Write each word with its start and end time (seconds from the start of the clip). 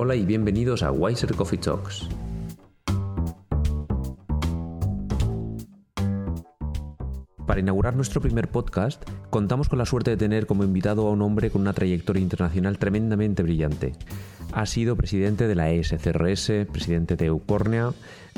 Hola 0.00 0.14
y 0.14 0.24
bienvenidos 0.24 0.84
a 0.84 0.92
Wiser 0.92 1.34
Coffee 1.34 1.58
Talks. 1.58 2.08
Para 7.44 7.58
inaugurar 7.58 7.96
nuestro 7.96 8.20
primer 8.20 8.48
podcast, 8.48 9.02
contamos 9.30 9.68
con 9.68 9.80
la 9.80 9.86
suerte 9.86 10.12
de 10.12 10.16
tener 10.16 10.46
como 10.46 10.62
invitado 10.62 11.08
a 11.08 11.10
un 11.10 11.20
hombre 11.20 11.50
con 11.50 11.62
una 11.62 11.72
trayectoria 11.72 12.22
internacional 12.22 12.78
tremendamente 12.78 13.42
brillante. 13.42 13.94
Ha 14.52 14.66
sido 14.66 14.94
presidente 14.94 15.48
de 15.48 15.56
la 15.56 15.72
ESCRS, 15.72 16.68
presidente 16.70 17.16
de 17.16 17.26
Eucórnea, 17.26 17.90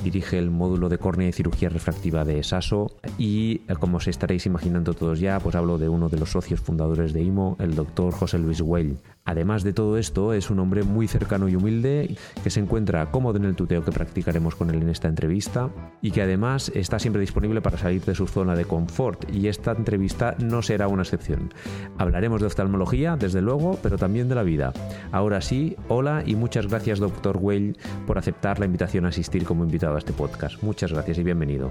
dirige 0.03 0.39
el 0.39 0.51
módulo 0.51 0.89
de 0.89 0.98
córnea 0.98 1.29
y 1.29 1.32
cirugía 1.32 1.69
refractiva 1.69 2.25
de 2.25 2.39
ESASO 2.39 2.91
y, 3.19 3.62
eh, 3.69 3.75
como 3.79 4.00
se 4.00 4.11
estaréis 4.11 4.46
imaginando 4.46 4.95
todos 4.95 5.21
ya, 5.21 5.39
pues 5.41 5.55
hablo 5.55 5.79
de 5.79 5.89
uno 5.89 6.09
de 6.09 6.19
los 6.19 6.30
socios 6.30 6.61
fundadores 6.61 7.13
de 7.13 7.22
IMO, 7.22 7.57
el 7.61 7.75
doctor 7.75 8.13
José 8.13 8.39
Luis 8.39 8.61
Weil. 8.61 8.99
Además 9.25 9.63
de 9.63 9.72
todo 9.72 9.96
esto, 9.96 10.32
es 10.32 10.50
un 10.50 10.58
hombre 10.58 10.82
muy 10.82 11.07
cercano 11.07 11.49
y 11.49 11.55
humilde 11.55 12.17
que 12.43 12.50
se 12.50 12.58
encuentra 12.58 13.11
cómodo 13.11 13.36
en 13.36 13.44
el 13.44 13.55
tuteo 13.55 13.85
que 13.85 13.93
practicaremos 13.93 14.57
con 14.57 14.71
él 14.71 14.82
en 14.82 14.89
esta 14.89 15.08
entrevista 15.08 15.71
y 16.00 16.11
que 16.11 16.22
además 16.22 16.72
está 16.75 16.99
siempre 16.99 17.21
disponible 17.21 17.61
para 17.61 17.79
salir 17.79 18.03
de 18.05 18.14
su 18.14 18.27
zona 18.27 18.57
de 18.57 18.64
confort 18.64 19.30
y 19.32 19.49
esta 19.49 19.72
entrevista 19.72 20.35
no 20.39 20.63
será 20.63 20.89
una 20.89 21.03
excepción. 21.03 21.53
Hablaremos 21.99 22.41
de 22.41 22.46
oftalmología, 22.46 23.17
desde 23.17 23.43
luego, 23.43 23.79
pero 23.82 23.99
también 23.99 24.29
de 24.29 24.35
la 24.35 24.43
vida. 24.43 24.72
Ahora 25.13 25.41
sí, 25.43 25.77
hola 25.89 26.22
y 26.27 26.35
muchas 26.35 26.67
gracias, 26.67 26.99
doctor 26.99 27.39
Weil, 27.41 27.77
por 28.07 28.19
aceptar 28.19 28.58
la 28.58 28.67
invitación 28.67 29.05
a 29.05 29.08
asistir 29.08 29.44
como 29.44 29.64
invitado 29.64 29.89
este 29.99 30.12
podcast. 30.12 30.62
Muchas 30.62 30.93
gracias 30.93 31.18
y 31.18 31.22
bienvenido. 31.22 31.71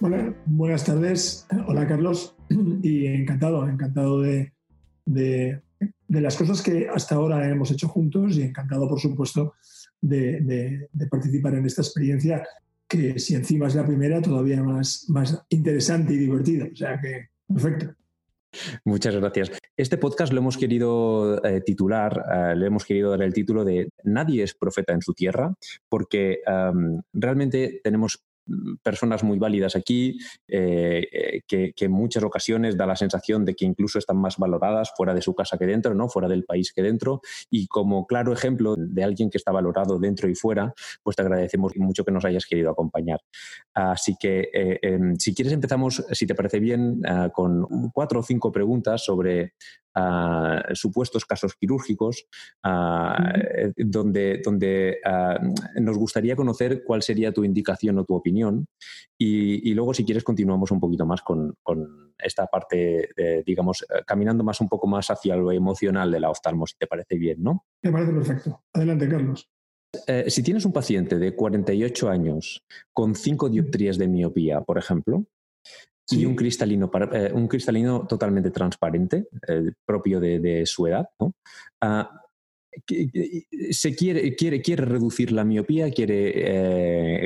Bueno, 0.00 0.34
buenas 0.46 0.84
tardes. 0.84 1.46
Hola 1.68 1.86
Carlos 1.86 2.34
y 2.82 3.06
encantado, 3.06 3.68
encantado 3.68 4.20
de, 4.20 4.52
de, 5.04 5.62
las 6.08 6.36
cosas 6.36 6.60
que 6.60 6.88
hasta 6.88 7.14
ahora 7.14 7.48
hemos 7.48 7.70
hecho 7.70 7.88
juntos 7.88 8.36
y 8.36 8.42
encantado, 8.42 8.88
por 8.88 9.00
supuesto, 9.00 9.54
de, 10.00 10.88
de, 10.92 11.06
participar 11.06 11.54
en 11.54 11.66
esta 11.66 11.82
experiencia 11.82 12.44
que 12.88 13.18
si 13.18 13.34
encima 13.34 13.68
es 13.68 13.74
la 13.74 13.86
primera, 13.86 14.20
todavía 14.20 14.62
más, 14.62 15.06
más 15.08 15.40
interesante 15.48 16.14
y 16.14 16.18
divertida. 16.18 16.66
O 16.72 16.76
sea 16.76 17.00
que, 17.00 17.28
perfecto. 17.46 17.94
Muchas 18.84 19.14
gracias. 19.16 19.52
Este 19.76 19.98
podcast 19.98 20.32
lo 20.32 20.40
hemos 20.40 20.56
querido 20.56 21.42
eh, 21.44 21.60
titular, 21.60 22.24
eh, 22.32 22.56
le 22.56 22.66
hemos 22.66 22.84
querido 22.84 23.10
dar 23.10 23.22
el 23.22 23.32
título 23.32 23.64
de 23.64 23.88
Nadie 24.04 24.42
es 24.42 24.54
profeta 24.54 24.92
en 24.92 25.02
su 25.02 25.14
tierra, 25.14 25.54
porque 25.88 26.40
realmente 27.12 27.80
tenemos 27.82 28.22
personas 28.82 29.22
muy 29.22 29.38
válidas 29.38 29.76
aquí, 29.76 30.18
eh, 30.48 31.06
eh, 31.12 31.42
que, 31.46 31.72
en 31.78 31.92
muchas 31.92 32.22
ocasiones 32.22 32.76
da 32.76 32.86
la 32.86 32.96
sensación 32.96 33.44
de 33.44 33.54
que 33.54 33.64
incluso 33.64 33.98
están 33.98 34.18
más 34.18 34.36
valoradas 34.36 34.92
fuera 34.96 35.14
de 35.14 35.22
su 35.22 35.34
casa 35.34 35.58
que 35.58 35.66
dentro, 35.66 35.94
¿no? 35.94 36.08
fuera 36.08 36.28
del 36.28 36.44
país 36.44 36.72
que 36.72 36.82
dentro. 36.82 37.20
Y 37.50 37.66
como 37.66 38.06
claro 38.06 38.32
ejemplo 38.32 38.74
de 38.76 39.04
alguien 39.04 39.30
que 39.30 39.38
está 39.38 39.52
valorado 39.52 39.98
dentro 39.98 40.28
y 40.28 40.34
fuera, 40.34 40.74
pues 41.02 41.16
te 41.16 41.22
agradecemos 41.22 41.72
mucho 41.76 42.04
que 42.04 42.12
nos 42.12 42.24
hayas 42.24 42.46
querido 42.46 42.70
acompañar. 42.70 43.20
Así 43.74 44.16
que 44.18 44.50
eh, 44.52 44.78
em, 44.82 45.16
si 45.16 45.34
quieres 45.34 45.52
empezamos, 45.52 46.04
si 46.12 46.26
te 46.26 46.34
parece 46.34 46.60
bien, 46.60 47.00
con 47.32 47.66
cuatro 47.92 48.20
o 48.20 48.22
cinco 48.22 48.52
preguntas 48.52 49.04
sobre 49.04 49.54
supuestos 50.72 51.26
casos 51.26 51.54
quirúrgicos, 51.54 52.26
donde, 53.76 54.40
donde 54.42 54.98
nos 55.80 55.98
gustaría 55.98 56.34
conocer 56.34 56.82
cuál 56.84 57.02
sería 57.02 57.32
tu 57.32 57.44
indicación 57.44 57.98
o 57.98 58.04
tu 58.04 58.14
opinión. 58.14 58.66
Y, 59.18 59.72
luego, 59.74 59.94
si 59.94 60.04
quieres, 60.04 60.24
continuamos 60.24 60.70
un 60.70 60.80
poquito 60.80 61.06
más 61.06 61.22
con, 61.22 61.56
esta 62.18 62.46
parte, 62.46 63.10
digamos, 63.44 63.82
eh, 63.82 64.02
caminando 64.06 64.44
más 64.44 64.60
un 64.60 64.68
poco 64.68 64.86
más 64.86 65.10
hacia 65.10 65.36
lo 65.36 65.50
emocional 65.52 66.10
de 66.10 66.20
la 66.20 66.30
oftalmo, 66.30 66.66
si 66.66 66.76
te 66.76 66.86
parece 66.86 67.16
bien, 67.16 67.42
¿no? 67.42 67.66
Me 67.82 67.92
parece 67.92 68.12
perfecto. 68.12 68.62
Adelante, 68.72 69.08
Carlos. 69.08 69.50
Eh, 70.06 70.30
si 70.30 70.42
tienes 70.42 70.64
un 70.64 70.72
paciente 70.72 71.18
de 71.18 71.34
48 71.34 72.08
años 72.08 72.64
con 72.92 73.14
5 73.14 73.50
dioptrías 73.50 73.98
de 73.98 74.08
miopía, 74.08 74.62
por 74.62 74.78
ejemplo, 74.78 75.24
y 76.08 76.24
un 76.24 76.34
cristalino, 76.34 76.90
eh, 77.12 77.30
un 77.32 77.48
cristalino 77.48 78.06
totalmente 78.06 78.50
transparente, 78.50 79.28
eh, 79.48 79.72
propio 79.84 80.20
de, 80.20 80.64
su 80.66 80.86
edad. 80.86 81.08
¿no? 81.18 81.34
Ah, 81.80 82.21
se 83.70 83.94
quiere, 83.94 84.34
quiere, 84.34 84.62
quiere 84.62 84.84
reducir 84.84 85.30
la 85.32 85.44
miopía, 85.44 85.90
quiere 85.90 86.32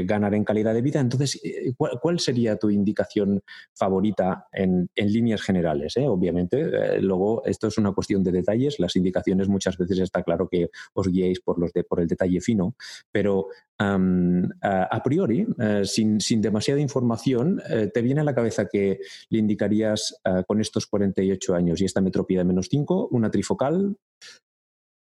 eh, 0.01 0.05
ganar 0.05 0.34
en 0.34 0.45
calidad 0.45 0.75
de 0.75 0.83
vida. 0.83 1.01
Entonces, 1.01 1.41
eh, 1.45 1.73
¿cuál, 1.77 2.19
sería 2.19 2.57
tu 2.57 2.71
indicación 2.71 3.43
favorita 3.75 4.47
en, 4.53 4.89
líneas 4.97 5.43
generales? 5.43 5.97
Eh? 5.97 6.06
Obviamente, 6.06 7.01
luego 7.01 7.45
esto 7.45 7.69
es 7.69 7.79
una 7.79 7.93
cuestión 7.93 8.25
de 8.25 8.33
detalles. 8.33 8.81
Las 8.81 8.97
indicaciones 8.97 9.49
muchas 9.49 9.79
veces 9.79 10.01
está 10.01 10.23
claro 10.23 10.49
que 10.49 10.71
os 10.95 11.09
guiéis 11.09 11.41
por, 11.41 11.59
los 11.59 11.73
de, 11.73 11.85
por 11.85 12.01
el 12.01 12.09
detalle 12.09 12.41
fino, 12.41 12.75
pero 13.12 13.47
a, 13.79 15.03
priori, 15.05 15.47
sin, 15.85 16.21
sin, 16.21 16.41
demasiada 16.41 16.81
información, 16.81 17.61
te 17.93 18.03
viene 18.03 18.23
a 18.23 18.25
la 18.25 18.35
cabeza 18.35 18.69
que 18.73 19.01
le 19.29 19.39
indicarías 19.39 20.19
con 20.47 20.61
estos 20.61 20.87
48 20.87 21.55
años 21.55 21.81
y 21.81 21.85
esta 21.85 22.01
metropía 22.01 22.39
de 22.39 22.45
menos 22.45 22.69
5, 22.71 23.09
una 23.11 23.31
trifocal, 23.31 23.97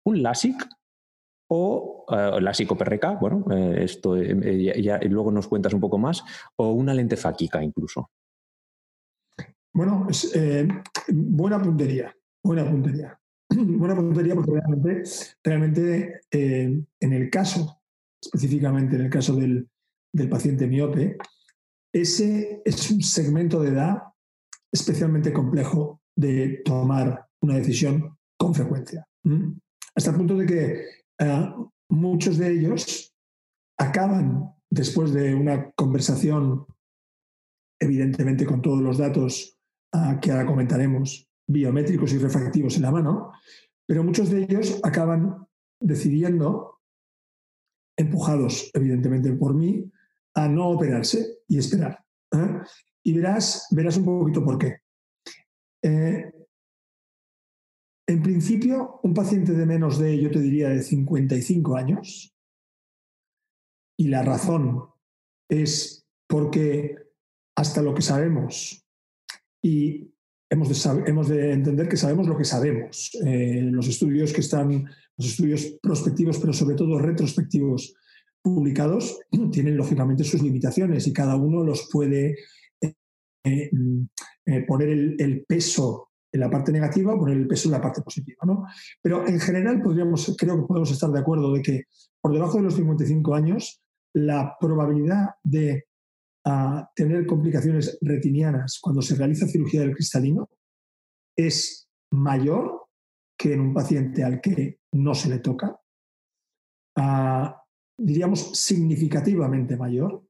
un 0.04 0.22
LASIK 0.22 0.68
o 1.50 2.06
uh, 2.08 2.40
LASIK 2.40 2.72
o 2.72 2.76
PRK, 2.76 3.18
bueno, 3.20 3.44
eh, 3.50 3.84
esto 3.84 4.16
eh, 4.16 4.82
ya, 4.82 4.98
luego 5.00 5.30
nos 5.30 5.48
cuentas 5.48 5.74
un 5.74 5.80
poco 5.80 5.98
más, 5.98 6.24
o 6.56 6.72
una 6.72 6.94
lente 6.94 7.16
fáquica 7.16 7.62
incluso. 7.62 8.10
Bueno, 9.72 10.06
es, 10.08 10.32
buena 11.08 11.60
puntería, 11.60 12.14
buena 12.42 12.64
puntería. 12.68 13.18
buena 13.50 13.96
puntería 13.96 14.34
porque 14.34 14.52
realmente, 14.52 15.02
realmente 15.42 16.20
en 16.30 17.12
el 17.12 17.30
caso, 17.30 17.82
específicamente 18.22 18.96
en 18.96 19.02
el 19.02 19.10
caso 19.10 19.34
del, 19.34 19.68
del 20.12 20.28
paciente 20.28 20.66
miope, 20.66 21.18
ese 21.92 22.62
es 22.64 22.90
un 22.90 23.02
segmento 23.02 23.60
de 23.60 23.70
edad 23.70 24.02
especialmente 24.72 25.32
complejo 25.32 26.00
de 26.16 26.62
tomar 26.64 27.26
una 27.40 27.54
decisión 27.54 28.16
con 28.36 28.54
frecuencia 28.54 29.06
hasta 29.94 30.10
el 30.10 30.16
punto 30.16 30.36
de 30.36 30.46
que 30.46 30.84
eh, 31.18 31.54
muchos 31.88 32.38
de 32.38 32.50
ellos 32.50 33.14
acaban, 33.78 34.54
después 34.70 35.12
de 35.12 35.34
una 35.34 35.70
conversación, 35.72 36.66
evidentemente 37.80 38.44
con 38.44 38.60
todos 38.62 38.80
los 38.80 38.98
datos 38.98 39.58
eh, 39.92 40.18
que 40.20 40.32
ahora 40.32 40.46
comentaremos, 40.46 41.28
biométricos 41.46 42.12
y 42.12 42.18
refractivos 42.18 42.76
en 42.76 42.82
la 42.82 42.90
mano, 42.90 43.32
pero 43.86 44.02
muchos 44.02 44.30
de 44.30 44.42
ellos 44.42 44.80
acaban 44.82 45.46
decidiendo, 45.80 46.80
empujados 47.96 48.70
evidentemente 48.74 49.32
por 49.34 49.54
mí, 49.54 49.90
a 50.34 50.48
no 50.48 50.70
operarse 50.70 51.38
y 51.46 51.58
esperar. 51.58 52.04
¿eh? 52.32 52.60
Y 53.04 53.12
verás, 53.12 53.68
verás 53.70 53.96
un 53.96 54.04
poquito 54.04 54.44
por 54.44 54.58
qué. 54.58 54.78
En 58.06 58.22
principio, 58.22 59.00
un 59.02 59.14
paciente 59.14 59.52
de 59.52 59.64
menos 59.64 59.98
de, 59.98 60.20
yo 60.20 60.30
te 60.30 60.40
diría, 60.40 60.68
de 60.68 60.82
55 60.82 61.76
años, 61.76 62.34
y 63.98 64.08
la 64.08 64.22
razón 64.22 64.88
es 65.48 66.06
porque 66.28 66.96
hasta 67.56 67.80
lo 67.80 67.94
que 67.94 68.02
sabemos, 68.02 68.84
y 69.62 70.12
hemos 70.50 71.28
de, 71.28 71.52
entender 71.52 71.88
que 71.88 71.96
sabemos 71.96 72.28
lo 72.28 72.36
que 72.36 72.44
sabemos, 72.44 73.10
eh, 73.24 73.62
los 73.62 73.88
estudios 73.88 74.32
que 74.34 74.42
están, 74.42 74.84
los 75.16 75.28
estudios 75.28 75.78
prospectivos, 75.82 76.38
pero 76.38 76.52
sobre 76.52 76.76
todo 76.76 76.98
retrospectivos 76.98 77.94
publicados, 78.42 79.18
tienen 79.50 79.78
lógicamente 79.78 80.24
sus 80.24 80.42
limitaciones 80.42 81.06
y 81.06 81.12
cada 81.14 81.36
uno 81.36 81.64
los 81.64 81.88
puede 81.90 82.36
eh, 82.82 82.94
eh, 83.44 84.60
poner 84.66 84.90
el 84.90 85.44
peso 85.46 86.10
en 86.34 86.40
la 86.40 86.50
parte 86.50 86.72
negativa, 86.72 87.16
poner 87.16 87.36
el 87.36 87.46
peso 87.46 87.68
en 87.68 87.72
la 87.72 87.80
parte 87.80 88.02
positiva. 88.02 88.38
¿no? 88.44 88.64
Pero 89.00 89.26
en 89.26 89.38
general 89.38 89.80
podríamos, 89.80 90.34
creo 90.36 90.56
que 90.56 90.66
podemos 90.66 90.90
estar 90.90 91.08
de 91.10 91.20
acuerdo 91.20 91.52
de 91.52 91.62
que 91.62 91.84
por 92.20 92.32
debajo 92.32 92.56
de 92.56 92.64
los 92.64 92.74
55 92.74 93.34
años 93.34 93.80
la 94.14 94.56
probabilidad 94.58 95.36
de 95.44 95.84
ah, 96.44 96.90
tener 96.96 97.24
complicaciones 97.24 97.98
retinianas 98.00 98.80
cuando 98.82 99.00
se 99.00 99.14
realiza 99.14 99.46
cirugía 99.46 99.82
del 99.82 99.94
cristalino 99.94 100.48
es 101.36 101.88
mayor 102.12 102.88
que 103.38 103.52
en 103.52 103.60
un 103.60 103.72
paciente 103.72 104.24
al 104.24 104.40
que 104.40 104.80
no 104.92 105.14
se 105.14 105.28
le 105.28 105.38
toca, 105.38 105.78
ah, 106.96 107.62
diríamos 107.96 108.58
significativamente 108.58 109.76
mayor, 109.76 110.26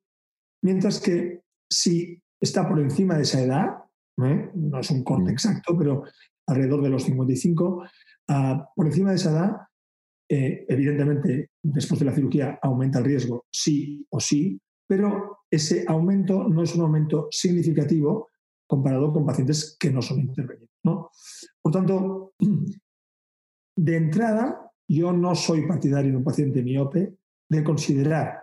mientras 0.62 1.00
que 1.00 1.44
si 1.70 2.22
está 2.38 2.68
por 2.68 2.78
encima 2.78 3.16
de 3.16 3.22
esa 3.22 3.40
edad, 3.40 3.83
¿eh? 4.22 4.50
no 4.54 4.80
es 4.80 4.90
un 4.90 5.02
corte 5.02 5.30
mm. 5.30 5.34
exacto, 5.34 5.76
pero 5.76 6.04
alrededor 6.46 6.82
de 6.82 6.90
los 6.90 7.04
55. 7.04 7.84
Ah, 8.28 8.68
por 8.74 8.86
encima 8.86 9.10
de 9.10 9.16
esa 9.16 9.30
edad, 9.30 9.56
eh, 10.28 10.64
evidentemente, 10.68 11.50
después 11.62 11.98
de 12.00 12.06
la 12.06 12.14
cirugía 12.14 12.58
aumenta 12.62 12.98
el 12.98 13.04
riesgo, 13.04 13.44
sí 13.50 14.06
o 14.10 14.20
sí, 14.20 14.60
pero 14.86 15.38
ese 15.50 15.84
aumento 15.86 16.48
no 16.48 16.62
es 16.62 16.74
un 16.74 16.82
aumento 16.82 17.28
significativo 17.30 18.30
comparado 18.66 19.12
con 19.12 19.26
pacientes 19.26 19.76
que 19.78 19.90
no 19.90 20.02
son 20.02 20.20
intervenidos. 20.20 20.70
¿no? 20.84 21.10
Por 21.60 21.72
tanto, 21.72 22.34
de 23.76 23.96
entrada, 23.96 24.70
yo 24.88 25.12
no 25.12 25.34
soy 25.34 25.66
partidario 25.66 26.12
de 26.12 26.16
un 26.18 26.24
paciente 26.24 26.62
miope 26.62 27.16
de 27.48 27.64
considerar 27.64 28.42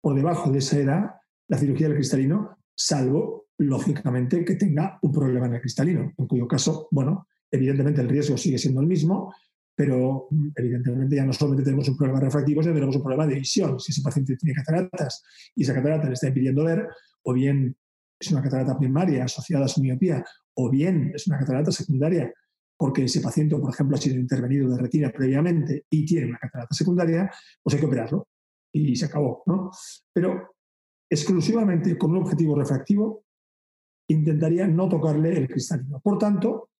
por 0.00 0.14
debajo 0.14 0.50
de 0.50 0.58
esa 0.58 0.78
edad 0.78 1.10
la 1.48 1.58
cirugía 1.58 1.88
del 1.88 1.96
cristalino, 1.96 2.56
salvo, 2.76 3.46
lógicamente, 3.60 4.44
que 4.44 4.54
tenga 4.54 4.98
un 5.02 5.12
problema 5.12 5.46
en 5.46 5.54
el 5.54 5.60
cristalino, 5.60 6.12
en 6.16 6.26
cuyo 6.26 6.48
caso, 6.48 6.88
bueno, 6.90 7.26
evidentemente 7.50 8.00
el 8.00 8.08
riesgo 8.08 8.36
sigue 8.38 8.56
siendo 8.56 8.80
el 8.80 8.86
mismo, 8.86 9.34
pero 9.74 10.28
mm, 10.30 10.48
evidentemente 10.56 11.16
ya 11.16 11.26
no 11.26 11.32
solamente 11.32 11.64
tenemos 11.64 11.88
un 11.88 11.96
problema 11.96 12.20
refractivo, 12.20 12.62
sino 12.62 12.74
tenemos 12.74 12.96
un 12.96 13.02
problema 13.02 13.26
de 13.26 13.34
visión. 13.34 13.78
Si 13.78 13.92
ese 13.92 14.00
paciente 14.00 14.36
tiene 14.36 14.54
cataratas 14.54 15.22
y 15.54 15.62
esa 15.62 15.74
catarata 15.74 16.06
le 16.06 16.14
está 16.14 16.28
impidiendo 16.28 16.64
ver, 16.64 16.88
o 17.22 17.34
bien 17.34 17.76
es 18.18 18.30
una 18.32 18.42
catarata 18.42 18.78
primaria 18.78 19.24
asociada 19.24 19.66
a 19.66 19.68
su 19.68 19.82
miopía, 19.82 20.24
o 20.54 20.70
bien 20.70 21.12
es 21.14 21.26
una 21.26 21.38
catarata 21.38 21.70
secundaria 21.70 22.32
porque 22.78 23.04
ese 23.04 23.20
paciente, 23.20 23.56
por 23.56 23.74
ejemplo, 23.74 23.98
ha 23.98 24.00
sido 24.00 24.16
intervenido 24.16 24.70
de 24.70 24.78
retina 24.80 25.10
previamente 25.10 25.84
y 25.90 26.06
tiene 26.06 26.28
una 26.28 26.38
catarata 26.38 26.74
secundaria, 26.74 27.30
pues 27.62 27.74
hay 27.74 27.80
que 27.80 27.86
operarlo 27.86 28.28
y 28.72 28.96
se 28.96 29.04
acabó. 29.04 29.42
¿no? 29.44 29.70
Pero 30.14 30.56
exclusivamente 31.10 31.98
con 31.98 32.12
un 32.12 32.22
objetivo 32.22 32.58
refractivo, 32.58 33.26
intentaría 34.12 34.66
no 34.66 34.88
tocarle 34.88 35.36
el 35.36 35.48
cristalino. 35.48 36.00
Por 36.00 36.18
tanto, 36.18 36.70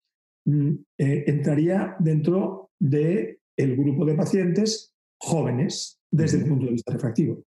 mm, 0.46 0.70
eh, 0.98 1.24
entraría 1.26 1.96
dentro 1.98 2.70
del 2.78 3.38
el 3.56 3.76
grupo 3.76 4.04
de 4.04 4.14
pacientes 4.14 4.94
jóvenes 5.20 6.00
desde 6.10 6.38
el 6.38 6.48
punto 6.48 6.66
de 6.66 6.72
vista 6.72 6.92
refractivo. 6.92 7.42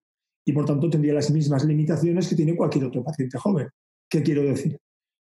Y 0.47 0.53
por 0.53 0.65
tanto 0.65 0.89
tendría 0.89 1.15
las 1.15 1.31
mismas 1.31 1.65
limitaciones 1.65 2.29
que 2.29 2.35
tiene 2.35 2.57
cualquier 2.57 2.85
otro 2.85 3.05
paciente 3.05 3.39
joven. 3.39 3.69
¿Qué 4.11 4.23
quiero 4.23 4.43
decir? 4.43 4.79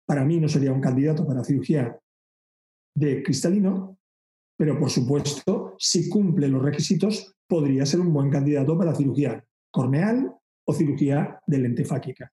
Para 0.06 0.24
mí 0.24 0.38
no 0.38 0.48
sería 0.48 0.72
un 0.72 0.80
candidato 0.80 1.26
para 1.26 1.42
cirugía 1.42 1.98
de 2.94 3.22
cristalino, 3.22 3.98
pero 4.56 4.78
por 4.78 4.90
supuesto, 4.90 5.74
si 5.78 6.08
cumple 6.08 6.48
los 6.48 6.62
requisitos, 6.62 7.34
podría 7.48 7.86
ser 7.86 8.00
un 8.00 8.12
buen 8.12 8.30
candidato 8.30 8.76
para 8.76 8.94
cirugía 8.94 9.42
corneal 9.70 10.34
o 10.66 10.72
cirugía 10.74 11.40
de 11.46 11.58
lente 11.58 11.84
fáquica, 11.84 12.30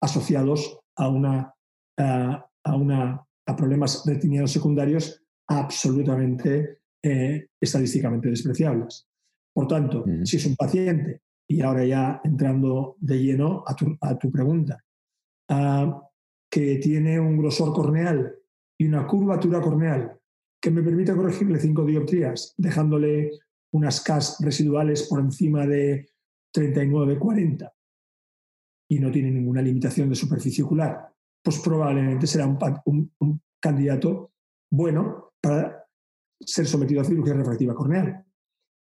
asociados 0.00 0.81
a, 0.96 1.08
una, 1.08 1.54
a, 1.98 2.76
una, 2.76 3.26
a 3.46 3.56
problemas 3.56 4.04
retinianos 4.06 4.52
secundarios 4.52 5.22
absolutamente 5.48 6.78
eh, 7.02 7.48
estadísticamente 7.60 8.28
despreciables. 8.28 9.06
Por 9.54 9.66
tanto, 9.66 10.04
si 10.24 10.36
es 10.36 10.46
un 10.46 10.56
paciente, 10.56 11.22
y 11.48 11.60
ahora 11.60 11.84
ya 11.84 12.20
entrando 12.24 12.96
de 13.00 13.18
lleno 13.18 13.64
a 13.66 13.74
tu, 13.74 13.96
a 14.00 14.18
tu 14.18 14.30
pregunta, 14.30 14.82
ah, 15.50 16.08
que 16.50 16.76
tiene 16.76 17.20
un 17.20 17.36
grosor 17.36 17.72
corneal 17.74 18.34
y 18.78 18.86
una 18.86 19.06
curvatura 19.06 19.60
corneal 19.60 20.18
que 20.60 20.70
me 20.70 20.82
permite 20.82 21.14
corregirle 21.14 21.58
cinco 21.58 21.84
dioptrías, 21.84 22.54
dejándole 22.56 23.32
unas 23.72 24.00
CAS 24.00 24.38
residuales 24.40 25.08
por 25.08 25.20
encima 25.20 25.66
de 25.66 26.08
39-40 26.54 27.70
y 28.92 28.98
no 28.98 29.10
tiene 29.10 29.30
ninguna 29.30 29.62
limitación 29.62 30.10
de 30.10 30.14
superficie 30.14 30.62
ocular, 30.62 31.08
pues 31.42 31.58
probablemente 31.60 32.26
será 32.26 32.46
un, 32.46 33.40
candidato 33.58 34.32
bueno 34.70 35.32
para 35.40 35.86
ser 36.38 36.66
sometido 36.66 37.00
a 37.00 37.04
cirugía 37.04 37.32
refractiva 37.32 37.74
corneal. 37.74 38.22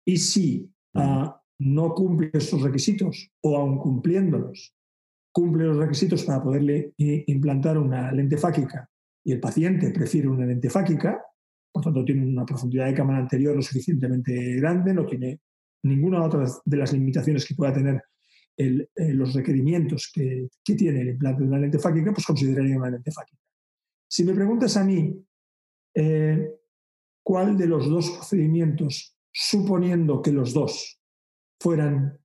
Y 0.06 0.16
si 0.18 0.72
ah, 0.96 1.42
no 1.60 1.94
cumple 1.94 2.30
estos 2.34 2.62
requisitos, 2.62 3.32
o 3.42 3.58
aun 3.58 3.80
cumpliéndolos, 3.80 4.74
cumple 5.34 5.66
los 5.66 5.78
requisitos 5.78 6.24
para 6.24 6.42
poderle 6.42 6.94
implantar 6.98 7.78
una 7.78 8.10
lente 8.14 8.38
fáquica 8.38 8.90
y 9.26 9.34
el 9.34 9.42
paciente 9.42 9.92
prefiere 9.92 10.30
una 10.30 10.46
lente 10.46 10.70
fáquica, 10.70 11.22
por 11.74 11.84
tanto 11.84 12.06
tiene 12.06 12.26
una 12.26 12.46
profundidad 12.46 12.86
de 12.86 12.94
cámara 12.94 13.20
anterior 13.20 13.58
lo 13.58 13.62
suficientemente 13.62 14.56
grande, 14.56 14.94
no 14.94 15.06
tiene 15.06 15.42
ninguna 15.84 16.24
otra 16.24 16.46
de 16.64 16.78
las 16.78 16.94
limitaciones 16.94 17.46
que 17.46 17.56
pueda 17.56 17.74
tener 17.74 18.02
eh, 18.60 19.14
los 19.14 19.36
requerimientos 19.36 20.12
que, 20.12 20.50
tiene 20.64 21.02
el 21.02 21.10
implante 21.10 21.44
de 21.44 21.48
una 21.48 21.60
lente 21.60 21.78
fáquica, 21.78 22.12
pues 22.12 22.26
consideraría 22.26 22.76
una 22.76 22.90
lente 22.90 23.12
fáquica. 23.12 23.40
Si 24.10 24.24
me 24.24 24.34
preguntas 24.34 24.76
a 24.78 24.84
mí 24.84 25.14
eh, 25.94 26.56
cuál 27.24 27.56
de 27.56 27.68
los 27.68 27.88
dos 27.88 28.10
procedimientos, 28.10 29.16
suponiendo 29.32 30.24
que 30.24 30.32
los 30.32 30.54
dos 30.54 31.00
fueran 31.62 32.20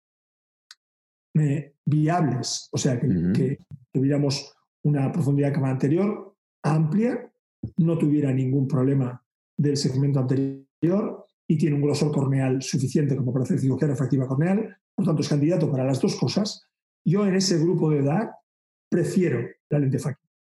eh, 1.34 1.74
viables, 1.84 2.68
o 2.72 2.78
sea, 2.78 2.98
que, 2.98 3.08
que, 3.34 3.58
tuviéramos 3.92 4.54
una 4.84 5.12
profundidad 5.12 5.48
de 5.48 5.54
cámara 5.54 5.74
anterior 5.74 6.34
amplia, 6.64 7.30
no 7.76 7.98
tuviera 7.98 8.32
ningún 8.32 8.66
problema 8.66 9.22
del 9.58 9.76
segmento 9.76 10.20
anterior 10.20 11.26
y 11.52 11.58
tiene 11.58 11.76
un 11.76 11.82
grosor 11.82 12.10
corneal 12.10 12.62
suficiente 12.62 13.14
como 13.14 13.30
para 13.30 13.44
hacer 13.44 13.58
cirugía 13.58 13.88
refractiva 13.88 14.26
corneal, 14.26 14.74
por 14.94 15.04
tanto 15.04 15.20
es 15.20 15.28
candidato 15.28 15.70
para 15.70 15.84
las 15.84 16.00
dos 16.00 16.16
cosas. 16.16 16.66
Yo 17.04 17.26
en 17.26 17.34
ese 17.34 17.58
grupo 17.58 17.90
de 17.90 17.98
edad 17.98 18.30
prefiero 18.88 19.46
la 19.68 19.78
lente 19.78 19.98
fáquica. 19.98 20.32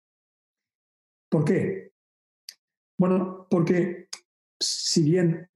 ¿Por 1.28 1.44
qué? 1.44 1.90
Bueno, 2.96 3.48
porque 3.50 4.06
si 4.60 5.02
bien 5.02 5.48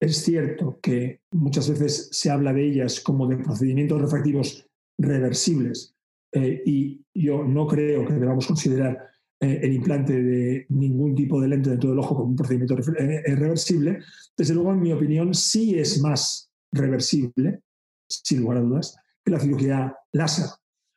es 0.00 0.18
cierto 0.18 0.78
que 0.80 1.22
muchas 1.32 1.68
veces 1.68 2.10
se 2.12 2.30
habla 2.30 2.52
de 2.52 2.64
ellas 2.64 3.00
como 3.00 3.26
de 3.26 3.38
procedimientos 3.38 4.00
refractivos 4.00 4.64
reversibles, 4.96 5.96
eh, 6.30 6.62
y 6.64 7.04
yo 7.12 7.42
no 7.42 7.66
creo 7.66 8.06
que 8.06 8.14
debamos 8.14 8.46
considerar 8.46 9.10
eh, 9.44 9.60
el 9.62 9.74
implante 9.74 10.22
de 10.22 10.66
ningún 10.70 11.14
tipo 11.14 11.38
de 11.38 11.48
lente 11.48 11.68
dentro 11.68 11.90
del 11.90 11.98
ojo 11.98 12.16
como 12.16 12.30
un 12.30 12.36
procedimiento 12.36 12.78
eh, 12.78 13.22
eh, 13.26 13.36
reversible, 13.36 13.98
desde 14.34 14.54
luego, 14.54 14.72
en 14.72 14.80
mi 14.80 14.90
opinión, 14.90 15.34
sí 15.34 15.78
es 15.78 16.00
más 16.00 16.50
reversible, 16.72 17.60
sin 18.08 18.40
lugar 18.40 18.58
a 18.58 18.60
dudas, 18.62 18.96
que 19.22 19.30
la 19.30 19.38
cirugía 19.40 19.94
láser. 20.12 20.46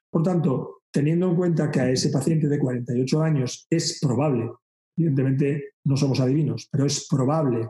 Por 0.10 0.24
tanto, 0.24 0.84
teniendo 0.90 1.30
en 1.30 1.36
cuenta 1.36 1.70
que 1.70 1.82
a 1.82 1.90
ese 1.90 2.10
paciente 2.10 2.48
de 2.48 2.58
48 2.58 3.22
años 3.22 3.68
es 3.70 4.00
probable, 4.00 4.50
evidentemente 4.96 5.74
no 5.84 5.98
somos 5.98 6.22
adivinos, 6.22 6.70
pero 6.72 6.86
es 6.86 7.06
probable 7.10 7.68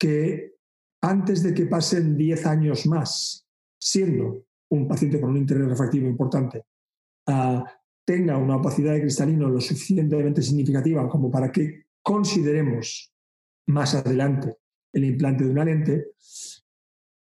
que 0.00 0.54
antes 1.02 1.42
de 1.42 1.52
que 1.52 1.66
pasen 1.66 2.16
10 2.16 2.46
años 2.46 2.86
más, 2.86 3.46
siendo 3.78 4.46
un 4.70 4.88
paciente 4.88 5.20
con 5.20 5.30
un 5.30 5.36
interés 5.36 5.68
refractivo 5.68 6.08
importante, 6.08 6.62
a 7.26 7.62
tenga 8.08 8.38
una 8.38 8.56
opacidad 8.56 8.94
de 8.94 9.02
cristalino 9.02 9.50
lo 9.50 9.60
suficientemente 9.60 10.40
significativa 10.40 11.06
como 11.10 11.30
para 11.30 11.52
que 11.52 11.88
consideremos 12.02 13.12
más 13.66 13.94
adelante 13.94 14.56
el 14.94 15.04
implante 15.04 15.44
de 15.44 15.50
una 15.50 15.66
lente, 15.66 16.12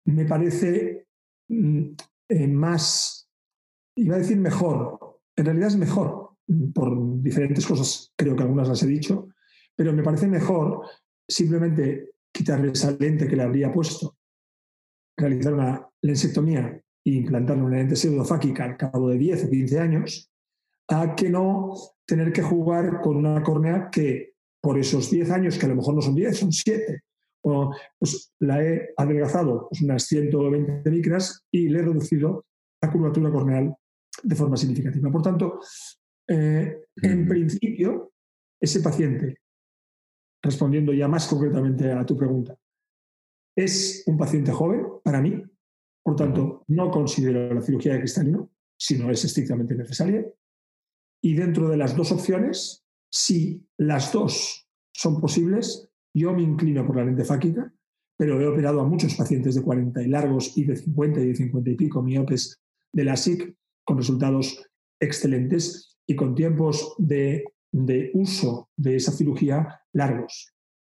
me 0.05 0.25
parece 0.25 1.07
mm, 1.47 1.87
eh, 2.29 2.47
más, 2.47 3.27
iba 3.95 4.15
a 4.15 4.19
decir 4.19 4.37
mejor, 4.37 5.21
en 5.35 5.45
realidad 5.45 5.69
es 5.69 5.77
mejor, 5.77 6.35
por 6.71 7.19
diferentes 7.19 7.65
cosas, 7.65 8.13
creo 8.15 8.35
que 8.35 8.43
algunas 8.43 8.67
las 8.67 8.83
he 8.83 8.87
dicho, 8.87 9.29
pero 9.75 9.91
me 9.91 10.03
parece 10.03 10.27
mejor 10.27 10.85
simplemente 11.27 12.11
quitarle 12.31 12.73
esa 12.73 12.91
lente 12.91 13.27
que 13.27 13.35
le 13.35 13.41
habría 13.41 13.71
puesto, 13.71 14.19
realizar 15.17 15.55
una 15.55 15.89
lensectomía 16.03 16.79
e 17.03 17.09
implantarle 17.09 17.63
una 17.63 17.77
lente 17.77 17.95
pseudofáquica 17.95 18.65
al 18.65 18.77
cabo 18.77 19.09
de 19.09 19.17
10 19.17 19.45
o 19.45 19.49
15 19.49 19.79
años, 19.79 20.31
a 20.87 21.15
que 21.15 21.29
no 21.29 21.73
tener 22.05 22.31
que 22.31 22.41
jugar 22.41 23.01
con 23.01 23.17
una 23.17 23.41
córnea 23.41 23.89
que 23.91 24.33
por 24.61 24.77
esos 24.79 25.09
10 25.11 25.31
años, 25.31 25.57
que 25.57 25.65
a 25.65 25.69
lo 25.69 25.75
mejor 25.75 25.95
no 25.95 26.01
son 26.01 26.15
10, 26.15 26.37
son 26.37 26.51
7, 26.51 27.01
pues 27.99 28.33
la 28.39 28.63
he 28.63 28.93
adelgazado 28.97 29.67
pues 29.69 29.81
unas 29.81 30.03
120 30.03 30.89
micras 30.89 31.43
y 31.51 31.69
le 31.69 31.79
he 31.79 31.83
reducido 31.83 32.45
la 32.81 32.91
curvatura 32.91 33.31
corneal 33.31 33.75
de 34.23 34.35
forma 34.35 34.57
significativa. 34.57 35.11
Por 35.11 35.21
tanto, 35.21 35.59
eh, 36.27 36.85
en 37.01 37.27
principio, 37.27 38.11
ese 38.59 38.79
paciente, 38.81 39.37
respondiendo 40.41 40.93
ya 40.93 41.07
más 41.07 41.27
concretamente 41.27 41.91
a 41.91 42.05
tu 42.05 42.17
pregunta, 42.17 42.55
es 43.55 44.03
un 44.07 44.17
paciente 44.17 44.51
joven 44.51 44.85
para 45.03 45.21
mí, 45.21 45.43
por 46.03 46.15
tanto, 46.15 46.63
no 46.67 46.91
considero 46.91 47.53
la 47.53 47.61
cirugía 47.61 47.93
de 47.93 47.99
cristalino 47.99 48.49
si 48.77 48.97
no 48.97 49.09
es 49.09 49.23
estrictamente 49.23 49.75
necesaria. 49.75 50.25
Y 51.25 51.33
dentro 51.33 51.67
de 51.69 51.75
las 51.75 51.95
dos 51.95 52.11
opciones, 52.11 52.85
si 53.11 53.65
las 53.79 54.13
dos 54.13 54.69
son 54.93 55.19
posibles, 55.19 55.89
yo 56.15 56.31
me 56.35 56.43
inclino 56.43 56.85
por 56.85 56.97
la 56.97 57.05
lente 57.05 57.25
fáquica, 57.25 57.73
pero 58.15 58.39
he 58.39 58.45
operado 58.45 58.79
a 58.79 58.87
muchos 58.87 59.15
pacientes 59.15 59.55
de 59.55 59.63
40 59.63 60.03
y 60.03 60.07
largos 60.07 60.55
y 60.55 60.65
de 60.65 60.75
50 60.75 61.21
y 61.21 61.27
de 61.29 61.35
50 61.35 61.71
y 61.71 61.75
pico 61.77 62.03
miopes 62.03 62.61
de 62.93 63.03
la 63.05 63.17
SIC 63.17 63.55
con 63.83 63.97
resultados 63.97 64.69
excelentes 65.01 65.97
y 66.05 66.15
con 66.15 66.35
tiempos 66.35 66.93
de, 66.99 67.43
uso 68.13 68.69
de 68.77 68.97
esa 68.97 69.11
cirugía 69.11 69.81
largos. 69.93 70.53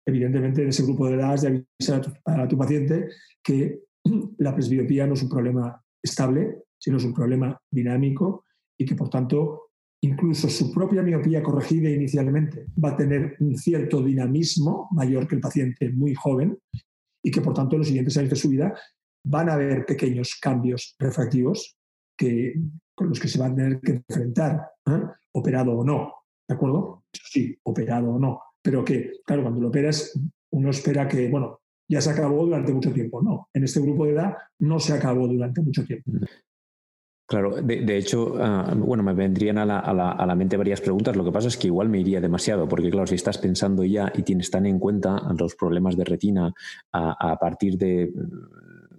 Evidentemente, 0.05 0.63
en 0.63 0.71
ese 0.71 0.83
grupo 0.83 1.07
de 1.07 1.15
edad, 1.15 1.41
de 1.41 1.65
avisar 1.79 1.99
a 1.99 2.01
tu, 2.01 2.11
a 2.25 2.49
tu 2.49 2.59
paciente 2.59 3.11
que 3.45 3.79
la 4.39 4.53
presbiopía 4.53 5.07
no 5.07 5.15
es 5.15 5.23
un 5.23 5.29
problema 5.29 5.81
estable, 6.03 6.65
sino 6.81 6.97
es 6.97 7.05
un 7.05 7.15
problema 7.15 7.57
dinámico 7.71 8.45
y 8.77 8.85
que, 8.85 8.97
por 8.97 9.09
tanto, 9.09 9.66
incluso 10.03 10.49
su 10.49 10.73
propia 10.73 11.03
miopía 11.03 11.43
corregida 11.43 11.91
inicialmente 11.91 12.67
va 12.83 12.91
a 12.91 12.97
tener 12.97 13.37
un 13.41 13.57
cierto 13.57 14.03
dinamismo 14.03 14.89
mayor 14.93 15.27
que 15.27 15.37
el 15.37 15.41
paciente 15.41 15.91
muy 15.91 16.15
joven 16.15 16.59
y 17.23 17.31
que 17.31 17.41
por 17.41 17.55
tanto 17.55 17.75
en 17.75 17.81
los 17.81 17.89
siguientes 17.89 18.17
años 18.17 18.31
de 18.31 18.37
su 18.37 18.49
vida 18.49 18.75
van 19.25 19.49
a 19.49 19.55
haber 19.55 19.85
pequeños 19.85 20.37
cambios 20.41 20.95
refractivos 20.99 21.77
que, 22.17 22.55
con 22.95 23.09
los 23.09 23.19
que 23.19 23.29
se 23.29 23.39
van 23.39 23.53
a 23.53 23.57
tener 23.57 23.81
que 23.81 23.93
enfrentar, 24.09 24.71
¿eh? 24.87 25.03
operado 25.33 25.73
o 25.73 25.85
no, 25.85 26.15
¿de 26.49 26.55
acuerdo? 26.55 27.05
Sí, 27.13 27.59
operado 27.65 28.11
o 28.11 28.19
no, 28.19 28.41
pero 28.63 28.85
que, 28.85 29.21
claro, 29.25 29.43
cuando 29.43 29.61
lo 29.61 29.69
operas, 29.69 30.19
uno 30.53 30.71
espera 30.71 31.09
que, 31.09 31.29
bueno, 31.29 31.61
ya 31.89 32.01
se 32.01 32.11
acabó 32.11 32.45
durante 32.45 32.73
mucho 32.73 32.93
tiempo. 32.93 33.23
No, 33.23 33.49
en 33.53 33.65
este 33.65 33.81
grupo 33.81 34.07
de 34.07 34.13
edad 34.13 34.35
no 34.59 34.79
se 34.81 34.93
acabó 34.93 35.29
durante 35.29 35.63
mucho 35.63 35.85
tiempo. 35.85 36.11
Claro, 37.27 37.57
de, 37.61 37.97
hecho, 37.97 38.35
ah, 38.41 38.73
bueno, 38.77 39.03
me 39.03 39.13
vendrían 39.13 39.59
a 39.59 39.67
la, 39.67 39.81
a, 39.81 40.27
la, 40.27 40.35
mente 40.37 40.57
varias 40.57 40.81
preguntas. 40.81 41.17
Lo 41.17 41.25
que 41.25 41.33
pasa 41.33 41.49
es 41.49 41.57
que 41.57 41.67
igual 41.67 41.89
me 41.89 41.99
iría 41.99 42.21
demasiado, 42.21 42.69
porque 42.69 42.89
claro, 42.89 43.07
si 43.09 43.17
estás 43.17 43.39
pensando 43.39 43.83
ya 43.83 44.13
y 44.15 44.23
tienes 44.23 44.51
tan 44.51 44.65
en 44.65 44.79
cuenta 44.79 45.21
los 45.37 45.57
problemas 45.57 45.97
de 45.97 46.05
retina 46.05 46.55
a 46.93 47.37
partir 47.41 47.79
de 47.79 48.13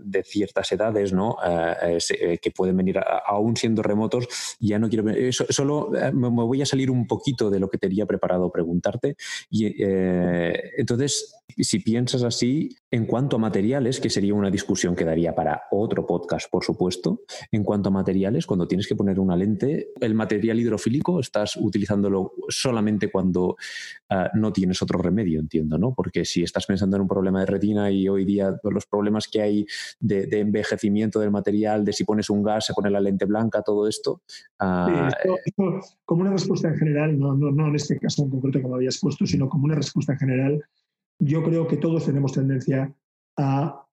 de 0.07 0.24
ciertas 0.24 0.72
edades, 0.72 1.13
¿no? 1.13 1.38
Eh, 1.46 1.98
eh, 2.19 2.38
que 2.38 2.51
pueden 2.51 2.77
venir 2.77 3.00
aún 3.25 3.55
siendo 3.55 3.84
remotos, 3.84 4.27
ya 4.60 4.79
no 4.79 4.89
quiero... 4.89 5.10
Eso, 5.10 5.46
solo 5.50 5.96
eh, 5.96 6.12
me 6.12 6.29
voy 6.29 6.62
a 6.62 6.65
salir 6.65 6.89
un 6.89 7.05
poquito 7.07 7.50
de 7.50 7.60
lo 7.60 7.69
que 7.69 7.77
tenía 7.77 8.05
preparado 8.05 8.51
preguntarte. 8.51 9.15
Y 9.50 9.75
entonces, 9.79 11.36
si 11.56 11.80
piensas 11.80 12.24
así, 12.24 12.70
en 12.92 13.06
cuanto 13.06 13.38
a 13.38 13.39
materiales, 13.39 14.00
que 14.00 14.10
sería 14.10 14.34
una 14.34 14.51
discusión 14.51 14.96
que 14.96 15.06
daría 15.06 15.34
para 15.34 15.63
otro 15.72 16.06
podcast, 16.06 16.50
por 16.51 16.63
supuesto, 16.63 17.22
en 17.51 17.63
cuanto 17.63 17.89
a 17.89 17.92
materiales, 17.92 18.46
cuando 18.46 18.68
tienes 18.68 18.88
que 18.88 18.96
poner 18.96 19.20
una 19.20 19.36
lente, 19.36 19.89
el 20.00 20.13
material 20.13 20.60
hidrofílico 20.60 21.20
estás 21.20 21.56
utilizándolo 21.56 22.34
solamente 22.50 23.10
cuando 23.10 23.56
no 24.36 24.54
tienes 24.54 24.82
otro 24.82 25.00
remedio, 25.00 25.39
entiendo, 25.39 25.77
¿no? 25.77 25.94
Porque 25.94 26.25
si 26.25 26.44
estás 26.44 26.66
pensando 26.66 26.96
en 26.98 27.04
un 27.04 27.08
problema 27.08 27.42
de 27.42 27.46
retina 27.46 27.92
y 27.92 28.08
hoy 28.08 28.25
día 28.25 28.56
los 28.63 28.86
problemas 28.86 29.27
que 29.27 29.42
hay 29.42 29.66
de, 30.00 30.27
envejecimiento 30.39 31.20
del 31.20 31.32
material, 31.32 31.84
de 31.84 31.94
si 31.94 32.04
pones 32.04 32.30
un 32.30 32.44
gas, 32.44 32.66
se 32.66 32.74
pone 32.74 32.89
la 32.89 33.01
lente 33.01 33.25
blanca, 33.25 33.62
todo 33.62 33.88
esto. 33.88 34.22
Ah, 34.60 35.10
como 36.06 36.22
una 36.22 36.32
respuesta 36.32 36.70
en 36.70 36.77
general, 36.77 37.20
no, 37.20 37.36
no, 37.36 37.51
no 37.51 37.68
en 37.68 37.75
este 37.75 38.00
caso 38.00 38.24
en 38.24 38.30
concreto 38.30 38.62
como 38.62 38.75
habías 38.75 39.00
puesto, 39.00 39.25
sino 39.25 39.50
como 39.50 39.66
una 39.66 39.75
respuesta 39.75 40.13
en 40.13 40.20
general, 40.20 40.63
yo 41.19 41.43
creo 41.43 41.67
que 41.67 41.77
todos 41.77 42.05
tenemos 42.05 42.33
tendencia 42.33 42.93
a, 43.38 43.86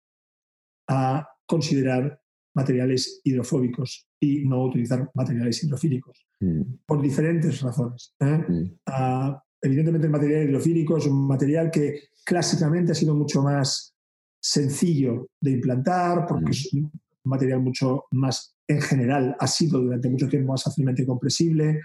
a 0.88 1.28
considerar 1.47 2.21
materiales 2.54 3.21
hidrofóbicos 3.25 4.09
y 4.21 4.45
no 4.45 4.64
utilizar 4.64 5.11
materiales 5.14 5.62
hidrofílicos, 5.62 6.26
mm. 6.40 6.62
por 6.87 7.02
diferentes 7.02 7.61
razones. 7.61 8.14
¿eh? 8.21 8.45
Mm. 8.49 8.78
Ah, 8.87 9.43
evidentemente 9.61 10.07
el 10.07 10.12
material 10.12 10.49
hidrofílico 10.49 10.97
es 10.97 11.07
un 11.07 11.26
material 11.26 11.71
que 11.71 12.09
clásicamente 12.25 12.93
ha 12.93 12.95
sido 12.95 13.14
mucho 13.14 13.43
más 13.43 13.95
sencillo 14.40 15.28
de 15.40 15.52
implantar, 15.52 16.26
porque 16.26 16.50
es 16.50 16.73
un 16.73 16.93
material 17.25 17.61
mucho 17.61 18.04
más, 18.12 18.57
en 18.69 18.81
general, 18.81 19.37
ha 19.38 19.47
sido 19.47 19.81
durante 19.81 20.09
mucho 20.09 20.28
tiempo 20.28 20.52
más 20.52 20.62
fácilmente 20.62 21.07
compresible. 21.07 21.81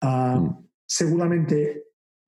Ah, 0.00 0.40
mm. 0.40 0.66
Seguramente, 0.86 1.84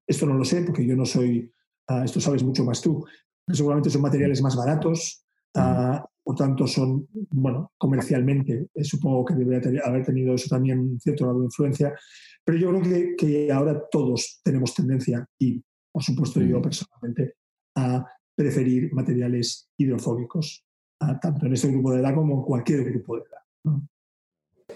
esto 0.06 0.26
no 0.26 0.34
lo 0.34 0.44
sé, 0.44 0.62
porque 0.62 0.86
yo 0.86 0.94
no 0.94 1.04
soy, 1.04 1.51
ah, 1.88 2.04
esto 2.04 2.20
sabes 2.20 2.42
mucho 2.42 2.64
más 2.64 2.80
tú, 2.80 3.04
seguramente 3.48 3.90
son 3.90 4.02
materiales 4.02 4.42
más 4.42 4.56
baratos, 4.56 5.24
mm. 5.54 5.58
ah, 5.60 6.06
por 6.24 6.36
tanto 6.36 6.66
son, 6.66 7.08
bueno, 7.30 7.72
comercialmente, 7.76 8.68
eh, 8.74 8.84
supongo 8.84 9.24
que 9.24 9.34
debería 9.34 9.82
haber 9.84 10.04
tenido 10.04 10.34
eso 10.34 10.48
también 10.48 10.78
un 10.78 11.00
cierto 11.00 11.24
grado 11.24 11.40
de 11.40 11.46
influencia, 11.46 11.92
pero 12.44 12.58
yo 12.58 12.70
creo 12.70 12.82
que, 12.82 13.16
que 13.16 13.52
ahora 13.52 13.82
todos 13.90 14.40
tenemos 14.42 14.74
tendencia, 14.74 15.26
y 15.38 15.62
por 15.92 16.02
supuesto 16.02 16.40
yo 16.40 16.62
personalmente, 16.62 17.34
a 17.76 18.04
preferir 18.34 18.92
materiales 18.92 19.68
hidrofóbicos, 19.76 20.64
tanto 21.20 21.46
en 21.46 21.52
este 21.52 21.68
grupo 21.68 21.92
de 21.92 22.00
edad 22.00 22.14
como 22.14 22.34
en 22.34 22.42
cualquier 22.42 22.84
grupo 22.84 23.16
de 23.16 23.22
edad. 23.22 23.76
Eh, 23.76 23.86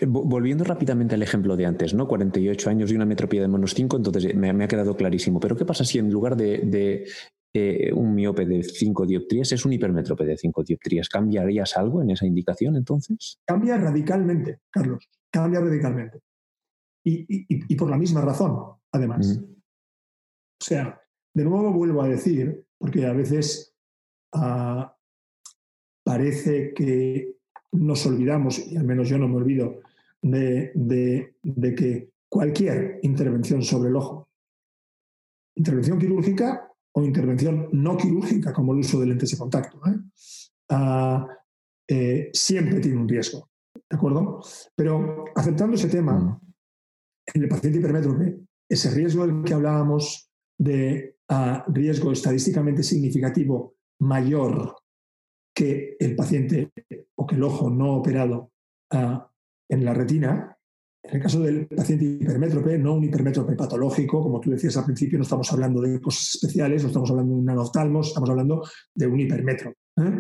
volviendo 0.07 0.65
rápidamente 0.65 1.15
al 1.15 1.23
ejemplo 1.23 1.57
de 1.57 1.67
antes, 1.67 1.95
¿no? 1.95 2.07
48 2.07 2.71
años 2.71 2.91
y 2.91 2.97
una 2.97 3.07
metropía 3.07 3.41
de 3.41 3.49
menos 3.49 3.75
5, 3.75 3.97
entonces 3.97 4.35
me, 4.35 4.51
ha 4.51 4.69
quedado 4.69 4.97
clarísimo. 4.97 5.41
Pero 5.41 5.57
¿qué 5.57 5.65
pasa 5.65 5.85
si 5.85 5.99
en 5.99 6.11
lugar 6.11 6.37
de, 6.37 7.07
eh, 7.53 7.93
un 7.93 8.15
miope 8.15 8.45
de 8.47 8.63
5 8.63 9.07
dioptrías 9.07 9.53
es 9.53 9.65
un 9.65 9.73
hipermétrope 9.73 10.25
de 10.25 10.37
5 10.37 10.63
dioptrías? 10.63 11.09
¿Cambiarías 11.09 11.77
algo 11.77 12.03
en 12.03 12.11
esa 12.11 12.27
indicación 12.27 12.77
entonces? 12.77 13.39
Cambia 13.47 13.77
radicalmente, 13.77 14.61
Carlos, 14.71 15.09
cambia 15.31 15.61
radicalmente. 15.61 16.21
Y, 17.05 17.77
por 17.77 17.89
la 17.89 17.97
misma 17.97 18.21
razón, 18.21 18.59
además. 18.91 19.41
O 19.41 20.65
sea, 20.65 21.01
de 21.33 21.45
nuevo 21.45 21.73
vuelvo 21.73 22.03
a 22.03 22.09
decir 22.09 22.65
porque 22.79 23.07
a 23.07 23.13
veces 23.13 23.77
ah, 24.33 24.97
parece 26.05 26.75
que 26.75 27.37
nos 27.73 28.07
olvidamos, 28.07 28.59
y 28.59 28.77
al 28.77 28.85
menos 28.85 29.09
yo 29.09 29.19
no 29.19 29.29
me 29.29 29.37
olvido, 29.37 29.81
de, 30.31 31.35
que 31.77 32.11
cualquier 32.29 33.01
intervención 33.03 33.63
sobre 33.63 33.91
el 33.91 33.97
ojo, 33.97 34.29
intervención 35.57 35.99
quirúrgica 35.99 36.71
o 36.93 37.03
intervención 37.03 37.69
no 37.73 37.97
quirúrgica, 37.97 38.53
como 38.53 38.73
el 38.73 38.81
uso 38.81 39.01
de 39.01 39.07
lentes 39.07 39.31
de 39.31 39.39
contacto, 39.39 39.81
¿eh? 39.87 39.99
Ah, 40.71 41.27
eh, 41.89 42.31
siempre 42.33 42.81
tiene 42.81 42.99
un 42.99 43.09
riesgo. 43.09 43.51
¿De 43.89 43.97
acuerdo? 43.97 44.41
Pero 44.75 45.25
aceptando 45.35 45.77
ese 45.77 45.89
tema, 45.89 46.15
mm. 46.15 46.41
en 47.35 47.43
el 47.43 47.49
paciente 47.49 47.79
hipermétrope, 47.79 48.41
ese 48.69 48.91
riesgo 48.91 49.27
del 49.27 49.45
que 49.45 49.55
hablábamos 49.55 50.31
de 50.59 51.17
a 51.29 51.65
riesgo 51.69 52.13
estadísticamente 52.13 52.83
significativo 52.83 53.77
mayor 54.01 54.77
que 55.55 55.97
el 55.99 56.15
paciente 56.15 56.73
o 57.17 57.27
que 57.27 57.35
el 57.35 57.43
ojo 57.43 57.71
no 57.71 57.97
operado 57.97 58.53
ah, 58.93 59.31
en 59.69 59.85
la 59.85 59.95
retina, 59.95 60.57
en 61.03 61.17
el 61.17 61.23
caso 61.23 61.41
del 61.41 61.67
paciente 61.69 62.05
hipermétrope, 62.05 62.79
no 62.79 62.95
un 62.95 63.05
hipermétrope 63.05 63.55
patológico, 63.55 64.23
como 64.23 64.41
tú 64.41 64.51
decías 64.51 64.77
al 64.77 64.85
principio, 64.85 65.19
no 65.19 65.23
estamos 65.23 65.53
hablando 65.53 65.81
de 65.81 66.01
cosas 66.01 66.35
especiales, 66.35 66.83
no 66.83 66.89
estamos 66.89 67.11
hablando 67.11 67.35
de 67.35 67.39
un 67.41 67.45
nanoftalmo, 67.45 68.01
estamos 68.01 68.31
hablando 68.31 68.63
de 68.95 69.07
un 69.07 69.21
hipermétrope, 69.21 69.77
¿eh? 69.99 70.19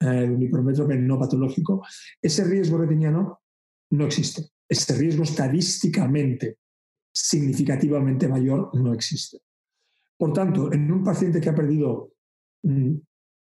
Eh, 0.00 0.06
de 0.06 0.30
un 0.30 0.42
hipermétrope 0.42 0.96
no 0.96 1.18
patológico. 1.18 1.82
Ese 2.20 2.44
riesgo 2.44 2.76
retiniano 2.76 3.40
no 3.90 4.06
existe. 4.06 4.42
Ese 4.68 4.94
riesgo 4.94 5.22
estadísticamente 5.22 6.58
significativamente 7.14 8.28
mayor 8.28 8.70
no 8.74 8.92
existe. 8.92 9.38
Por 10.18 10.32
tanto, 10.32 10.72
en 10.72 10.90
un 10.92 11.02
paciente 11.02 11.40
que 11.40 11.48
ha 11.48 11.54
perdido 11.54 12.12
mm, 12.62 12.94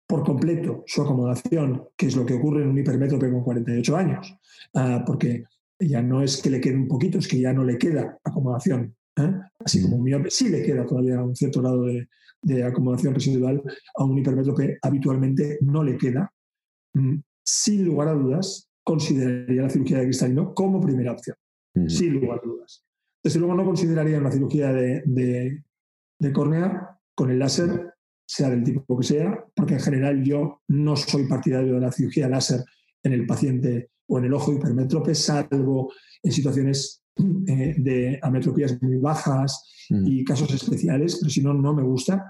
por 0.08 0.24
completo 0.24 0.84
su 0.86 1.02
acomodación, 1.02 1.86
que 1.96 2.08
es 2.08 2.16
lo 2.16 2.26
que 2.26 2.34
ocurre 2.34 2.64
en 2.64 2.70
un 2.70 2.78
hipermétrope 2.78 3.32
con 3.32 3.44
48 3.44 3.98
años, 3.98 4.38
ah, 4.76 5.04
porque 5.06 5.44
ya 5.80 6.02
no 6.02 6.22
es 6.22 6.42
que 6.42 6.50
le 6.50 6.62
quede 6.62 6.76
un 6.76 6.88
poquito, 6.88 7.18
es 7.18 7.28
que 7.28 7.40
ya 7.40 7.54
no 7.54 7.64
le 7.64 7.78
queda 7.78 8.18
acomodación. 8.24 8.96
¿eh? 9.18 9.32
Así 9.60 9.82
como 9.82 9.98
un 9.98 10.04
miope 10.04 10.30
sí 10.30 10.50
le 10.50 10.64
queda 10.64 10.86
todavía 10.86 11.22
un 11.22 11.36
cierto 11.36 11.62
grado 11.62 11.86
de, 11.86 12.08
acomodación 12.64 13.14
residual, 13.14 13.62
a 13.96 14.04
un 14.04 14.18
hipermétrope 14.18 14.78
habitualmente 14.82 15.60
no 15.62 15.84
le 15.84 15.98
queda. 15.98 16.32
Mm, 16.94 17.20
sin 17.42 17.86
lugar 17.86 18.10
a 18.10 18.14
dudas, 18.14 18.70
consideraría 18.84 19.62
la 19.62 19.70
cirugía 19.70 20.00
de 20.00 20.06
cristalino 20.06 20.54
como 20.54 20.82
primera 20.82 21.14
opción. 21.14 21.38
Sin 21.88 22.14
lugar 22.14 22.40
a 22.44 22.46
dudas. 22.46 22.86
Desde 23.24 23.40
luego 23.40 23.56
no 23.56 23.66
consideraría 23.66 24.20
una 24.20 24.32
cirugía 24.32 24.72
de, 24.72 25.02
de 25.06 26.34
córnea 26.34 27.00
con 27.16 27.32
el 27.32 27.40
láser, 27.40 27.93
sea 28.26 28.50
del 28.50 28.64
tipo 28.64 28.98
que 28.98 29.06
sea, 29.06 29.46
porque 29.56 29.76
en 29.76 29.80
general 29.80 30.24
yo 30.24 30.62
no 30.68 30.96
soy 30.96 31.28
partidario 31.28 31.76
de 31.76 31.82
la 31.82 31.92
cirugía 31.92 32.30
láser 32.30 32.64
en 33.04 33.14
el 33.14 33.26
paciente 33.26 33.90
o 34.08 34.18
en 34.18 34.26
el 34.26 34.34
ojo 34.34 34.54
hipermétrope, 34.54 35.16
salvo 35.16 35.92
en 36.22 36.32
situaciones 36.32 37.04
eh, 37.48 37.76
de 37.78 38.20
ametropías 38.22 38.82
muy 38.82 38.98
bajas 38.98 39.86
mm. 39.90 40.08
y 40.08 40.24
casos 40.24 40.52
especiales, 40.54 41.18
pero 41.20 41.30
si 41.30 41.42
no, 41.42 41.54
no 41.54 41.74
me 41.74 41.84
gusta. 41.84 42.26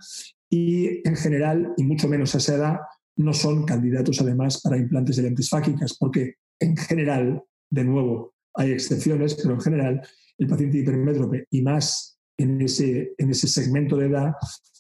Y 0.50 1.08
en 1.08 1.16
general, 1.16 1.74
y 1.78 1.84
mucho 1.84 2.08
menos 2.08 2.36
a 2.36 2.38
esa 2.38 2.56
edad, 2.56 2.78
no 3.16 3.34
son 3.34 3.66
candidatos 3.66 4.20
además 4.22 4.62
para 4.62 4.78
implantes 4.78 5.18
de 5.18 5.24
lentes 5.24 5.50
fáquicas, 5.50 5.96
porque 6.00 6.36
en 6.60 6.76
general, 6.76 7.44
de 7.70 7.84
nuevo, 7.84 8.34
hay 8.56 8.72
excepciones, 8.72 9.36
pero 9.36 9.56
en 9.56 9.62
general 9.62 10.02
el 10.38 10.48
paciente 10.48 10.80
hipermétrope 10.80 11.48
y 11.50 11.62
más 11.62 12.18
en 12.38 12.62
ese, 12.62 13.14
en 13.18 13.30
ese 13.30 13.48
segmento 13.48 13.98
de 13.98 14.08
edad 14.08 14.34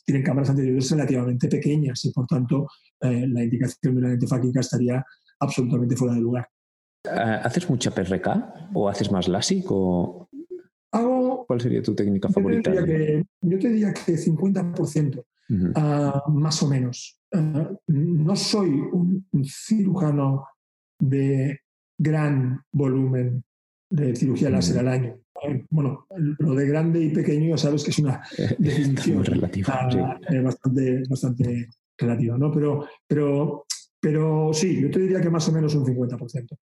tienen 0.05 0.24
cámaras 0.24 0.50
anteriores 0.50 0.89
relativamente 0.91 1.48
pequeñas 1.48 2.03
y 2.05 2.12
por 2.12 2.27
tanto 2.27 2.67
eh, 3.00 3.27
la 3.27 3.43
indicación 3.43 3.95
de 3.95 4.00
una 4.00 4.10
lente 4.10 4.27
fáquica 4.27 4.60
estaría 4.60 5.03
absolutamente 5.39 5.95
fuera 5.95 6.15
de 6.15 6.22
lugar. 6.22 6.48
Eh, 7.05 7.39
¿Haces 7.43 7.69
mucha 7.69 7.91
PRK 7.91 8.72
o 8.74 8.89
haces 8.89 9.12
más 9.12 9.27
LASIK 9.27 9.65
o 9.69 10.29
Hago, 10.91 11.45
cuál 11.48 11.60
sería 11.60 11.81
tu 11.81 11.95
técnica 11.95 12.29
favorita? 12.29 12.72
yo 12.72 13.60
te 13.60 13.69
diría 13.69 13.91
que 13.93 14.13
50%, 14.13 15.25
ah, 15.75 16.24
más 16.27 16.62
o 16.62 16.69
menos. 16.69 17.19
Ah, 17.33 17.72
no 17.88 18.36
soy 18.36 18.69
un 18.69 19.25
cirujano 19.43 20.45
de 21.00 21.62
gran 21.98 22.62
volumen 22.72 23.43
de 23.89 24.15
cirugía 24.15 24.51
láser 24.51 24.77
al 24.79 24.88
año 24.88 25.23
bueno, 25.69 26.05
lo 26.39 26.55
de 26.55 26.67
grande 26.67 27.01
y 27.01 27.09
pequeño 27.09 27.57
sabes 27.57 27.83
que 27.83 27.91
es 27.91 28.00
una 28.00 28.21
definición 28.57 29.23
relativa, 29.23 29.73
ah, 29.73 30.19
eh, 30.29 30.39
bastante, 30.39 31.03
bastante 31.09 31.69
relativa, 31.97 32.38
¿no? 32.38 32.51
Pero, 32.51 32.88
pero, 33.07 33.65
pero 34.00 34.51
sí, 34.53 34.81
yo 34.81 34.91
te 34.91 35.00
diría 35.00 35.21
que 35.21 35.29
más 35.29 35.47
o 35.50 35.51
menos 35.51 35.75
un 35.75 35.85
50%. 35.85 36.57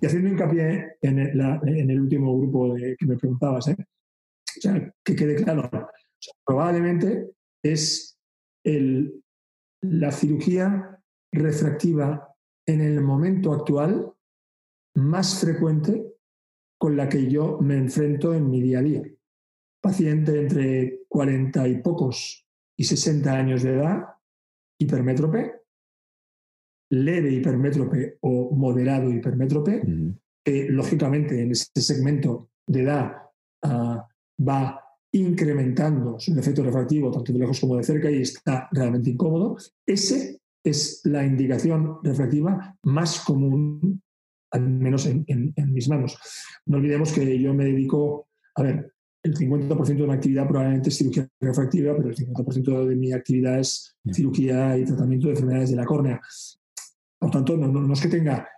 Y 0.00 0.06
haciendo 0.06 0.28
hincapié 0.28 0.96
en 1.02 1.18
el, 1.18 1.40
en 1.40 1.90
el 1.90 2.00
último 2.00 2.36
grupo 2.38 2.74
de, 2.74 2.96
que 2.96 3.06
me 3.06 3.16
preguntabas, 3.16 3.68
¿eh? 3.68 3.76
o 3.78 4.60
sea, 4.60 4.94
que 5.04 5.16
quede 5.16 5.36
claro, 5.36 5.70
probablemente 6.44 7.30
es 7.62 8.18
el, 8.64 9.22
la 9.82 10.10
cirugía 10.12 10.98
refractiva 11.32 12.34
en 12.66 12.80
el 12.80 13.00
momento 13.02 13.52
actual 13.52 14.12
más 14.94 15.40
frecuente 15.40 16.15
con 16.78 16.96
la 16.96 17.08
que 17.08 17.30
yo 17.30 17.58
me 17.60 17.76
enfrento 17.76 18.34
en 18.34 18.50
mi 18.50 18.60
día 18.60 18.80
a 18.80 18.82
día. 18.82 19.02
Paciente 19.80 20.40
entre 20.40 21.00
40 21.08 21.68
y 21.68 21.78
pocos 21.78 22.46
y 22.76 22.84
60 22.84 23.32
años 23.32 23.62
de 23.62 23.74
edad, 23.74 24.04
hipermétrope, 24.78 25.52
leve 26.90 27.32
hipermétrope 27.32 28.18
o 28.20 28.54
moderado 28.54 29.10
hipermétrope, 29.10 29.82
que 30.44 30.68
lógicamente 30.68 31.40
en 31.40 31.52
este 31.52 31.80
segmento 31.80 32.50
de 32.66 32.82
edad 32.82 33.12
ah, 33.62 34.06
va 34.38 34.82
incrementando 35.12 36.20
su 36.20 36.38
efecto 36.38 36.62
refractivo 36.62 37.10
tanto 37.10 37.32
de 37.32 37.38
lejos 37.38 37.60
como 37.60 37.76
de 37.76 37.84
cerca 37.84 38.10
y 38.10 38.22
está 38.22 38.68
realmente 38.70 39.10
incómodo. 39.10 39.56
Ese 39.86 40.40
es 40.62 41.00
la 41.04 41.24
indicación 41.24 41.98
refractiva 42.02 42.76
más 42.82 43.20
común, 43.20 44.02
al 44.50 44.68
menos 44.68 45.06
en, 45.06 45.54
mis 45.72 45.88
manos. 45.88 46.18
No 46.66 46.78
olvidemos 46.78 47.12
que 47.12 47.38
yo 47.38 47.54
me 47.54 47.64
dedico, 47.64 48.28
a 48.54 48.62
ver, 48.62 48.92
el 49.22 49.34
50% 49.34 49.86
de 49.86 50.06
mi 50.06 50.12
actividad 50.12 50.46
probablemente 50.46 50.88
es 50.88 50.96
cirugía 50.96 51.28
refractiva, 51.40 51.96
pero 51.96 52.10
el 52.10 52.16
50% 52.16 52.86
de 52.86 52.96
mi 52.96 53.12
actividad 53.12 53.58
es 53.58 53.96
cirugía 54.12 54.78
y 54.78 54.84
tratamiento 54.84 55.26
de 55.26 55.32
enfermedades 55.32 55.70
de 55.70 55.76
la 55.76 55.84
córnea. 55.84 56.20
Por 57.18 57.30
tanto, 57.30 57.56
no, 57.56 57.92
es 57.92 58.00
que 58.00 58.08
tenga 58.08 58.48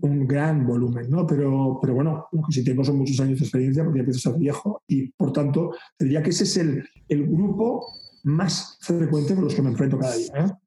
un 0.00 0.26
gran 0.26 0.66
volumen, 0.66 1.10
¿no? 1.10 1.26
Pero, 1.26 1.78
pero 1.80 1.94
bueno, 1.94 2.26
lo 2.32 2.42
que 2.42 2.52
sí 2.52 2.64
tengo 2.64 2.82
son 2.82 2.96
muchos 2.96 3.20
años 3.20 3.38
de 3.38 3.44
experiencia 3.44 3.84
porque 3.84 3.98
ya 3.98 4.04
empiezo 4.04 4.30
a 4.30 4.32
ser 4.32 4.40
viejo 4.40 4.82
y 4.88 5.10
por 5.10 5.30
tanto, 5.32 5.72
diría 5.98 6.22
que 6.22 6.30
ese 6.30 6.44
es 6.44 6.56
el, 6.56 6.88
el 7.08 7.26
grupo 7.26 7.86
más 8.22 8.78
frecuente 8.80 9.34
con 9.34 9.44
los 9.44 9.54
que 9.54 9.60
me 9.60 9.70
enfrento 9.70 9.98
cada 9.98 10.16
día. 10.16 10.32
¿eh? 10.36 10.63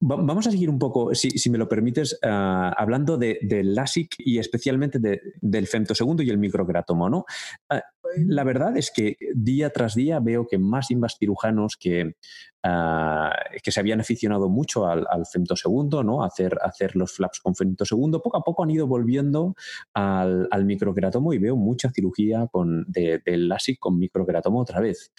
Vamos 0.00 0.46
a 0.46 0.50
seguir 0.50 0.70
un 0.70 0.78
poco, 0.78 1.14
si, 1.14 1.50
me 1.50 1.58
lo 1.58 1.68
permites, 1.68 2.18
ah, 2.22 2.74
hablando 2.76 3.16
del 3.16 3.38
de 3.42 3.64
LASIK 3.64 4.14
y 4.18 4.38
especialmente 4.38 4.98
del 5.40 5.66
femtosegundo 5.66 6.22
y 6.22 6.30
el 6.30 6.38
microcratomo. 6.38 7.10
¿no? 7.10 7.24
Ah, 7.68 7.82
la 8.16 8.44
verdad 8.44 8.76
es 8.76 8.90
que 8.90 9.16
día 9.34 9.70
tras 9.70 9.94
día 9.94 10.20
veo 10.20 10.46
que 10.46 10.58
más 10.58 10.90
invas 10.90 11.16
cirujanos 11.18 11.76
que, 11.76 12.14
ah, 12.62 13.32
que 13.62 13.70
se 13.70 13.80
habían 13.80 14.00
aficionado 14.00 14.48
mucho 14.48 14.86
al, 14.86 15.06
al 15.10 15.26
femtosegundo, 15.26 16.02
¿no? 16.02 16.22
hacer, 16.22 16.56
hacer 16.62 16.96
los 16.96 17.12
flaps 17.12 17.40
con 17.40 17.54
femtosegundo, 17.54 18.22
poco 18.22 18.36
a 18.36 18.42
poco 18.42 18.62
han 18.62 18.70
ido 18.70 18.86
volviendo 18.86 19.54
al, 19.94 20.48
microcratomo 20.64 21.32
y 21.32 21.38
veo 21.38 21.56
mucha 21.56 21.90
cirugía 21.90 22.46
con, 22.50 22.84
del 22.88 23.48
LASIK 23.48 23.78
con 23.78 23.98
microcratomo 23.98 24.60
otra 24.60 24.80
vez. 24.80 25.12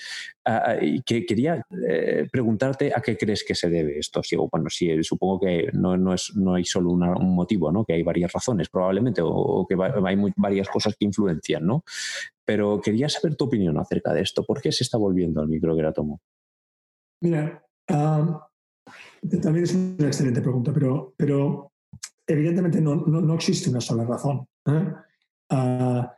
y 0.82 1.02
que 1.02 1.26
quería 1.26 1.66
eh, 1.88 2.28
preguntarte 2.32 2.94
a 2.96 3.02
qué 3.02 3.18
crees 3.18 3.44
que 3.44 3.56
se 3.56 3.70
debe 3.70 3.98
esto. 3.98 4.22
Si, 4.24 4.36
bueno, 4.36 4.70
sí, 4.70 5.04
supongo 5.04 5.40
que 5.40 5.70
no, 5.74 5.98
no, 5.98 6.14
es, 6.14 6.34
no 6.36 6.56
hay 6.56 6.66
solo 6.66 6.92
un 6.92 7.36
motivo, 7.36 7.72
¿no? 7.72 7.84
que 7.86 7.94
hay 7.94 8.04
varias 8.04 8.32
razones 8.32 8.70
probablemente, 8.70 9.22
o, 9.24 9.66
que 9.68 9.76
hay 9.76 10.34
varias 10.36 10.70
cosas 10.70 10.96
que 10.98 11.06
influencian, 11.06 11.66
¿no? 11.66 11.84
Pero 12.46 12.82
quería 12.82 13.08
saber 13.10 13.36
tu 13.36 13.46
opinión 13.46 13.78
acerca 13.78 14.14
de 14.14 14.22
esto. 14.22 14.44
¿Por 14.44 14.62
qué 14.62 14.72
se 14.72 14.84
está 14.84 14.98
volviendo 14.98 15.42
al 15.42 15.48
microqueratomo? 15.48 16.22
Mira, 17.22 17.64
también 17.86 19.64
es 19.64 19.76
una 19.76 20.08
excelente 20.08 20.42
pregunta, 20.42 20.74
pero, 20.74 21.14
pero 21.16 21.72
evidentemente 22.28 22.82
no, 22.82 22.96
no, 22.96 23.34
existe 23.36 23.70
una 23.70 23.82
sola 23.82 24.06
razón. 24.06 24.48
¿eh? 24.66 24.94
Ah, 25.52 26.18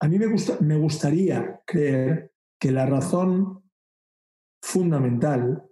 a 0.00 0.08
mí 0.08 0.18
me, 0.18 0.26
gusta, 0.26 0.58
me 0.60 0.76
gustaría 0.76 1.60
creer 1.66 2.32
que 2.58 2.72
la 2.72 2.86
razón 2.86 3.62
fundamental 4.62 5.62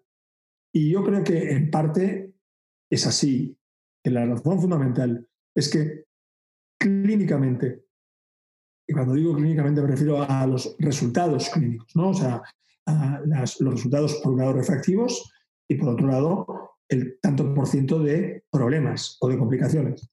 y 0.74 0.90
yo 0.90 1.04
creo 1.04 1.24
que 1.24 1.50
en 1.50 1.70
parte 1.70 2.34
es 2.90 3.06
así, 3.06 3.56
que 4.02 4.10
la 4.10 4.26
razón 4.26 4.60
fundamental 4.60 5.28
es 5.54 5.70
que 5.70 6.04
clínicamente, 6.78 7.84
y 8.86 8.92
cuando 8.92 9.14
digo 9.14 9.34
clínicamente 9.34 9.80
me 9.80 9.88
refiero 9.88 10.22
a 10.22 10.46
los 10.46 10.76
resultados 10.78 11.48
clínicos, 11.50 11.94
¿no? 11.94 12.10
o 12.10 12.14
sea, 12.14 12.42
los 12.86 13.74
resultados 13.74 14.14
por 14.22 14.32
un 14.32 14.40
lado 14.40 14.54
refractivos 14.54 15.32
y 15.68 15.76
por 15.76 15.90
otro 15.90 16.08
lado 16.08 16.46
el 16.88 17.18
tanto 17.20 17.54
por 17.54 17.66
ciento 17.66 17.98
de 18.00 18.44
problemas 18.50 19.16
o 19.20 19.28
de 19.28 19.38
complicaciones. 19.38 20.10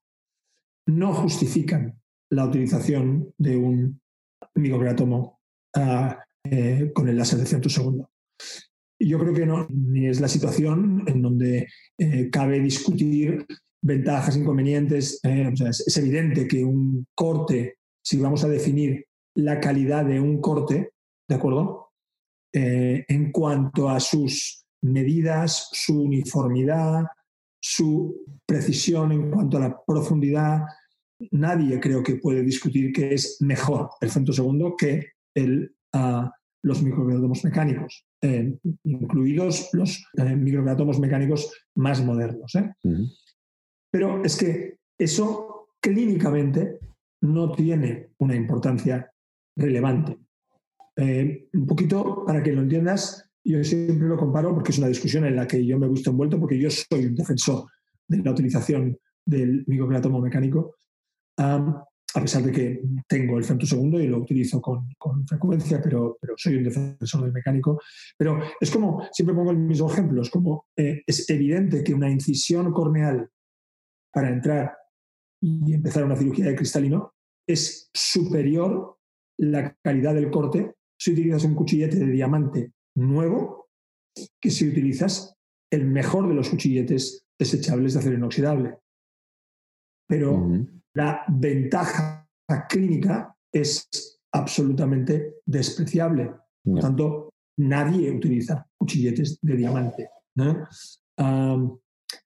No 0.88 1.14
justifican 1.14 2.00
la 2.32 2.46
utilización 2.46 3.34
de 3.38 3.58
un 3.58 4.02
microcratomo 4.56 5.40
ah, 5.76 6.24
eh, 6.44 6.92
con 6.94 7.10
el 7.10 7.18
láser 7.18 7.40
de 7.40 7.46
centro 7.46 7.70
segundo. 7.70 8.10
Yo 9.02 9.18
creo 9.18 9.34
que 9.34 9.46
no, 9.46 9.68
ni 9.70 10.08
es 10.08 10.20
la 10.20 10.28
situación 10.28 11.04
en 11.08 11.22
donde 11.22 11.68
eh, 11.98 12.30
cabe 12.30 12.60
discutir 12.60 13.46
ventajas, 13.82 14.36
inconvenientes. 14.38 15.20
Eh, 15.24 15.52
es, 15.68 15.98
evidente 15.98 16.48
que 16.48 16.64
un 16.64 17.06
corte, 17.16 17.78
si 18.04 18.18
vamos 18.18 18.44
a 18.44 18.50
definir 18.50 19.06
la 19.36 19.60
calidad 19.60 20.06
de 20.06 20.20
un 20.20 20.42
corte, 20.42 20.92
¿de 21.30 21.36
acuerdo? 21.36 21.89
Eh, 22.54 23.06
en 23.08 23.32
cuanto 23.32 23.90
a 23.90 24.00
sus 24.00 24.66
medidas, 24.82 25.70
su 25.72 26.02
uniformidad, 26.02 27.06
su 27.62 28.26
precisión 28.46 29.12
en 29.12 29.30
cuanto 29.30 29.58
a 29.58 29.62
la 29.62 29.84
profundidad, 29.86 30.62
nadie 31.32 31.80
creo 31.80 32.02
que 32.02 32.16
puede 32.16 32.44
discutir 32.44 32.94
que 32.94 33.14
es 33.14 33.38
mejor 33.42 33.90
el 34.02 34.10
segundo 34.34 34.76
que 34.78 35.10
el, 35.36 35.76
uh, 35.94 36.30
los 36.64 36.82
microgratomos 36.82 37.44
mecánicos, 37.44 38.06
eh, 38.22 38.58
incluidos 38.84 39.70
los 39.74 40.06
eh, 40.18 40.36
mecánicos 41.00 41.52
más 41.76 42.04
modernos. 42.04 42.54
¿eh? 42.56 42.74
Pero 43.92 44.24
es 44.24 44.38
que 44.38 44.78
eso 44.98 45.70
clínicamente 45.82 46.80
no 47.22 47.52
tiene 47.54 48.10
una 48.18 48.36
importancia 48.36 49.12
relevante. 49.56 50.19
Eh, 51.02 51.48
un 51.54 51.66
poquito 51.66 52.26
para 52.26 52.44
que 52.44 52.52
lo 52.52 52.62
entiendas, 52.62 53.30
yo 53.44 53.64
siempre 53.64 54.08
lo 54.08 54.18
comparo 54.18 54.54
porque 54.54 54.72
es 54.72 54.78
una 54.80 54.88
discusión 54.88 55.26
en 55.26 55.36
la 55.36 55.48
que 55.48 55.66
yo 55.66 55.80
me 55.80 55.88
he 55.88 55.90
envuelto 55.90 56.40
porque 56.40 56.60
yo 56.60 56.70
soy 56.70 57.06
un 57.06 57.16
defensor 57.16 57.66
de 58.08 58.18
la 58.18 58.32
utilización 58.32 58.98
del 59.26 59.64
microcratomo 59.68 60.20
mecánico 60.20 60.76
a 62.16 62.22
pesar 62.22 62.44
de 62.44 62.52
que 62.52 62.82
tengo 63.08 63.38
el 63.38 63.44
segundo 63.44 64.00
y 64.00 64.08
lo 64.08 64.18
utilizo 64.18 64.62
con, 64.62 64.88
frecuencia, 65.28 65.80
pero, 65.82 66.18
pero, 66.20 66.34
soy 66.38 66.56
un 66.56 66.64
defensor 66.64 67.22
del 67.22 67.32
mecánico. 67.32 67.80
Pero 68.18 68.40
es 68.60 68.72
como, 68.72 69.08
siempre 69.12 69.36
pongo 69.36 69.52
el 69.52 69.58
mismo 69.58 69.92
ejemplo, 69.92 70.22
es 70.22 70.30
como, 70.30 70.66
eh, 70.76 71.04
es 71.06 71.30
evidente 71.30 71.84
que 71.84 71.94
una 71.94 72.10
incisión 72.10 72.72
corneal 72.74 73.30
para 74.12 74.30
entrar 74.30 74.76
y 75.42 75.74
empezar 75.74 76.04
una 76.04 76.18
cirugía 76.18 76.46
de 76.46 76.56
cristalino 76.56 77.14
es 77.48 77.90
superior 77.94 78.98
la 79.38 79.76
calidad 79.82 80.14
del 80.14 80.32
corte 80.32 80.76
si 81.00 81.14
utilizas 81.14 81.44
un 81.46 81.56
cuchillete 81.56 81.98
de 81.98 82.12
diamante 82.12 82.74
nuevo 82.96 83.70
que 84.42 84.52
si 84.52 84.68
utilizas 84.68 85.36
el 85.72 85.86
mejor 85.86 86.28
de 86.28 86.34
los 86.34 86.50
cuchilletes 86.50 87.26
desechables 87.40 87.94
de 87.94 88.00
acero 88.00 88.16
inoxidable. 88.16 88.78
Pero 90.08 90.48
la 90.96 91.24
ventaja 91.30 92.28
clínica 92.68 93.36
es 93.54 93.88
absolutamente 94.34 95.36
despreciable. 95.46 96.32
Por 96.64 96.80
tanto, 96.80 97.34
nadie 97.60 98.12
utiliza 98.12 98.68
cuchilletes 98.78 99.40
de 99.42 99.56
diamante. 99.56 100.10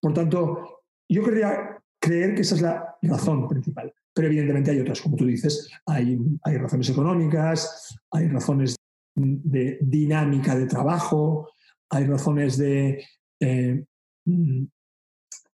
por 0.01 0.13
tanto, 0.13 0.83
yo 1.09 1.23
querría 1.23 1.77
creer 2.01 2.35
que 2.35 2.41
esa 2.41 2.55
es 2.55 2.61
la 2.61 2.97
razón 3.01 3.47
principal. 3.47 3.93
Pero 4.13 4.27
evidentemente 4.27 4.71
hay 4.71 4.79
otras, 4.79 5.01
como 5.01 5.15
tú 5.15 5.25
dices, 5.25 5.69
hay, 5.85 6.17
razones 6.57 6.89
económicas, 6.89 7.97
hay 8.11 8.27
razones 8.27 8.75
de 9.15 9.79
dinámica 9.81 10.55
de 10.55 10.67
trabajo, 10.67 11.49
hay 11.89 12.05
razones 12.05 12.57
de 12.57 13.03
eh, 13.39 13.85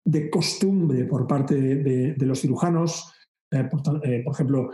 de 0.06 0.30
costumbre 0.30 1.06
por 1.06 1.28
parte 1.28 1.56
de, 1.56 2.26
los 2.26 2.42
cirujanos, 2.42 3.14
eh, 3.52 3.68
eh, 4.04 4.22
por, 4.24 4.34
ejemplo, 4.34 4.72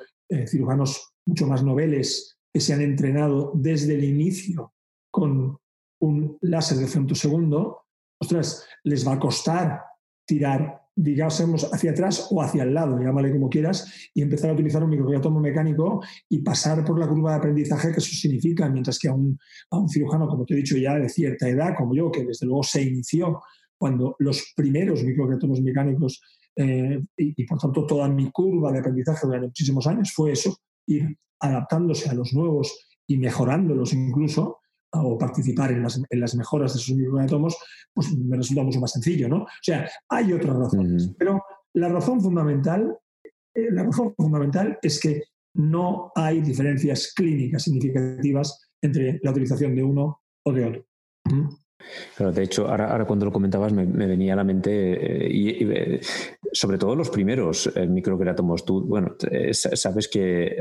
cirujanos 0.47 1.13
mucho 1.25 1.47
más 1.47 1.63
noveles 1.63 2.37
que 2.53 2.59
se 2.61 2.73
han 2.73 2.81
entrenado 2.81 3.51
desde 3.55 3.95
el 3.95 4.03
inicio 4.03 4.73
con 5.11 5.57
un 6.01 6.37
láser 6.41 6.77
de 6.77 7.15
segundo, 7.15 7.85
ostras, 8.21 8.65
les 8.83 9.07
va 9.07 9.13
a 9.13 9.19
costar 9.19 9.81
tirar 10.25 10.84
digamos, 10.95 11.69
hacia 11.73 11.91
atrás 11.91 12.27
o 12.31 12.41
hacia 12.41 12.63
el 12.63 12.73
lado, 12.73 12.97
llámale 12.97 13.31
como 13.31 13.49
quieras, 13.49 14.10
y 14.13 14.21
empezar 14.21 14.49
a 14.49 14.53
utilizar 14.53 14.84
un 14.84 14.89
microbiatomo 14.89 15.39
mecánico 15.41 16.01
y 16.29 16.39
pasar 16.39 16.86
por 16.86 16.97
la 16.97 17.08
curva 17.08 17.31
de 17.31 17.38
aprendizaje 17.38 17.91
que 17.91 17.99
eso 17.99 18.15
significa, 18.15 18.69
mientras 18.69 18.97
que 18.97 19.10
a 19.10 19.13
un, 19.13 19.38
a 19.71 19.77
un 19.77 19.89
cirujano, 19.89 20.27
como 20.27 20.45
te 20.45 20.53
he 20.53 20.58
dicho 20.58 20.77
ya, 20.77 20.95
de 20.95 21.10
cierta 21.10 21.49
edad, 21.49 21.75
como 21.77 21.93
yo, 21.93 22.10
que 22.12 22.23
desde 22.23 22.45
luego 22.45 22.63
se 22.63 22.81
inició 22.81 23.41
cuando 23.77 24.15
los 24.19 24.53
primeros 24.55 25.03
microbiatomos 25.03 25.62
mecánicos 25.62 26.21
eh, 26.55 27.01
y, 27.17 27.41
y, 27.41 27.45
por 27.45 27.60
tanto 27.60 27.86
toda 27.86 28.08
mi 28.08 28.31
curva 28.31 28.71
de 28.71 28.79
aprendizaje 28.79 29.27
durante 29.27 29.47
muchísimos 29.47 29.86
años 29.88 30.13
fue 30.13 30.31
eso, 30.31 30.58
ir 30.88 31.17
adaptándose 31.41 32.10
a 32.10 32.13
los 32.13 32.34
nuevos 32.34 32.88
y 33.05 33.17
mejorándolos 33.17 33.93
incluso, 33.93 34.60
o 35.01 35.17
participar 35.17 35.71
en 35.71 35.84
las, 35.84 36.01
en 36.10 36.19
las 36.19 36.36
mejoras 36.36 36.73
de 36.73 36.79
esos 36.79 36.95
microatomos, 36.95 37.58
pues 37.93 38.15
me 38.17 38.38
resulta 38.38 38.63
mucho 38.63 38.79
más 38.79 38.91
sencillo, 38.91 39.27
¿no? 39.27 39.43
O 39.43 39.47
sea, 39.62 39.89
hay 40.10 40.34
otras 40.34 40.55
razones, 40.55 41.12
pero 41.17 41.41
la 41.73 41.89
razón 41.89 42.21
fundamental, 42.21 42.97
eh, 43.53 43.71
la 43.71 43.84
razón 43.84 44.13
fundamental 44.15 44.77
es 44.81 44.99
que 44.99 45.23
no 45.55 46.12
hay 46.15 46.41
diferencias 46.41 47.13
clínicas 47.15 47.63
significativas 47.63 48.69
entre 48.81 49.19
la 49.23 49.31
utilización 49.31 49.75
de 49.75 49.84
uno 49.84 50.21
o 50.43 50.51
de 50.51 50.65
otro. 50.65 50.86
¿Mm? 51.25 51.47
De 52.17 52.43
hecho, 52.43 52.67
ahora, 52.67 52.91
ahora 52.91 53.05
cuando 53.05 53.25
lo 53.25 53.31
comentabas 53.31 53.73
me, 53.73 53.85
venía 53.85 54.33
a 54.33 54.35
la 54.38 54.43
mente, 54.43 55.25
eh, 55.25 55.29
y, 55.29 55.49
eh, 55.71 55.99
sobre 56.51 56.77
todo 56.77 56.95
los 56.95 57.09
primeros 57.09 57.67
eh, 57.75 57.89
Tú, 58.65 58.85
bueno, 58.85 59.15
sabes 59.51 60.07
que 60.07 60.57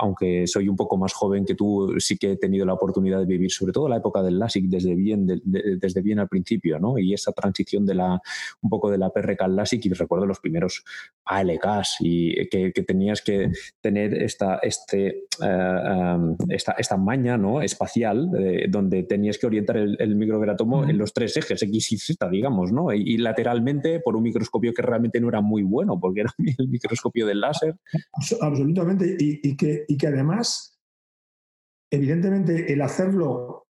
aunque 0.00 0.46
soy 0.46 0.68
un 0.68 0.76
poco 0.76 0.96
más 0.96 1.12
joven 1.12 1.44
que 1.44 1.54
tú, 1.54 1.94
sí 1.98 2.16
que 2.16 2.32
he 2.32 2.36
tenido 2.36 2.64
la 2.64 2.72
oportunidad 2.72 3.18
de 3.18 3.26
vivir 3.26 3.50
sobre 3.50 3.72
todo 3.72 3.88
la 3.88 3.98
época 3.98 4.22
del 4.22 4.38
LASIK 4.38 4.64
desde 4.66 4.94
bien, 4.94 5.26
desde 5.44 6.00
bien 6.00 6.18
al 6.18 6.28
principio, 6.28 6.78
¿no? 6.78 6.98
Y 6.98 7.12
esa 7.12 7.32
transición 7.32 7.84
de 7.84 7.94
la, 7.94 8.20
un 8.62 8.70
poco 8.70 8.90
de 8.90 8.98
la 8.98 9.10
PRK 9.10 9.42
al 9.42 9.56
LASIK, 9.56 9.86
y 9.86 9.92
recuerdo 9.92 10.26
los 10.26 10.40
primeros 10.40 10.84
ALKs 11.24 11.96
y 12.00 12.48
que, 12.48 12.72
tenías 12.86 13.22
que 13.22 13.50
tener 13.80 14.14
esta, 14.14 14.56
este, 14.62 15.24
esta, 16.48 16.72
esta 16.72 16.96
maña 16.96 17.36
¿no? 17.36 17.62
espacial 17.62 18.30
donde 18.68 19.02
tenías 19.04 19.38
que 19.38 19.41
orientar 19.46 19.76
el, 19.76 19.96
el 19.98 20.16
microgratomo 20.16 20.84
en 20.84 20.98
los 20.98 21.12
tres 21.12 21.36
ejes, 21.36 21.62
X 21.62 21.92
y 21.92 21.98
Z, 21.98 22.28
digamos, 22.28 22.72
¿no? 22.72 22.92
Y, 22.92 23.18
lateralmente 23.18 24.00
por 24.00 24.16
un 24.16 24.22
microscopio 24.22 24.72
que 24.72 24.82
realmente 24.82 25.20
no 25.20 25.28
era 25.28 25.40
muy 25.40 25.62
bueno, 25.62 25.98
porque 25.98 26.20
era 26.20 26.34
el 26.58 26.68
microscopio 26.68 27.26
del 27.26 27.40
láser. 27.40 27.76
Absolutamente, 28.40 29.16
y, 29.18 29.56
que, 29.56 29.84
y 29.88 29.96
que 29.96 30.06
además, 30.06 30.78
evidentemente, 31.90 32.72
el 32.72 32.82
hacerlo 32.82 33.68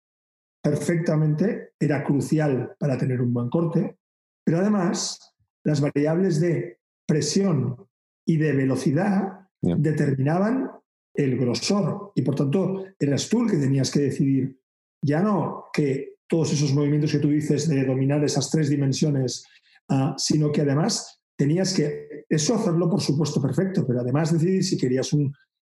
perfectamente 0.62 1.72
era 1.80 2.04
crucial 2.04 2.76
para 2.80 2.98
tener 2.98 3.22
un 3.22 3.34
buen 3.34 3.50
corte, 3.50 3.98
pero 4.46 4.60
además 4.60 5.34
las 5.64 5.82
variables 5.82 6.40
de 6.40 6.80
presión 7.06 7.88
y 8.26 8.38
de 8.38 8.54
velocidad 8.54 9.48
determinaban 9.62 10.70
el 11.14 11.38
grosor 11.38 12.12
y 12.16 12.22
por 12.22 12.36
tanto 12.36 12.86
eras 13.00 13.28
tú 13.28 13.44
el 13.44 13.52
que 13.52 13.58
tenías 13.58 13.92
que 13.92 14.02
decidir 14.02 14.60
ya 15.02 15.22
no 15.22 15.66
que 15.74 16.18
todos 16.28 16.52
esos 16.54 16.74
movimientos 16.74 17.12
que 17.12 17.20
tú 17.20 17.30
dices 17.30 17.68
de 17.70 17.86
dominar 17.86 18.24
esas 18.24 18.50
tres 18.50 18.70
dimensiones, 18.70 19.46
ah, 19.90 20.14
sino 20.18 20.52
que 20.52 20.62
además 20.62 21.22
tenías 21.38 21.74
que, 21.74 22.26
eso 22.30 22.56
hacerlo 22.56 22.90
por 22.90 23.02
supuesto 23.02 23.42
perfecto, 23.42 23.86
pero 23.88 24.02
además 24.02 24.34
decidir 24.34 24.64
si 24.64 24.78
querías 24.78 25.14
un 25.14 25.34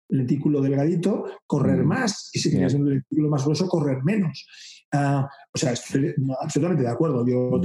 lentículo 0.10 0.62
delgadito, 0.62 1.26
correr 1.48 1.84
mm. 1.84 1.88
más, 1.88 2.30
y 2.34 2.40
si 2.40 2.52
querías 2.52 2.74
un 2.74 2.90
lentículo 2.90 3.30
más 3.30 3.44
grueso, 3.44 3.68
correr 3.68 4.04
menos. 4.04 4.46
Ah, 4.94 5.28
o 5.54 5.58
sea, 5.58 5.72
estoy 5.72 6.14
absolutamente 6.40 6.84
de 6.84 6.90
acuerdo. 6.90 7.26
Yo, 7.26 7.60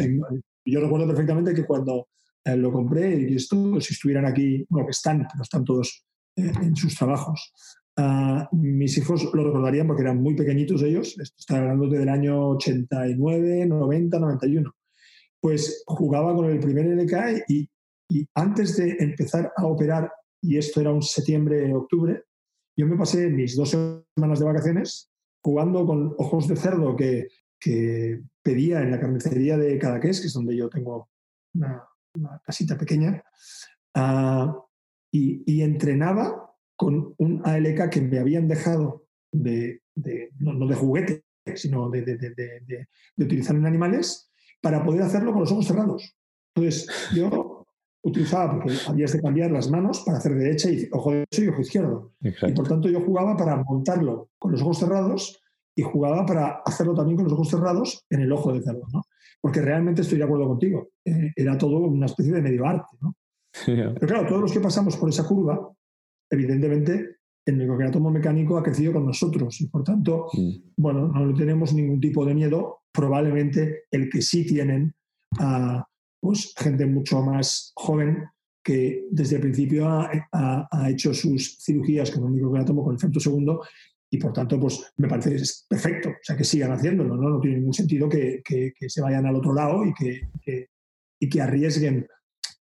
yo 0.64 0.80
recuerdo 0.80 1.06
perfectamente 1.06 1.52
que 1.52 1.66
cuando 1.66 2.08
eh, 2.44 2.56
lo 2.56 2.72
compré, 2.72 3.20
y 3.20 3.36
esto, 3.36 3.80
si 3.80 3.92
estuvieran 3.92 4.24
aquí, 4.24 4.64
bueno, 4.70 4.86
que 4.86 4.92
están, 4.92 5.26
pero 5.30 5.42
están 5.42 5.64
todos 5.64 6.06
eh, 6.36 6.52
en 6.62 6.74
sus 6.74 6.94
trabajos, 6.94 7.52
Ah, 8.00 8.48
mis 8.52 8.96
hijos 8.96 9.28
lo 9.34 9.42
recordarían 9.42 9.88
porque 9.88 10.02
eran 10.02 10.22
muy 10.22 10.36
pequeñitos 10.36 10.82
ellos, 10.82 11.18
estoy 11.18 11.56
hablando 11.56 11.88
del 11.88 12.08
año 12.08 12.50
89, 12.50 13.66
90, 13.66 14.20
91. 14.20 14.72
Pues 15.40 15.82
jugaba 15.84 16.32
con 16.32 16.46
el 16.46 16.60
primer 16.60 16.86
LK 16.86 17.44
y, 17.48 17.68
antes 18.34 18.76
de 18.76 18.96
empezar 19.00 19.52
a 19.56 19.66
operar, 19.66 20.12
y 20.40 20.58
esto 20.58 20.80
era 20.80 20.92
un 20.92 21.02
septiembre, 21.02 21.74
octubre, 21.74 22.22
yo 22.76 22.86
me 22.86 22.96
pasé 22.96 23.28
mis 23.30 23.56
dos 23.56 23.70
semanas 23.70 24.38
de 24.38 24.44
vacaciones 24.44 25.10
jugando 25.42 25.84
con 25.84 26.14
ojos 26.18 26.46
de 26.46 26.54
cerdo 26.54 26.94
que, 26.94 27.26
pedía 28.40 28.80
en 28.80 28.92
la 28.92 29.00
carnicería 29.00 29.58
de 29.58 29.76
Cadaqués, 29.76 30.20
que 30.20 30.28
es 30.28 30.32
donde 30.32 30.56
yo 30.56 30.68
tengo 30.68 31.08
una, 31.52 31.84
casita 32.44 32.78
pequeña, 32.78 33.24
y, 35.10 35.42
y, 35.44 35.62
entrenaba 35.62 36.47
con 36.78 37.12
un 37.18 37.42
ALK 37.44 37.90
que 37.90 38.00
me 38.00 38.20
habían 38.20 38.46
dejado 38.46 39.02
de, 39.32 39.82
no, 40.38 40.66
de 40.66 40.74
juguete, 40.76 41.24
sino 41.56 41.90
de, 41.90 42.02
de, 42.02 42.86
utilizar 43.16 43.56
en 43.56 43.66
animales, 43.66 44.30
para 44.62 44.84
poder 44.84 45.02
hacerlo 45.02 45.32
con 45.32 45.40
los 45.40 45.50
ojos 45.50 45.66
cerrados. 45.66 46.16
Entonces, 46.54 46.88
yo 47.12 47.66
utilizaba, 48.02 48.52
porque 48.52 48.74
habías 48.86 49.12
de 49.12 49.20
cambiar 49.20 49.50
las 49.50 49.68
manos 49.68 50.02
para 50.06 50.18
hacer 50.18 50.36
derecha 50.36 50.70
y 50.70 50.88
ojo 50.92 51.10
derecho 51.10 51.42
y 51.42 51.48
ojo 51.48 51.60
izquierdo. 51.60 52.12
Y 52.20 52.52
por 52.52 52.68
tanto 52.68 52.88
yo 52.88 53.00
jugaba 53.00 53.36
para 53.36 53.56
montarlo 53.56 54.30
con 54.38 54.52
los 54.52 54.62
ojos 54.62 54.78
cerrados 54.78 55.42
y 55.74 55.82
jugaba 55.82 56.24
para 56.24 56.62
hacerlo 56.64 56.94
también 56.94 57.16
con 57.16 57.24
los 57.24 57.32
ojos 57.32 57.50
cerrados 57.50 58.06
en 58.08 58.20
el 58.20 58.32
ojo 58.32 58.52
de 58.52 58.62
cerdo, 58.62 58.86
¿no? 58.92 59.02
Porque 59.40 59.60
realmente 59.60 60.02
estoy 60.02 60.18
de 60.18 60.24
acuerdo 60.24 60.46
contigo. 60.46 60.90
Eh, 61.04 61.32
era 61.34 61.58
todo 61.58 61.78
una 61.78 62.06
especie 62.06 62.32
de 62.32 62.42
medio 62.42 62.64
arte, 62.66 62.96
¿no? 63.00 63.16
Pero 63.66 64.06
claro, 64.06 64.26
todos 64.28 64.42
los 64.42 64.52
que 64.52 64.60
pasamos 64.60 64.96
por 64.96 65.08
esa 65.08 65.26
curva, 65.26 65.72
evidentemente 66.30 67.18
el 67.46 67.56
microquiatomo 67.56 68.10
mecánico 68.10 68.58
ha 68.58 68.62
crecido 68.62 68.92
con 68.92 69.06
nosotros 69.06 69.60
y 69.60 69.68
por 69.68 69.82
tanto, 69.82 70.26
mm. 70.32 70.72
bueno, 70.76 71.08
no 71.08 71.34
tenemos 71.34 71.72
ningún 71.72 72.00
tipo 72.00 72.24
de 72.26 72.34
miedo. 72.34 72.80
Probablemente 72.92 73.84
el 73.90 74.10
que 74.10 74.20
sí 74.20 74.46
tienen 74.46 74.94
a 75.38 75.86
pues, 76.20 76.52
gente 76.56 76.84
mucho 76.86 77.22
más 77.22 77.72
joven 77.74 78.24
que 78.62 79.06
desde 79.10 79.36
el 79.36 79.42
principio 79.42 79.88
ha, 79.88 80.88
hecho 80.90 81.14
sus 81.14 81.58
cirugías 81.58 82.10
con 82.10 82.24
un 82.24 82.34
microquiatomo 82.34 82.84
con 82.84 82.96
efecto 82.96 83.18
segundo 83.18 83.62
y 84.10 84.18
por 84.18 84.32
tanto, 84.32 84.58
pues 84.58 84.92
me 84.96 85.08
parece 85.08 85.30
que 85.30 85.36
es 85.36 85.66
perfecto, 85.68 86.10
o 86.10 86.22
sea, 86.22 86.36
que 86.36 86.44
sigan 86.44 86.72
haciéndolo, 86.72 87.16
¿no? 87.16 87.28
No 87.28 87.40
tiene 87.40 87.58
ningún 87.58 87.74
sentido 87.74 88.08
que, 88.08 88.42
se 88.86 89.00
vayan 89.00 89.26
al 89.26 89.36
otro 89.36 89.54
lado 89.54 89.84
y 89.84 89.92
que, 89.94 90.68
y 91.20 91.28
que 91.28 91.40
arriesguen 91.40 92.06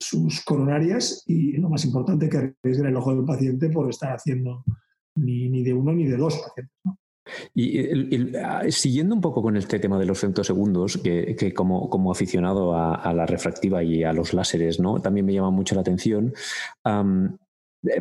sus 0.03 0.45
coronarias 0.45 1.25
y 1.27 1.53
lo 1.59 1.69
más 1.69 1.85
importante 1.85 2.29
que 2.29 2.37
arriesguen 2.37 2.89
el 2.89 2.97
ojo 2.97 3.15
del 3.15 3.25
paciente 3.25 3.71
por 3.71 3.89
estar 3.89 4.15
haciendo 4.15 4.65
ni, 5.15 5.49
ni 5.49 5.63
de 5.63 5.75
uno 5.75 5.93
ni 5.93 6.07
de 6.07 6.17
dos 6.17 6.37
pacientes. 6.39 6.75
Y 7.55 8.37
ah, 8.37 8.65
siguiendo 8.69 9.15
un 9.15 9.21
poco 9.21 9.43
con 9.43 9.57
este 9.57 9.79
tema 9.79 9.99
de 9.99 10.07
los 10.07 10.19
femtosegundos, 10.19 10.99
que, 10.99 11.37
que 11.37 11.55
como, 11.55 11.89
como 11.89 12.11
aficionado 12.11 12.77
a, 12.77 13.13
la 13.15 13.27
refractiva 13.27 13.83
y 13.83 14.03
a 14.03 14.13
los 14.13 14.35
láseres, 14.35 14.81
¿no? 14.81 15.01
también 15.01 15.27
me 15.27 15.33
llama 15.33 15.51
mucho 15.51 15.75
la 15.75 15.83
atención. 15.83 16.35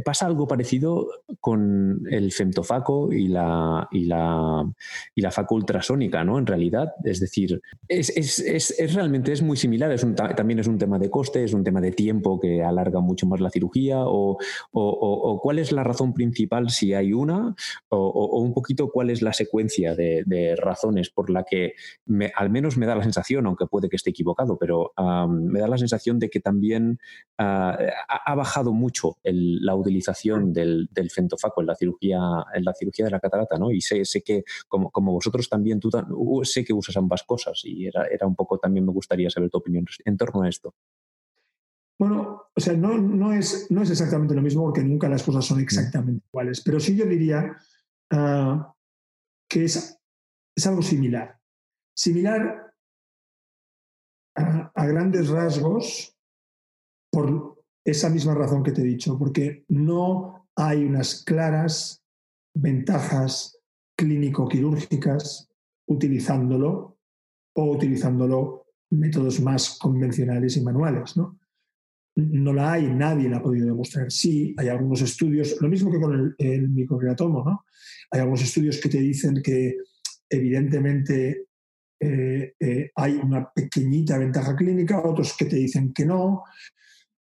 Pasa 0.04 0.28
algo 0.28 0.48
parecido 0.48 1.10
con 1.40 2.04
el 2.10 2.32
femtofaco 2.32 3.12
y 3.12 3.28
la, 3.28 3.88
y 3.92 4.06
la, 4.06 4.64
y 5.16 5.22
la 5.22 5.32
faco 5.32 5.56
ultrasónica, 5.56 6.24
¿no? 6.24 6.38
En 6.38 6.46
realidad, 6.46 6.94
es 7.04 7.20
decir, 7.20 7.62
es, 7.88 8.10
es, 8.16 8.40
es, 8.40 8.94
realmente 8.94 9.32
es 9.32 9.42
muy 9.42 9.58
similar, 9.58 9.92
es 9.92 10.06
también 10.36 10.60
es 10.60 10.68
un 10.68 10.78
tema 10.78 11.00
de 11.00 11.10
coste, 11.10 11.44
es 11.44 11.54
un 11.54 11.64
tema 11.64 11.82
de 11.82 11.92
tiempo 11.92 12.40
que 12.40 12.64
alarga 12.64 13.00
mucho 13.00 13.26
más 13.26 13.40
la 13.40 13.50
cirugía, 13.50 14.06
o, 14.06 14.38
o, 14.72 15.40
cuál 15.42 15.60
es 15.60 15.72
la 15.72 15.84
razón 15.84 16.14
principal 16.14 16.70
si 16.70 16.94
hay 16.94 17.14
una, 17.14 17.56
o, 17.90 18.40
un 18.40 18.54
poquito 18.54 18.90
cuál 18.90 19.10
es 19.10 19.22
la 19.22 19.34
secuencia 19.34 19.96
de, 19.96 20.56
razones 20.58 21.10
por 21.10 21.30
la 21.30 21.44
que 21.44 21.74
al 22.36 22.50
menos 22.50 22.78
me 22.78 22.86
da 22.86 22.96
la 22.96 23.04
sensación, 23.04 23.46
aunque 23.46 23.66
puede 23.66 23.90
que 23.90 23.96
esté 23.96 24.12
equivocado, 24.12 24.58
pero 24.58 24.94
me 25.30 25.60
da 25.60 25.68
la 25.68 25.78
sensación 25.78 26.20
de 26.20 26.30
que 26.30 26.40
también 26.40 27.00
ah, 27.38 27.78
ha, 28.08 28.36
bajado 28.36 28.74
mucho 28.74 29.18
el, 29.24 29.64
la 29.66 29.71
utilización 29.76 30.54
del, 30.54 30.88
del, 30.92 31.10
fentofaco 31.10 31.62
en 31.62 31.68
la 31.68 31.76
cirugía, 31.76 32.20
en 32.54 32.64
la 32.64 32.74
cirugía 32.74 33.06
de 33.06 33.12
la 33.12 33.20
catarata, 33.20 33.58
¿no? 33.58 33.72
Y 33.72 33.82
sé, 33.82 34.06
sé 34.06 34.22
que, 34.22 34.44
como, 34.68 34.92
como, 34.92 35.14
vosotros 35.14 35.50
también, 35.50 35.80
tú 35.80 35.90
sé 36.44 36.64
que 36.64 36.74
usas 36.74 36.98
ambas 36.98 37.24
cosas 37.24 37.62
y 37.64 37.88
era, 37.88 38.06
era 38.06 38.28
un 38.28 38.36
poco, 38.36 38.58
también 38.58 38.86
me 38.86 38.92
gustaría 38.92 39.30
saber 39.30 39.50
tu 39.50 39.58
opinión 39.58 39.86
en 40.06 40.18
torno 40.18 40.44
a 40.44 40.50
esto. 40.50 40.76
Bueno, 42.00 42.46
o 42.56 42.60
sea, 42.60 42.74
no, 42.74 42.98
no, 42.98 43.32
es, 43.32 43.70
no 43.70 43.84
es 43.84 43.92
exactamente 43.92 44.34
lo 44.34 44.42
mismo 44.42 44.64
porque 44.64 44.84
nunca 44.84 45.08
las 45.08 45.22
cosas 45.22 45.46
son 45.46 45.60
mm. 45.60 45.62
exactamente 45.62 46.26
iguales, 46.28 46.62
pero 46.66 46.80
sí 46.80 46.96
yo 46.96 47.06
diría 47.06 47.56
ah, 48.12 48.74
que 49.48 49.66
es, 49.66 50.00
es 50.56 50.68
algo 50.68 50.82
similar. 50.82 51.40
Similar 51.96 52.74
a, 54.36 54.72
a 54.74 54.86
grandes 54.88 55.30
rasgos 55.30 56.18
por, 57.12 57.61
esa 57.84 58.10
misma 58.10 58.36
razón 58.36 58.64
que 58.64 58.72
te 58.72 58.82
he 58.82 58.86
dicho, 58.86 59.18
porque 59.18 59.66
no 59.70 60.50
hay 60.56 60.84
unas 60.84 61.24
claras 61.24 62.04
ventajas 62.54 63.60
clínico-quirúrgicas 63.98 65.50
utilizándolo 65.88 66.98
o 67.56 67.72
utilizándolo 67.72 68.66
métodos 68.92 69.40
más 69.42 69.78
convencionales 69.80 70.58
y 70.58 70.62
manuales. 70.62 71.16
¿no? 71.18 71.40
no 72.16 72.54
la 72.54 72.74
hay, 72.74 72.88
nadie 72.88 73.30
la 73.30 73.38
ha 73.38 73.44
podido 73.44 73.68
demostrar. 73.68 74.12
Sí, 74.12 74.54
hay 74.58 74.68
algunos 74.68 75.02
estudios, 75.02 75.58
lo 75.62 75.70
mismo 75.70 75.92
que 75.92 76.00
con 76.00 76.14
el, 76.14 76.36
el 76.38 76.70
¿no? 76.70 77.66
Hay 78.12 78.20
algunos 78.20 78.42
estudios 78.42 78.80
que 78.80 78.90
te 78.90 79.00
dicen 79.00 79.42
que 79.42 79.78
evidentemente 80.30 81.46
eh, 82.00 82.54
eh, 82.60 82.92
hay 82.96 83.14
una 83.16 83.50
pequeñita 83.52 84.18
ventaja 84.18 84.56
clínica, 84.56 85.02
otros 85.02 85.36
que 85.38 85.46
te 85.46 85.56
dicen 85.56 85.94
que 85.94 86.06
no. 86.06 86.44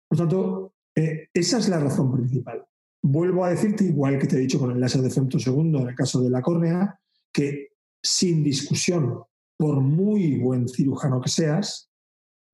Por 0.08 0.18
tanto, 0.18 0.74
eh, 0.94 1.28
esa 1.32 1.58
es 1.58 1.68
la 1.68 1.78
razón 1.78 2.12
principal. 2.12 2.64
Vuelvo 3.02 3.44
a 3.44 3.50
decirte, 3.50 3.84
igual 3.84 4.18
que 4.18 4.26
te 4.26 4.36
he 4.36 4.40
dicho 4.40 4.58
con 4.58 4.72
el 4.72 4.80
láser 4.80 5.02
de 5.02 5.10
femtosegundo 5.10 5.80
en 5.80 5.88
el 5.88 5.94
caso 5.94 6.20
de 6.20 6.30
la 6.30 6.42
córnea, 6.42 6.98
que 7.32 7.72
sin 8.02 8.42
discusión, 8.42 9.22
por 9.56 9.80
muy 9.80 10.38
buen 10.38 10.68
cirujano 10.68 11.20
que 11.20 11.28
seas, 11.28 11.90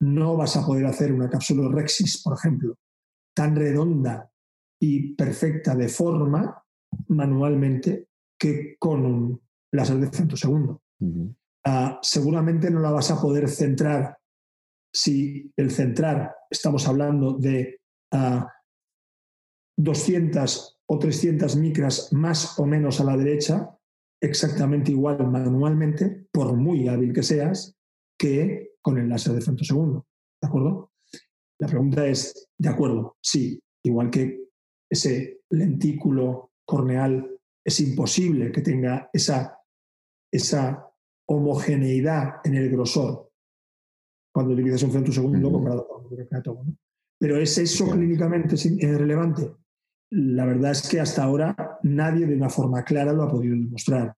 no 0.00 0.36
vas 0.36 0.56
a 0.56 0.66
poder 0.66 0.86
hacer 0.86 1.12
una 1.12 1.30
cápsula 1.30 1.68
Rexis, 1.70 2.22
por 2.22 2.36
ejemplo, 2.36 2.76
tan 3.34 3.56
redonda 3.56 4.30
y 4.80 5.14
perfecta 5.14 5.74
de 5.74 5.88
forma 5.88 6.62
manualmente 7.08 8.08
que 8.38 8.76
con 8.78 9.06
un 9.06 9.42
láser 9.72 9.98
de 9.98 10.10
femtosegundo. 10.10 10.82
Ah, 11.64 11.98
seguramente 12.02 12.70
no 12.70 12.80
la 12.80 12.90
vas 12.90 13.10
a 13.10 13.20
poder 13.20 13.48
centrar 13.48 14.18
si 14.94 15.52
el 15.56 15.72
centrar 15.72 16.34
estamos 16.48 16.86
hablando 16.86 17.32
de 17.32 17.80
200 19.76 20.36
ah, 20.36 20.80
o 20.86 20.98
300 20.98 21.56
micras 21.56 22.12
más 22.12 22.58
o 22.58 22.64
menos 22.64 23.00
a 23.00 23.04
la 23.04 23.16
derecha, 23.16 23.76
exactamente 24.22 24.92
igual 24.92 25.26
manualmente, 25.28 26.28
por 26.30 26.56
muy 26.56 26.86
hábil 26.88 27.12
que 27.12 27.24
seas, 27.24 27.76
que 28.16 28.74
con 28.80 28.98
el 28.98 29.08
láser 29.08 29.32
de 29.32 29.40
femtosegundo. 29.40 30.06
¿De 30.40 30.48
acuerdo? 30.48 30.92
La 31.58 31.66
pregunta 31.66 32.06
es, 32.06 32.48
¿de 32.56 32.68
acuerdo? 32.68 33.16
Sí, 33.20 33.60
igual 33.84 34.10
que 34.10 34.44
ese 34.88 35.40
lentículo 35.50 36.52
corneal 36.64 37.36
es 37.64 37.80
imposible 37.80 38.52
que 38.52 38.60
tenga 38.60 39.10
esa, 39.12 39.58
esa 40.32 40.88
homogeneidad 41.26 42.34
en 42.44 42.54
el 42.54 42.70
grosor 42.70 43.32
cuando 44.34 44.52
utilizas 44.52 44.82
un 44.82 44.90
femtosegundo 44.90 45.52
comparado 45.52 45.86
con 45.86 46.06
un 46.06 46.66
¿no? 46.66 46.76
Pero 47.20 47.38
¿es 47.38 47.56
eso 47.56 47.88
clínicamente 47.88 48.56
relevante? 48.82 49.48
La 50.10 50.44
verdad 50.44 50.72
es 50.72 50.88
que 50.88 50.98
hasta 50.98 51.22
ahora 51.22 51.78
nadie 51.84 52.26
de 52.26 52.34
una 52.34 52.50
forma 52.50 52.82
clara 52.82 53.12
lo 53.12 53.22
ha 53.22 53.30
podido 53.30 53.54
demostrar. 53.54 54.12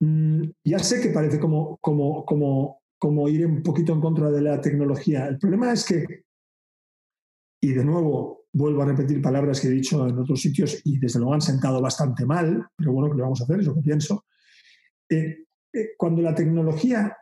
Mm, 0.00 0.44
ya 0.64 0.78
sé 0.78 1.02
que 1.02 1.10
parece 1.10 1.38
como, 1.38 1.76
como, 1.82 2.24
como, 2.24 2.80
como 2.98 3.28
ir 3.28 3.44
un 3.46 3.62
poquito 3.62 3.92
en 3.92 4.00
contra 4.00 4.30
de 4.30 4.40
la 4.40 4.60
tecnología. 4.62 5.26
El 5.26 5.38
problema 5.38 5.70
es 5.70 5.84
que, 5.84 6.24
y 7.60 7.72
de 7.72 7.84
nuevo 7.84 8.46
vuelvo 8.50 8.82
a 8.82 8.86
repetir 8.86 9.20
palabras 9.20 9.60
que 9.60 9.68
he 9.68 9.72
dicho 9.72 10.08
en 10.08 10.18
otros 10.18 10.40
sitios 10.40 10.80
y 10.84 10.98
desde 10.98 11.18
luego 11.18 11.34
han 11.34 11.42
sentado 11.42 11.82
bastante 11.82 12.24
mal, 12.24 12.66
pero 12.74 12.92
bueno, 12.92 13.10
¿qué 13.10 13.16
le 13.16 13.22
vamos 13.22 13.42
a 13.42 13.44
hacer? 13.44 13.60
Es 13.60 13.66
lo 13.66 13.74
que 13.74 13.82
pienso. 13.82 14.24
Eh, 15.10 15.44
eh, 15.74 15.90
cuando 15.98 16.22
la 16.22 16.34
tecnología 16.34 17.14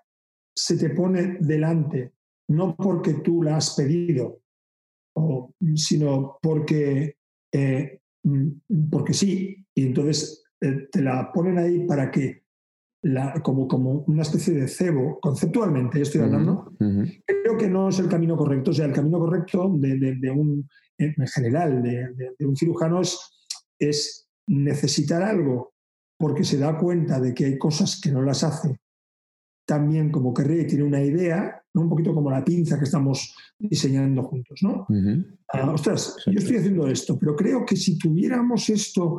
se 0.56 0.76
te 0.76 0.90
pone 0.90 1.36
delante, 1.40 2.12
no 2.48 2.74
porque 2.76 3.14
tú 3.14 3.42
la 3.42 3.56
has 3.56 3.74
pedido, 3.74 4.40
sino 5.74 6.38
porque, 6.40 7.16
eh, 7.52 8.00
mm, 8.24 8.48
porque 8.90 9.12
sí, 9.12 9.66
y 9.74 9.86
entonces 9.86 10.44
te 10.58 11.02
la 11.02 11.30
ponen 11.32 11.58
ahí 11.58 11.86
para 11.86 12.10
que 12.10 12.46
como, 13.42 13.68
como 13.68 14.04
una 14.06 14.22
especie 14.22 14.54
de 14.54 14.68
cebo, 14.68 15.18
conceptualmente 15.20 16.00
estoy 16.00 16.22
hablando, 16.22 16.72
creo 16.78 17.56
que 17.58 17.68
no 17.68 17.88
es 17.88 17.98
el 17.98 18.08
camino 18.08 18.36
correcto. 18.36 18.70
O 18.70 18.74
sea, 18.74 18.86
el 18.86 18.92
camino 18.92 19.18
correcto 19.18 19.72
de, 19.76 20.30
un, 20.30 20.68
en 20.98 21.26
general 21.28 21.82
de, 21.82 22.46
un 22.46 22.56
cirujano 22.56 23.00
es, 23.78 24.22
necesitar 24.48 25.22
algo 25.22 25.74
porque 26.16 26.44
se 26.44 26.56
da 26.56 26.78
cuenta 26.78 27.20
de 27.20 27.34
que 27.34 27.46
hay 27.46 27.58
cosas 27.58 28.00
que 28.00 28.12
no 28.12 28.22
las 28.22 28.44
hace 28.44 28.78
tan 29.66 29.88
bien 29.90 30.10
como 30.10 30.32
querría 30.32 30.62
y 30.62 30.66
tiene 30.66 30.84
una 30.84 31.02
idea, 31.02 31.60
¿no? 31.74 31.82
un 31.82 31.88
poquito 31.90 32.14
como 32.14 32.30
la 32.30 32.44
pinza 32.44 32.78
que 32.78 32.84
estamos 32.84 33.34
diseñando 33.58 34.22
juntos. 34.22 34.60
¿no? 34.62 34.86
Ah, 35.52 35.70
ostras, 35.72 36.16
yo 36.26 36.38
estoy 36.38 36.56
haciendo 36.56 36.86
esto, 36.86 37.18
pero 37.18 37.34
creo 37.34 37.66
que 37.66 37.76
si 37.76 37.98
tuviéramos 37.98 38.70
esto 38.70 39.18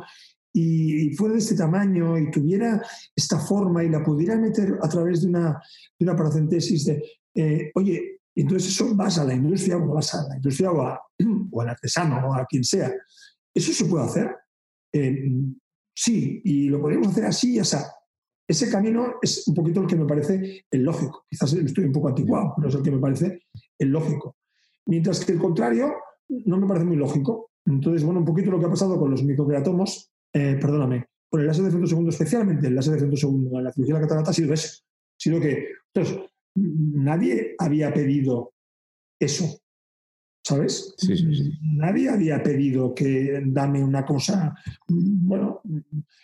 y, 0.52 1.14
fuera 1.14 1.34
de 1.34 1.40
este 1.40 1.54
tamaño 1.54 2.18
y 2.18 2.30
tuviera 2.30 2.82
esta 3.14 3.38
forma 3.38 3.84
y 3.84 3.90
la 3.90 4.02
pudiera 4.02 4.36
meter 4.36 4.78
a 4.82 4.88
través 4.88 5.20
de 5.20 5.28
una, 5.28 5.60
de 5.98 6.04
una 6.04 6.16
paracentesis 6.16 6.86
de, 6.86 7.02
eh, 7.34 7.70
oye, 7.74 8.20
entonces 8.34 8.72
eso 8.72 8.94
vas 8.94 9.18
a 9.18 9.24
la 9.24 9.34
industria 9.34 9.76
o 9.76 9.86
vas 9.94 10.14
a 10.14 10.26
la 10.28 10.36
industria 10.36 10.70
o, 10.72 11.60
al 11.60 11.68
artesano 11.68 12.26
o 12.26 12.34
a 12.34 12.46
quien 12.46 12.64
sea. 12.64 12.90
¿Eso 13.54 13.72
se 13.72 13.84
puede 13.84 14.04
hacer? 14.04 14.34
Eh, 14.92 15.30
sí, 15.94 16.40
y 16.44 16.68
lo 16.68 16.80
podemos 16.80 17.08
hacer 17.08 17.26
así 17.26 17.56
y 17.56 17.58
así. 17.58 17.76
Ese 18.48 18.70
camino 18.70 19.16
es 19.20 19.46
un 19.46 19.54
poquito 19.54 19.82
el 19.82 19.86
que 19.86 19.96
me 19.96 20.06
parece 20.06 20.64
el 20.70 20.82
lógico. 20.82 21.26
Quizás 21.28 21.52
estoy 21.52 21.84
un 21.84 21.92
poco 21.92 22.08
anticuado, 22.08 22.54
pero 22.56 22.68
es 22.68 22.74
el 22.74 22.82
que 22.82 22.90
me 22.90 22.98
parece 22.98 23.42
el 23.78 23.88
lógico. 23.88 24.36
Mientras 24.86 25.22
que 25.24 25.32
el 25.32 25.38
contrario 25.38 25.92
no 26.28 26.56
me 26.56 26.66
parece 26.66 26.86
muy 26.86 26.96
lógico. 26.96 27.50
Entonces, 27.66 28.02
bueno, 28.02 28.20
un 28.20 28.26
poquito 28.26 28.50
lo 28.50 28.58
que 28.58 28.66
ha 28.66 28.70
pasado 28.70 28.98
con 28.98 29.10
los 29.10 29.22
microcreatomos 29.22 30.10
eh, 30.32 30.58
perdóname, 30.60 31.06
por 31.30 31.40
el 31.40 31.46
láser 31.46 31.64
de 31.64 31.86
segundo 31.86 32.10
especialmente 32.10 32.66
el 32.66 32.74
láser 32.74 33.00
de 33.00 33.16
segundo 33.16 33.58
en 33.58 33.64
la 33.64 33.72
cirugía 33.72 33.96
de 33.96 34.00
catarata 34.02 34.30
ha 34.30 34.34
sido 34.34 34.52
eso. 34.52 34.82
Ha 34.82 35.20
sido 35.20 35.40
que, 35.40 35.68
entonces, 35.92 36.18
nadie 36.54 37.54
había 37.58 37.92
pedido 37.92 38.52
eso, 39.18 39.60
¿sabes? 40.42 40.94
Nadie 41.62 42.08
había 42.08 42.42
pedido 42.42 42.94
que 42.94 43.42
dame 43.46 43.82
una 43.82 44.04
cosa, 44.04 44.54
bueno, 44.88 45.60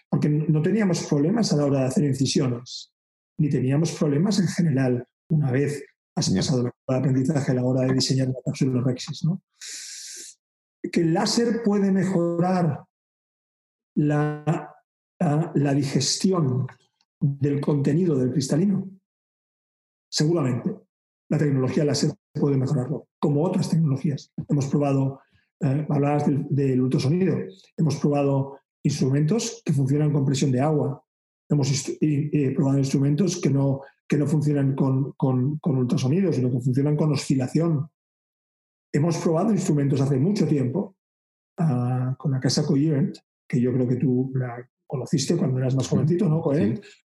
porque 0.08 0.28
no 0.28 0.62
teníamos 0.62 1.04
problemas 1.04 1.52
a 1.52 1.56
la 1.56 1.66
hora 1.66 1.80
de 1.80 1.86
hacer 1.86 2.04
incisiones, 2.04 2.92
ni 3.38 3.48
teníamos 3.48 3.92
problemas 3.92 4.38
en 4.38 4.48
general 4.48 5.06
una 5.28 5.50
vez 5.50 5.84
has 6.16 6.30
pasado 6.30 6.66
el 6.66 6.94
aprendizaje 6.94 7.52
a 7.52 7.54
la 7.54 7.64
hora 7.64 7.86
de 7.86 7.94
diseñar 7.94 8.28
la 8.28 8.40
cápsula 8.44 8.82
Rexis, 8.82 9.24
¿no? 9.24 9.42
Que 10.92 11.00
el 11.00 11.14
láser 11.14 11.62
puede 11.64 11.90
mejorar 11.90 12.84
la, 13.96 14.74
la, 15.18 15.74
digestión 15.74 16.66
del 17.20 17.60
contenido 17.60 18.16
del 18.16 18.32
cristalino? 18.32 18.88
Seguramente. 20.08 20.76
La 21.30 21.38
tecnología 21.38 21.84
láser 21.84 22.12
puede 22.34 22.56
mejorarlo, 22.56 23.06
como 23.18 23.44
otras 23.44 23.70
tecnologías. 23.70 24.32
Hemos 24.48 24.66
probado, 24.66 25.20
eh, 25.60 25.86
hablabas 25.88 26.26
del, 26.26 26.80
ultrasonido, 26.80 27.36
hemos 27.76 27.96
probado 27.96 28.58
instrumentos 28.82 29.62
que 29.64 29.72
funcionan 29.72 30.12
con 30.12 30.26
presión 30.26 30.50
de 30.52 30.60
agua, 30.60 31.02
hemos 31.48 31.70
probado 32.54 32.78
instrumentos 32.78 33.40
que 33.40 33.50
no, 33.50 33.80
que 34.08 34.16
no 34.16 34.26
funcionan 34.26 34.74
con, 34.74 35.12
con, 35.12 35.58
con, 35.58 35.76
ultrasonido, 35.78 36.32
sino 36.32 36.50
que 36.50 36.60
funcionan 36.60 36.96
con 36.96 37.12
oscilación. 37.12 37.88
Hemos 38.92 39.16
probado 39.18 39.52
instrumentos 39.52 40.00
hace 40.00 40.18
mucho 40.18 40.46
tiempo 40.46 40.96
ah, 41.58 42.14
con 42.18 42.32
la 42.32 42.40
casa 42.40 42.66
Coherent 42.66 43.16
que 43.48 43.60
yo 43.60 43.72
creo 43.72 43.88
que 43.88 43.96
tú 43.96 44.32
la 44.34 44.68
conociste 44.86 45.36
cuando 45.36 45.58
eras 45.58 45.74
más 45.74 45.88
jovencito, 45.88 46.28
¿no? 46.28 46.42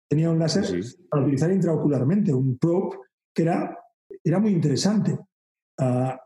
Tenía 0.07 0.29
un 0.29 0.39
láser 0.39 0.65
para 1.09 1.23
utilizar 1.23 1.51
intraocularmente, 1.51 2.33
un 2.33 2.57
probe 2.57 2.97
que 3.33 3.43
era, 3.43 3.77
era 4.25 4.39
muy 4.39 4.51
interesante. 4.51 5.17
Ah, 5.77 6.19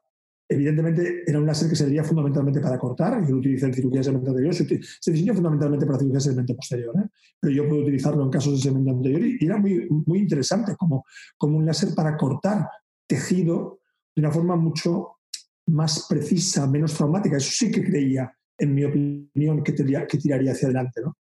evidentemente 0.48 1.24
era 1.28 1.40
un 1.40 1.46
láser 1.46 1.70
que 1.70 1.76
serviría 1.76 2.04
fundamentalmente 2.04 2.60
para 2.60 2.80
cortar, 2.80 3.22
yo 3.22 3.34
lo 3.34 3.38
utilicé 3.38 3.68
en 3.68 3.74
cirugía 3.74 4.00
de 4.00 4.06
segmento 4.06 4.32
anterior, 4.32 4.54
se, 4.56 4.66
diseñó 5.12 5.36
fundamentalmente 5.36 5.86
para 5.86 6.00
cirugía 6.00 6.18
de 6.18 6.22
segmento 6.22 6.56
posterior, 6.56 6.96
¿eh? 6.98 7.08
pero 7.40 7.54
yo 7.54 7.70
puedo 7.70 7.84
utilizarlo 7.84 8.24
en 8.24 8.32
casos 8.32 8.54
de 8.54 8.60
segmento 8.60 8.90
anterior 8.90 9.22
y, 9.22 9.46
era 9.46 9.58
muy, 9.58 9.88
muy 10.08 10.20
interesante 10.20 10.76
como, 10.76 11.06
como 11.38 11.58
un 11.58 11.66
láser 11.68 11.94
para 11.94 12.18
cortar 12.18 12.68
tejido 13.08 13.82
de 14.16 14.22
una 14.22 14.32
forma 14.32 14.56
mucho 14.56 15.20
más 15.68 16.08
precisa, 16.10 16.66
menos 16.68 16.96
traumática. 16.96 17.38
Eso 17.38 17.52
sí 17.52 17.72
que 17.72 17.84
creía 17.84 18.34
en 18.58 18.74
mi 18.74 18.84
opinión, 18.84 19.64
que, 19.64 19.76
que 19.76 20.18
tiraría 20.18 20.52
hacia 20.52 20.68
adelante. 20.68 21.02
¿no? 21.02 21.16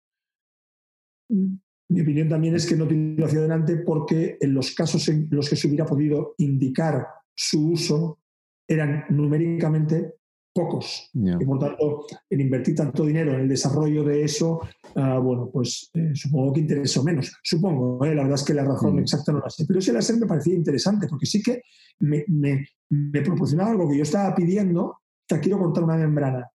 Mi 1.89 2.01
opinión 2.01 2.29
también 2.29 2.55
es 2.55 2.65
que 2.65 2.75
no 2.75 2.87
tiraría 2.87 3.25
hacia 3.25 3.39
adelante 3.39 3.77
porque 3.77 4.37
en 4.41 4.53
los 4.53 4.73
casos 4.73 5.07
en 5.07 5.27
los 5.31 5.49
que 5.49 5.55
se 5.55 5.67
hubiera 5.67 5.85
podido 5.85 6.33
indicar 6.37 7.05
su 7.35 7.71
uso 7.71 8.19
eran 8.67 9.05
numéricamente 9.09 10.15
pocos. 10.55 11.09
Y 11.13 11.45
por 11.45 11.59
tanto, 11.59 12.05
en 12.29 12.39
invertir 12.39 12.75
tanto 12.75 13.05
dinero 13.05 13.33
en 13.33 13.41
el 13.41 13.49
desarrollo 13.49 14.05
de 14.05 14.23
eso, 14.23 14.61
ah, 14.95 15.19
bueno, 15.19 15.49
pues 15.51 15.91
eh, 15.93 16.11
supongo 16.13 16.53
que 16.53 16.61
interesó 16.61 17.03
menos. 17.03 17.37
Supongo, 17.43 18.03
¿eh? 18.05 18.15
la 18.15 18.21
verdad 18.23 18.39
es 18.39 18.45
que 18.45 18.53
la 18.53 18.63
razón 18.63 18.95
mm. 18.95 18.99
exacta 18.99 19.33
no 19.33 19.39
la 19.39 19.49
sé. 19.49 19.65
Pero 19.67 19.79
ese 19.79 19.91
láser 19.91 20.15
me 20.17 20.25
parecía 20.25 20.55
interesante 20.55 21.07
porque 21.09 21.25
sí 21.25 21.43
que 21.43 21.61
me, 21.99 22.23
me, 22.29 22.65
me 22.89 23.21
proporcionaba 23.21 23.71
algo 23.71 23.89
que 23.89 23.97
yo 23.97 24.03
estaba 24.03 24.33
pidiendo. 24.33 25.01
Sea, 25.27 25.41
quiero 25.41 25.59
cortar 25.59 25.83
una 25.83 25.97
membrana 25.97 26.49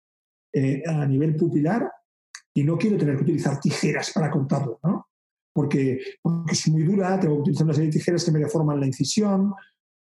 eh, 0.52 0.82
a 0.86 1.04
nivel 1.04 1.34
pupilar 1.34 1.90
y 2.54 2.62
no 2.62 2.78
quiero 2.78 2.96
tener 2.96 3.16
que 3.16 3.22
utilizar 3.22 3.58
tijeras 3.58 4.12
para 4.12 4.30
cortarlo, 4.30 4.78
¿no? 4.84 5.08
Porque, 5.59 5.99
es 6.49 6.68
muy 6.68 6.85
dura, 6.85 7.18
tengo 7.18 7.35
que 7.35 7.40
utilizar 7.40 7.64
una 7.64 7.75
serie 7.75 7.90
de 7.90 7.99
tijeras 7.99 8.25
que 8.25 8.31
me 8.31 8.38
deforman 8.38 8.79
la 8.79 8.87
incisión. 8.87 9.53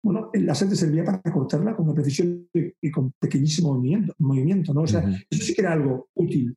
Bueno, 0.00 0.30
el 0.32 0.46
láser 0.46 0.68
te 0.68 0.76
servía 0.76 1.04
para 1.04 1.20
cortarla 1.20 1.74
con 1.74 1.86
una 1.86 1.94
precisión 1.94 2.48
y 2.54 2.90
con 2.92 3.10
pequeñísimo 3.18 3.74
movimiento, 3.74 4.14
movimiento 4.18 4.72
¿no? 4.72 4.82
O 4.82 4.86
sea, 4.86 5.00
eso 5.28 5.42
sí 5.42 5.52
que 5.52 5.62
era 5.62 5.72
algo 5.72 6.10
útil. 6.14 6.56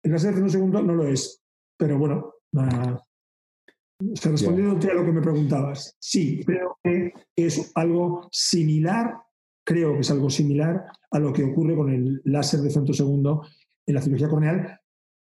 El 0.00 0.12
láser 0.12 0.32
de 0.36 0.42
un 0.42 0.50
segundo 0.50 0.80
no 0.80 0.94
lo 0.94 1.08
es, 1.08 1.42
pero 1.76 1.98
bueno, 1.98 2.34
uh, 2.52 2.98
respondiendo 3.98 4.78
a 4.88 4.94
lo 4.94 5.04
que 5.04 5.12
me 5.12 5.20
preguntabas, 5.20 5.96
sí, 5.98 6.40
creo 6.46 6.78
que 6.84 7.12
es 7.34 7.72
algo 7.74 8.28
similar, 8.30 9.16
creo 9.66 9.94
que 9.94 10.02
es 10.02 10.10
algo 10.12 10.30
similar 10.30 10.84
a 11.10 11.18
lo 11.18 11.32
que 11.32 11.42
ocurre 11.42 11.74
con 11.74 11.92
el 11.92 12.22
láser 12.26 12.60
de 12.60 12.70
segundo 12.70 13.44
en 13.84 13.94
la 13.96 14.02
cirugía 14.02 14.28
corneal. 14.28 14.80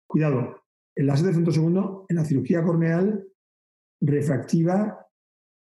Cuidado, 0.06 0.63
el 0.96 1.06
láser 1.06 1.34
de 1.34 1.52
segundo 1.52 2.06
en 2.08 2.16
la 2.16 2.24
cirugía 2.24 2.62
corneal 2.62 3.26
refractiva, 4.00 5.06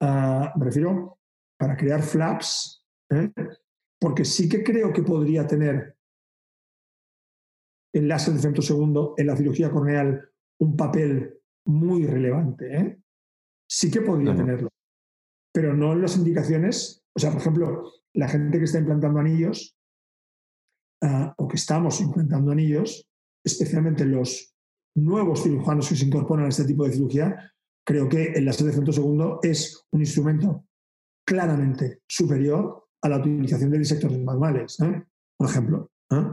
ah, 0.00 0.52
me 0.57 0.64
refiero, 0.64 1.18
para 1.59 1.76
crear 1.76 2.02
flaps, 2.02 2.85
¿eh? 3.11 3.33
porque 4.00 4.24
sí 4.24 4.48
que 4.48 4.62
creo 4.62 4.92
que 4.92 5.02
podría 5.02 5.46
tener 5.46 5.96
el 7.94 8.09
láser 8.09 8.35
de 8.35 8.62
segundo 8.62 9.14
en 9.16 9.26
la 9.26 9.37
cirugía 9.37 9.70
corneal 9.70 10.31
un 10.61 10.76
papel 10.76 11.40
muy 11.66 12.07
relevante. 12.07 12.76
¿eh? 12.76 13.00
Sí 13.68 13.90
que 13.90 14.02
podría 14.02 14.35
tenerlo, 14.35 14.68
pero 15.52 15.74
no 15.74 15.94
en 15.94 16.02
las 16.02 16.16
indicaciones. 16.16 17.02
O 17.14 17.18
sea, 17.18 17.31
por 17.31 17.40
ejemplo, 17.40 17.92
la 18.14 18.29
gente 18.29 18.59
que 18.59 18.64
está 18.64 18.79
implantando 18.79 19.18
anillos 19.18 19.79
ah, 21.02 21.35
o 21.38 21.48
que 21.48 21.57
estamos 21.57 22.00
implantando 22.00 22.52
anillos, 22.52 23.09
especialmente 23.44 24.05
los 24.05 24.56
nuevos 24.96 25.42
cirujanos 25.42 25.88
que 25.88 25.96
se 25.96 26.06
incorporan 26.06 26.46
a 26.46 26.48
este 26.48 26.64
tipo 26.64 26.85
de 26.85 26.92
cirugía, 26.92 27.52
creo 27.85 28.09
que 28.09 28.32
el 28.32 28.44
láser 28.44 28.66
de 28.66 28.92
segundo 28.92 29.40
es 29.42 29.87
un 29.92 30.00
instrumento 30.00 30.66
claramente 31.24 32.00
superior 32.09 32.88
a 33.02 33.09
la 33.09 33.18
utilización 33.18 33.70
de 33.70 33.78
disectores 33.78 34.18
manuales. 34.18 34.78
¿eh? 34.80 35.02
Por 35.37 35.48
ejemplo, 35.48 35.90
¿eh? 36.11 36.24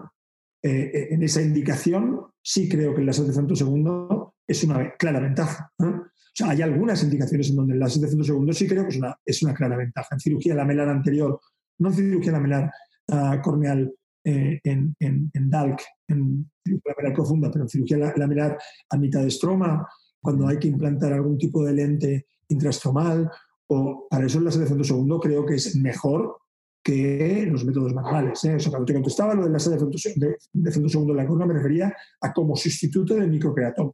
Eh, 0.65 1.07
en 1.11 1.21
esa 1.23 1.41
indicación 1.41 2.21
sí 2.41 2.69
creo 2.69 2.93
que 2.93 3.01
el 3.01 3.07
láser 3.07 3.25
de 3.25 3.55
segundo 3.55 4.35
es 4.47 4.63
una 4.63 4.93
clara 4.95 5.19
ventaja. 5.19 5.71
O 5.77 6.35
sea, 6.35 6.49
hay 6.49 6.61
algunas 6.61 7.03
indicaciones 7.03 7.49
en 7.49 7.57
donde 7.57 7.73
el 7.73 7.79
láser 7.79 8.01
de 8.01 8.23
segundo 8.23 8.53
sí 8.53 8.65
creo 8.65 8.83
que 8.83 8.89
es 8.89 8.97
una, 8.97 9.19
es 9.25 9.43
una 9.43 9.53
clara 9.53 9.75
ventaja. 9.75 10.15
En 10.15 10.19
cirugía 10.21 10.55
lamelar 10.55 10.87
anterior, 10.87 11.39
no 11.79 11.89
en 11.89 11.95
cirugía 11.95 12.31
lamelar 12.31 12.71
uh, 13.09 13.41
corneal 13.41 13.93
en, 14.23 14.95
en, 14.99 15.31
en, 15.33 15.49
DALC, 15.49 15.81
en 16.07 16.49
lamelar 16.65 17.13
profunda, 17.13 17.51
pero 17.51 17.65
en 17.65 17.69
cirugía 17.69 18.13
lamelar 18.15 18.57
a 18.89 18.97
mitad 18.97 19.21
de 19.21 19.27
estroma, 19.27 19.87
cuando 20.21 20.47
hay 20.47 20.57
que 20.57 20.67
implantar 20.67 21.13
algún 21.13 21.37
tipo 21.37 21.63
de 21.63 21.73
lente 21.73 22.25
intraestromal, 22.47 23.29
o 23.67 24.07
para 24.09 24.25
eso 24.25 24.39
el 24.39 24.45
láser 24.45 24.67
de 24.67 24.83
segundo 24.83 25.19
creo 25.19 25.45
que 25.45 25.55
es 25.55 25.75
mejor 25.75 26.37
que 26.83 27.47
los 27.49 27.63
métodos 27.63 27.93
manuales. 27.93 28.43
¿eh? 28.43 28.57
cuando 28.69 28.85
te 28.85 28.93
contestaba 28.93 29.33
lo 29.33 29.45
de 29.45 29.51
la 29.51 29.59
sala 29.59 29.77
de, 29.77 30.37
de, 30.53 30.89
segundo 30.89 31.13
de 31.13 31.21
la 31.21 31.27
curva, 31.27 31.45
me 31.45 31.53
refería 31.53 31.95
a 32.21 32.33
como 32.33 32.55
sustituto 32.55 33.15
del 33.15 33.29
microcreatón. 33.29 33.93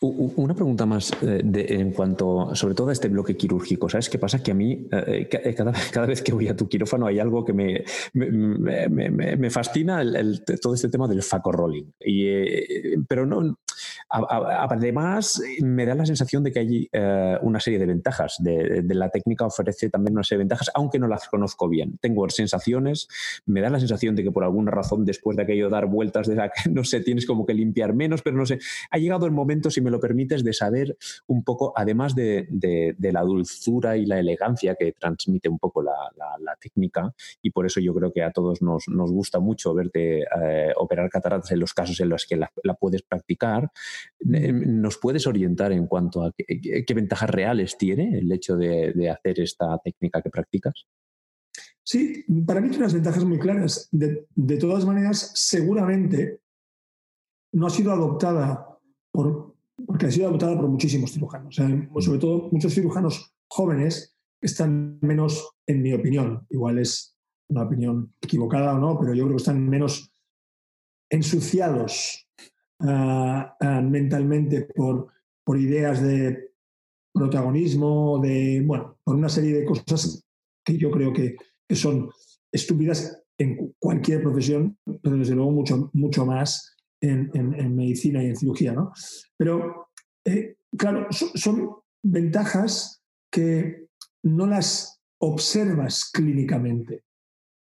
Una 0.00 0.54
pregunta 0.54 0.86
más 0.86 1.12
eh, 1.22 1.42
en 1.42 1.92
cuanto, 1.92 2.54
sobre 2.54 2.74
todo 2.74 2.88
a 2.88 2.92
este 2.92 3.08
bloque 3.08 3.36
quirúrgico. 3.36 3.88
¿Sabes 3.88 4.08
qué 4.08 4.18
pasa? 4.18 4.42
Que 4.42 4.50
a 4.50 4.54
mí, 4.54 4.88
eh, 4.90 5.28
eh, 5.30 5.54
cada, 5.92 6.06
vez 6.06 6.22
que 6.22 6.32
voy 6.32 6.48
a 6.48 6.56
tu 6.56 6.68
quirófano, 6.68 7.06
hay 7.06 7.18
algo 7.18 7.44
que 7.44 7.52
me, 7.52 7.84
me, 8.14 9.50
fascina, 9.50 10.02
todo 10.60 10.74
este 10.74 10.88
tema 10.88 11.08
del 11.08 11.22
faco 11.22 11.52
rolling. 11.52 11.84
Y, 12.00 12.98
pero 13.08 13.26
no, 13.26 13.58
además, 14.12 15.42
me 15.60 15.86
da 15.86 15.94
la 15.94 16.06
sensación 16.06 16.42
de 16.42 16.52
que 16.52 16.58
hay 16.60 16.90
una 17.42 17.60
serie 17.60 17.78
de 17.78 17.86
ventajas. 17.86 18.36
De, 18.38 18.82
la 18.92 19.08
técnica 19.10 19.46
ofrece 19.46 19.88
también 19.90 20.14
una 20.14 20.22
serie 20.22 20.38
de 20.38 20.44
ventajas, 20.44 20.70
aunque 20.74 20.98
no 20.98 21.08
las 21.08 21.28
conozco 21.28 21.68
bien. 21.68 21.98
Tengo 22.00 22.28
sensaciones, 22.28 23.08
me 23.46 23.60
da 23.60 23.70
la 23.70 23.80
sensación 23.80 24.14
de 24.14 24.22
que 24.22 24.30
por 24.30 24.44
alguna 24.44 24.70
razón, 24.70 25.04
después 25.04 25.36
de 25.36 25.44
aquello 25.44 25.68
dar 25.68 25.86
vueltas 25.86 26.26
de 26.26 26.36
la 26.36 26.52
no 26.70 26.84
sé, 26.84 27.00
tienes 27.00 27.26
como 27.26 27.46
que 27.46 27.54
limpiar 27.54 27.94
menos, 27.94 28.22
pero 28.22 28.36
no 28.36 28.46
sé, 28.46 28.58
ha 28.90 28.98
llegado 28.98 29.26
el 29.26 29.32
momento 29.32 29.70
si 29.70 29.80
me 29.80 29.90
lo 29.90 30.00
permites, 30.00 30.44
de 30.44 30.52
saber 30.52 30.96
un 31.26 31.44
poco, 31.44 31.72
además 31.76 32.14
de, 32.14 32.46
la 33.00 33.22
dulzura 33.22 33.96
y 33.96 34.06
la 34.06 34.18
elegancia 34.18 34.74
que 34.78 34.92
transmite 34.92 35.48
un 35.48 35.58
poco 35.58 35.82
la, 35.82 35.92
técnica, 36.60 37.12
y 37.40 37.50
por 37.50 37.66
eso 37.66 37.80
yo 37.80 37.94
creo 37.94 38.12
que 38.12 38.22
a 38.22 38.30
todos 38.30 38.62
nos, 38.62 38.84
gusta 38.86 39.40
mucho 39.40 39.74
verte 39.74 40.20
eh, 40.22 40.72
operar 40.76 41.10
cataratas 41.10 41.50
en 41.50 41.60
los 41.60 41.74
casos 41.74 41.98
en 42.00 42.08
los 42.08 42.24
que 42.26 42.36
la, 42.36 42.50
puedes 42.78 43.02
practicar, 43.02 43.64
eh, 43.64 43.68
¿nos 44.20 44.98
puedes 44.98 45.26
orientar 45.26 45.72
en 45.72 45.86
cuanto 45.86 46.22
a 46.22 46.32
qué, 46.36 46.94
ventajas 46.94 47.30
reales 47.30 47.76
tiene 47.78 48.18
el 48.18 48.30
hecho 48.32 48.56
de, 48.56 49.10
hacer 49.10 49.40
esta 49.40 49.78
técnica 49.78 50.22
que 50.22 50.30
practicas? 50.30 50.86
Sí, 51.84 52.24
para 52.46 52.60
mí 52.60 52.68
tiene 52.68 52.84
unas 52.84 52.94
ventajas 52.94 53.24
muy 53.24 53.38
claras. 53.38 53.88
De, 53.90 54.26
de, 54.34 54.56
todas 54.56 54.84
maneras, 54.84 55.32
seguramente 55.34 56.40
no 57.52 57.66
ha 57.66 57.70
sido 57.70 57.92
adoptada 57.92 58.78
por, 59.10 59.56
porque 59.86 60.06
ha 60.06 60.10
sido 60.10 60.28
adoptada 60.28 60.56
por 60.56 60.68
muchísimos 60.68 61.12
cirujanos. 61.12 61.56
sobre 61.56 62.18
todo 62.18 62.48
muchos 62.50 62.74
cirujanos 62.74 63.34
jóvenes 63.48 64.16
están 64.40 64.98
menos, 65.00 65.56
en 65.66 65.82
mi 65.82 65.92
opinión, 65.92 66.46
igual 66.50 66.78
es 66.78 67.16
una 67.48 67.62
opinión 67.62 68.14
equivocada 68.20 68.74
o 68.74 68.78
no, 68.78 68.98
pero 68.98 69.14
yo 69.14 69.24
creo 69.24 69.36
que 69.36 69.42
están 69.42 69.68
menos 69.68 70.12
ensuciados 71.10 72.28
mentalmente 72.82 74.62
por, 74.74 75.08
por 75.44 75.58
ideas 75.58 76.02
de 76.02 76.52
protagonismo, 77.12 78.20
de, 78.22 78.62
bueno, 78.64 78.98
por 79.04 79.16
una 79.16 79.28
serie 79.28 79.54
de 79.54 79.64
cosas 79.64 80.24
que 80.64 80.78
yo 80.78 80.90
creo 80.90 81.12
que, 81.12 81.36
que 81.68 81.76
son 81.76 82.10
estúpidas 82.50 83.22
en 83.38 83.74
cualquier 83.78 84.22
profesión, 84.22 84.78
pero 85.02 85.16
desde 85.16 85.34
luego 85.34 85.50
mucho, 85.50 85.90
mucho 85.92 86.24
más 86.24 86.76
en, 87.00 87.74
medicina 87.74 88.22
y 88.22 88.26
en 88.26 88.36
cirugía. 88.36 88.72
¿no? 88.72 88.92
Pero, 89.36 89.88
eh, 90.24 90.56
claro, 90.76 91.08
son, 91.10 91.76
ventajas 92.04 93.00
que 93.30 93.86
no 94.24 94.46
las 94.46 95.00
observas 95.20 96.10
clínicamente. 96.12 97.04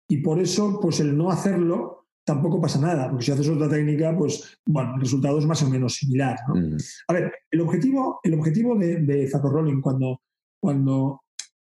Y 0.09 0.17
por 0.17 0.39
eso, 0.39 0.79
pues 0.81 0.99
el 0.99 1.15
no 1.15 1.29
hacerlo 1.29 2.04
tampoco 2.25 2.59
pasa 2.59 2.79
nada, 2.79 3.09
porque 3.09 3.25
si 3.25 3.31
haces 3.31 3.47
otra 3.47 3.69
técnica, 3.69 4.15
pues 4.17 4.57
bueno, 4.65 4.95
el 4.95 5.01
resultado 5.01 5.37
es 5.37 5.45
más 5.45 5.61
o 5.63 5.69
menos 5.69 5.93
similar. 5.93 6.37
¿no? 6.47 6.75
A 7.07 7.13
ver, 7.13 7.31
el 7.51 7.61
objetivo, 7.61 8.19
el 8.23 8.33
objetivo 8.33 8.75
de, 8.75 8.97
de 9.01 9.29
Rolling 9.43 9.79
cuando, 9.79 10.21
cuando 10.59 11.21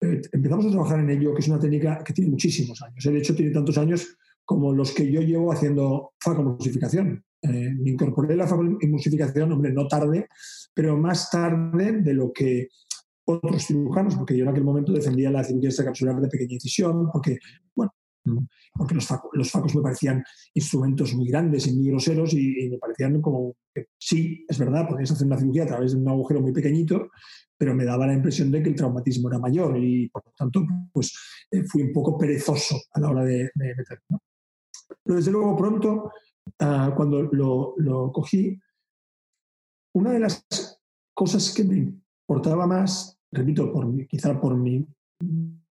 eh, 0.00 0.22
empezamos 0.32 0.66
a 0.66 0.70
trabajar 0.70 1.00
en 1.00 1.10
ello, 1.10 1.34
que 1.34 1.40
es 1.40 1.48
una 1.48 1.58
técnica 1.58 2.02
que 2.04 2.12
tiene 2.12 2.30
muchísimos 2.30 2.80
años, 2.82 3.02
de 3.04 3.18
hecho 3.18 3.34
tiene 3.34 3.50
tantos 3.50 3.76
años 3.76 4.16
como 4.44 4.72
los 4.72 4.92
que 4.92 5.10
yo 5.10 5.20
llevo 5.20 5.52
haciendo 5.52 6.12
facomosificación. 6.20 7.24
Eh, 7.42 7.74
me 7.74 7.90
incorporé 7.90 8.36
la 8.36 8.48
emulsificación, 8.80 9.52
hombre, 9.52 9.72
no 9.72 9.86
tarde, 9.88 10.28
pero 10.72 10.96
más 10.96 11.30
tarde 11.30 12.00
de 12.00 12.14
lo 12.14 12.32
que 12.32 12.68
otros 13.26 13.66
cirujanos, 13.66 14.14
porque 14.16 14.36
yo 14.36 14.44
en 14.44 14.50
aquel 14.50 14.64
momento 14.64 14.92
defendía 14.92 15.30
la 15.30 15.42
cirugía 15.42 15.70
extracapsular 15.70 16.20
de 16.20 16.28
pequeña 16.28 16.54
incisión, 16.54 17.10
porque, 17.10 17.38
bueno, 17.74 17.92
porque 18.74 18.94
los, 18.94 19.06
facos, 19.50 19.74
me 19.74 19.82
parecían 19.82 20.24
instrumentos 20.54 21.14
muy 21.14 21.28
grandes 21.28 21.66
y 21.66 21.74
muy 21.74 21.90
groseros 21.90 22.32
y, 22.34 22.68
me 22.70 22.78
parecían 22.78 23.20
como 23.20 23.54
que 23.74 23.88
sí, 23.98 24.44
es 24.48 24.58
verdad, 24.58 24.88
podías 24.88 25.10
hacer 25.10 25.26
una 25.26 25.38
cirugía 25.38 25.64
a 25.64 25.68
través 25.68 25.92
de 25.92 25.98
un 25.98 26.08
agujero 26.08 26.40
muy 26.40 26.52
pequeñito, 26.52 27.10
pero 27.56 27.74
me 27.74 27.84
daba 27.84 28.06
la 28.06 28.14
impresión 28.14 28.50
de 28.50 28.62
que 28.62 28.70
el 28.70 28.76
traumatismo 28.76 29.28
era 29.28 29.38
mayor 29.38 29.76
y 29.78 30.08
por 30.08 30.24
lo 30.24 30.32
tanto 30.36 30.64
pues 30.92 31.12
eh, 31.50 31.64
fui 31.64 31.82
un 31.82 31.92
poco 31.92 32.16
perezoso 32.16 32.76
a 32.92 33.00
la 33.00 33.10
hora 33.10 33.24
de, 33.24 33.50
meterlo. 33.54 34.22
Pero 35.02 35.16
desde 35.16 35.30
luego 35.30 35.56
pronto 35.56 36.10
Ah, 36.58 36.92
cuando 36.94 37.22
lo, 37.22 38.12
cogí, 38.12 38.60
una 39.94 40.12
de 40.12 40.20
las 40.20 40.46
cosas 41.14 41.52
que 41.54 41.64
me 41.64 41.94
importaba 42.28 42.66
más, 42.66 43.18
repito, 43.32 43.72
por 43.72 44.06
quizá 44.06 44.38
por 44.40 44.56
mi, 44.56 44.86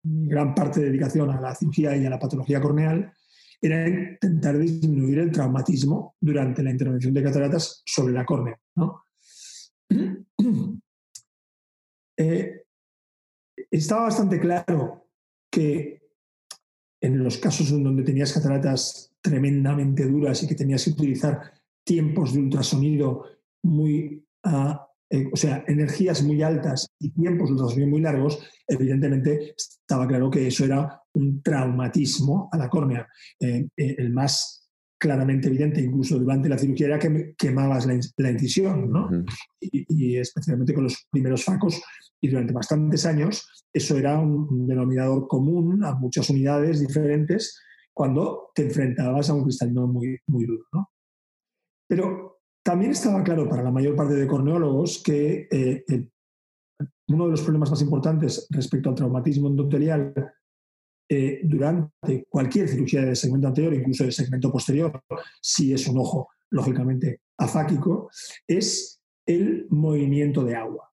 gran 0.03 0.55
parte 0.55 0.79
de 0.79 0.87
dedicación 0.87 1.29
a 1.29 1.39
la 1.39 1.55
cirugía 1.55 1.95
y 1.95 2.05
a 2.05 2.09
la 2.09 2.19
patología 2.19 2.61
corneal, 2.61 3.13
era 3.61 3.87
intentar 3.87 4.57
disminuir 4.57 5.19
el 5.19 5.31
traumatismo 5.31 6.15
durante 6.19 6.63
la 6.63 6.71
intervención 6.71 7.13
de 7.13 7.23
cataratas 7.23 7.83
sobre 7.85 8.13
la 8.13 8.25
córnea. 8.25 8.59
Eh, 12.17 12.65
estaba 13.71 14.03
bastante 14.03 14.39
claro 14.39 15.07
que 15.49 16.01
en 17.01 17.23
los 17.23 17.37
casos 17.37 17.71
en 17.71 17.83
donde 17.83 18.03
tenías 18.03 18.31
cataratas 18.31 19.11
tremendamente 19.21 20.05
duras 20.05 20.43
y 20.43 20.47
que 20.47 20.53
tenías 20.53 20.83
que 20.83 20.91
utilizar 20.91 21.51
tiempos 21.83 22.33
de 22.33 22.39
ultrasonido 22.41 23.25
muy, 23.63 24.23
ah, 24.43 24.87
eh, 25.13 25.29
o 25.29 25.35
sea, 25.35 25.65
energías 25.67 26.23
muy 26.23 26.41
altas 26.41 26.87
y 26.97 27.11
tiempos 27.11 27.75
de 27.75 27.85
muy 27.85 27.99
largos, 27.99 28.39
evidentemente 28.65 29.53
estaba 29.57 30.07
claro 30.07 30.29
que 30.31 30.47
eso 30.47 30.63
era 30.63 31.01
un 31.13 31.41
traumatismo 31.43 32.47
a 32.49 32.57
la 32.57 32.69
córnea. 32.69 33.05
Eh, 33.37 33.67
eh, 33.75 33.95
el 33.97 34.13
más 34.13 34.69
claramente 34.97 35.49
evidente, 35.49 35.81
incluso 35.81 36.17
durante 36.17 36.47
la 36.47 36.57
cirugía, 36.57 36.87
era 36.87 36.99
que 36.99 37.33
quemabas 37.37 37.85
la, 37.87 38.31
incisión, 38.31 38.89
¿no? 38.89 39.09
y, 39.59 40.15
especialmente 40.15 40.73
con 40.73 40.83
los 40.85 41.05
primeros 41.09 41.43
facos, 41.43 41.81
y 42.21 42.29
durante 42.29 42.53
bastantes 42.53 43.05
años, 43.05 43.65
eso 43.73 43.97
era 43.97 44.17
un, 44.17 44.65
denominador 44.65 45.27
común 45.27 45.83
a 45.83 45.93
muchas 45.95 46.29
unidades 46.29 46.79
diferentes 46.79 47.59
cuando 47.93 48.51
te 48.55 48.67
enfrentabas 48.67 49.29
a 49.29 49.33
un 49.33 49.43
cristalino 49.43 49.87
muy, 49.87 50.17
muy 50.27 50.45
duro, 50.45 50.63
¿no? 50.71 50.89
Pero 51.89 52.40
también 52.63 52.91
estaba 52.91 53.23
claro 53.23 53.47
para 53.49 53.63
la 53.63 53.71
mayor 53.71 53.95
parte 53.95 54.13
de 54.13 54.27
corneólogos 54.27 55.01
que 55.03 55.47
eh, 55.51 55.83
uno 57.07 57.25
de 57.25 57.31
los 57.31 57.41
problemas 57.41 57.71
más 57.71 57.81
importantes 57.81 58.47
respecto 58.49 58.89
al 58.89 58.95
traumatismo 58.95 59.47
endotelial 59.47 60.13
eh, 61.09 61.41
durante 61.43 62.25
cualquier 62.29 62.69
cirugía 62.69 63.01
de 63.01 63.15
segmento 63.15 63.47
anterior, 63.47 63.73
incluso 63.73 64.05
de 64.05 64.11
segmento 64.11 64.51
posterior, 64.51 65.03
si 65.41 65.73
es 65.73 65.87
un 65.87 65.97
ojo, 65.97 66.29
lógicamente, 66.51 67.21
afáquico, 67.37 68.09
es 68.47 69.01
el 69.25 69.67
movimiento 69.69 70.43
de 70.43 70.55
agua. 70.55 70.89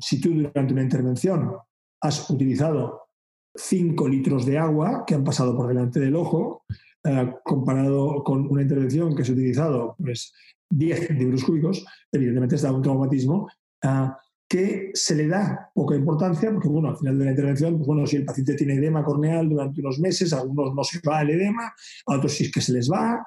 Si 0.00 0.20
tú 0.20 0.34
durante 0.34 0.74
una 0.74 0.82
intervención 0.82 1.56
has 2.02 2.28
utilizado 2.28 3.08
5 3.54 4.08
litros 4.08 4.44
de 4.44 4.58
agua 4.58 5.04
que 5.06 5.14
han 5.14 5.24
pasado 5.24 5.56
por 5.56 5.68
delante 5.68 5.98
del 6.00 6.16
ojo, 6.16 6.64
eh, 7.04 7.34
comparado 7.44 8.22
con 8.24 8.46
una 8.50 8.62
intervención 8.62 9.14
que 9.14 9.24
se 9.24 9.32
ha 9.32 9.34
utilizado 9.34 9.96
pues, 9.98 10.32
10 10.70 11.06
centímetros 11.06 11.44
cúbicos, 11.44 11.84
evidentemente 12.12 12.56
está 12.56 12.72
un 12.72 12.82
traumatismo. 12.82 13.48
Uh, 13.82 14.10
que 14.50 14.90
se 14.94 15.14
le 15.14 15.28
da 15.28 15.70
poca 15.72 15.94
importancia, 15.94 16.50
porque 16.50 16.66
bueno, 16.66 16.88
al 16.88 16.96
final 16.96 17.16
de 17.16 17.24
la 17.24 17.30
intervención, 17.30 17.76
pues 17.76 17.86
bueno, 17.86 18.04
si 18.04 18.16
el 18.16 18.24
paciente 18.24 18.54
tiene 18.54 18.74
edema 18.74 19.04
corneal 19.04 19.48
durante 19.48 19.80
unos 19.80 20.00
meses, 20.00 20.32
a 20.32 20.40
algunos 20.40 20.74
no 20.74 20.82
se 20.82 20.98
va 21.08 21.22
el 21.22 21.30
edema, 21.30 21.72
a 22.06 22.16
otros 22.16 22.32
sí 22.32 22.50
que 22.50 22.60
se 22.60 22.72
les 22.72 22.90
va, 22.90 23.24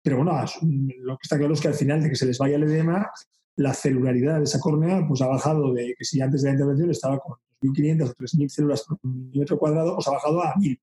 pero 0.00 0.18
bueno, 0.18 0.32
lo 0.62 1.16
que 1.16 1.22
está 1.24 1.38
claro 1.38 1.54
es 1.54 1.60
que 1.60 1.66
al 1.66 1.74
final 1.74 2.00
de 2.00 2.10
que 2.10 2.14
se 2.14 2.24
les 2.24 2.38
vaya 2.38 2.54
el 2.54 2.62
edema, 2.62 3.10
la 3.56 3.74
celularidad 3.74 4.38
de 4.38 4.44
esa 4.44 4.60
córnea 4.60 5.04
pues 5.08 5.20
ha 5.22 5.26
bajado 5.26 5.72
de 5.74 5.94
que 5.98 6.04
si 6.04 6.20
antes 6.20 6.42
de 6.42 6.50
la 6.50 6.54
intervención 6.54 6.90
estaba 6.90 7.18
con 7.18 7.36
2.500 7.62 8.08
o 8.08 8.14
3.000 8.14 8.48
células 8.48 8.84
por 8.84 8.98
milímetro 9.02 9.58
cuadrado, 9.58 9.96
pues 9.96 10.06
ha 10.06 10.12
bajado 10.12 10.40
a 10.40 10.54
1.000. 10.54 10.80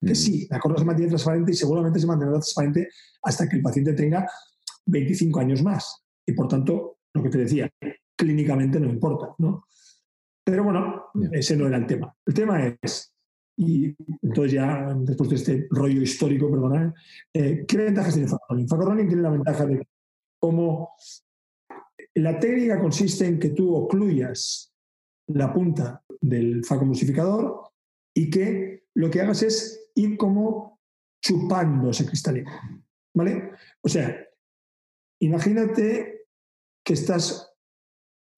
Que 0.00 0.12
mm. 0.12 0.16
sí, 0.16 0.46
la 0.50 0.58
córnea 0.60 0.78
se 0.78 0.84
mantiene 0.84 1.10
transparente 1.10 1.52
y 1.52 1.54
seguramente 1.54 2.00
se 2.00 2.06
mantendrá 2.06 2.38
transparente 2.38 2.88
hasta 3.22 3.48
que 3.48 3.56
el 3.56 3.62
paciente 3.62 3.92
tenga 3.94 4.28
25 4.86 5.40
años 5.40 5.62
más. 5.62 6.04
Y 6.26 6.32
por 6.32 6.48
tanto, 6.48 6.98
lo 7.14 7.22
que 7.22 7.30
te 7.30 7.38
decía, 7.38 7.70
clínicamente 8.16 8.80
no 8.80 8.88
importa, 8.88 9.34
¿no? 9.38 9.64
Pero 10.44 10.64
bueno, 10.64 11.04
ese 11.32 11.56
no 11.56 11.66
era 11.66 11.76
el 11.76 11.86
tema. 11.86 12.14
El 12.24 12.34
tema 12.34 12.76
es, 12.80 13.14
y 13.56 13.94
entonces 14.22 14.52
ya 14.52 14.94
después 15.00 15.30
de 15.30 15.36
este 15.36 15.66
rollo 15.70 16.00
histórico, 16.00 16.50
perdona, 16.50 16.94
eh, 17.34 17.64
¿qué 17.66 17.76
ventajas 17.76 18.14
tiene 18.14 18.28
Facorolin? 18.28 18.68
Facorolin 18.68 19.08
tiene 19.08 19.22
la 19.22 19.30
ventaja 19.30 19.66
de 19.66 19.86
como 20.40 20.90
la 22.14 22.38
técnica 22.38 22.80
consiste 22.80 23.26
en 23.26 23.38
que 23.38 23.50
tú 23.50 23.74
ocluyas 23.74 24.72
la 25.28 25.52
punta 25.52 26.02
del 26.20 26.64
facomulsificador 26.64 27.62
y 28.14 28.30
que 28.30 28.84
lo 28.94 29.10
que 29.10 29.20
hagas 29.20 29.42
es 29.42 29.87
ir 29.98 30.16
como 30.16 30.80
chupando 31.22 31.90
ese 31.90 32.06
cristalino. 32.06 32.50
¿Vale? 33.14 33.50
O 33.82 33.88
sea, 33.88 34.16
imagínate 35.20 36.26
que 36.84 36.92
estás 36.94 37.48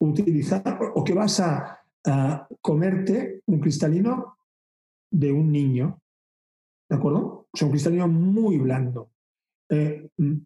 utilizar 0.00 0.80
o 0.94 1.04
que 1.04 1.14
vas 1.14 1.40
a, 1.40 1.76
comerte 2.62 3.42
un 3.46 3.60
cristalino 3.60 4.38
de 5.12 5.30
un 5.30 5.52
niño, 5.52 6.00
¿de 6.88 6.96
acuerdo? 6.96 7.46
O 7.52 7.56
sea, 7.56 7.66
un 7.66 7.72
cristalino 7.72 8.08
muy 8.08 8.56
blando. 8.56 9.10
Eh, 9.68 10.08
mm, 10.16 10.36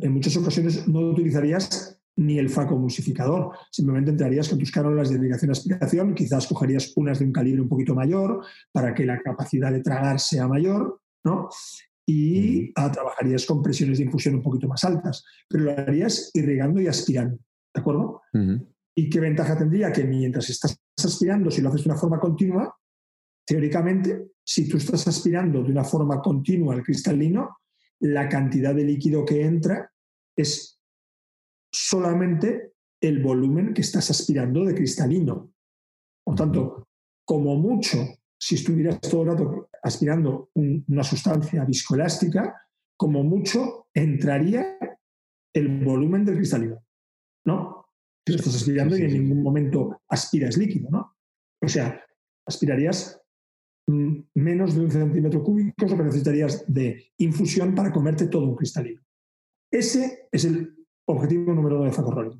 en 0.00 0.12
muchas 0.12 0.34
ocasiones 0.38 0.88
no 0.88 1.00
utilizarías 1.00 1.95
ni 2.16 2.38
el 2.38 2.48
facomulsificador, 2.48 3.52
simplemente 3.70 4.10
entrarías 4.10 4.48
con 4.48 4.58
tus 4.58 4.70
cánulas 4.70 5.10
de 5.10 5.16
irrigación-aspiración, 5.16 6.14
quizás 6.14 6.46
cogerías 6.46 6.92
unas 6.96 7.18
de 7.18 7.26
un 7.26 7.32
calibre 7.32 7.60
un 7.60 7.68
poquito 7.68 7.94
mayor 7.94 8.42
para 8.72 8.94
que 8.94 9.04
la 9.04 9.20
capacidad 9.20 9.70
de 9.70 9.82
tragar 9.82 10.18
sea 10.18 10.48
mayor, 10.48 11.00
¿no? 11.24 11.48
Y 12.06 12.72
trabajarías 12.72 13.44
con 13.44 13.62
presiones 13.62 13.98
de 13.98 14.04
infusión 14.04 14.36
un 14.36 14.42
poquito 14.42 14.66
más 14.68 14.84
altas, 14.84 15.24
pero 15.48 15.64
lo 15.64 15.72
harías 15.72 16.30
irrigando 16.34 16.80
y 16.80 16.86
aspirando, 16.86 17.36
¿de 17.74 17.80
acuerdo? 17.80 18.22
¿Y 18.94 19.10
qué 19.10 19.20
ventaja 19.20 19.58
tendría? 19.58 19.92
Que 19.92 20.04
mientras 20.04 20.48
estás 20.48 20.80
aspirando, 20.96 21.50
si 21.50 21.60
lo 21.60 21.68
haces 21.68 21.84
de 21.84 21.90
una 21.90 21.98
forma 21.98 22.18
continua, 22.18 22.74
teóricamente, 23.44 24.30
si 24.42 24.68
tú 24.68 24.78
estás 24.78 25.06
aspirando 25.06 25.62
de 25.62 25.70
una 25.70 25.84
forma 25.84 26.22
continua 26.22 26.74
al 26.74 26.82
cristalino, 26.82 27.58
la 28.00 28.28
cantidad 28.28 28.74
de 28.74 28.84
líquido 28.84 29.24
que 29.24 29.44
entra 29.44 29.90
es 30.36 30.75
solamente 31.76 32.72
el 33.00 33.22
volumen 33.22 33.74
que 33.74 33.82
estás 33.82 34.10
aspirando 34.10 34.64
de 34.64 34.74
cristalino. 34.74 35.52
Por 36.24 36.34
tanto, 36.34 36.88
como 37.24 37.56
mucho, 37.56 37.98
si 38.38 38.54
estuvieras 38.54 39.00
todo 39.00 39.22
el 39.22 39.28
rato 39.28 39.68
aspirando 39.82 40.50
una 40.54 41.04
sustancia 41.04 41.64
viscoelástica, 41.64 42.54
como 42.96 43.22
mucho 43.22 43.88
entraría 43.92 44.78
el 45.54 45.84
volumen 45.84 46.24
del 46.24 46.36
cristalino. 46.36 46.82
¿No? 47.44 47.84
estás 48.24 48.56
aspirando 48.56 48.96
y 48.96 49.02
en 49.02 49.12
ningún 49.12 49.40
momento 49.40 50.02
aspiras 50.08 50.56
líquido, 50.56 50.90
¿no? 50.90 51.16
O 51.62 51.68
sea, 51.68 52.04
aspirarías 52.44 53.22
mm, 53.86 54.18
menos 54.34 54.74
de 54.74 54.80
un 54.80 54.90
centímetro 54.90 55.44
cúbico, 55.44 55.86
lo 55.86 55.96
que 55.96 56.02
necesitarías 56.02 56.64
de 56.66 57.12
infusión 57.18 57.72
para 57.76 57.92
comerte 57.92 58.26
todo 58.26 58.46
un 58.46 58.56
cristalino. 58.56 59.00
Ese 59.70 60.28
es 60.32 60.44
el 60.44 60.75
objetivo 61.06 61.52
número 61.52 61.76
uno 61.76 61.84
de 61.86 61.92
Faco 61.92 62.38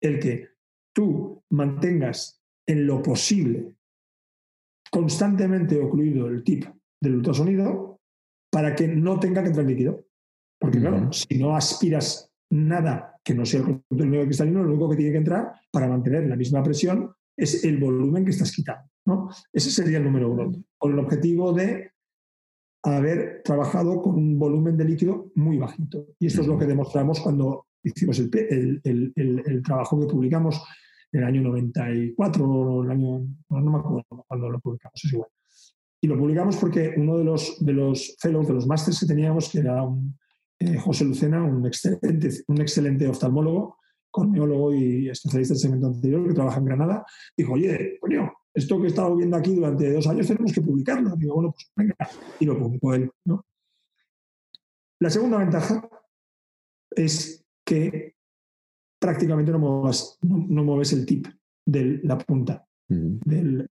El 0.00 0.18
que 0.18 0.48
tú 0.94 1.42
mantengas 1.50 2.40
en 2.66 2.86
lo 2.86 3.02
posible 3.02 3.74
constantemente 4.90 5.80
ocluido 5.80 6.28
el 6.28 6.42
tip 6.42 6.64
del 7.00 7.16
ultrasonido 7.16 8.00
para 8.50 8.74
que 8.74 8.88
no 8.88 9.18
tenga 9.20 9.42
que 9.42 9.48
entrar 9.48 9.66
líquido. 9.66 10.06
Porque 10.60 10.80
claro, 10.80 11.12
si 11.12 11.38
no 11.38 11.54
aspiras 11.54 12.32
nada 12.50 13.16
que 13.22 13.34
no 13.34 13.44
sea 13.44 13.60
el 13.60 13.82
contenido 13.88 14.24
cristalino, 14.24 14.62
lo 14.62 14.70
único 14.70 14.90
que 14.90 14.96
tiene 14.96 15.12
que 15.12 15.18
entrar 15.18 15.52
para 15.70 15.88
mantener 15.88 16.26
la 16.26 16.36
misma 16.36 16.62
presión 16.62 17.12
es 17.36 17.64
el 17.64 17.78
volumen 17.78 18.24
que 18.24 18.30
estás 18.30 18.52
quitando. 18.52 18.90
¿no? 19.06 19.30
Ese 19.52 19.70
sería 19.70 19.98
el 19.98 20.04
número 20.04 20.30
uno, 20.30 20.52
con 20.76 20.92
el 20.92 20.98
objetivo 20.98 21.52
de 21.52 21.92
haber 22.82 23.42
trabajado 23.44 24.02
con 24.02 24.16
un 24.16 24.38
volumen 24.38 24.76
de 24.76 24.84
líquido 24.84 25.30
muy 25.34 25.58
bajito. 25.58 26.06
Y 26.18 26.26
esto 26.26 26.40
es 26.40 26.46
lo 26.46 26.58
que 26.58 26.66
demostramos 26.66 27.20
cuando 27.20 27.67
hicimos 27.88 28.18
el, 28.18 29.62
trabajo 29.64 30.00
que 30.00 30.06
publicamos 30.06 30.62
en 31.12 31.20
el 31.20 31.26
año 31.26 31.42
94, 31.42 32.82
el 32.84 32.90
año, 32.90 33.26
no 33.48 33.70
me 33.70 33.78
acuerdo 33.78 34.04
cuando 34.26 34.50
lo 34.50 34.60
publicamos, 34.60 35.04
es 35.04 35.12
igual. 35.12 35.30
Y 36.00 36.06
lo 36.06 36.16
publicamos 36.16 36.56
porque 36.56 36.94
uno 36.96 37.18
de 37.18 37.24
los, 37.24 37.64
de 37.64 37.72
los 37.72 38.16
fellows, 38.20 38.46
de 38.46 38.54
los 38.54 38.66
másters 38.66 39.00
que 39.00 39.06
teníamos, 39.06 39.48
que 39.50 39.58
era 39.58 39.82
un, 39.82 40.16
eh, 40.60 40.76
José 40.76 41.04
Lucena, 41.04 41.42
un 41.42 41.66
excelente, 41.66 42.30
un 42.46 42.60
excelente 42.60 43.08
oftalmólogo, 43.08 43.78
corneólogo 44.10 44.74
y 44.74 45.08
especialista 45.08 45.54
en 45.54 45.58
segmento 45.58 45.86
anterior 45.88 46.26
que 46.26 46.34
trabaja 46.34 46.58
en 46.58 46.64
Granada, 46.64 47.06
dijo, 47.36 47.52
oye, 47.52 47.98
coño, 48.00 48.32
esto 48.54 48.78
que 48.78 48.86
he 48.86 48.88
estado 48.88 49.16
viendo 49.16 49.36
aquí 49.36 49.54
durante 49.54 49.92
dos 49.92 50.06
años 50.06 50.26
tenemos 50.26 50.52
que 50.52 50.62
publicarlo. 50.62 51.14
Digo, 51.16 51.34
bueno, 51.34 51.52
pues 51.52 51.70
venga, 51.76 51.96
y 52.40 52.44
lo 52.44 52.58
publicó 52.58 52.94
él. 52.94 53.10
La 55.00 55.10
segunda 55.10 55.38
ventaja 55.38 55.88
es 56.90 57.44
que 57.68 58.14
prácticamente 58.98 59.52
no 59.52 59.58
mueves, 59.58 60.18
no, 60.22 60.64
mueves 60.64 60.94
el 60.94 61.04
tip 61.04 61.26
de 61.66 62.00
la 62.02 62.16
punta, 62.16 62.66
del, 62.88 63.68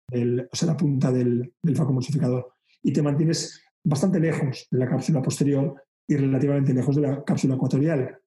o 0.51 0.55
sea, 0.55 0.67
la 0.67 0.77
punta 0.77 1.11
del, 1.11 1.51
del 1.63 1.75
facomulsificador 1.75 2.53
y 2.83 2.93
te 2.93 3.01
mantienes 3.01 3.59
bastante 3.83 4.19
lejos 4.19 4.67
de 4.69 4.77
la 4.77 4.87
cápsula 4.87 5.19
posterior 5.23 5.83
y 6.07 6.15
relativamente 6.15 6.75
lejos 6.75 6.95
de 6.95 7.01
la 7.01 7.23
cápsula 7.23 7.55
ecuatorial. 7.55 8.19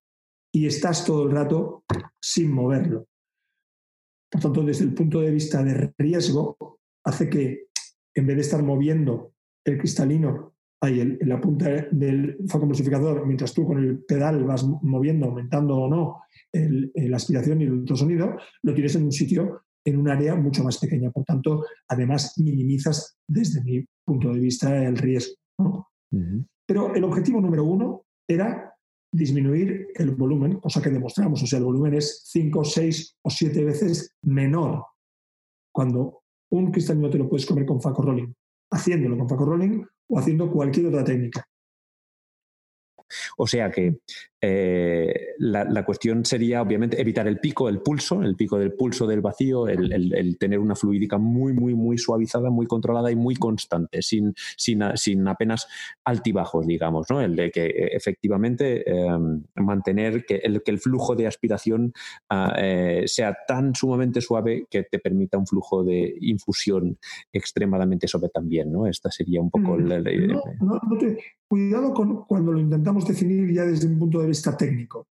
Y 0.53 0.67
estás 0.67 1.05
todo 1.05 1.23
el 1.29 1.31
rato 1.31 1.85
sin 2.21 2.51
moverlo. 2.51 3.07
Por 4.29 4.41
tanto, 4.41 4.65
desde 4.65 4.85
el 4.85 4.95
punto 4.95 5.21
de 5.21 5.31
vista 5.31 5.63
de 5.63 5.95
riesgo, 5.97 6.81
hace 7.05 7.31
que 7.31 7.69
en 8.17 8.27
vez 8.27 8.37
de 8.37 8.43
estar 8.43 8.63
moviendo 8.65 9.35
el 9.65 9.79
cristalino 9.79 10.57
ahí 10.83 11.01
en 11.01 11.19
la 11.23 11.41
punta 11.41 11.89
del 11.91 12.39
facomulsificador, 12.49 13.27
mientras 13.27 13.53
tú 13.53 13.67
con 13.67 13.79
el 13.79 14.03
pedal 14.05 14.45
vas 14.45 14.65
moviendo, 14.83 15.27
aumentando 15.27 15.77
o 15.77 15.89
no 15.89 16.23
la 16.53 17.17
aspiración 17.17 17.61
y 17.61 17.65
el 17.65 17.73
ultrasonido, 17.73 18.37
lo 18.63 18.75
tienes 18.75 18.95
en 18.97 19.05
un 19.05 19.13
sitio, 19.13 19.63
en 19.85 19.99
un 19.99 20.09
área 20.09 20.35
mucho 20.37 20.65
más 20.65 20.79
pequeña. 20.79 21.11
Por 21.11 21.25
tanto, 21.25 21.65
además 21.89 22.35
minimizas 22.39 23.19
desde 23.29 23.63
mi 23.63 23.85
punto 24.05 24.33
de 24.33 24.41
vista 24.41 24.85
el 24.85 24.97
riesgo. 24.97 25.37
Pero 26.67 26.95
el 26.95 27.05
objetivo 27.05 27.41
número 27.41 27.65
uno 27.65 28.05
era 28.27 28.75
disminuir 29.13 29.89
el 29.95 30.13
volumen, 30.13 30.61
cosa 30.61 30.81
que 30.81 30.91
demostramos. 30.91 31.43
O 31.43 31.47
sea, 31.47 31.59
el 31.59 31.65
volumen 31.65 31.95
es 31.95 32.23
5, 32.27 32.65
6 32.65 33.17
o 33.23 33.31
7 33.31 33.65
veces 33.65 34.15
menor 34.23 34.85
cuando 35.73 36.23
un 36.53 36.71
cristalino 36.73 37.11
te 37.11 37.19
lo 37.19 37.29
puedes 37.29 37.47
comer 37.47 37.67
con 37.67 37.81
faco 37.81 38.03
rolling, 38.03 38.33
haciéndolo 38.73 39.19
con 39.19 39.29
faco 39.29 39.45
rolling 39.45 39.85
o 40.11 40.19
haciendo 40.19 40.51
cualquier 40.51 40.87
otra 40.87 41.05
técnica. 41.05 41.45
O 43.37 43.47
sea 43.47 43.71
que 43.71 44.01
eh, 44.43 45.35
la, 45.39 45.85
cuestión 45.85 46.25
sería, 46.25 46.63
obviamente, 46.63 47.01
evitar 47.01 47.29
el 47.29 47.39
pico, 47.41 47.69
el 47.69 47.81
pulso, 47.81 48.23
el 48.23 48.37
pico 48.37 48.59
del 48.59 48.73
pulso 48.73 49.07
del 49.07 49.21
vacío, 49.21 49.69
el, 49.69 50.39
tener 50.39 50.59
una 50.59 50.75
fluídica 50.75 51.19
muy, 51.19 51.53
muy, 51.53 51.75
muy 51.75 51.99
suavizada, 51.99 52.49
muy 52.49 52.67
controlada 52.67 53.11
y 53.11 53.17
muy 53.17 53.35
constante, 53.37 54.01
sin, 54.01 54.35
sin, 54.57 54.83
sin 54.95 55.29
apenas 55.29 55.67
altibajos, 56.05 56.67
digamos, 56.67 57.07
¿no? 57.11 57.21
El 57.21 57.37
de 57.37 57.51
que 57.51 57.67
eh, 57.67 57.91
efectivamente 57.93 58.91
em, 58.91 59.43
mantener 59.57 60.25
que 60.25 60.37
el, 60.37 60.63
que 60.63 60.71
el 60.71 60.79
flujo 60.79 61.15
de 61.15 61.27
aspiración 61.27 61.93
ah, 62.31 62.55
eh, 62.57 63.03
sea 63.07 63.37
tan 63.47 63.75
sumamente 63.75 64.23
suave 64.23 64.67
que 64.71 64.85
te 64.85 64.99
permita 64.99 65.37
un 65.37 65.47
flujo 65.47 65.85
de 65.85 66.15
infusión 66.21 66.99
extremadamente 67.33 68.09
suave 68.09 68.31
también, 68.31 68.73
¿no? 68.73 68.87
Esta 68.87 69.11
sería 69.11 69.41
un 69.41 69.51
poco... 69.51 69.77
Mm, 69.77 69.89
cuidado 71.51 71.93
con 71.93 72.25
cuando 72.27 72.53
lo 72.53 72.61
intentamos 72.61 73.05
definir 73.09 73.53
ya 73.53 73.65
desde 73.65 73.89
un 73.89 73.99
punto 73.99 74.21
de 74.21 74.29
vista 74.29 74.57
técnico, 74.57 75.09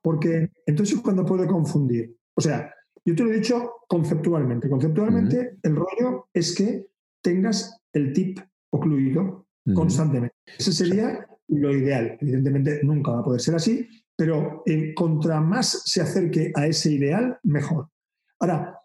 porque 0.00 0.52
entonces 0.64 0.96
es 0.96 1.02
cuando 1.02 1.26
puede 1.26 1.48
confundir. 1.48 2.16
O 2.36 2.40
sea, 2.40 2.72
yo 3.04 3.16
te 3.16 3.24
lo 3.24 3.32
he 3.32 3.38
dicho 3.38 3.72
conceptualmente. 3.88 4.70
Conceptualmente, 4.70 5.58
el 5.60 5.74
rollo 5.74 6.28
es 6.32 6.54
que 6.54 6.86
tengas 7.20 7.76
el 7.92 8.12
tip 8.12 8.38
ocluido 8.72 9.48
constantemente. 9.74 10.36
Ese 10.46 10.72
sería 10.72 11.26
lo 11.48 11.76
ideal. 11.76 12.16
Evidentemente, 12.20 12.80
nunca 12.84 13.10
va 13.10 13.18
a 13.18 13.24
poder 13.24 13.40
ser 13.40 13.56
así, 13.56 13.88
pero 14.16 14.62
eh, 14.66 14.94
contra 14.94 15.40
más 15.40 15.82
se 15.86 16.02
acerque 16.02 16.52
a 16.54 16.68
ese 16.68 16.92
ideal, 16.92 17.36
mejor. 17.42 17.88
Ahora, 18.38 18.78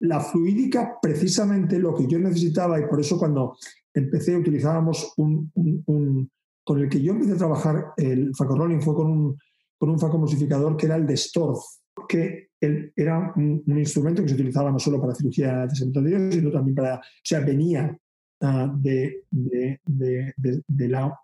la 0.00 0.20
fluídica, 0.20 0.98
precisamente 1.02 1.78
lo 1.78 1.94
que 1.94 2.06
yo 2.06 2.18
necesitaba, 2.18 2.80
y 2.80 2.86
por 2.86 2.98
eso 2.98 3.18
cuando 3.18 3.58
empecé 3.92 4.34
utilizábamos 4.34 5.12
un, 5.18 6.30
con 6.66 6.80
el 6.80 6.88
que 6.88 7.00
yo 7.00 7.12
empecé 7.12 7.34
a 7.34 7.38
trabajar 7.38 7.92
el 7.96 8.32
Rolling 8.36 8.80
fue 8.80 8.96
con 8.96 9.06
un, 9.06 9.38
con 9.78 9.88
un 9.88 10.00
facomosificador 10.00 10.76
que 10.76 10.86
era 10.86 10.96
el 10.96 11.06
de 11.06 11.16
Storz, 11.16 11.80
que 12.08 12.48
era 12.60 13.32
un, 13.36 13.62
instrumento 13.78 14.20
que 14.20 14.28
se 14.28 14.34
utilizaba 14.34 14.72
no 14.72 14.80
solo 14.80 15.00
para 15.00 15.14
cirugía 15.14 15.64
de 15.66 15.76
cementerio, 15.76 16.32
sino 16.32 16.50
también 16.50 16.74
para, 16.74 16.96
o 16.96 17.02
sea, 17.22 17.38
venía 17.38 17.96
ah, 18.40 18.74
de, 18.76 19.22
de, 19.30 20.88
la, 20.88 21.16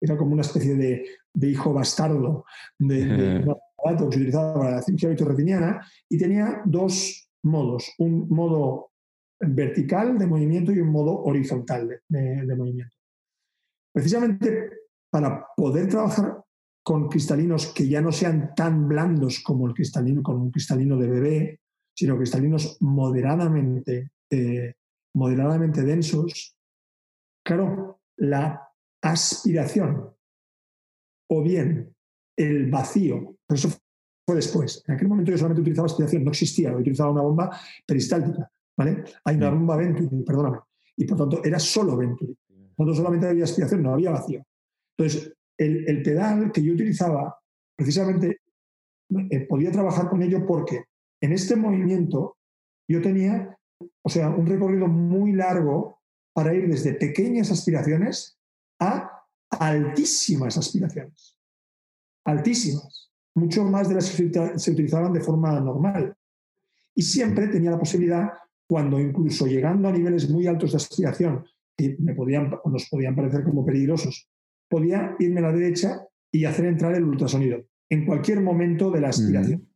era 0.00 0.16
como 0.16 0.32
una 0.32 0.42
especie 0.42 0.74
de, 0.74 1.48
hijo 1.48 1.72
bastardo 1.72 2.44
de, 2.76 3.44
un 3.44 3.50
aparato 3.78 4.08
que 4.08 4.16
se 4.16 4.20
utilizaba 4.22 4.54
para 4.54 4.70
la 4.72 4.82
cirugía 4.82 5.10
vitorretiniana 5.10 5.86
y 6.08 6.18
tenía 6.18 6.62
dos 6.64 7.30
modos, 7.44 7.92
un 7.98 8.28
modo 8.30 8.90
vertical 9.38 10.18
de 10.18 10.26
movimiento 10.26 10.72
y 10.72 10.80
un 10.80 10.90
modo 10.90 11.22
horizontal 11.22 12.00
de 12.08 12.56
movimiento 12.56 12.95
precisamente 13.96 14.72
para 15.10 15.46
poder 15.56 15.88
trabajar 15.88 16.44
con 16.84 17.08
cristalinos 17.08 17.72
que 17.72 17.88
ya 17.88 18.02
no 18.02 18.12
sean 18.12 18.54
tan 18.54 18.86
blandos 18.86 19.40
como 19.42 19.66
el 19.66 19.72
cristalino, 19.72 20.22
como 20.22 20.42
un 20.42 20.50
cristalino 20.50 20.98
de 20.98 21.08
bebé, 21.08 21.60
sino 21.96 22.18
cristalinos 22.18 22.76
moderadamente, 22.80 24.10
eh, 24.28 24.74
moderadamente 25.14 25.82
densos, 25.82 26.58
claro, 27.42 28.02
la 28.18 28.68
aspiración 29.02 30.14
o 31.30 31.42
bien 31.42 31.96
el 32.36 32.70
vacío, 32.70 33.38
pero 33.46 33.56
eso 33.56 33.70
fue 34.26 34.36
después. 34.36 34.84
En 34.86 34.94
aquel 34.94 35.08
momento 35.08 35.30
yo 35.30 35.38
solamente 35.38 35.62
utilizaba 35.62 35.86
aspiración, 35.86 36.22
no 36.22 36.32
existía, 36.32 36.70
yo 36.70 36.80
utilizaba 36.80 37.12
una 37.12 37.22
bomba 37.22 37.58
peristáltica, 37.86 38.52
¿vale? 38.76 39.04
Hay 39.24 39.36
una 39.36 39.48
bomba 39.48 39.74
Venturi, 39.74 40.22
perdóname, 40.22 40.58
y 40.98 41.06
por 41.06 41.16
tanto 41.16 41.42
era 41.42 41.58
solo 41.58 41.96
Venturi. 41.96 42.36
No 42.78 42.94
solamente 42.94 43.26
había 43.26 43.44
aspiración, 43.44 43.82
no 43.82 43.94
había 43.94 44.10
vacío. 44.10 44.44
Entonces, 44.96 45.32
el, 45.58 46.02
pedal 46.02 46.52
que 46.52 46.62
yo 46.62 46.74
utilizaba, 46.74 47.38
precisamente, 47.74 48.40
eh, 49.30 49.40
podía 49.46 49.70
trabajar 49.70 50.08
con 50.08 50.22
ello 50.22 50.44
porque 50.46 50.84
en 51.20 51.32
este 51.32 51.56
movimiento 51.56 52.36
yo 52.88 53.00
tenía, 53.00 53.56
o 54.02 54.08
sea, 54.08 54.28
un 54.28 54.46
recorrido 54.46 54.86
muy 54.86 55.32
largo 55.32 56.00
para 56.32 56.54
ir 56.54 56.68
desde 56.68 56.94
pequeñas 56.94 57.50
aspiraciones 57.50 58.38
a 58.78 59.24
altísimas 59.50 60.58
aspiraciones. 60.58 61.36
Altísimas. 62.24 63.10
Mucho 63.34 63.64
más 63.64 63.88
de 63.88 63.94
las 63.94 64.10
que 64.10 64.58
se 64.58 64.70
utilizaban 64.70 65.12
de 65.12 65.20
forma 65.20 65.58
normal. 65.60 66.16
Y 66.94 67.02
siempre 67.02 67.48
tenía 67.48 67.70
la 67.70 67.78
posibilidad, 67.78 68.32
cuando 68.66 68.98
incluso 68.98 69.46
llegando 69.46 69.88
a 69.88 69.92
niveles 69.92 70.28
muy 70.28 70.46
altos 70.46 70.72
de 70.72 70.78
aspiración, 70.78 71.44
que 71.76 71.96
me 71.98 72.14
podían, 72.14 72.50
nos 72.64 72.88
podían 72.88 73.14
parecer 73.14 73.44
como 73.44 73.64
peligrosos, 73.64 74.28
podía 74.68 75.14
irme 75.18 75.40
a 75.40 75.44
la 75.44 75.52
derecha 75.52 76.06
y 76.32 76.44
hacer 76.44 76.66
entrar 76.66 76.94
el 76.94 77.04
ultrasonido 77.04 77.64
en 77.88 78.06
cualquier 78.06 78.40
momento 78.40 78.90
de 78.90 79.00
la 79.00 79.08
aspiración. 79.08 79.68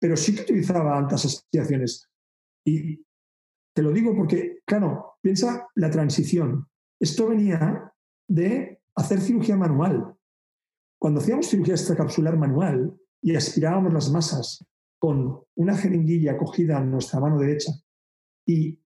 Pero 0.00 0.16
sí 0.16 0.34
que 0.34 0.42
utilizaba 0.42 0.98
altas 0.98 1.24
aspiraciones. 1.24 2.08
Y 2.64 3.04
te 3.74 3.82
lo 3.82 3.90
digo 3.90 4.14
porque, 4.14 4.60
claro, 4.64 5.16
piensa 5.20 5.66
la 5.74 5.90
transición. 5.90 6.68
Esto 7.00 7.28
venía 7.28 7.92
de 8.28 8.80
hacer 8.96 9.20
cirugía 9.20 9.56
manual. 9.56 10.14
Cuando 11.00 11.20
hacíamos 11.20 11.48
cirugía 11.48 11.74
extracapsular 11.74 12.36
manual 12.38 12.94
y 13.22 13.34
aspirábamos 13.34 13.92
las 13.92 14.10
masas 14.10 14.64
con 14.98 15.42
una 15.56 15.76
jeringuilla 15.76 16.38
cogida 16.38 16.78
en 16.78 16.90
nuestra 16.90 17.20
mano 17.20 17.38
derecha 17.38 17.72
y 18.46 18.80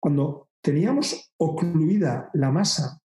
cuando 0.00 0.48
teníamos 0.64 1.30
ocluida 1.36 2.30
la 2.32 2.50
masa 2.50 2.98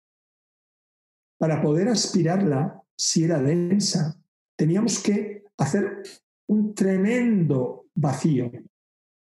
para 1.41 1.61
poder 1.61 1.89
aspirarla, 1.89 2.81
si 2.97 3.25
era 3.25 3.43
densa, 3.43 4.17
teníamos 4.57 5.03
que 5.03 5.45
hacer 5.59 6.03
un 6.49 6.73
tremendo 6.73 7.87
vacío 7.97 8.51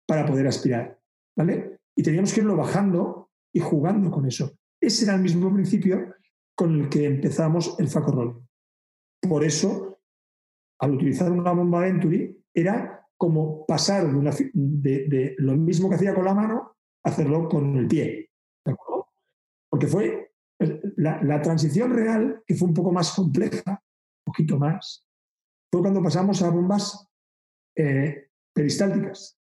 para 0.08 0.26
poder 0.26 0.48
aspirar, 0.48 1.00
¿vale? 1.38 1.80
Y 1.96 2.02
teníamos 2.02 2.34
que 2.34 2.42
irlo 2.42 2.58
bajando 2.58 3.30
y 3.54 3.60
jugando 3.60 4.10
con 4.10 4.26
eso. 4.26 4.58
Ese 4.82 5.06
era 5.06 5.14
el 5.14 5.22
mismo 5.22 5.54
principio 5.54 6.16
con 6.56 6.82
el 6.82 6.90
que 6.90 7.06
empezamos 7.06 7.76
el 7.80 7.88
Faco 7.88 8.12
Roll. 8.12 8.48
Por 9.22 9.44
eso, 9.44 10.00
al 10.80 10.92
utilizar 10.92 11.32
una 11.32 11.52
bomba 11.52 11.82
Venturi, 11.82 12.36
era 12.54 13.08
como 13.16 13.66
pasar 13.66 14.12
de 14.12 15.36
lo 15.38 15.56
mismo 15.56 15.88
que 15.88 15.96
hacía 15.96 16.16
con 16.16 16.26
la 16.26 16.34
mano 16.34 16.74
hacerlo 17.04 17.48
con 17.48 17.78
el 17.78 17.88
pie. 17.88 18.30
¿De 18.66 18.72
acuerdo? 18.72 19.08
Porque 19.70 19.88
fue 19.88 20.32
la, 20.98 21.42
transición 21.42 21.94
real, 21.94 22.44
que 22.46 22.56
fue 22.56 22.68
un 22.68 22.74
poco 22.74 22.92
más 22.92 23.14
compleja, 23.14 23.72
un 23.72 24.24
poquito 24.26 24.58
más, 24.58 25.06
fue 25.72 25.82
cuando 25.82 26.02
pasamos 26.02 26.42
a 26.42 26.50
bombas 26.50 27.08
eh, 27.76 28.30
peristálticas, 28.54 29.38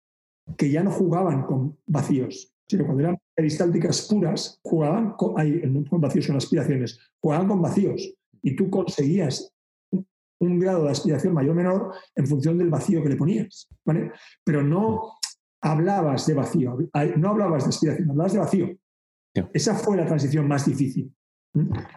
que 0.57 0.71
ya 0.71 0.83
no 0.83 0.91
jugaban 0.91 1.45
con 1.45 1.79
vacíos, 1.87 2.53
sino 2.69 2.85
cuando 2.85 3.05
eran 3.05 3.19
peristálticas 3.35 4.07
puras, 4.09 4.61
jugaban 4.63 5.13
con, 5.13 5.35
con 5.85 6.01
vacíos, 6.01 6.27
con 6.27 6.37
aspiraciones, 6.37 6.99
jugaban 7.21 7.49
con 7.49 7.63
vacíos. 7.63 8.15
Y 8.43 8.55
tú 8.55 8.71
conseguías 8.71 9.53
un 10.39 10.59
grado 10.59 10.85
de 10.85 10.91
aspiración 10.91 11.33
mayor 11.33 11.53
o 11.53 11.55
menor 11.55 11.93
en 12.15 12.27
función 12.27 12.59
del 12.59 12.69
vacío 12.69 13.03
que 13.03 13.09
le 13.09 13.17
ponías. 13.17 13.69
¿vale? 13.85 14.13
Pero 14.45 14.63
no 14.63 15.16
hablabas 15.67 16.27
de 16.27 16.35
vacío, 16.35 16.79
no 17.17 17.29
hablabas 17.29 17.65
de 17.65 17.71
aspiración, 17.71 18.11
hablabas 18.11 18.33
de 18.33 18.39
vacío. 18.39 18.79
Esa 19.53 19.75
fue 19.75 19.97
la 19.97 20.07
transición 20.07 20.47
más 20.47 20.65
difícil. 20.65 21.13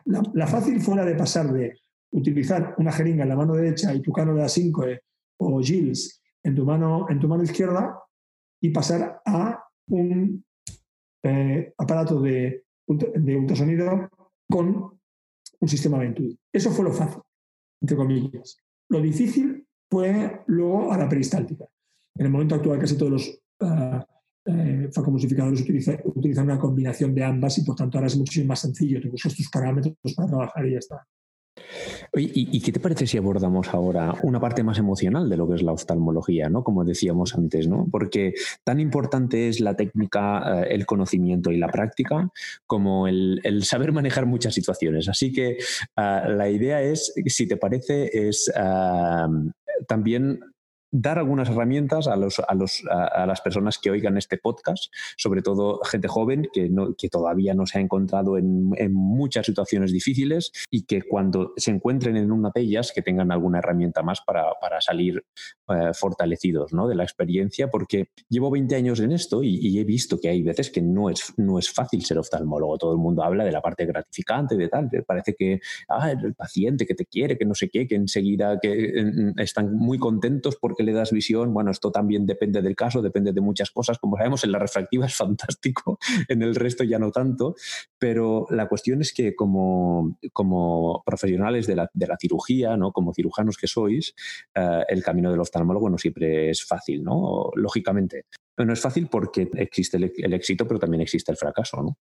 La, 0.05 0.47
fácil 0.47 0.81
fue 0.81 0.95
la 0.95 1.05
de 1.05 1.15
pasar 1.15 1.51
de 1.53 1.77
utilizar 2.11 2.75
una 2.77 2.91
jeringa 2.91 3.23
en 3.23 3.29
la 3.29 3.35
mano 3.35 3.53
derecha 3.53 3.93
y 3.93 4.01
tu 4.01 4.11
cano 4.11 4.33
de 4.33 4.43
A5 4.43 4.99
o 5.37 5.61
Gilles 5.61 6.21
en 6.43 6.55
tu 6.55 6.65
mano, 6.65 7.05
en 7.09 7.19
tu 7.19 7.27
mano 7.27 7.43
izquierda 7.43 8.01
y 8.61 8.69
pasar 8.71 9.21
a 9.25 9.63
un 9.89 10.43
eh, 11.23 11.73
aparato 11.77 12.19
de, 12.21 12.63
de, 12.87 13.35
ultrasonido 13.35 14.09
con 14.49 14.99
un 15.59 15.69
sistema 15.69 15.99
Venturi. 15.99 16.37
Eso 16.51 16.71
fue 16.71 16.85
lo 16.85 16.93
fácil, 16.93 17.21
entre 17.81 17.97
comillas. 17.97 18.57
Lo 18.89 19.01
difícil 19.01 19.67
fue 19.89 20.41
luego 20.47 20.91
a 20.91 20.97
la 20.97 21.07
peristáltica. 21.07 21.65
En 22.15 22.25
el 22.25 22.31
momento 22.31 22.55
actual 22.55 22.79
casi 22.79 22.97
todos 22.97 23.11
los 23.11 23.38
eh, 23.59 24.89
utilizan, 26.15 26.45
una 26.45 26.59
combinación 26.59 27.13
de 27.13 27.23
ambas 27.23 27.57
y 27.57 27.63
por 27.63 27.75
tanto 27.75 27.97
ahora 27.97 28.07
es 28.07 28.17
muchísimo 28.17 28.47
más 28.47 28.59
sencillo. 28.59 29.01
Te 29.01 29.09
buscas 29.09 29.35
tus 29.35 29.49
parámetros 29.49 29.95
para 30.15 30.27
trabajar 30.27 30.65
y 30.65 30.71
ya 30.71 30.79
está. 30.79 31.07
¿y, 32.13 32.61
qué 32.61 32.71
te 32.71 32.79
parece 32.79 33.05
si 33.05 33.17
abordamos 33.17 33.67
ahora 33.73 34.15
una 34.23 34.39
parte 34.39 34.63
más 34.63 34.77
emocional 34.77 35.29
de 35.29 35.37
lo 35.37 35.47
que 35.47 35.55
es 35.55 35.61
la 35.61 35.73
oftalmología, 35.73 36.49
¿no? 36.49 36.63
Como 36.63 36.85
decíamos 36.85 37.35
antes, 37.35 37.67
¿no? 37.67 37.87
Porque 37.91 38.33
tan 38.63 38.79
importante 38.79 39.49
es 39.49 39.59
la 39.59 39.75
técnica, 39.75 40.63
eh, 40.63 40.67
el 40.71 40.85
conocimiento 40.85 41.51
y 41.51 41.57
la 41.57 41.67
práctica 41.67 42.29
como 42.65 43.07
el, 43.07 43.41
saber 43.63 43.91
manejar 43.91 44.25
muchas 44.25 44.53
situaciones. 44.53 45.09
Así 45.09 45.31
que 45.31 45.49
eh, 45.51 45.57
la 45.95 46.49
idea 46.49 46.81
es, 46.81 47.13
si 47.25 47.47
te 47.47 47.57
parece, 47.57 48.09
es 48.29 48.51
también 49.87 50.39
dar 50.91 51.19
algunas 51.19 51.49
herramientas 51.49 52.07
a, 52.07 52.15
los, 52.15 52.39
a, 52.39 52.53
los, 52.55 52.83
a, 52.89 53.25
las 53.25 53.41
personas 53.41 53.77
que 53.77 53.91
oigan 53.91 54.17
este 54.17 54.37
podcast, 54.37 54.91
sobre 55.17 55.41
todo 55.41 55.81
gente 55.83 56.07
joven 56.07 56.47
que, 56.51 56.69
no, 56.69 56.95
que 56.95 57.09
todavía 57.09 57.53
no 57.53 57.65
se 57.65 57.77
ha 57.77 57.81
encontrado 57.81 58.37
en, 58.37 58.71
en, 58.75 58.93
muchas 58.93 59.45
situaciones 59.45 59.91
difíciles 59.91 60.51
y 60.71 60.83
que 60.83 61.01
cuando 61.01 61.53
se 61.57 61.71
encuentren 61.71 62.17
en 62.17 62.31
una 62.31 62.51
de 62.53 62.61
ellas 62.61 62.91
que 62.93 63.01
tengan 63.01 63.31
alguna 63.31 63.59
herramienta 63.59 64.01
más 64.01 64.21
para, 64.21 64.45
para 64.59 64.81
salir 64.81 65.23
eh, 65.69 65.91
fortalecidos 65.93 66.73
¿no? 66.73 66.87
de 66.87 66.95
la 66.95 67.03
experiencia, 67.03 67.69
porque 67.69 68.09
llevo 68.29 68.49
20 68.49 68.75
años 68.75 68.99
en 68.99 69.11
esto 69.11 69.43
y, 69.43 69.55
y, 69.61 69.79
he 69.79 69.83
visto 69.83 70.19
que 70.19 70.29
hay 70.29 70.41
veces 70.41 70.69
que 70.71 70.81
no 70.81 71.09
es, 71.09 71.33
no 71.37 71.59
es 71.59 71.71
fácil 71.71 72.03
ser 72.03 72.17
oftalmólogo. 72.17 72.77
Todo 72.77 72.91
el 72.93 72.97
mundo 72.97 73.23
habla 73.23 73.43
de 73.43 73.51
la 73.51 73.61
parte 73.61 73.85
gratificante, 73.85 74.57
de 74.57 74.67
tal, 74.67 74.89
parece 75.05 75.35
que 75.35 75.59
ah, 75.87 76.11
el 76.11 76.33
paciente 76.33 76.85
que 76.85 76.95
te 76.95 77.05
quiere, 77.05 77.37
que 77.37 77.45
no 77.45 77.53
sé 77.53 77.69
qué, 77.69 77.87
que 77.87 77.95
enseguida 77.95 78.59
que 78.59 78.93
están 79.37 79.75
muy 79.75 79.97
contentos 79.97 80.57
porque 80.59 80.78
le 80.83 80.93
das 80.93 81.11
visión. 81.11 81.53
Bueno, 81.53 81.71
esto 81.71 81.91
también 81.91 82.25
depende 82.25 82.61
del 82.61 82.75
caso, 82.75 83.01
depende 83.01 83.31
de 83.33 83.41
muchas 83.41 83.71
cosas. 83.71 83.99
Como 83.99 84.17
sabemos, 84.17 84.43
en 84.43 84.51
la 84.51 84.59
refractiva 84.59 85.05
es 85.05 85.15
fantástico, 85.15 85.99
en 86.27 86.41
el 86.41 86.55
resto 86.55 86.83
ya 86.83 86.99
no 86.99 87.11
tanto, 87.11 87.55
pero 87.97 88.45
la 88.49 88.67
cuestión 88.67 89.01
es 89.01 89.13
que 89.13 89.35
como, 89.35 90.17
como 90.33 91.03
profesionales 91.05 91.67
de 91.67 91.75
la, 91.75 91.89
de 91.93 92.07
la 92.07 92.17
cirugía, 92.19 92.77
¿no? 92.77 92.91
como 92.91 93.13
cirujanos 93.13 93.57
que 93.57 93.67
sois, 93.67 94.13
uh, 94.57 94.83
el 94.87 95.03
camino 95.03 95.31
del 95.31 95.39
oftalmólogo 95.39 95.89
no 95.89 95.97
siempre 95.97 96.49
es 96.49 96.65
fácil, 96.65 97.03
¿no? 97.03 97.49
Lógicamente. 97.55 98.25
No 98.57 98.73
es 98.73 98.81
fácil 98.81 99.07
porque 99.07 99.49
existe 99.53 99.97
el, 99.97 100.33
éxito, 100.33 100.67
pero 100.67 100.79
también 100.79 101.01
existe 101.01 101.31
el 101.31 101.37
fracaso. 101.37 101.81
¿no? 101.81 101.97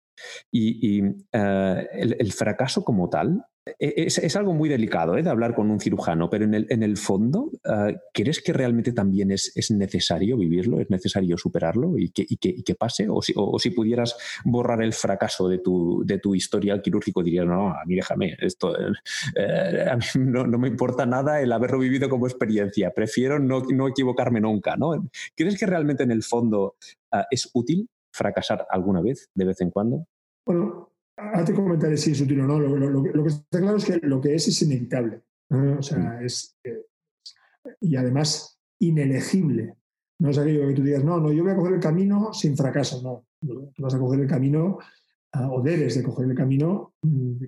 Y, 0.50 1.02
uh, 1.02 1.14
el, 1.32 2.32
fracaso 2.32 2.82
como 2.82 3.08
tal 3.08 3.44
es, 3.78 4.18
es 4.18 4.36
algo 4.36 4.52
muy 4.52 4.68
delicado 4.68 5.16
¿eh? 5.16 5.22
de 5.22 5.30
hablar 5.30 5.54
con 5.54 5.70
un 5.70 5.80
cirujano, 5.80 6.28
pero 6.30 6.44
en 6.44 6.54
el, 6.54 6.66
en 6.70 6.82
el 6.82 6.96
fondo, 6.96 7.50
uh, 7.64 7.92
¿crees 8.12 8.40
que 8.40 8.52
realmente 8.52 8.92
también 8.92 9.30
es, 9.30 9.52
es, 9.54 9.70
necesario 9.70 10.36
vivirlo? 10.36 10.80
¿Es 10.80 10.90
necesario 10.90 11.36
superarlo 11.36 11.98
y 11.98 12.10
que, 12.10 12.26
y 12.28 12.36
que, 12.36 12.74
pase? 12.74 13.06
O 13.08 13.22
si, 13.22 13.32
o, 13.36 13.58
si, 13.58 13.70
pudieras 13.70 14.16
borrar 14.44 14.82
el 14.82 14.92
fracaso 14.92 15.48
de 15.48 15.58
tu, 15.58 16.02
de 16.04 16.18
tu 16.18 16.34
historial 16.34 16.82
quirúrgico, 16.82 17.22
dirías, 17.22 17.46
no, 17.46 17.70
a 17.70 17.84
mí 17.86 17.94
déjame, 17.94 18.36
esto, 18.40 18.76
eh, 18.78 19.86
a 19.90 19.96
mí 19.96 20.04
no, 20.18 20.46
no, 20.46 20.58
me 20.58 20.68
importa 20.68 21.06
nada 21.06 21.40
el 21.40 21.52
haberlo 21.52 21.78
vivido 21.78 22.08
como 22.08 22.26
experiencia, 22.26 22.92
prefiero 22.92 23.38
no, 23.38 23.62
no 23.62 23.88
equivocarme 23.88 24.40
nunca. 24.40 24.76
¿no? 24.76 25.08
¿Crees 25.34 25.58
que 25.58 25.66
realmente 25.66 26.02
en 26.02 26.10
el 26.10 26.22
fondo 26.22 26.76
uh, 27.12 27.22
es 27.30 27.50
útil 27.54 27.88
fracasar 28.12 28.66
alguna 28.70 29.00
vez, 29.00 29.30
de 29.34 29.44
vez 29.44 29.60
en 29.60 29.70
cuando? 29.70 30.06
Bueno, 30.44 30.90
Te 31.44 31.52
comentaré 31.54 31.96
si 31.96 32.12
es 32.12 32.20
útil 32.20 32.40
o 32.40 32.46
no. 32.46 32.60
Lo, 32.60 32.76
lo, 32.76 32.90
lo, 32.90 33.22
que 33.22 33.28
está 33.28 33.60
claro 33.60 33.76
es 33.76 33.84
que 33.84 33.98
lo 34.02 34.20
que 34.20 34.34
es 34.34 34.46
es 34.48 34.62
inevitable. 34.62 35.22
¿no? 35.50 35.78
O 35.78 35.82
sea, 35.82 36.20
es, 36.22 36.56
es, 36.62 36.78
y 37.80 37.96
además 37.96 38.58
inelegible. 38.78 39.74
No 40.20 40.30
es 40.30 40.38
aquello 40.38 40.66
que 40.68 40.74
tú 40.74 40.82
digas, 40.82 41.04
no, 41.04 41.20
no, 41.20 41.32
yo 41.32 41.42
voy 41.42 41.52
a 41.52 41.56
coger 41.56 41.74
el 41.74 41.80
camino 41.80 42.32
sin 42.32 42.56
fracaso. 42.56 43.02
No, 43.02 43.26
tú 43.40 43.72
vas 43.82 43.94
a 43.94 43.98
coger 43.98 44.20
el 44.20 44.28
camino 44.28 44.78
uh, 45.34 45.52
o 45.52 45.62
debes 45.62 45.96
de 45.96 46.02
coger 46.02 46.26
el 46.26 46.34
camino, 46.34 46.94
um, 47.02 47.38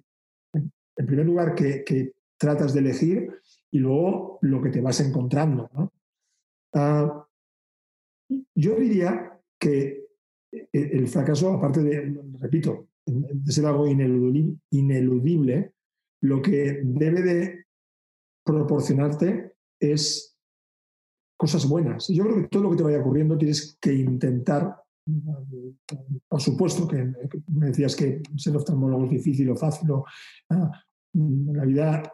en 0.52 1.06
primer 1.06 1.26
lugar, 1.26 1.54
que, 1.54 1.84
que, 1.84 2.14
tratas 2.36 2.72
de 2.72 2.80
elegir 2.80 3.38
y 3.70 3.80
luego 3.80 4.38
lo 4.40 4.62
que 4.62 4.70
te 4.70 4.80
vas 4.80 4.98
encontrando. 5.00 5.68
¿no? 5.74 5.92
Uh, 6.72 7.22
yo 8.54 8.76
diría 8.76 9.38
que 9.58 10.06
el 10.72 11.06
fracaso, 11.08 11.52
aparte 11.52 11.82
de, 11.82 12.18
repito, 12.38 12.88
ser 13.46 13.66
algo 13.66 13.86
ineludible, 13.86 15.72
lo 16.22 16.42
que 16.42 16.80
debe 16.84 17.22
de 17.22 17.64
proporcionarte 18.44 19.54
es 19.80 20.36
cosas 21.38 21.66
buenas. 21.66 22.08
Yo 22.08 22.24
creo 22.24 22.36
que 22.36 22.48
todo 22.48 22.64
lo 22.64 22.70
que 22.70 22.76
te 22.76 22.82
vaya 22.82 23.00
ocurriendo 23.00 23.38
tienes 23.38 23.78
que 23.80 23.94
intentar, 23.94 24.76
por 26.28 26.40
supuesto 26.40 26.86
que 26.86 27.12
me 27.48 27.66
decías 27.68 27.96
que 27.96 28.22
ser 28.36 28.56
oftalmólogo 28.56 29.04
es 29.04 29.10
difícil 29.10 29.50
o 29.50 29.56
fácil, 29.56 29.90
o, 29.90 30.04
ah, 30.50 30.70
la 31.14 31.64
vida 31.64 32.12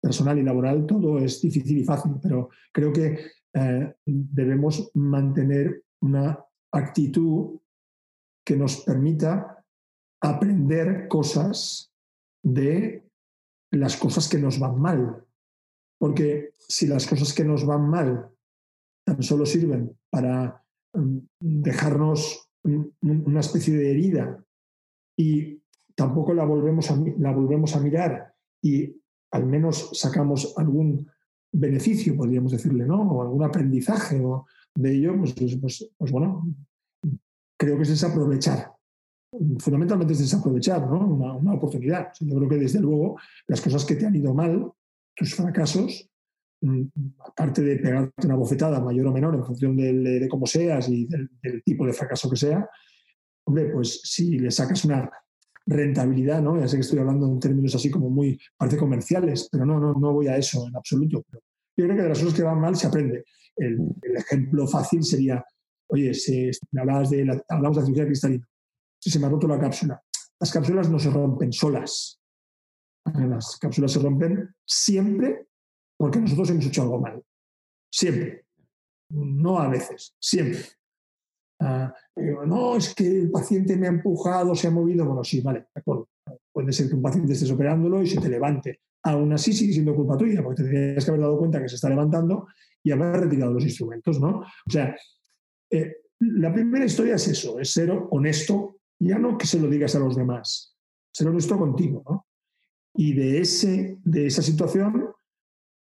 personal 0.00 0.38
y 0.38 0.42
laboral 0.42 0.86
todo 0.86 1.18
es 1.18 1.40
difícil 1.40 1.78
y 1.78 1.84
fácil, 1.84 2.12
pero 2.22 2.50
creo 2.72 2.92
que 2.92 3.18
eh, 3.54 3.94
debemos 4.04 4.90
mantener 4.94 5.84
una 6.00 6.38
actitud 6.72 7.60
que 8.44 8.56
nos 8.56 8.80
permita 8.80 9.63
aprender 10.24 11.06
cosas 11.08 11.92
de 12.42 13.04
las 13.70 13.96
cosas 13.96 14.28
que 14.28 14.38
nos 14.38 14.58
van 14.58 14.80
mal. 14.80 15.24
Porque 15.98 16.50
si 16.58 16.86
las 16.86 17.06
cosas 17.06 17.34
que 17.34 17.44
nos 17.44 17.66
van 17.66 17.88
mal 17.88 18.30
tan 19.06 19.22
solo 19.22 19.44
sirven 19.44 19.96
para 20.10 20.64
mm, 20.94 21.18
dejarnos 21.40 22.48
una 23.02 23.40
especie 23.40 23.76
de 23.76 23.90
herida 23.90 24.42
y 25.18 25.60
tampoco 25.94 26.32
la 26.32 26.46
volvemos 26.46 26.90
a, 26.90 26.96
la 27.18 27.30
volvemos 27.30 27.76
a 27.76 27.80
mirar 27.80 28.34
y 28.62 28.96
al 29.32 29.44
menos 29.44 29.90
sacamos 29.92 30.54
algún 30.56 31.06
beneficio, 31.52 32.16
podríamos 32.16 32.52
decirle, 32.52 32.86
¿no? 32.86 33.02
O 33.02 33.22
algún 33.22 33.44
aprendizaje 33.44 34.22
de 34.74 34.94
ello, 34.94 35.18
pues, 35.18 35.34
pues, 35.34 35.56
pues, 35.60 35.92
pues 35.98 36.10
bueno, 36.10 36.48
creo 37.58 37.76
que 37.76 37.82
es 37.82 37.90
desaprovechar 37.90 38.74
fundamentalmente 39.58 40.12
es 40.12 40.20
desaprovechar 40.20 40.86
¿no? 40.86 41.06
una, 41.06 41.32
una, 41.34 41.54
oportunidad. 41.54 42.08
Yo 42.20 42.36
creo 42.36 42.48
que 42.48 42.56
desde 42.56 42.80
luego 42.80 43.18
las 43.46 43.60
cosas 43.60 43.84
que 43.84 43.96
te 43.96 44.06
han 44.06 44.14
ido 44.14 44.34
mal, 44.34 44.70
tus 45.14 45.34
fracasos, 45.34 46.08
mm, 46.60 46.82
aparte 47.26 47.62
de 47.62 47.76
pegarte 47.76 48.26
una 48.26 48.36
bofetada 48.36 48.80
mayor 48.80 49.06
o 49.06 49.12
menor 49.12 49.34
en 49.34 49.44
función 49.44 49.76
de, 49.76 50.26
cómo 50.30 50.46
seas 50.46 50.88
y 50.88 51.06
del, 51.06 51.62
tipo 51.64 51.86
de 51.86 51.92
fracaso 51.92 52.30
que 52.30 52.36
sea, 52.36 52.68
hombre, 53.44 53.70
pues 53.72 54.00
si 54.04 54.38
le 54.38 54.50
sacas 54.50 54.84
una 54.84 55.10
rentabilidad, 55.66 56.42
¿no? 56.42 56.58
Ya 56.58 56.68
sé 56.68 56.76
que 56.76 56.82
estoy 56.82 56.98
hablando 56.98 57.26
en 57.26 57.40
términos 57.40 57.74
así 57.74 57.90
como 57.90 58.10
muy 58.10 58.38
parte 58.56 58.76
comerciales, 58.76 59.48
pero 59.50 59.64
no, 59.64 59.80
no, 59.80 59.94
no 59.94 60.12
voy 60.12 60.28
a 60.28 60.36
eso 60.36 60.66
en 60.66 60.76
absoluto. 60.76 61.24
Yo 61.76 61.86
creo 61.86 61.96
que 61.96 62.02
de 62.02 62.08
las 62.08 62.18
cosas 62.18 62.34
que 62.34 62.42
van 62.42 62.60
mal 62.60 62.76
se 62.76 62.86
aprende. 62.86 63.24
El, 63.56 63.78
el 64.02 64.16
ejemplo 64.16 64.66
fácil 64.66 65.02
sería, 65.02 65.44
oye, 65.88 66.12
si 66.12 66.50
hablabas 66.76 67.10
de 67.10 67.24
la, 67.24 67.42
hablamos 67.48 67.76
de 67.76 67.82
la 67.82 67.86
cirugía 67.86 68.06
cristalina, 68.06 68.46
si 69.04 69.10
se 69.10 69.18
me 69.18 69.26
ha 69.26 69.28
roto 69.28 69.46
la 69.46 69.60
cápsula. 69.60 70.02
Las 70.40 70.50
cápsulas 70.50 70.88
no 70.88 70.98
se 70.98 71.10
rompen 71.10 71.52
solas. 71.52 72.18
Las 73.04 73.58
cápsulas 73.58 73.92
se 73.92 73.98
rompen 73.98 74.48
siempre 74.66 75.48
porque 75.98 76.20
nosotros 76.20 76.48
hemos 76.48 76.64
hecho 76.64 76.82
algo 76.82 77.00
mal. 77.00 77.22
Siempre. 77.92 78.46
No 79.10 79.58
a 79.58 79.68
veces, 79.68 80.16
siempre. 80.18 80.60
Uh, 81.60 82.46
no, 82.46 82.76
es 82.76 82.94
que 82.94 83.06
el 83.06 83.30
paciente 83.30 83.76
me 83.76 83.88
ha 83.88 83.90
empujado, 83.90 84.54
se 84.54 84.68
ha 84.68 84.70
movido. 84.70 85.04
Bueno, 85.04 85.22
sí, 85.22 85.42
vale, 85.42 85.66
de 85.74 85.80
acuerdo. 85.80 86.08
Puede 86.50 86.72
ser 86.72 86.88
que 86.88 86.94
un 86.94 87.02
paciente 87.02 87.34
estés 87.34 87.50
operándolo 87.50 88.00
y 88.02 88.06
se 88.06 88.18
te 88.18 88.30
levante. 88.30 88.80
Aún 89.02 89.34
así 89.34 89.52
sigue 89.52 89.74
siendo 89.74 89.94
culpa 89.94 90.16
tuya, 90.16 90.42
porque 90.42 90.62
te 90.62 90.70
tendrías 90.70 91.04
que 91.04 91.10
haber 91.10 91.20
dado 91.20 91.38
cuenta 91.38 91.60
que 91.60 91.68
se 91.68 91.74
está 91.74 91.90
levantando 91.90 92.46
y 92.82 92.90
haber 92.90 93.20
retirado 93.20 93.52
los 93.52 93.64
instrumentos, 93.64 94.18
¿no? 94.18 94.40
O 94.40 94.70
sea, 94.70 94.96
eh, 95.70 95.96
la 96.20 96.50
primera 96.54 96.86
historia 96.86 97.16
es 97.16 97.28
eso, 97.28 97.60
es 97.60 97.70
ser 97.70 97.90
honesto 98.10 98.78
ya 98.98 99.18
no 99.18 99.36
que 99.38 99.46
se 99.46 99.60
lo 99.60 99.68
digas 99.68 99.94
a 99.94 100.00
los 100.00 100.16
demás, 100.16 100.76
ser 101.12 101.28
honesto 101.28 101.58
contigo, 101.58 102.02
¿no? 102.08 102.26
Y 102.96 103.12
de, 103.14 103.40
ese, 103.40 103.98
de 104.04 104.26
esa 104.26 104.40
situación, 104.40 105.10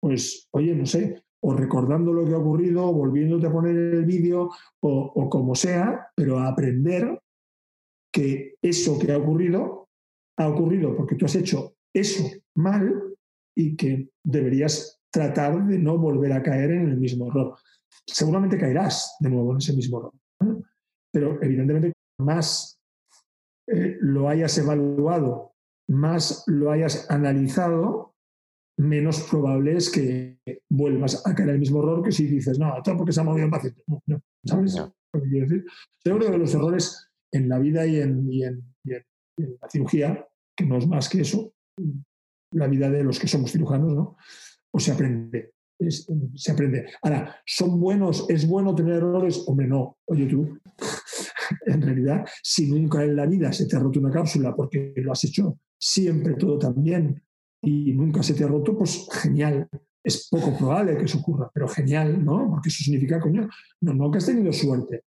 pues, 0.01 0.49
oye, 0.53 0.75
no 0.75 0.87
sé, 0.87 1.23
o 1.41 1.55
recordando 1.55 2.13
lo 2.13 2.25
que 2.25 2.33
ha 2.33 2.39
ocurrido, 2.39 2.93
volviéndote 2.93 3.47
a 3.47 3.53
poner 3.53 3.77
el 3.77 4.05
vídeo, 4.07 4.51
o, 4.81 5.13
o 5.15 5.29
como 5.29 5.55
sea, 5.55 6.09
pero 6.15 6.39
a 6.39 6.49
aprender 6.49 7.21
que 8.13 8.55
eso 8.63 8.99
que 8.99 9.13
ha 9.13 9.19
ocurrido, 9.19 9.89
ha 10.39 10.49
ocurrido 10.49 10.97
porque 10.97 11.17
tú 11.17 11.27
has 11.27 11.35
hecho 11.35 11.77
eso 11.93 12.25
mal 12.55 13.15
y 13.55 13.77
que 13.77 14.11
deberías 14.23 15.01
tratar 15.11 15.67
de 15.67 15.79
no 15.79 15.99
volver 15.99 16.33
a 16.33 16.43
caer 16.43 16.71
en 16.73 16.89
el 16.89 16.97
mismo 16.97 17.29
error. 17.29 17.57
Seguramente 18.07 18.59
caerás 18.59 19.17
de 19.21 19.31
nuevo 19.31 19.53
en 19.53 19.59
ese 19.59 19.75
mismo 19.75 19.99
error, 20.41 20.63
pero 21.13 21.43
evidentemente 21.43 21.93
más 22.19 22.79
eh, 23.69 23.97
lo 24.01 24.29
hayas 24.29 24.57
evaluado, 24.59 25.55
más 25.89 26.45
lo 26.47 26.71
hayas 26.71 27.11
analizado, 27.11 28.15
menos 28.79 29.21
probable 29.31 29.77
es 29.77 29.91
que 29.91 30.39
vuelvas 30.69 31.27
a 31.27 31.35
caer 31.35 31.51
en 31.51 31.55
el 31.55 31.61
mismo 31.61 31.81
error 31.81 32.03
que 32.03 32.13
si 32.13 32.27
dices, 32.27 32.59
no, 32.59 32.75
todo 32.83 32.97
porque 32.97 33.13
se 33.13 33.21
ha 33.21 33.25
movido 33.25 33.47
el 33.47 33.51
paciente. 33.51 33.83
No, 33.87 34.03
no, 34.07 34.23
¿Sabes 34.45 34.77
no. 34.77 34.95
lo 35.13 35.23
que 35.23 35.29
quiero 35.29 35.47
decir? 35.47 35.65
Yo 36.05 36.19
creo 36.19 36.33
que 36.33 36.39
los 36.39 36.55
errores 36.55 37.11
en 37.33 37.49
la 37.49 37.59
vida 37.59 37.87
y 37.87 38.01
en, 38.01 38.31
y, 38.31 38.45
en, 38.45 38.63
y, 38.85 38.95
en, 38.95 39.05
y 39.37 39.45
en, 39.45 39.59
la 39.61 39.69
cirugía, 39.69 40.29
que 40.57 40.67
no 40.67 40.79
es 40.79 40.87
más 40.87 41.09
que 41.09 41.21
eso, 41.21 41.55
la 42.53 42.67
vida 42.67 42.91
de 42.91 43.05
los 43.05 43.19
que 43.19 43.29
somos 43.29 43.53
cirujanos, 43.53 43.95
¿no? 43.95 44.17
Pues 44.71 44.85
se 44.85 44.93
aprende. 44.93 45.55
Es, 45.79 46.07
se 46.35 46.53
aprende. 46.53 46.87
Ahora, 47.03 47.37
¿son 47.45 47.81
buenos? 47.81 48.29
¿Es 48.29 48.47
bueno 48.47 48.75
tener 48.75 48.97
errores? 48.97 49.43
Hombre, 49.47 49.67
no. 49.67 49.99
Oye, 50.07 50.27
tú, 50.27 50.59
en 51.67 51.83
realidad, 51.83 52.25
si 52.43 52.71
nunca 52.71 53.05
en 53.05 53.17
la 53.17 53.27
vida 53.27 53.53
se 53.53 53.67
te 53.67 53.77
ha 53.77 53.81
roto 53.81 54.01
una 54.01 54.11
cápsula 54.11 54.55
porque 54.55 54.93
lo 54.97 55.13
has 55.13 55.25
hecho 55.25 55.59
siempre 55.79 56.35
todo 56.35 56.59
tan 56.59 56.83
bien 56.83 57.23
y 57.63 57.93
nunca 57.93 58.23
se 58.23 58.35
te 58.35 58.45
ha 58.45 58.49
roto, 58.49 58.77
pues 58.77 59.07
genial. 59.11 59.69
es 60.05 60.29
poco 60.29 60.57
probable 60.57 60.97
que 60.97 61.05
eso 61.05 61.19
ocurra, 61.19 61.51
pero 61.55 61.69
genial, 61.69 62.25
¿no? 62.25 62.51
Porque 62.51 62.69
eso 62.69 62.83
significa, 62.83 63.21
coño, 63.21 63.49
no, 63.81 63.95
no 63.95 64.11
que 64.11 64.19
has 64.19 64.27
tenido 64.27 64.53
suerte. 64.53 65.05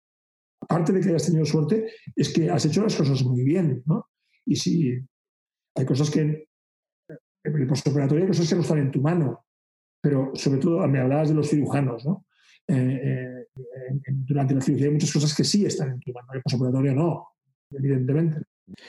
Aparte 0.62 0.92
de 0.92 1.00
que 1.00 1.10
hayas 1.10 1.28
tenido 1.28 1.46
suerte, 1.46 1.92
es 2.16 2.34
que 2.34 2.50
has 2.50 2.66
hecho 2.66 2.82
las 2.82 2.96
cosas 2.96 3.24
muy 3.24 3.44
bien, 3.44 3.84
¿no? 3.86 4.08
Y 4.46 4.56
si 4.56 5.00
hay 5.76 5.86
cosas 5.86 6.10
que 6.10 6.22
en 6.22 6.48
el 7.44 7.68
postoperatorio 7.68 8.24
hay 8.24 8.30
cosas 8.30 8.50
que 8.50 8.56
no 8.56 8.62
están 8.62 8.80
en 8.80 8.92
tu 8.92 9.02
mano, 9.02 9.46
pero 10.02 10.32
sobre 10.34 10.60
todo 10.60 10.88
me 10.88 11.00
hablabas 11.00 11.30
de 11.30 11.36
los 11.36 11.50
cirujanos, 11.50 12.06
¿no? 12.06 12.26
Eh, 12.68 13.00
eh, 13.04 13.39
durante 14.06 14.56
la 14.56 14.62
cirugía 14.62 14.88
hay 14.88 14.94
muchas 14.94 15.12
cosas 15.12 15.36
que 15.36 15.44
sí 15.44 15.66
están 15.66 15.92
en 15.92 16.00
tu 16.00 16.12
mano, 16.14 16.28
el 16.34 16.42
postoperatorio 16.42 16.94
no, 16.94 17.28
evidentemente. 17.72 18.42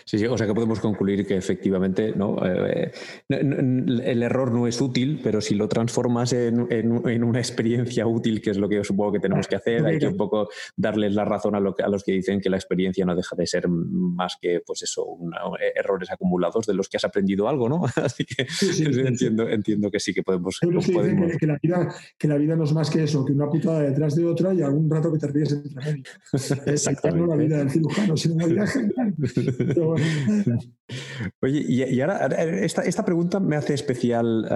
Sí, 0.05 0.19
sí, 0.19 0.27
o 0.27 0.37
sea 0.37 0.47
que 0.47 0.55
podemos 0.55 0.81
concluir 0.81 1.27
que 1.27 1.37
efectivamente 1.37 2.13
¿no? 2.15 2.39
Eh, 2.45 2.93
el 3.29 4.23
error 4.23 4.53
no 4.53 4.67
es 4.67 4.81
útil, 4.81 5.21
pero 5.23 5.41
si 5.41 5.55
lo 5.55 5.69
transformas 5.69 6.33
en, 6.33 7.25
una 7.25 7.39
experiencia 7.39 8.07
útil, 8.07 8.41
que 8.41 8.51
es 8.51 8.59
lo 8.59 8.69
que 8.69 8.77
yo 8.77 8.85
supongo 8.85 9.13
que 9.13 9.21
tenemos 9.21 9.47
que 9.47 9.57
hacer, 9.57 9.85
hay 9.85 9.99
que 9.99 10.09
un 10.09 10.17
poco 10.17 10.49
darles 10.77 11.15
la 11.15 11.25
razón 11.25 11.55
a, 11.55 11.61
los 11.61 12.05
que 12.05 12.13
dicen 12.13 12.41
que 12.41 12.51
la 12.51 12.57
experiencia 12.57 13.05
no 13.05 13.15
deja 13.15 13.37
de 13.37 13.47
ser 13.47 13.69
más 13.69 14.37
que 14.41 14.61
pues 14.65 14.83
eso, 14.83 15.19
errores 15.75 16.11
acumulados 16.11 16.67
de 16.67 16.75
los 16.75 16.89
que 16.89 16.97
has 16.97 17.05
aprendido 17.05 17.49
algo, 17.49 17.69
¿no? 17.69 17.83
Así 17.97 18.25
que 18.25 18.47
entiendo, 19.07 19.49
entiendo 19.49 19.91
que 19.91 20.01
sí 20.01 20.13
que 20.13 20.23
podemos... 20.23 20.59
Que, 20.61 21.47
la 21.47 21.59
vida, 21.63 21.95
que 22.19 22.29
la 22.29 22.37
vida 22.37 22.57
no 22.57 22.65
es 22.65 22.73
más 22.73 22.91
que 22.91 23.05
eso, 23.05 23.25
que 23.25 23.33
una 23.33 23.49
putada 23.49 23.81
detrás 23.81 24.15
de 24.15 24.25
otra 24.25 24.53
y 24.55 24.63
algún 24.63 24.91
rato 24.91 25.13
que 25.13 25.19
te 25.19 25.27
ríes 25.29 25.53
entre 25.53 25.75
medio. 25.75 26.03
Es 26.71 26.89
no 27.15 27.27
la 27.27 27.37
vida 27.37 27.59
del 27.59 27.71
cirujano, 27.71 28.17
sino 28.17 28.37
la 28.37 28.47
vida 28.47 28.67
general. 28.67 29.15
Oye, 31.43 31.65
y, 31.69 32.01
ahora 32.01 32.27
esta, 32.27 33.05
pregunta 33.05 33.39
me 33.41 33.57
hace 33.57 33.75
especial, 33.75 34.47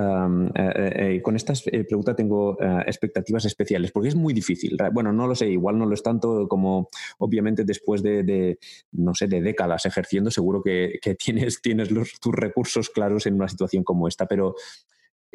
eh, 0.54 1.16
eh, 1.16 1.22
con 1.22 1.36
esta 1.36 1.52
eh, 1.66 1.84
pregunta 1.84 2.16
tengo 2.16 2.56
expectativas 2.86 3.44
especiales, 3.44 3.92
porque 3.92 4.08
es 4.08 4.16
muy 4.16 4.34
difícil. 4.34 4.76
Bueno, 4.92 5.12
no 5.12 5.26
lo 5.26 5.34
sé, 5.34 5.48
igual 5.48 5.78
no 5.78 5.86
lo 5.86 5.94
es 5.94 6.02
tanto 6.02 6.48
como 6.48 6.88
obviamente 7.18 7.64
después 7.64 8.02
de, 8.02 8.58
no 8.92 9.14
sé, 9.14 9.28
de 9.28 9.42
décadas 9.42 9.86
ejerciendo, 9.86 10.30
seguro 10.30 10.62
que, 10.62 10.98
tienes, 11.18 11.60
tienes 11.62 11.88
tus 11.88 12.34
recursos 12.34 12.90
claros 12.90 13.26
en 13.26 13.34
una 13.34 13.48
situación 13.48 13.84
como 13.84 14.08
esta, 14.08 14.26
pero 14.26 14.54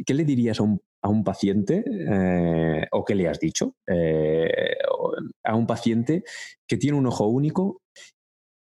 ¿qué 0.05 0.13
le 0.13 0.25
dirías 0.25 0.59
a 0.59 0.63
un, 0.63 1.23
paciente, 1.23 1.83
o 2.91 3.05
qué 3.05 3.15
le 3.15 3.27
has 3.27 3.39
dicho 3.39 3.75
a 5.43 5.55
un 5.55 5.67
paciente 5.67 6.23
que 6.67 6.77
tiene 6.77 6.97
un 6.97 7.07
ojo 7.07 7.27
único 7.27 7.81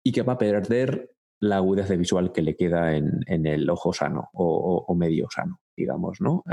y 0.03 0.11
que 0.11 0.21
va 0.21 0.33
a 0.33 0.37
perder 0.37 1.11
la 1.41 1.57
agudeza 1.57 1.95
visual 1.95 2.31
que 2.31 2.41
le 2.41 2.55
queda 2.55 2.95
en, 2.95 3.45
el 3.45 3.69
ojo 3.69 3.93
sano 3.93 4.29
o, 4.33 4.93
medio 4.95 5.27
sano, 5.33 5.61
digamos, 5.75 6.19
¿no? 6.19 6.43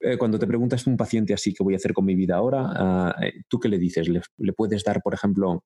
Eh, 0.00 0.18
cuando 0.18 0.38
te 0.38 0.46
preguntas 0.46 0.86
un 0.86 0.96
paciente 0.96 1.32
así, 1.32 1.54
¿qué 1.54 1.64
voy 1.64 1.74
a 1.74 1.78
hacer 1.78 1.94
con 1.94 2.04
mi 2.04 2.14
vida 2.14 2.36
ahora? 2.36 2.66
Ah, 2.68 3.16
eh, 3.22 3.32
¿Tú 3.48 3.58
qué 3.58 3.68
le 3.68 3.78
dices? 3.78 4.08
¿Le, 4.08 4.52
puedes 4.52 4.84
dar, 4.84 5.00
por 5.02 5.14
ejemplo, 5.14 5.64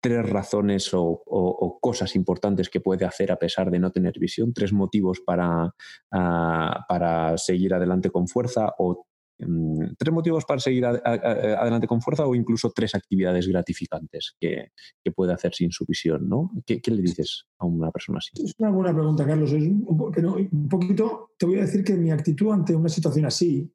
tres 0.00 0.28
razones 0.28 0.90
o, 0.92 1.78
cosas 1.80 2.14
importantes 2.14 2.68
que 2.68 2.80
puede 2.80 3.04
hacer 3.04 3.32
a 3.32 3.38
pesar 3.38 3.70
de 3.70 3.80
no 3.80 3.90
tener 3.90 4.16
visión? 4.20 4.52
¿Tres 4.52 4.72
motivos 4.72 5.20
para, 5.20 5.74
ah, 6.12 6.84
para 6.88 7.36
seguir 7.36 7.74
adelante 7.74 8.10
con 8.10 8.28
fuerza 8.28 8.74
o 8.78 9.07
tres 9.38 10.12
motivos 10.12 10.44
para 10.44 10.60
seguir 10.60 10.84
adelante 10.84 11.86
con 11.86 12.00
fuerza 12.00 12.26
o 12.26 12.34
incluso 12.34 12.72
tres 12.74 12.94
actividades 12.94 13.46
gratificantes 13.46 14.36
que, 14.40 14.72
puede 15.14 15.32
hacer 15.32 15.54
sin 15.54 15.72
su 15.72 15.86
visión, 15.86 16.28
¿no? 16.28 16.50
¿Qué, 16.66 16.80
le 16.84 17.00
dices 17.02 17.46
a 17.58 17.64
una 17.64 17.90
persona 17.90 18.18
así? 18.18 18.30
Es 18.44 18.54
una 18.58 18.70
buena 18.70 18.92
pregunta, 18.92 19.26
Carlos. 19.26 19.52
un, 19.52 20.68
poquito, 20.68 21.30
te 21.38 21.46
voy 21.46 21.58
a 21.58 21.62
decir 21.62 21.82
que 21.82 21.94
mi 21.94 22.10
actitud 22.10 22.52
ante 22.52 22.76
una 22.76 22.90
situación 22.90 23.24
así, 23.24 23.72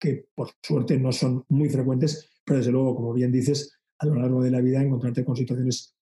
que 0.00 0.28
por 0.34 0.50
suerte 0.62 0.98
no 0.98 1.12
son 1.12 1.44
muy 1.50 1.68
frecuentes, 1.68 2.30
pero 2.44 2.58
desde 2.58 2.72
luego, 2.72 2.96
como 2.96 3.12
bien 3.12 3.30
dices, 3.30 3.78
a 3.98 4.06
lo 4.06 4.14
largo 4.14 4.42
de 4.42 4.50
la 4.50 4.60
vida 4.60 4.82
encontrarte 4.82 5.24
con 5.24 5.36
situaciones 5.36 5.94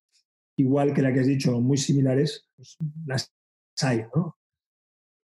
igual 0.57 0.95
que 0.95 1.03
la 1.03 1.13
que 1.13 1.21
has 1.21 1.27
dicho, 1.27 1.61
muy 1.61 1.79
similares, 1.79 2.49
pues 2.57 2.77
las 3.07 3.33
hay, 3.83 4.05
¿no? 4.15 4.37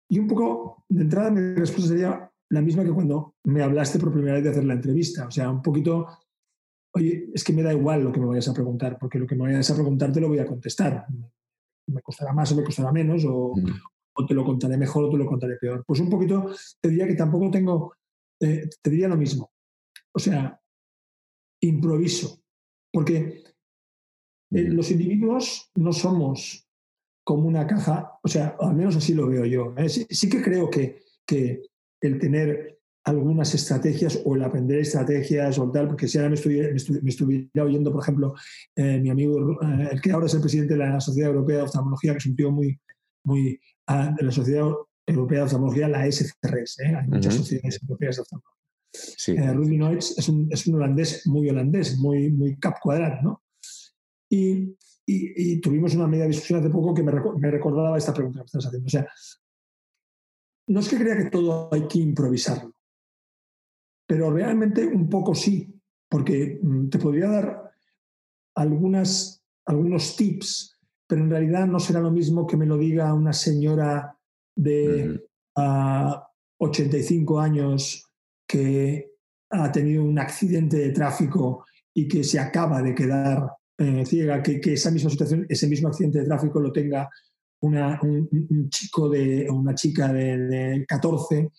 Y 0.08 0.18
un 0.18 0.28
poco, 0.28 0.84
de 0.88 1.02
entrada, 1.02 1.30
mi 1.30 1.54
respuesta 1.54 1.88
sería 1.88 2.31
la 2.52 2.60
misma 2.60 2.84
que 2.84 2.92
cuando 2.92 3.36
me 3.44 3.62
hablaste 3.62 3.98
por 3.98 4.12
primera 4.12 4.34
vez 4.34 4.44
de 4.44 4.50
hacer 4.50 4.64
la 4.64 4.74
entrevista. 4.74 5.26
O 5.26 5.30
sea, 5.30 5.50
un 5.50 5.62
poquito, 5.62 6.06
oye, 6.94 7.30
es 7.32 7.42
que 7.42 7.52
me 7.54 7.62
da 7.62 7.72
igual 7.72 8.04
lo 8.04 8.12
que 8.12 8.20
me 8.20 8.26
vayas 8.26 8.46
a 8.48 8.52
preguntar, 8.52 8.98
porque 9.00 9.18
lo 9.18 9.26
que 9.26 9.34
me 9.34 9.44
vayas 9.44 9.70
a 9.70 9.74
preguntar 9.74 10.12
te 10.12 10.20
lo 10.20 10.28
voy 10.28 10.38
a 10.38 10.46
contestar. 10.46 11.06
Me 11.86 12.02
costará 12.02 12.34
más 12.34 12.52
o 12.52 12.56
me 12.56 12.62
costará 12.62 12.92
menos, 12.92 13.24
o, 13.26 13.54
mm. 13.56 14.26
te 14.26 14.34
lo 14.34 14.44
contaré 14.44 14.76
mejor 14.76 15.04
o 15.04 15.10
te 15.10 15.16
lo 15.16 15.24
contaré 15.24 15.56
peor. 15.56 15.82
Pues 15.86 16.00
un 16.00 16.10
poquito 16.10 16.54
te 16.78 16.90
diría 16.90 17.06
que 17.06 17.14
tampoco 17.14 17.50
tengo, 17.50 17.94
eh, 18.38 18.68
te 18.82 18.90
diría 18.90 19.08
lo 19.08 19.16
mismo. 19.16 19.50
O 20.12 20.18
sea, 20.18 20.60
improviso, 21.62 22.38
porque 22.92 23.44
eh, 24.50 24.68
los 24.68 24.90
individuos 24.90 25.70
no 25.76 25.94
somos 25.94 26.68
como 27.24 27.48
una 27.48 27.66
caja, 27.66 28.18
o 28.22 28.28
sea, 28.28 28.56
al 28.60 28.74
menos 28.74 28.94
así 28.96 29.14
lo 29.14 29.26
veo 29.26 29.46
yo. 29.46 29.72
¿eh? 29.78 29.88
Sí, 29.88 30.28
que 30.28 30.42
creo 30.42 30.68
que, 30.68 31.00
que 31.26 31.62
el 32.02 32.18
tener 32.18 32.78
algunas 33.04 33.52
estrategias 33.54 34.20
o 34.24 34.36
el 34.36 34.44
aprender 34.44 34.78
estrategias 34.78 35.58
o 35.58 35.70
tal, 35.70 35.88
porque 35.88 36.06
si 36.06 36.18
ahora 36.18 36.30
me, 36.30 36.36
estuviera 36.36 37.64
oyendo, 37.64 37.90
por 37.90 38.02
ejemplo, 38.02 38.34
eh, 38.76 39.00
mi 39.00 39.10
amigo, 39.10 39.58
eh, 39.62 39.88
el 39.92 40.00
que 40.00 40.12
ahora 40.12 40.26
es 40.26 40.34
el 40.34 40.40
presidente 40.40 40.74
de 40.74 40.80
la 40.80 41.00
Sociedad 41.00 41.30
Europea 41.30 41.58
de 41.58 41.62
Oftalmología, 41.64 42.12
que 42.12 42.18
es 42.18 42.26
un 42.26 42.36
tío 42.36 42.50
muy, 42.52 42.78
muy 43.24 43.58
ah, 43.88 44.14
de 44.16 44.24
la 44.24 44.30
Sociedad 44.30 44.72
Europea 45.06 45.38
de 45.38 45.44
Oftalmología, 45.44 45.88
la 45.88 46.10
SCRS, 46.10 46.80
¿eh? 46.80 46.96
hay 46.96 47.08
muchas 47.08 47.34
sociedades 47.34 47.80
europeas 47.82 48.16
de 48.16 48.22
oftalmología. 48.22 48.58
Sí. 48.94 49.36
Rudy 49.36 49.78
Noitz 49.78 50.18
es 50.18 50.28
un, 50.28 50.48
es 50.50 50.66
un, 50.66 50.74
holandés 50.74 51.26
muy 51.26 51.48
holandés, 51.48 51.96
muy, 51.96 52.30
muy 52.30 52.56
cap 52.56 52.76
cuadrado, 52.80 53.22
¿no? 53.22 53.42
Y, 54.30 54.76
y, 55.06 55.60
tuvimos 55.60 55.94
una 55.94 56.06
media 56.06 56.26
discusión 56.26 56.60
hace 56.60 56.70
poco 56.70 56.94
que 56.94 57.02
me, 57.02 57.12
me 57.12 57.50
recordaba 57.50 57.98
esta 57.98 58.14
pregunta 58.14 58.40
que 58.40 58.46
estás 58.46 58.66
haciendo. 58.66 58.86
O 58.86 58.90
sea, 58.90 59.06
no 60.68 60.80
es 60.80 60.88
que 60.88 60.98
crea 60.98 61.16
que 61.16 61.30
todo 61.30 61.68
hay 61.72 61.86
que 61.86 61.98
improvisarlo, 61.98 62.74
pero 64.06 64.30
realmente 64.30 64.86
un 64.86 65.08
poco 65.08 65.34
sí, 65.34 65.74
porque 66.08 66.60
mm, 66.62 66.88
te 66.88 66.98
podría 66.98 67.28
dar 67.28 67.72
algunas, 68.54 69.42
algunos 69.66 70.16
tips, 70.16 70.78
pero 71.06 71.22
en 71.22 71.30
realidad 71.30 71.66
no 71.66 71.78
será 71.78 72.00
lo 72.00 72.10
mismo 72.10 72.46
que 72.46 72.56
me 72.56 72.66
lo 72.66 72.76
diga 72.76 73.14
una 73.14 73.32
señora 73.32 74.16
de 74.54 75.20
85 76.58 77.40
años 77.40 78.06
que 78.46 79.12
ha 79.50 79.70
tenido 79.70 80.04
un 80.04 80.18
accidente 80.18 80.78
de 80.78 80.90
tráfico 80.90 81.64
y 81.94 82.08
que 82.08 82.24
se 82.24 82.38
acaba 82.38 82.82
de 82.82 82.94
quedar 82.94 83.50
eh, 83.78 84.04
ciega, 84.06 84.42
que, 84.42 84.60
que, 84.60 84.74
esa 84.74 84.90
misma 84.90 85.10
situación, 85.10 85.46
ese 85.48 85.66
mismo 85.66 85.88
accidente 85.88 86.20
de 86.20 86.26
tráfico 86.26 86.60
lo 86.60 86.72
tenga 86.72 87.08
un, 87.62 88.68
chico 88.68 89.08
de, 89.08 89.48
o 89.48 89.54
una 89.54 89.74
chica 89.74 90.12
de, 90.12 90.84
14 90.86 91.50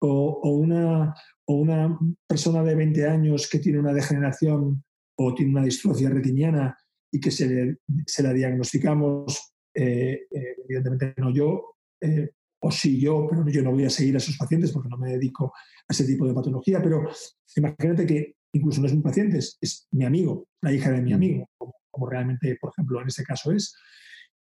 o, 0.00 0.50
una, 0.50 1.14
o 1.46 1.54
una 1.54 1.98
persona 2.26 2.62
de 2.62 2.74
20 2.74 3.06
años 3.06 3.48
que 3.48 3.58
tiene 3.58 3.80
una 3.80 3.92
degeneración 3.92 4.84
o 5.16 5.34
tiene 5.34 5.52
una 5.52 5.64
distrofia 5.64 6.10
retiniana 6.10 6.76
y 7.10 7.20
que 7.20 7.30
se, 7.30 7.78
se 8.06 8.22
la 8.22 8.32
diagnosticamos, 8.32 9.54
eh, 9.74 10.26
eh, 10.30 10.56
evidentemente 10.64 11.14
no 11.16 11.32
yo, 11.32 11.76
eh, 12.00 12.30
o 12.60 12.70
sí 12.70 13.00
yo, 13.00 13.26
pero 13.28 13.48
yo 13.48 13.62
no 13.62 13.72
voy 13.72 13.84
a 13.84 13.90
seguir 13.90 14.14
a 14.14 14.18
esos 14.18 14.36
pacientes 14.36 14.72
porque 14.72 14.88
no 14.88 14.98
me 14.98 15.12
dedico 15.12 15.52
a 15.88 15.92
ese 15.92 16.04
tipo 16.04 16.26
de 16.26 16.34
patología, 16.34 16.82
pero 16.82 17.08
imagínate 17.56 18.06
que 18.06 18.34
incluso 18.52 18.80
no 18.80 18.86
es 18.86 18.92
un 18.92 19.02
paciente, 19.02 19.38
es, 19.38 19.88
mi 19.92 20.04
amigo, 20.04 20.48
la 20.60 20.72
hija 20.72 20.90
de 20.90 21.00
mi 21.00 21.12
mm. 21.12 21.14
amigo, 21.14 21.48
como 21.90 22.08
realmente, 22.08 22.56
por 22.60 22.70
ejemplo, 22.70 23.00
en 23.00 23.08
este 23.08 23.24
caso 23.24 23.52
es 23.52 23.74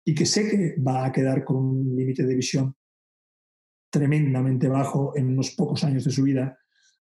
y 0.05 0.13
que 0.13 0.25
sé 0.25 0.49
que 0.49 0.81
va 0.81 1.05
a 1.05 1.11
quedar 1.11 1.43
con 1.43 1.57
un 1.57 1.95
límite 1.95 2.23
de 2.25 2.35
visión 2.35 2.75
tremendamente 3.89 4.67
bajo 4.67 5.15
en 5.15 5.27
unos 5.27 5.51
pocos 5.51 5.83
años 5.83 6.03
de 6.03 6.11
su 6.11 6.23
vida. 6.23 6.57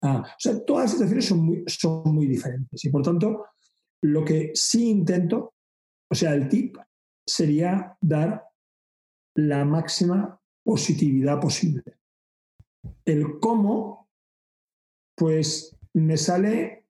Ah, 0.03 0.23
o 0.27 0.41
sea, 0.41 0.65
todas 0.65 0.85
las 0.85 0.93
situaciones 0.93 1.27
son 1.27 1.45
muy, 1.45 1.65
son 1.67 2.15
muy 2.15 2.27
diferentes 2.27 2.85
y 2.85 2.89
por 2.89 3.03
tanto, 3.03 3.47
lo 4.03 4.25
que 4.25 4.53
sí 4.55 4.89
intento, 4.89 5.55
o 6.11 6.15
sea, 6.15 6.35
el 6.35 6.49
tip 6.49 6.77
sería 7.27 7.97
dar 8.01 8.45
la 9.35 9.65
máxima 9.65 10.41
positividad 10.65 11.41
posible. 11.41 11.83
El 13.05 13.39
cómo, 13.39 14.09
pues 15.17 15.77
me 15.95 16.17
sale, 16.17 16.87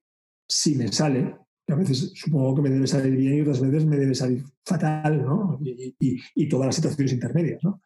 si 0.47 0.75
me 0.75 0.91
sale, 0.91 1.35
a 1.67 1.75
veces 1.75 2.11
supongo 2.15 2.55
que 2.55 2.61
me 2.61 2.69
debe 2.69 2.87
salir 2.87 3.15
bien 3.15 3.37
y 3.37 3.41
otras 3.41 3.61
veces 3.61 3.85
me 3.85 3.97
debe 3.97 4.15
salir 4.15 4.43
fatal, 4.69 5.23
¿no? 5.23 5.59
Y, 5.61 6.47
todas 6.47 6.67
las 6.67 6.75
situaciones 6.75 7.13
intermedias, 7.13 7.63
¿no? 7.63 7.81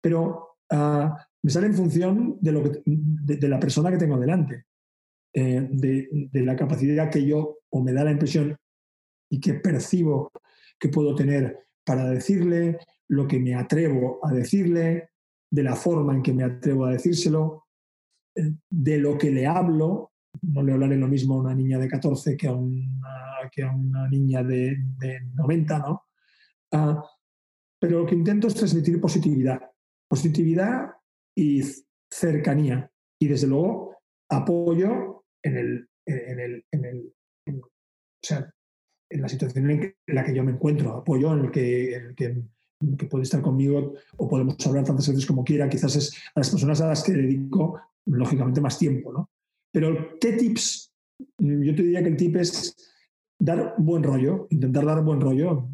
Pero 0.00 0.56
ah, 0.70 1.16
me 1.42 1.50
sale 1.50 1.66
en 1.66 1.74
función 1.74 2.38
de, 2.40 2.52
lo 2.52 2.62
de, 2.84 3.48
la 3.48 3.60
persona 3.60 3.90
que 3.90 3.98
tengo 3.98 4.18
delante, 4.18 4.64
eh, 5.34 5.68
de, 5.70 6.42
la 6.42 6.56
capacidad 6.56 7.10
que 7.10 7.26
yo, 7.26 7.58
o 7.70 7.82
me 7.82 7.92
da 7.92 8.04
la 8.04 8.12
impresión 8.12 8.56
y 9.30 9.40
que 9.40 9.54
percibo 9.54 10.30
que 10.78 10.88
puedo 10.88 11.14
tener 11.14 11.66
para 11.84 12.08
decirle, 12.10 12.78
lo 13.08 13.26
que 13.26 13.38
me 13.38 13.54
atrevo 13.54 14.20
a 14.22 14.32
decirle, 14.32 15.10
de 15.50 15.62
la 15.62 15.76
forma 15.76 16.14
en 16.14 16.22
que 16.22 16.32
me 16.32 16.44
atrevo 16.44 16.86
a 16.86 16.92
decírselo. 16.92 17.64
de 18.34 18.96
lo 18.96 19.18
que 19.18 19.30
le 19.30 19.46
hablo, 19.46 20.12
no 20.40 20.62
le 20.62 20.72
hablaré 20.72 20.96
lo 20.96 21.08
mismo 21.08 21.34
a 21.34 21.40
una 21.40 21.54
niña 21.54 21.78
de 21.78 21.88
14 21.88 22.36
que 22.36 22.48
a 22.48 22.52
una, 22.52 23.50
que 23.50 23.62
a 23.62 23.70
una 23.70 24.08
niña 24.08 24.42
de, 24.42 24.78
90, 25.34 25.78
¿no? 25.78 26.04
Ah, 26.72 27.04
pero 27.80 28.00
lo 28.00 28.06
que 28.06 28.14
intento 28.14 28.46
es 28.46 28.54
transmitir 28.54 29.00
positividad, 29.00 29.60
positividad 30.08 30.90
y 31.36 31.62
cercanía. 32.10 32.90
Y 33.20 33.28
desde 33.28 33.46
luego 33.46 33.96
apoyo 34.30 35.24
en 35.42 35.56
el, 35.56 35.88
en 36.06 36.40
el, 36.40 36.64
en 36.70 36.84
el 36.84 37.12
o 37.46 38.26
sea, 38.26 38.52
en 39.10 39.20
la 39.20 39.28
situación 39.28 39.70
en, 39.70 39.94
la 40.06 40.24
que 40.24 40.34
yo 40.34 40.44
me 40.44 40.52
encuentro, 40.52 40.96
apoyo 40.96 41.32
en 41.34 41.46
el 41.46 41.50
que, 41.50 41.94
el 41.94 42.14
que 42.14 43.06
puede 43.06 43.24
estar 43.24 43.42
conmigo 43.42 43.94
o 44.16 44.28
podemos 44.28 44.64
hablar 44.66 44.84
tantas 44.84 45.08
veces 45.08 45.26
como 45.26 45.44
quiera, 45.44 45.68
quizás 45.68 45.96
es 45.96 46.14
a 46.34 46.40
las 46.40 46.50
personas 46.50 46.80
a 46.80 46.88
las 46.88 47.02
que 47.02 47.12
dedico 47.12 47.80
lógicamente 48.06 48.60
más 48.60 48.78
tiempo. 48.78 49.12
¿no? 49.12 49.30
Pero, 49.72 50.18
¿qué 50.20 50.32
tips? 50.32 50.92
Yo 51.38 51.74
te 51.74 51.82
diría 51.82 52.02
que 52.02 52.08
el 52.08 52.16
tip 52.16 52.36
es 52.36 52.74
dar 53.38 53.74
buen 53.78 54.02
rollo, 54.02 54.46
intentar 54.50 54.84
dar 54.84 55.02
buen 55.02 55.20
rollo, 55.20 55.68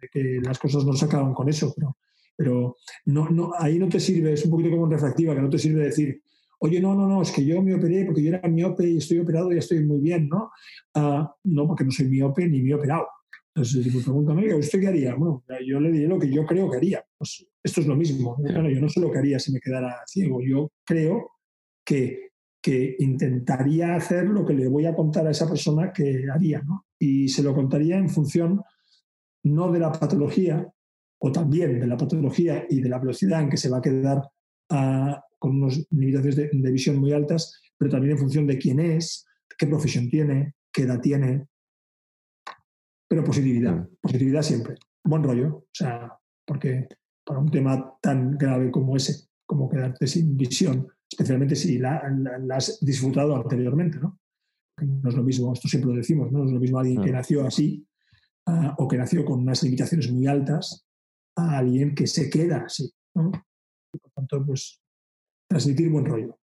de 0.00 0.08
que 0.08 0.40
las 0.42 0.58
cosas 0.58 0.84
no 0.84 0.92
se 0.92 1.04
acaban 1.04 1.34
con 1.34 1.48
eso, 1.48 1.72
pero, 1.76 1.96
pero 2.36 2.76
no, 3.06 3.28
no, 3.30 3.52
ahí 3.58 3.78
no 3.78 3.88
te 3.88 4.00
sirve, 4.00 4.32
es 4.32 4.44
un 4.44 4.50
poquito 4.50 4.70
como 4.70 4.84
en 4.84 4.92
refractiva, 4.92 5.34
que 5.34 5.42
no 5.42 5.50
te 5.50 5.58
sirve 5.58 5.84
decir, 5.84 6.20
oye, 6.60 6.80
no, 6.80 6.94
no, 6.94 7.06
no, 7.06 7.22
es 7.22 7.30
que 7.30 7.44
yo 7.44 7.62
me 7.62 7.74
operé 7.74 8.04
porque 8.04 8.22
yo 8.22 8.34
era 8.34 8.48
miope 8.48 8.88
y 8.88 8.98
estoy 8.98 9.18
operado 9.18 9.52
y 9.52 9.58
estoy 9.58 9.84
muy 9.84 10.00
bien, 10.00 10.28
¿no? 10.28 10.50
Ah, 10.94 11.34
no, 11.44 11.66
porque 11.66 11.84
no 11.84 11.90
soy 11.90 12.06
miope 12.06 12.48
ni 12.48 12.62
me 12.62 12.70
he 12.70 12.74
operado. 12.74 13.06
Entonces, 13.54 13.84
si 13.84 13.96
me 13.96 14.02
preguntan, 14.02 14.38
¿usted 14.54 14.80
qué 14.80 14.86
haría? 14.86 15.14
Bueno, 15.16 15.42
yo 15.66 15.80
le 15.80 15.90
diré 15.90 16.06
lo 16.06 16.18
que 16.18 16.30
yo 16.30 16.46
creo 16.46 16.70
que 16.70 16.76
haría. 16.76 17.04
Pues 17.16 17.44
esto 17.60 17.80
es 17.80 17.88
lo 17.88 17.96
mismo. 17.96 18.36
yo 18.44 18.80
no 18.80 18.88
sé 18.88 19.00
lo 19.00 19.10
que 19.10 19.18
haría 19.18 19.40
si 19.40 19.52
me 19.52 19.58
quedara 19.58 19.96
ciego. 20.06 20.40
Yo 20.40 20.70
creo 20.84 21.32
que, 21.84 22.30
que 22.62 22.94
intentaría 23.00 23.96
hacer 23.96 24.28
lo 24.28 24.46
que 24.46 24.54
le 24.54 24.68
voy 24.68 24.86
a 24.86 24.94
contar 24.94 25.26
a 25.26 25.32
esa 25.32 25.48
persona 25.48 25.92
que 25.92 26.26
haría. 26.32 26.62
¿no? 26.62 26.86
Y 27.00 27.28
se 27.28 27.42
lo 27.42 27.52
contaría 27.52 27.98
en 27.98 28.08
función 28.08 28.62
no 29.54 29.70
de 29.70 29.80
la 29.80 29.92
patología, 29.92 30.66
o 31.20 31.32
también 31.32 31.80
de 31.80 31.86
la 31.86 31.96
patología 31.96 32.64
y 32.68 32.80
de 32.80 32.88
la 32.88 32.98
velocidad 32.98 33.42
en 33.42 33.50
que 33.50 33.56
se 33.56 33.68
va 33.68 33.78
a 33.78 33.82
quedar 33.82 34.22
ah, 34.70 35.22
con 35.38 35.56
unos 35.56 35.86
limitaciones 35.90 36.36
de, 36.36 36.50
de 36.52 36.70
visión 36.70 36.98
muy 36.98 37.12
altas, 37.12 37.60
pero 37.76 37.90
también 37.90 38.12
en 38.12 38.18
función 38.18 38.46
de 38.46 38.58
quién 38.58 38.80
es, 38.80 39.26
qué 39.56 39.66
profesión 39.66 40.08
tiene, 40.08 40.54
qué 40.72 40.82
edad 40.82 41.00
tiene, 41.00 41.46
pero 43.08 43.24
positividad, 43.24 43.74
mm. 43.74 43.88
positividad 44.00 44.42
siempre, 44.42 44.76
buen 45.04 45.22
rollo, 45.22 45.56
o 45.56 45.66
sea, 45.72 46.12
porque 46.46 46.86
para 47.24 47.40
un 47.40 47.50
tema 47.50 47.94
tan 48.00 48.36
grave 48.36 48.70
como 48.70 48.96
ese, 48.96 49.28
como 49.46 49.68
quedarte 49.68 50.06
sin 50.06 50.36
visión, 50.36 50.86
especialmente 51.10 51.56
si 51.56 51.78
la, 51.78 52.02
has 52.54 52.78
disfrutado 52.80 53.34
anteriormente, 53.36 53.98
¿no? 53.98 54.18
No 54.80 55.08
es 55.08 55.16
lo 55.16 55.24
mismo, 55.24 55.52
esto 55.52 55.66
siempre 55.66 55.90
lo 55.90 55.96
decimos, 55.96 56.30
no 56.30 56.44
es 56.44 56.52
lo 56.52 56.60
mismo 56.60 56.78
alguien 56.78 57.02
que 57.02 57.10
mm. 57.10 57.14
nació 57.14 57.46
así 57.46 57.84
o 58.78 58.88
que 58.88 58.96
nació 58.96 59.24
con 59.24 59.40
unas 59.40 59.62
limitaciones 59.62 60.10
muy 60.10 60.26
altas 60.26 60.86
a 61.36 61.58
alguien 61.58 61.94
que 61.94 62.06
se 62.06 62.28
queda 62.30 62.64
así, 62.66 62.92
¿no? 63.14 63.30
Y 63.92 63.98
por 63.98 64.12
tanto, 64.12 64.44
pues 64.44 64.80
transmitir 65.48 65.90
buen 65.90 66.04
rollo. 66.04 66.38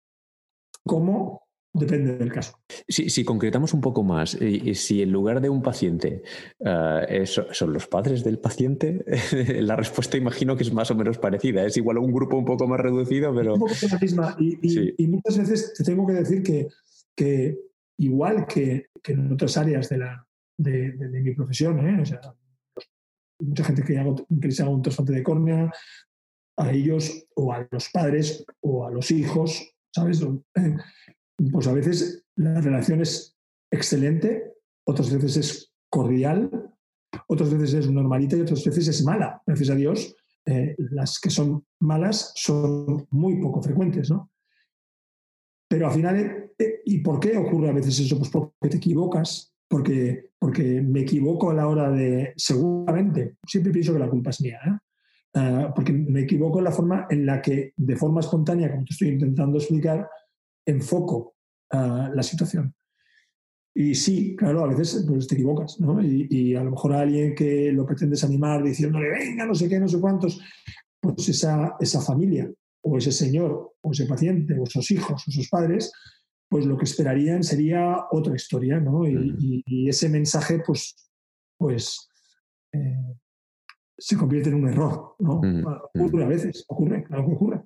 ¿Cómo? 0.83 1.45
Depende 1.75 2.15
del 2.15 2.31
caso. 2.31 2.57
Si, 2.87 3.25
concretamos 3.25 3.73
un 3.73 3.81
poco 3.81 4.01
más, 4.01 4.39
y, 4.41 4.75
si 4.75 5.01
en 5.01 5.11
lugar 5.11 5.41
de 5.41 5.49
un 5.49 5.61
paciente 5.61 6.23
eh, 6.59 7.25
son 7.25 7.73
los 7.73 7.87
padres 7.87 8.23
del 8.23 8.39
paciente, 8.39 9.03
la 9.61 9.75
respuesta 9.75 10.15
imagino 10.15 10.55
que 10.55 10.63
es 10.63 10.71
más 10.71 10.89
o 10.91 10.95
menos 10.95 11.17
parecida. 11.17 11.65
Es 11.65 11.75
igual 11.75 11.97
un 11.97 12.13
grupo 12.13 12.37
un 12.37 12.45
poco 12.45 12.65
más 12.65 12.79
reducido, 12.79 13.35
pero... 13.35 13.55
Un 13.55 13.59
poco 13.59 13.73
la 13.91 13.99
misma. 13.99 14.37
Y, 14.39 15.07
muchas 15.07 15.37
veces 15.37 15.73
te 15.77 15.83
tengo 15.83 16.07
que 16.07 16.13
decir 16.13 16.43
que, 16.43 16.69
que 17.13 17.59
igual 17.97 18.47
que, 18.47 18.87
en 19.03 19.33
otras 19.33 19.57
áreas 19.57 19.89
de, 19.89 19.97
la, 19.97 20.25
de, 20.57 20.93
mi 21.21 21.33
profesión, 21.33 21.79
¿eh? 21.87 22.03
mucha 23.39 23.63
gente 23.63 23.83
que, 23.83 23.97
hago, 23.97 24.15
que 24.15 24.47
les 24.47 24.59
haga 24.59 24.69
un 24.69 24.81
trasplante 24.81 25.13
de 25.13 25.23
córnea, 25.23 25.71
a 26.57 26.71
ellos 26.71 27.27
o 27.35 27.51
a 27.51 27.67
los 27.69 27.89
padres 27.89 28.45
o 28.61 28.85
a 28.85 28.91
los 28.91 29.11
hijos, 29.11 29.75
¿sabes? 29.93 30.21
Eh, 30.21 30.75
pues 31.51 31.67
a 31.67 31.73
veces 31.73 32.25
la 32.35 32.61
relación 32.61 33.01
es 33.01 33.37
excelente, 33.71 34.53
otras 34.87 35.13
veces 35.13 35.37
es 35.37 35.73
cordial, 35.89 36.49
otras 37.27 37.53
veces 37.53 37.73
es 37.73 37.91
normalita 37.91 38.37
y 38.37 38.41
otras 38.41 38.63
veces 38.63 38.87
es 38.87 39.03
mala. 39.03 39.41
Gracias 39.45 39.69
a 39.69 39.75
Dios, 39.75 40.15
eh, 40.45 40.75
las 40.77 41.19
que 41.19 41.29
son 41.29 41.65
malas 41.79 42.31
son 42.35 43.07
muy 43.09 43.41
poco 43.41 43.61
frecuentes, 43.61 44.09
¿no? 44.09 44.31
Pero 45.67 45.87
al 45.87 45.93
final, 45.93 46.51
eh, 46.57 46.81
¿y 46.85 46.99
por 46.99 47.19
qué 47.19 47.35
ocurre 47.37 47.69
a 47.69 47.73
veces 47.73 47.99
eso? 47.99 48.17
Pues 48.17 48.29
porque 48.29 48.69
te 48.69 48.77
equivocas, 48.77 49.54
porque, 49.67 50.29
porque 50.37 50.81
me 50.81 51.01
equivoco 51.01 51.51
a 51.51 51.53
la 51.53 51.67
hora 51.67 51.89
de, 51.91 52.33
seguramente, 52.35 53.35
siempre 53.45 53.73
pienso 53.73 53.93
que 53.93 53.99
la 53.99 54.09
culpa 54.09 54.29
es 54.29 54.41
mía, 54.41 54.59
ah, 55.33 55.73
porque 55.75 55.91
me 55.93 56.21
equivoco 56.21 56.59
en 56.59 56.65
la 56.65 56.71
forma 56.71 57.07
en 57.09 57.25
la 57.25 57.41
que, 57.41 57.73
de 57.75 57.95
forma 57.95 58.21
espontánea, 58.21 58.71
como 58.71 58.85
te 58.85 58.93
estoy 58.93 59.09
intentando 59.09 59.57
explicar, 59.57 60.07
enfoco 60.65 61.35
uh, 61.73 62.13
la 62.13 62.23
situación. 62.23 62.73
Y 63.77 63.93
sí, 63.93 64.35
claro, 64.37 64.63
a 64.63 64.67
veces 64.67 65.03
pues, 65.05 65.27
te 65.27 65.35
equivocas, 65.35 65.79
¿no? 65.81 66.01
Y, 66.01 66.55
a 66.55 66.63
lo 66.63 66.71
mejor 66.71 66.93
a 66.93 67.01
alguien 67.01 67.35
que 67.35 67.73
lo 67.73 67.85
pretendes 67.85 68.23
animar 68.23 68.63
diciéndole, 68.63 69.09
venga, 69.09 69.45
no 69.45 69.53
sé 69.53 69.67
qué, 69.67 69.79
no 69.79 69.87
sé 69.89 69.99
cuántos, 69.99 70.39
pues 71.01 71.27
esa, 71.27 71.75
esa 71.79 71.99
familia, 71.99 72.49
o 72.81 72.97
ese 72.97 73.11
señor, 73.11 73.73
o 73.81 73.91
ese 73.91 74.05
paciente, 74.05 74.57
o 74.57 74.63
esos 74.63 74.89
hijos, 74.91 75.27
o 75.27 75.29
esos 75.29 75.49
padres, 75.49 75.91
pues 76.55 76.65
lo 76.65 76.77
que 76.77 76.85
esperarían 76.85 77.43
sería 77.43 78.07
otra 78.11 78.33
historia, 78.33 78.79
¿no? 78.79 79.05
Y, 79.05 79.61
y 79.65 79.89
ese 79.89 80.07
mensaje, 80.07 80.63
pues, 80.65 80.95
pues 81.57 82.09
eh, 82.71 83.13
se 83.97 84.15
convierte 84.15 84.47
en 84.47 84.55
un 84.55 84.69
error, 84.69 85.17
¿no? 85.19 85.41
Ocurre 85.93 86.23
a 86.23 86.27
veces, 86.27 86.63
ocurre, 86.69 87.03
claro 87.03 87.25
que 87.25 87.33
ocurre. 87.33 87.61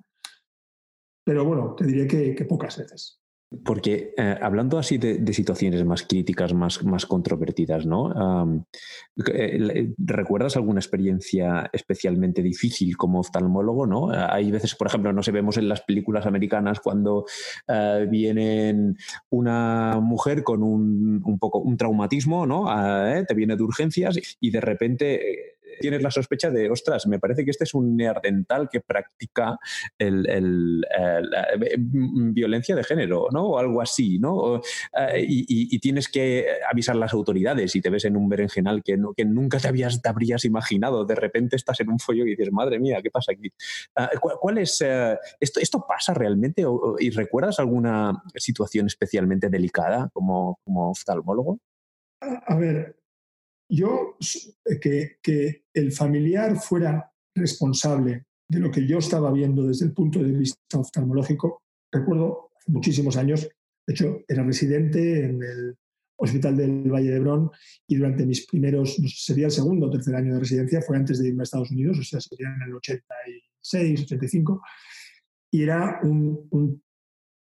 Pero 1.24 1.44
bueno, 1.44 1.76
te 1.76 1.86
diré 1.86 2.34
que, 2.34 2.44
pocas 2.46 2.78
veces. 2.78 3.20
Porque 3.64 4.14
eh, 4.16 4.36
hablando 4.40 4.78
así 4.78 4.96
de, 4.96 5.32
situaciones 5.32 5.84
más 5.84 6.04
críticas, 6.04 6.54
más, 6.54 6.84
más 6.84 7.04
controvertidas, 7.04 7.84
¿no? 7.84 8.64
Eh, 9.32 9.92
¿Recuerdas 9.98 10.54
alguna 10.54 10.78
experiencia 10.78 11.68
especialmente 11.72 12.42
difícil 12.42 12.96
como 12.96 13.18
oftalmólogo, 13.18 13.86
no? 13.86 14.10
Hay 14.12 14.52
veces, 14.52 14.76
por 14.76 14.86
ejemplo, 14.86 15.12
no 15.12 15.24
se 15.24 15.32
vemos 15.32 15.56
en 15.56 15.68
las 15.68 15.80
películas 15.80 16.26
americanas 16.26 16.78
cuando 16.78 17.24
uh, 17.68 18.08
viene 18.08 18.94
una 19.30 19.98
mujer 20.00 20.44
con 20.44 20.62
un, 20.62 21.20
un, 21.24 21.38
poco 21.40 21.58
un 21.58 21.76
traumatismo, 21.76 22.46
¿no? 22.46 22.66
te 23.26 23.34
viene 23.34 23.56
de 23.56 23.62
urgencias 23.62 24.16
y 24.40 24.50
de 24.50 24.60
repente 24.60 25.58
tienes 25.80 26.02
la 26.02 26.10
sospecha 26.10 26.50
de, 26.50 26.70
ostras, 26.70 27.06
me 27.06 27.18
parece 27.18 27.44
que 27.44 27.50
este 27.50 27.64
es 27.64 27.74
un 27.74 27.96
neardental 27.96 28.68
que 28.70 28.80
practica 28.80 29.58
el, 29.98 30.84
eh, 30.96 31.76
violencia 31.78 32.76
de 32.76 32.84
género, 32.84 33.28
¿no? 33.32 33.46
O 33.46 33.58
algo 33.58 33.80
así, 33.80 34.18
¿no? 34.18 34.56
Eh, 34.56 35.24
y, 35.26 35.80
tienes 35.80 36.08
que 36.08 36.46
avisar 36.70 36.94
a 36.94 36.98
las 36.98 37.14
autoridades 37.14 37.74
y 37.74 37.80
te 37.80 37.88
ves 37.88 38.04
en 38.04 38.16
un 38.16 38.28
berenjenal 38.28 38.82
que, 38.82 38.96
nunca 39.24 39.58
te, 39.58 39.68
habías, 39.68 40.02
te 40.02 40.08
habrías 40.08 40.44
imaginado. 40.44 41.06
De 41.06 41.14
repente 41.14 41.56
estás 41.56 41.80
en 41.80 41.88
un 41.88 41.98
follo 41.98 42.24
y 42.26 42.30
dices, 42.30 42.52
madre 42.52 42.78
mía, 42.78 43.00
¿qué 43.02 43.10
pasa 43.10 43.32
aquí? 43.32 43.50
Ah, 43.96 44.10
¿Cuál 44.20 44.58
es, 44.58 44.80
eh, 44.82 45.16
esto, 45.40 45.58
¿Esto 45.58 45.86
pasa 45.88 46.12
realmente? 46.12 46.64
¿Y 46.98 47.10
recuerdas 47.10 47.58
alguna 47.58 48.22
situación 48.34 48.86
especialmente 48.86 49.48
delicada 49.48 50.10
como 50.12 50.58
oftalmólogo? 50.66 51.58
A 52.20 52.54
ver, 52.56 52.99
yo, 53.70 54.16
que, 54.80 55.16
que 55.22 55.64
el 55.72 55.92
familiar 55.92 56.56
fuera 56.56 57.12
responsable 57.34 58.26
de 58.48 58.58
lo 58.58 58.70
que 58.70 58.86
yo 58.86 58.98
estaba 58.98 59.32
viendo 59.32 59.66
desde 59.66 59.86
el 59.86 59.92
punto 59.92 60.22
de 60.22 60.32
vista 60.32 60.78
oftalmológico, 60.78 61.62
recuerdo 61.92 62.50
hace 62.56 62.72
muchísimos 62.72 63.16
años, 63.16 63.48
de 63.86 63.94
hecho 63.94 64.20
era 64.26 64.42
residente 64.42 65.24
en 65.24 65.42
el 65.42 65.76
Hospital 66.16 66.56
del 66.56 66.92
Valle 66.92 67.10
de 67.10 67.16
Hebrón 67.16 67.50
y 67.86 67.96
durante 67.96 68.26
mis 68.26 68.46
primeros, 68.46 68.96
sería 69.16 69.46
el 69.46 69.52
segundo 69.52 69.86
o 69.86 69.90
tercer 69.90 70.14
año 70.14 70.34
de 70.34 70.40
residencia, 70.40 70.82
fue 70.82 70.96
antes 70.96 71.18
de 71.18 71.28
irme 71.28 71.42
a 71.42 71.44
Estados 71.44 71.70
Unidos, 71.70 71.98
o 71.98 72.02
sea, 72.02 72.20
sería 72.20 72.48
en 72.48 72.62
el 72.68 72.74
86, 72.74 74.02
85, 74.02 74.62
y 75.52 75.62
era 75.62 76.00
un, 76.02 76.46
un 76.50 76.82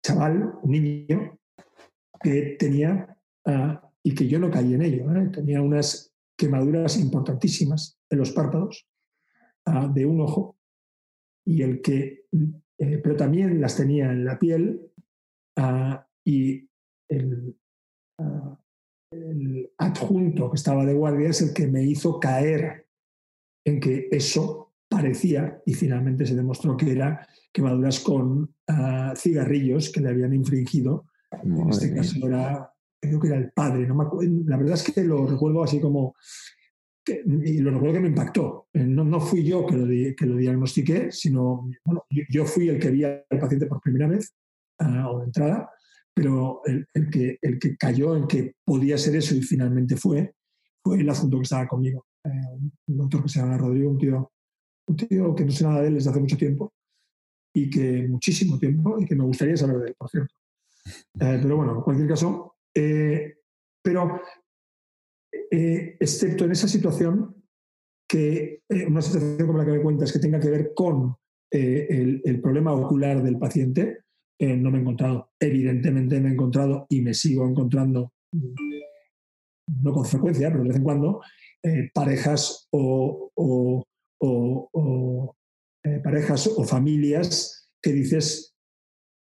chaval, 0.05 0.53
un 0.63 0.71
niño, 0.71 1.39
que 2.23 2.57
tenía, 2.59 3.17
uh, 3.47 3.75
y 4.03 4.15
que 4.15 4.29
yo 4.29 4.39
no 4.39 4.51
caí 4.51 4.75
en 4.75 4.83
ello, 4.83 5.11
¿eh? 5.17 5.29
tenía 5.33 5.61
unas 5.61 6.08
quemaduras 6.39 6.97
importantísimas 6.99 7.99
en 8.09 8.19
los 8.19 8.31
párpados 8.31 8.89
ah, 9.67 9.91
de 9.93 10.07
un 10.07 10.21
ojo 10.21 10.57
y 11.45 11.63
el 11.63 11.83
que, 11.83 12.27
eh, 12.79 12.99
pero 13.03 13.17
también 13.17 13.61
las 13.61 13.77
tenía 13.77 14.13
en 14.13 14.25
la 14.25 14.39
piel 14.39 14.93
ah, 15.57 16.07
y 16.25 16.71
ah, 18.19 18.59
el, 19.11 19.71
adjunto 19.79 20.51
que 20.51 20.57
estaba 20.57 20.85
de 20.85 20.95
guardia 20.95 21.31
es 21.31 21.41
el 21.43 21.55
que 21.55 21.67
me 21.67 21.83
hizo 21.83 22.21
caer 22.21 22.87
en 23.65 23.81
que 23.81 24.09
eso 24.11 24.75
parecía, 24.89 25.63
y 25.67 25.75
finalmente 25.75 26.27
se 26.27 26.35
demostró 26.35 26.77
que 26.77 26.93
era 26.93 27.27
quemaduras 27.53 28.01
con 28.01 28.55
cigarrillos 29.17 29.91
que 29.91 30.01
le 30.01 30.09
habían 30.09 30.35
infringido. 30.35 31.07
en 31.43 31.69
este 31.69 31.95
caso 31.95 32.27
era, 32.27 32.73
creo 33.01 33.21
que 33.21 33.29
era 33.29 33.37
el 33.37 33.53
padre, 33.53 33.87
no 33.87 33.97
la 34.47 34.57
verdad 34.57 34.75
es 34.75 34.83
que 34.83 35.05
lo 35.05 35.27
recuerdo 35.27 35.63
así 35.63 35.81
como, 35.81 36.15
y 37.07 37.59
lo 37.59 37.71
recuerdo 37.71 37.95
que 37.95 38.01
me 38.01 38.09
impactó. 38.09 38.69
Eh, 38.73 38.85
no, 38.85 39.05
no 39.05 39.21
fui 39.21 39.45
yo 39.45 39.67
que 39.67 39.77
lo, 39.77 39.87
que 39.87 40.27
lo 40.27 40.37
diagnostiqué, 40.37 41.11
sino, 41.11 41.69
bueno, 41.85 42.05
yo, 42.11 42.45
fui 42.45 42.69
el 42.69 42.79
que 42.79 42.91
vi 42.91 43.05
al 43.05 43.25
paciente 43.41 43.67
por 43.67 43.81
primera 43.81 44.09
vez 44.09 44.35
o 44.81 45.19
de 45.19 45.25
entrada, 45.25 45.71
pero 46.15 46.61
el, 46.65 46.87
el, 46.95 47.11
que, 47.11 47.39
el 47.41 47.59
que 47.59 47.77
cayó 47.77 48.17
en 48.17 48.27
que 48.27 48.55
podía 48.65 48.99
ser 48.99 49.17
eso 49.17 49.35
y 49.35 49.43
finalmente 49.43 49.97
fue, 49.97 50.35
fue 50.83 51.01
el 51.01 51.09
asunto 51.09 51.39
que 51.39 51.45
estaba 51.45 51.67
conmigo. 51.67 52.07
Eh, 52.25 52.31
un 52.89 52.97
doctor 52.97 53.23
que 53.23 53.29
se 53.29 53.41
llama 53.41 53.59
Rodrigo, 53.59 53.91
un 53.91 53.99
tío, 53.99 54.33
un 54.87 54.97
tío 54.97 55.35
que 55.35 55.45
no 55.45 55.51
sé 55.51 55.65
nada 55.65 55.83
de 55.83 55.89
él 55.89 55.95
desde 55.95 56.11
hace 56.11 56.21
mucho 56.21 56.37
tiempo 56.37 56.73
y 57.55 57.71
que 57.71 58.07
muchísimo 58.09 58.59
tiempo 58.59 59.01
y 59.01 59.07
que 59.07 59.17
me 59.17 59.25
gustaría 59.25 59.57
saber 59.57 59.79
de 59.79 59.89
él, 59.89 59.95
por 59.99 60.11
cierto. 60.11 60.35
Eh, 61.21 61.39
pero 61.43 61.57
bueno, 61.57 61.77
en 61.77 61.83
cualquier 61.83 62.09
caso, 62.09 62.57
eh, 62.79 63.39
pero 63.83 64.21
excepto 65.51 66.45
en 66.45 66.53
esa 66.53 66.69
situación, 66.69 67.35
que 68.09 68.63
una 68.87 69.03
situación 69.03 69.47
como 69.47 69.59
la 69.59 69.65
que 69.65 69.73
me 69.73 69.83
cuentas 69.83 70.13
que 70.13 70.19
tenga 70.19 70.41
que 70.41 70.51
ver 70.51 70.73
con 70.75 71.17
el, 71.51 72.41
problema 72.43 72.73
ocular 72.73 73.23
del 73.23 73.39
paciente, 73.39 74.05
no 74.41 74.71
me 74.71 74.79
he 74.79 74.81
encontrado. 74.81 75.33
Evidentemente 75.41 76.21
me 76.21 76.31
he 76.31 76.33
encontrado 76.33 76.87
y 76.89 77.01
me 77.03 77.15
sigo 77.15 77.47
encontrando, 77.47 78.13
no 79.83 79.93
con 79.93 80.05
frecuencia, 80.05 80.51
pero 80.51 80.63
de 80.63 80.69
vez 80.69 80.79
en 80.79 80.85
cuando, 80.85 81.21
eh, 81.63 81.91
parejas 81.93 82.69
o, 82.71 83.85
eh, 85.85 86.01
parejas 86.03 86.47
o 86.47 86.65
familias 86.65 87.69
que 87.83 87.93
dices 87.93 88.48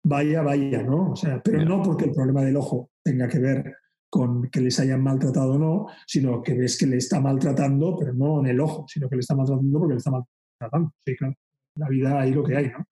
vaya, 0.04 0.41
vaya, 0.41 0.84
¿no? 0.84 1.12
O 1.12 1.16
sea, 1.16 1.41
pero 1.43 1.64
no 1.64 1.82
porque 1.82 2.06
el 2.06 2.14
problema 2.14 2.43
del 2.43 2.58
ojo 2.58 2.91
tenga 3.04 3.28
que 3.28 3.39
ver 3.39 3.76
con 4.10 4.50
que 4.50 4.62
les 4.62 4.80
hayan 4.80 5.04
maltratado 5.04 5.54
o 5.54 5.60
no, 5.60 5.88
sino 6.06 6.41
que 6.41 6.54
ves 6.54 6.78
que 6.78 6.88
le 6.88 6.98
está 6.98 7.20
maltratando, 7.20 7.95
pero 7.98 8.14
no 8.14 8.39
en 8.39 8.48
el 8.48 8.60
ojo, 8.60 8.86
sino 8.88 9.10
que 9.10 9.16
le 9.16 9.20
está 9.22 9.36
maltratando 9.36 9.80
porque 9.80 9.93
le 9.93 9.98
está 9.98 10.12
maltratando. 10.12 10.93
Sí, 11.06 11.16
claro. 11.16 11.36
La 11.76 11.89
vida 11.89 12.22
ahí 12.22 12.34
lo 12.34 12.43
que 12.43 12.56
hay, 12.56 12.68
¿no? 12.70 12.86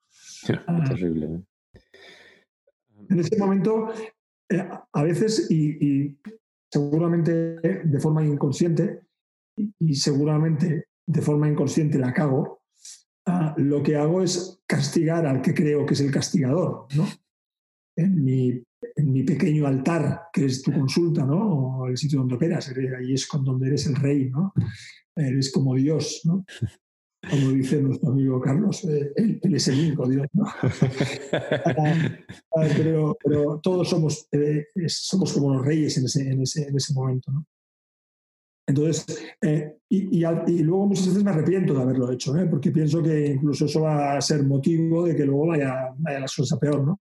Ah, 0.67 0.83
terrible. 0.87 1.25
¿eh? 1.25 1.79
En 3.09 3.19
ese 3.19 3.37
momento, 3.37 3.89
a 4.93 5.03
veces, 5.03 5.49
y 5.49 6.17
seguramente 6.71 7.33
de 7.83 7.99
forma 7.99 8.25
inconsciente, 8.25 9.01
y 9.79 9.95
seguramente 9.95 10.87
de 11.07 11.21
forma 11.21 11.47
inconsciente 11.47 11.97
la 11.97 12.13
cago, 12.13 12.61
ah, 13.25 13.53
lo 13.57 13.83
que 13.83 13.95
hago 13.95 14.21
es 14.21 14.61
castigar 14.67 15.25
al 15.25 15.41
que 15.41 15.53
creo 15.53 15.85
que 15.85 15.93
es 15.93 16.01
el 16.01 16.11
castigador, 16.11 16.87
¿no? 16.95 17.07
En 17.97 18.23
mi, 18.23 18.63
en 18.95 19.11
mi 19.11 19.23
pequeño 19.23 19.67
altar, 19.67 20.23
que 20.33 20.45
es 20.45 20.61
tu 20.61 20.71
consulta, 20.71 21.25
¿no? 21.25 21.79
O 21.81 21.87
el 21.87 21.97
sitio 21.97 22.19
donde 22.19 22.35
operas, 22.35 22.69
ahí 22.69 23.13
es 23.13 23.27
con 23.27 23.43
donde 23.43 23.67
eres 23.67 23.87
el 23.87 23.95
rey, 23.95 24.29
¿no? 24.29 24.53
Eres 25.15 25.51
como 25.51 25.75
Dios, 25.75 26.21
¿no? 26.25 26.45
Como 27.29 27.51
dice 27.51 27.81
nuestro 27.81 28.11
amigo 28.11 28.39
Carlos, 28.39 28.83
eh, 28.83 29.11
él, 29.15 29.55
es 29.55 29.67
el 29.69 29.79
único 29.79 30.07
Dios, 30.07 30.27
¿no? 30.33 30.45
Ah, 32.57 32.67
pero, 32.77 33.17
pero, 33.21 33.59
todos 33.61 33.89
somos, 33.89 34.27
eh, 34.31 34.67
somos 34.87 35.33
como 35.33 35.55
los 35.55 35.65
reyes 35.65 35.97
en 35.97 36.05
ese, 36.05 36.29
en 36.29 36.41
ese, 36.41 36.67
en 36.67 36.75
ese 36.75 36.93
momento, 36.93 37.31
¿no? 37.31 37.45
Entonces, 38.67 39.05
eh, 39.41 39.77
y, 39.89 40.19
luego 40.63 40.87
muchas 40.87 41.07
veces 41.07 41.23
me 41.23 41.31
arrepiento 41.31 41.73
de 41.73 41.81
haberlo 41.81 42.11
hecho, 42.11 42.35
¿eh? 42.35 42.47
porque 42.47 42.71
pienso 42.71 43.01
que 43.03 43.27
incluso 43.27 43.65
eso 43.65 43.81
va 43.81 44.17
a 44.17 44.21
ser 44.21 44.43
motivo 44.43 45.05
de 45.05 45.15
que 45.15 45.25
luego 45.25 45.47
vaya, 45.47 45.93
vaya 45.97 46.21
las 46.21 46.35
cosas 46.35 46.57
a 46.57 46.59
peor, 46.59 46.83
¿no? 46.83 46.99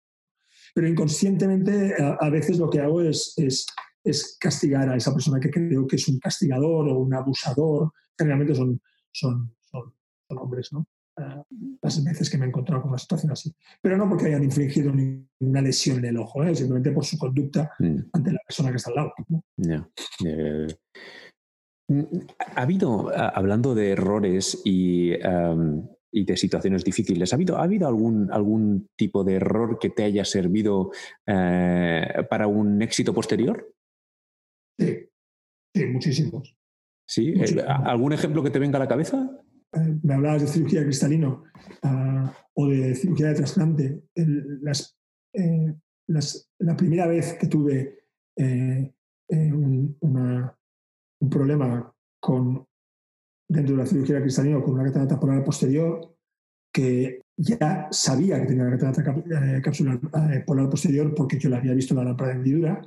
Pero 0.74 0.88
inconscientemente 0.88 1.94
a, 1.98 2.28
veces 2.28 2.58
lo 2.58 2.68
que 2.68 2.80
hago 2.80 3.00
es, 3.00 3.32
es, 3.38 3.66
es, 4.04 4.36
castigar 4.38 4.86
a 4.90 4.96
esa 4.96 5.10
persona 5.10 5.40
que 5.40 5.50
creo 5.50 5.86
que 5.86 5.96
es 5.96 6.06
un 6.08 6.18
castigador 6.18 6.88
o 6.88 6.98
un 6.98 7.14
abusador. 7.14 7.92
Generalmente 8.18 8.54
son, 8.54 8.78
son, 9.10 9.54
son, 9.70 9.94
hombres, 10.28 10.70
¿no? 10.74 10.86
Uh, 11.18 11.42
las 11.80 12.04
veces 12.04 12.28
que 12.28 12.36
me 12.36 12.44
he 12.44 12.48
encontrado 12.48 12.82
con 12.82 12.90
una 12.90 12.98
situación 12.98 13.32
así. 13.32 13.50
Pero 13.80 13.96
no 13.96 14.06
porque 14.06 14.26
hayan 14.26 14.44
infligido 14.44 14.92
ninguna 14.92 15.62
lesión 15.62 15.96
en 16.00 16.04
el 16.04 16.18
ojo, 16.18 16.44
¿eh? 16.44 16.54
simplemente 16.54 16.90
por 16.90 17.06
su 17.06 17.16
conducta 17.16 17.72
mm. 17.78 17.96
ante 18.12 18.32
la 18.32 18.40
persona 18.46 18.70
que 18.70 18.76
está 18.76 18.90
al 18.90 18.96
lado. 18.96 19.14
¿no? 19.28 19.44
Mm, 19.56 20.66
ha 21.88 22.62
habido, 22.62 23.10
hablando 23.14 23.74
de 23.74 23.92
errores 23.92 24.60
y, 24.64 25.10
de 25.10 26.36
situaciones 26.36 26.82
difíciles, 26.82 27.32
¿ha 27.32 27.36
habido, 27.36 27.58
¿ha 27.58 27.64
habido 27.64 27.86
algún, 27.86 28.32
algún 28.32 28.88
tipo 28.96 29.22
de 29.22 29.34
error 29.34 29.78
que 29.78 29.90
te 29.90 30.04
haya 30.04 30.24
servido 30.24 30.90
eh, 31.26 32.24
para 32.30 32.46
un 32.46 32.80
éxito 32.82 33.12
posterior? 33.12 33.72
Sí, 34.78 35.08
sí 35.74 35.86
muchísimos. 35.86 36.56
¿Sí? 37.06 37.34
Eh, 37.36 37.62
¿Algún 37.66 38.12
ejemplo 38.12 38.42
que 38.42 38.50
te 38.50 38.58
venga 38.58 38.78
a 38.78 38.80
la 38.80 38.88
cabeza? 38.88 39.30
Eh, 39.72 39.98
me 40.02 40.14
hablabas 40.14 40.42
de 40.42 40.48
cirugía 40.48 40.82
cristalino 40.82 41.44
ah, 41.82 42.34
o 42.54 42.66
de 42.66 42.94
cirugía 42.94 43.28
de 43.28 43.34
trasplante. 43.34 44.02
las, 44.62 44.96
la 46.58 46.76
primera 46.76 47.06
vez 47.06 47.34
que 47.34 47.46
tuve 47.46 48.06
una, 50.00 50.56
un 51.26 51.30
problema 51.30 51.92
con, 52.20 52.64
dentro 53.48 53.76
de 53.76 53.82
la 53.82 53.88
cirugía 53.88 54.20
cristalina 54.20 54.62
con 54.62 54.74
una 54.74 54.84
catarata 54.84 55.18
polar 55.18 55.42
posterior, 55.44 56.16
que 56.72 57.20
ya 57.36 57.88
sabía 57.90 58.40
que 58.40 58.46
tenía 58.46 58.64
una 58.64 58.78
catarata 58.78 59.12
eh, 59.12 59.60
capsular 59.62 59.98
eh, 60.30 60.44
polar 60.46 60.70
posterior 60.70 61.12
porque 61.14 61.38
yo 61.38 61.50
la 61.50 61.58
había 61.58 61.74
visto 61.74 61.94
en 61.94 61.98
la 61.98 62.04
lámpara 62.04 62.30
de 62.30 62.36
hendidura, 62.36 62.80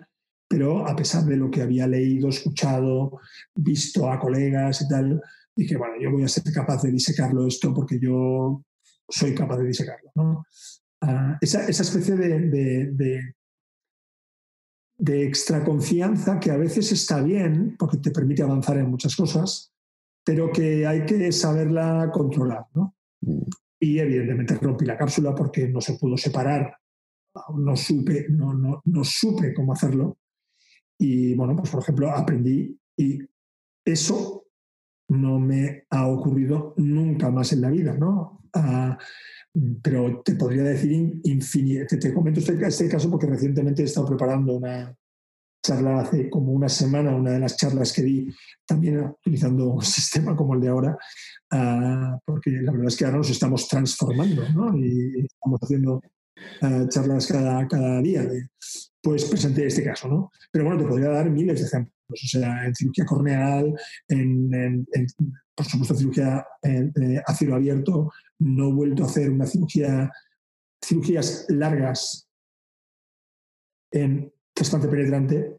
pero 0.47 0.87
a 0.87 0.95
pesar 0.95 1.25
de 1.25 1.37
lo 1.37 1.51
que 1.51 1.61
había 1.61 1.85
leído, 1.85 2.29
escuchado, 2.29 3.19
visto 3.55 4.09
a 4.09 4.19
colegas 4.19 4.81
y 4.81 4.87
tal, 4.87 5.21
dije, 5.55 5.77
bueno, 5.77 5.95
yo 5.99 6.11
voy 6.11 6.23
a 6.23 6.27
ser 6.27 6.43
capaz 6.51 6.81
de 6.81 6.91
disecarlo 6.91 7.45
esto 7.45 7.73
porque 7.73 7.99
yo 7.99 8.63
soy 9.07 9.35
capaz 9.35 9.57
de 9.57 9.67
disecarlo. 9.67 10.11
¿no? 10.15 10.45
Ah, 11.01 11.37
esa, 11.41 11.67
esa, 11.67 11.83
especie 11.83 12.15
de 12.15 13.33
extra 15.05 15.63
confianza 15.63 16.39
que 16.39 16.51
a 16.51 16.57
veces 16.57 16.91
está 16.91 17.21
bien 17.21 17.75
porque 17.77 17.97
te 17.97 18.11
permite 18.11 18.43
avanzar 18.43 18.77
en 18.77 18.89
muchas 18.89 19.15
cosas, 19.15 19.73
pero 20.23 20.51
que 20.51 20.85
hay 20.85 21.05
que 21.05 21.31
saberla 21.31 22.09
controlar. 22.11 22.65
¿no? 22.73 22.95
Mm. 23.21 23.43
Y 23.79 23.99
evidentemente 23.99 24.55
rompí 24.55 24.85
la 24.85 24.97
cápsula 24.97 25.33
porque 25.33 25.69
no 25.69 25.79
se 25.79 25.93
pudo 25.93 26.17
separar, 26.17 26.75
no 27.55 27.75
supe, 27.75 28.27
no, 28.29 28.53
no, 28.53 28.81
no 28.85 29.03
supe 29.03 29.53
cómo 29.53 29.73
hacerlo. 29.73 30.17
Y 30.97 31.33
bueno, 31.35 31.55
pues 31.55 31.69
por 31.69 31.81
ejemplo, 31.81 32.11
aprendí 32.11 32.77
y 32.97 33.19
eso 33.85 34.45
no 35.07 35.39
me 35.39 35.85
ha 35.89 36.07
ocurrido 36.07 36.73
nunca 36.77 37.31
más 37.31 37.53
en 37.53 37.61
la 37.61 37.69
vida, 37.69 37.93
¿no? 37.93 38.41
Ah, 38.53 38.97
pero 39.81 40.21
te 40.23 40.35
podría 40.35 40.63
decir 40.63 41.19
infinito. 41.23 41.97
Te, 41.97 42.13
comento 42.13 42.39
este, 42.39 42.57
este, 42.65 42.89
caso 42.89 43.09
porque 43.09 43.27
recientemente 43.27 43.81
he 43.81 43.85
estado 43.85 44.07
preparando 44.07 44.55
una 44.55 44.95
charla 45.61 46.01
hace 46.01 46.29
como 46.29 46.53
una 46.53 46.69
semana, 46.69 47.15
una 47.15 47.31
de 47.31 47.39
las 47.39 47.57
charlas 47.57 47.91
que 47.91 48.03
di, 48.03 48.33
también 48.65 48.99
utilizando 48.99 49.73
un 49.73 49.81
sistema 49.83 50.35
como 50.35 50.53
el 50.53 50.61
de 50.61 50.67
ahora, 50.69 50.97
ah, 51.51 52.17
porque 52.25 52.51
la 52.51 52.71
verdad 52.71 52.87
es 52.87 52.97
que 52.97 53.05
ahora 53.05 53.17
nos 53.17 53.29
estamos 53.29 53.67
transformando 53.67 54.47
¿no? 54.49 54.77
y 54.77 55.25
estamos 55.25 55.59
haciendo 55.61 56.01
ah, 56.61 56.85
charlas 56.89 57.27
cada, 57.27 57.67
cada 57.67 58.01
día. 58.01 58.27
pues 59.01 59.25
presenté 59.25 59.65
este 59.65 59.83
caso, 59.83 60.07
¿no? 60.07 60.31
Pero 60.51 60.65
bueno, 60.65 60.81
te 60.81 60.87
podría 60.87 61.09
dar 61.09 61.29
miles 61.29 61.59
de 61.59 61.67
ejemplos. 61.67 61.93
O 62.11 62.15
sea, 62.15 62.65
en 62.65 62.73
cirugía 62.73 63.05
corneal, 63.05 63.71
en, 64.07 64.51
en, 64.53 64.87
por 65.53 65.65
supuesto, 65.65 65.93
cirugía 65.93 66.43
a 67.27 67.33
cielo 67.35 67.55
abierto, 67.55 68.09
no 68.39 68.69
he 68.69 68.73
vuelto 68.73 69.03
a 69.03 69.07
hacer 69.07 69.29
una 69.29 69.45
cirugía, 69.45 70.11
cirugías 70.83 71.45
largas 71.49 72.27
en 73.91 74.31
trasplante 74.53 74.87
penetrante, 74.87 75.57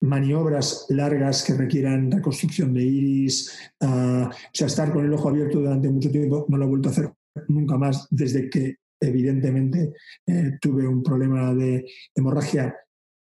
maniobras 0.00 0.86
largas 0.90 1.44
que 1.44 1.54
requieran 1.54 2.10
reconstrucción 2.10 2.72
de 2.72 2.82
iris, 2.82 3.58
uh, 3.80 4.28
o 4.28 4.30
sea, 4.52 4.68
estar 4.68 4.92
con 4.92 5.04
el 5.04 5.12
ojo 5.12 5.28
abierto 5.28 5.58
durante 5.58 5.88
mucho 5.88 6.10
tiempo, 6.10 6.46
no 6.48 6.56
lo 6.56 6.64
he 6.64 6.68
vuelto 6.68 6.88
a 6.88 6.92
hacer 6.92 7.12
nunca 7.48 7.76
más 7.76 8.06
desde 8.10 8.48
que 8.48 8.76
evidentemente 9.00 9.92
eh, 10.26 10.58
tuve 10.60 10.86
un 10.86 11.02
problema 11.02 11.54
de 11.54 11.86
hemorragia 12.14 12.76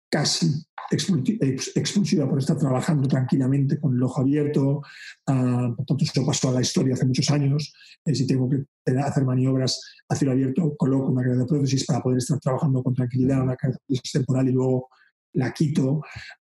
casi 0.10 0.66
expulsiva 0.90 2.30
por 2.30 2.40
estar 2.40 2.58
trabajando 2.58 3.08
tranquilamente 3.08 3.80
con 3.80 3.96
el 3.96 4.04
ojo 4.04 4.22
abierto. 4.22 4.82
Uh, 5.28 5.76
por 5.76 5.86
tanto, 5.86 6.06
eso 6.06 6.26
pasó 6.26 6.50
a 6.50 6.54
la 6.54 6.62
historia 6.62 6.94
hace 6.94 7.06
muchos 7.06 7.30
años. 7.30 7.74
Eh, 8.06 8.16
si 8.16 8.26
tengo 8.26 8.50
que 8.50 8.64
hacer 9.00 9.26
maniobras 9.26 9.82
a 10.08 10.16
cielo 10.16 10.32
abierto, 10.32 10.76
coloco 10.78 11.12
una 11.12 11.22
de 11.24 11.46
prótesis 11.46 11.86
para 11.86 12.02
poder 12.02 12.20
estar 12.20 12.40
trabajando 12.40 12.82
con 12.82 12.94
tranquilidad, 12.94 13.42
una 13.42 13.56
prótesis 13.56 14.12
temporal 14.14 14.48
y 14.48 14.54
luego 14.54 14.90
la 15.34 15.54
quito 15.54 16.02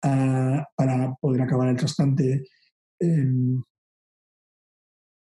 uh, 0.06 0.62
para 0.76 1.16
poder 1.20 1.42
acabar 1.42 1.70
el 1.70 1.78
trasplante. 1.78 2.48
Um, 3.00 3.64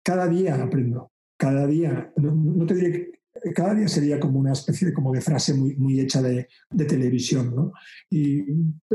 cada 0.04 0.28
día 0.28 0.62
aprendo 0.62 1.14
cada 1.44 1.68
día, 1.68 2.14
no, 2.16 2.66
te 2.66 2.74
diré 2.74 3.12
cada 3.54 3.74
día 3.74 3.88
sería 3.88 4.20
como 4.20 4.40
una 4.40 4.54
especie 4.54 4.88
de, 4.88 4.94
como 4.94 5.12
de 5.12 5.22
frase 5.22 5.54
muy, 5.54 5.76
muy 5.76 6.00
hecha 6.00 6.22
de, 6.22 6.48
de 6.70 6.86
televisión, 6.86 7.54
¿no? 7.56 7.74
Y, 8.10 8.44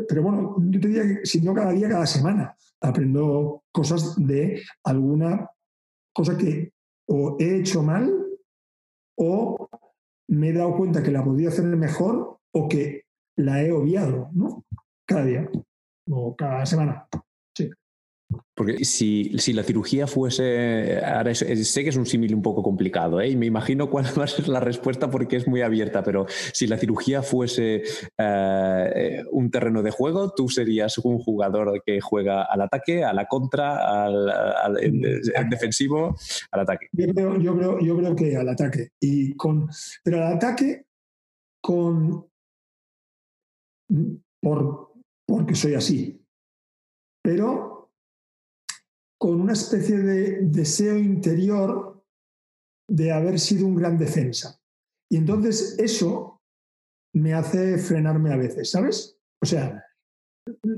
pero 0.09 0.23
bueno, 0.23 0.57
yo 0.59 0.81
te 0.81 0.89
diría 0.89 1.03
que 1.03 1.27
si 1.27 1.41
no 1.41 1.55
cada 1.55 1.73
día, 1.73 1.89
cada 1.89 2.07
semana 2.07 2.57
aprendo 2.81 3.65
cosas 3.73 4.15
de 4.17 4.63
alguna 4.85 5.51
cosa 6.15 6.37
que 6.37 6.73
o 7.09 7.37
he 7.39 7.59
hecho 7.59 7.83
mal 7.83 8.13
o 9.17 9.69
me 10.29 10.51
he 10.51 10.53
dado 10.53 10.77
cuenta 10.77 11.03
que 11.03 11.11
la 11.11 11.25
podía 11.25 11.49
hacer 11.49 11.65
mejor 11.65 12.39
o 12.53 12.69
que 12.69 13.05
la 13.37 13.63
he 13.63 13.73
obviado, 13.73 14.31
¿no? 14.33 14.65
Cada 15.07 15.25
día 15.25 15.51
o 16.11 16.37
cada 16.37 16.67
semana. 16.67 17.09
Porque 18.55 18.85
si, 18.85 19.31
la 19.55 19.63
cirugía 19.63 20.07
fuese. 20.07 21.01
Ahora 21.03 21.35
sé 21.35 21.83
que 21.83 21.89
es 21.89 21.97
un 21.97 22.05
símil 22.05 22.35
un 22.35 22.43
poco 22.43 22.63
complicado, 22.63 23.21
¿eh? 23.21 23.31
y 23.31 23.37
me 23.37 23.47
imagino 23.47 23.89
cuál 23.89 24.05
va 24.19 24.25
a 24.25 24.27
ser 24.27 24.49
la 24.49 24.61
respuesta 24.61 25.11
porque 25.11 25.37
es 25.37 25.49
muy 25.49 25.63
abierta, 25.63 26.03
pero 26.03 26.27
si 26.53 26.67
la 26.67 26.77
cirugía 26.77 27.23
fuese 27.23 27.85
eh, 28.19 29.23
un 29.31 29.51
terreno 29.51 29.83
de 29.83 29.91
juego, 29.91 30.35
tú 30.35 30.49
serías 30.49 30.99
un 30.99 31.19
jugador 31.19 31.83
que 31.87 32.01
juega 32.01 32.43
al 32.43 32.61
ataque, 32.61 33.03
a 33.05 33.15
la 33.15 33.27
contra, 33.27 34.05
al, 34.05 34.75
defensivo, 35.49 36.15
al 36.51 36.61
ataque. 36.61 36.89
Yo 36.93 37.07
creo, 37.15 37.39
yo, 37.81 37.97
creo, 37.97 38.17
que 38.17 38.37
al 38.37 38.49
ataque. 38.49 38.91
Y 39.01 39.35
con, 39.37 39.71
pero 40.03 40.27
al 40.27 40.35
ataque 40.35 40.85
con. 41.63 42.27
Por, 44.43 44.93
porque 45.27 45.55
soy 45.55 45.75
así. 45.75 46.21
Pero 47.23 47.78
con 49.19 49.41
una 49.41 49.53
especie 49.53 49.99
de 49.99 50.41
deseo 50.43 50.97
interior 50.97 52.05
de 52.89 53.13
haber 53.13 53.39
sido 53.39 53.67
un 53.67 53.75
gran 53.75 53.99
defensa. 53.99 54.61
Y 55.11 55.17
entonces 55.17 55.77
eso 55.79 56.41
me 57.15 57.35
hace 57.35 57.79
frenarme 57.79 58.33
a 58.33 58.37
veces, 58.37 58.71
¿sabes? 58.71 59.19
O 59.43 59.47
sea, 59.47 59.85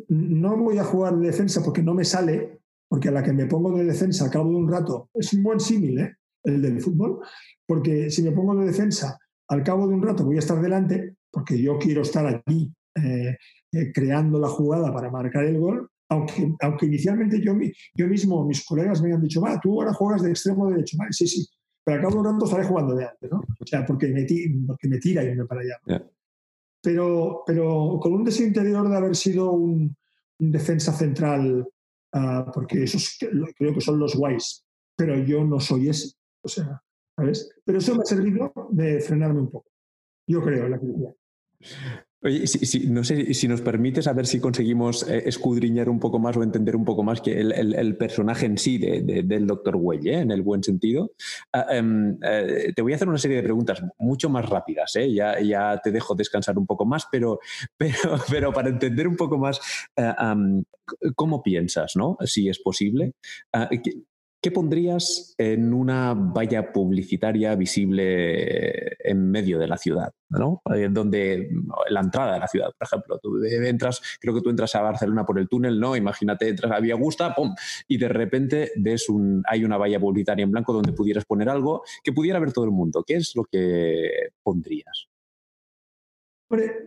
no 0.09 0.57
voy 0.57 0.79
a 0.79 0.85
jugar 0.85 1.17
de 1.17 1.27
defensa 1.27 1.63
porque 1.63 1.83
no 1.83 1.95
me 1.95 2.05
sale, 2.05 2.61
porque 2.89 3.09
a 3.09 3.13
la 3.13 3.23
que 3.23 3.33
me 3.33 3.47
pongo 3.47 3.77
de 3.77 3.85
defensa 3.85 4.25
al 4.25 4.31
cabo 4.31 4.51
de 4.51 4.57
un 4.57 4.71
rato, 4.71 5.11
es 5.15 5.33
un 5.33 5.43
buen 5.43 5.61
símil, 5.61 5.99
¿eh? 6.01 6.17
el 6.45 6.63
del 6.63 6.81
fútbol, 6.81 7.21
porque 7.67 8.11
si 8.11 8.23
me 8.23 8.33
pongo 8.33 8.57
de 8.57 8.67
defensa 8.67 9.19
al 9.49 9.63
cabo 9.63 9.87
de 9.87 9.95
un 9.95 10.03
rato 10.03 10.25
voy 10.25 10.37
a 10.37 10.41
estar 10.41 10.61
delante, 10.61 11.17
porque 11.31 11.61
yo 11.61 11.79
quiero 11.79 12.03
estar 12.03 12.27
aquí 12.27 12.73
eh, 12.97 13.37
eh, 13.73 13.93
creando 13.93 14.39
la 14.39 14.49
jugada 14.49 14.93
para 14.93 15.11
marcar 15.11 15.45
el 15.45 15.59
gol, 15.59 15.91
aunque, 16.11 16.55
aunque 16.61 16.87
inicialmente 16.87 17.41
yo, 17.41 17.55
yo 17.95 18.07
mismo, 18.09 18.45
mis 18.45 18.65
colegas 18.65 19.01
me 19.01 19.09
habían 19.09 19.23
dicho, 19.23 19.41
va, 19.41 19.59
tú 19.61 19.81
ahora 19.81 19.95
juegas 19.95 20.23
de 20.23 20.31
extremo 20.31 20.69
derecho, 20.69 20.97
vale, 20.99 21.13
sí, 21.13 21.27
sí, 21.27 21.47
pero 21.85 21.97
al 21.97 22.03
cabo 22.03 22.15
de 22.15 22.29
un 22.29 22.35
rato 22.35 22.45
estaré 22.45 22.65
jugando 22.65 22.95
de 22.95 23.05
antes, 23.05 23.31
¿no? 23.31 23.39
O 23.39 23.67
sea, 23.67 23.87
porque 23.87 24.09
me, 24.09 24.27
porque 24.67 24.89
me 24.89 24.99
tira 24.99 25.23
y 25.25 25.35
me 25.35 25.45
para 25.47 25.61
allá. 25.61 26.05
Pero, 26.83 27.43
pero 27.47 27.99
con 28.01 28.13
un 28.13 28.25
deseo 28.25 28.47
interior 28.47 28.89
de 28.89 28.97
haber 28.97 29.15
sido 29.15 29.53
un, 29.53 29.97
defensa 30.39 30.93
central, 30.93 31.69
uh, 32.15 32.51
porque 32.53 32.85
esos 32.85 33.19
creo 33.57 33.75
que 33.75 33.81
son 33.81 33.99
los 33.99 34.17
guays, 34.17 34.65
pero 34.97 35.19
yo 35.19 35.45
no 35.45 35.61
soy 35.61 35.91
ese. 35.91 36.15
O 36.43 36.49
sea, 36.49 36.83
¿sabes? 37.15 37.51
Pero 37.65 37.79
eso 37.79 37.95
me 37.95 38.03
ha 38.03 38.07
servido 38.07 38.53
de 38.71 39.01
frenarme 39.01 39.41
un 39.41 39.51
poco. 39.51 39.71
Yo 40.27 40.43
creo 40.43 40.65
en 40.65 40.71
la 40.71 40.79
crítica. 40.79 41.15
Oye, 42.23 42.45
no 42.89 43.03
sé 43.03 43.33
si 43.33 43.49
nos 43.49 43.63
permites 43.63 44.07
a 44.07 44.13
ver 44.13 44.27
si 44.27 44.41
conseguimos 44.41 45.09
eh, 45.09 45.23
escudriñar 45.25 45.89
un 45.89 45.99
poco 45.99 46.19
más 46.19 46.37
o 46.37 46.43
entender 46.43 46.77
un 46.77 46.85
poco 46.85 47.03
más 47.03 47.23
que 47.23 47.41
el, 47.41 47.97
personaje 47.97 48.45
en 48.45 48.59
sí 48.59 48.77
del 48.77 49.47
doctor 49.47 49.77
Huelle, 49.77 50.13
¿eh? 50.13 50.19
en 50.19 50.31
el 50.31 50.43
buen 50.43 50.63
sentido. 50.63 51.13
Ah, 51.51 51.65
em, 51.71 52.19
eh, 52.23 52.75
te 52.77 52.83
voy 52.83 52.93
a 52.93 52.97
hacer 52.97 53.09
una 53.09 53.17
serie 53.17 53.39
de 53.39 53.43
preguntas 53.43 53.83
mucho 53.99 54.29
más 54.29 54.47
rápidas, 54.47 54.93
ya, 54.93 55.41
ya 55.41 55.81
te 55.83 55.91
dejo 55.91 56.15
descansar 56.15 56.59
un 56.59 56.67
poco 56.67 56.85
más, 56.85 57.07
pero, 57.11 57.41
pero, 57.79 58.21
pero 58.31 58.53
para 58.53 58.69
entender 58.69 59.09
un 59.09 59.17
poco 59.17 59.39
más 59.39 59.59
cómo 61.17 61.43
piensas, 61.43 61.97
¿no? 61.97 62.19
si 62.25 62.51
es 62.51 62.59
posible. 62.59 63.15
¿Qué 64.43 64.51
pondrías 64.51 65.35
en 65.37 65.75
una 65.75 66.15
valla 66.15 66.73
publicitaria 66.73 67.55
visible 67.57 68.97
en 68.99 69.31
medio 69.31 69.59
de 69.59 69.69
la 69.69 69.77
ciudad? 69.77 70.15
¿no? 70.31 70.63
Eh, 70.75 70.89
donde 70.91 71.51
la 71.89 72.01
entrada 72.01 72.35
de 72.35 72.41
la 72.41 72.49
ciudad, 72.49 72.71
por 72.79 72.87
ejemplo. 72.87 73.19
Tú 73.19 73.43
entras, 73.45 74.01
creo 74.19 74.35
que 74.35 74.41
tú 74.41 74.49
entras 74.49 74.75
a 74.75 74.81
Barcelona 74.81 75.27
por 75.27 75.39
el 75.39 75.49
túnel, 75.49 75.79
¿no? 75.79 75.95
Imagínate, 75.95 76.49
entras 76.49 76.73
a 76.73 76.81
Vía 76.81 76.95
Augusta, 76.95 77.35
¡pum! 77.35 77.55
Y 77.87 77.99
de 77.99 78.09
repente 78.09 78.73
ves 78.77 79.11
un, 79.11 79.43
hay 79.47 79.65
una 79.65 79.77
valla 79.77 80.01
publicitaria 80.01 80.45
en 80.45 80.53
blanco 80.53 80.73
donde 80.73 80.93
pudieras 80.93 81.25
poner 81.25 81.49
algo 81.49 81.83
que 82.03 82.13
pudiera 82.13 82.39
ver 82.39 82.53
todo 82.53 82.65
el 82.65 82.71
mundo. 82.71 83.05
¿Qué 83.07 83.17
es 83.17 83.35
lo 83.35 83.45
que 83.45 84.31
pondrías? 84.43 85.09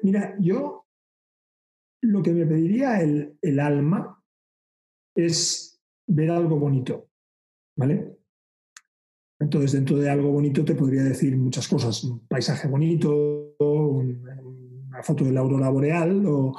mira, 0.02 0.36
yo 0.40 0.88
lo 2.02 2.22
que 2.22 2.34
me 2.34 2.46
pediría 2.46 3.00
el 3.02 3.60
alma 3.62 4.22
es 5.16 5.82
ver 6.06 6.32
algo 6.32 6.60
bonito 6.60 7.13
¿vale? 7.76 8.18
Entonces, 9.40 9.74
dentro 9.74 9.98
de 9.98 10.10
algo 10.10 10.32
bonito 10.32 10.64
te 10.64 10.76
podría 10.76 11.04
decir 11.04 11.36
muchas 11.38 11.68
cosas. 11.68 12.04
Un 12.04 12.26
paisaje 12.28 12.68
bonito, 12.68 13.56
una 13.60 15.04
foto 15.04 15.26
de 15.26 15.32
la 15.32 15.42
aurora 15.42 15.70
boreal 15.70 16.24
o, 16.26 16.56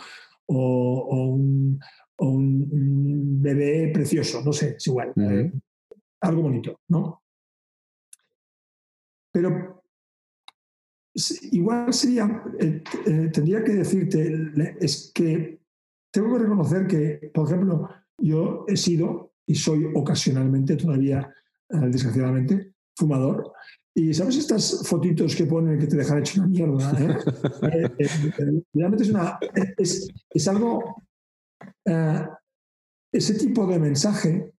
un, 0.46 1.78
bebé 3.42 3.90
precioso, 3.92 4.42
no 4.44 4.52
sé, 4.52 4.76
es 4.76 4.86
igual. 4.86 5.12
Algo 6.20 6.42
bonito, 6.42 6.80
¿no? 6.88 7.22
Pero 9.32 9.82
igual 11.52 11.92
sería, 11.92 12.42
eh, 12.58 12.82
eh, 13.06 13.30
tendría 13.32 13.62
que 13.62 13.72
decirte, 13.72 14.52
es 14.80 15.12
que 15.14 15.60
tengo 16.12 16.32
que 16.32 16.42
reconocer 16.44 16.86
que, 16.86 17.30
por 17.32 17.46
ejemplo, 17.46 17.88
yo 18.18 18.64
he 18.68 18.76
sido 18.76 19.33
y 19.46 19.54
soy 19.54 19.86
ocasionalmente 19.94 20.76
todavía, 20.76 21.32
eh, 21.68 21.76
desgraciadamente, 21.90 22.74
fumador. 22.96 23.52
Y 23.94 24.12
sabes 24.12 24.36
estas 24.36 24.86
fotitos 24.88 25.36
que 25.36 25.46
ponen 25.46 25.78
que 25.78 25.86
te 25.86 25.96
dejan 25.96 26.18
hecho 26.18 26.40
una 26.40 26.48
mierda. 26.48 26.92
¿eh? 27.72 27.90
Eh, 27.98 28.62
realmente 28.72 29.04
es, 29.04 29.10
una, 29.10 29.38
es, 29.78 30.48
algo, 30.48 31.02
ese 33.12 33.34
tipo 33.34 33.66
de 33.66 33.78
mensaje 33.78 34.52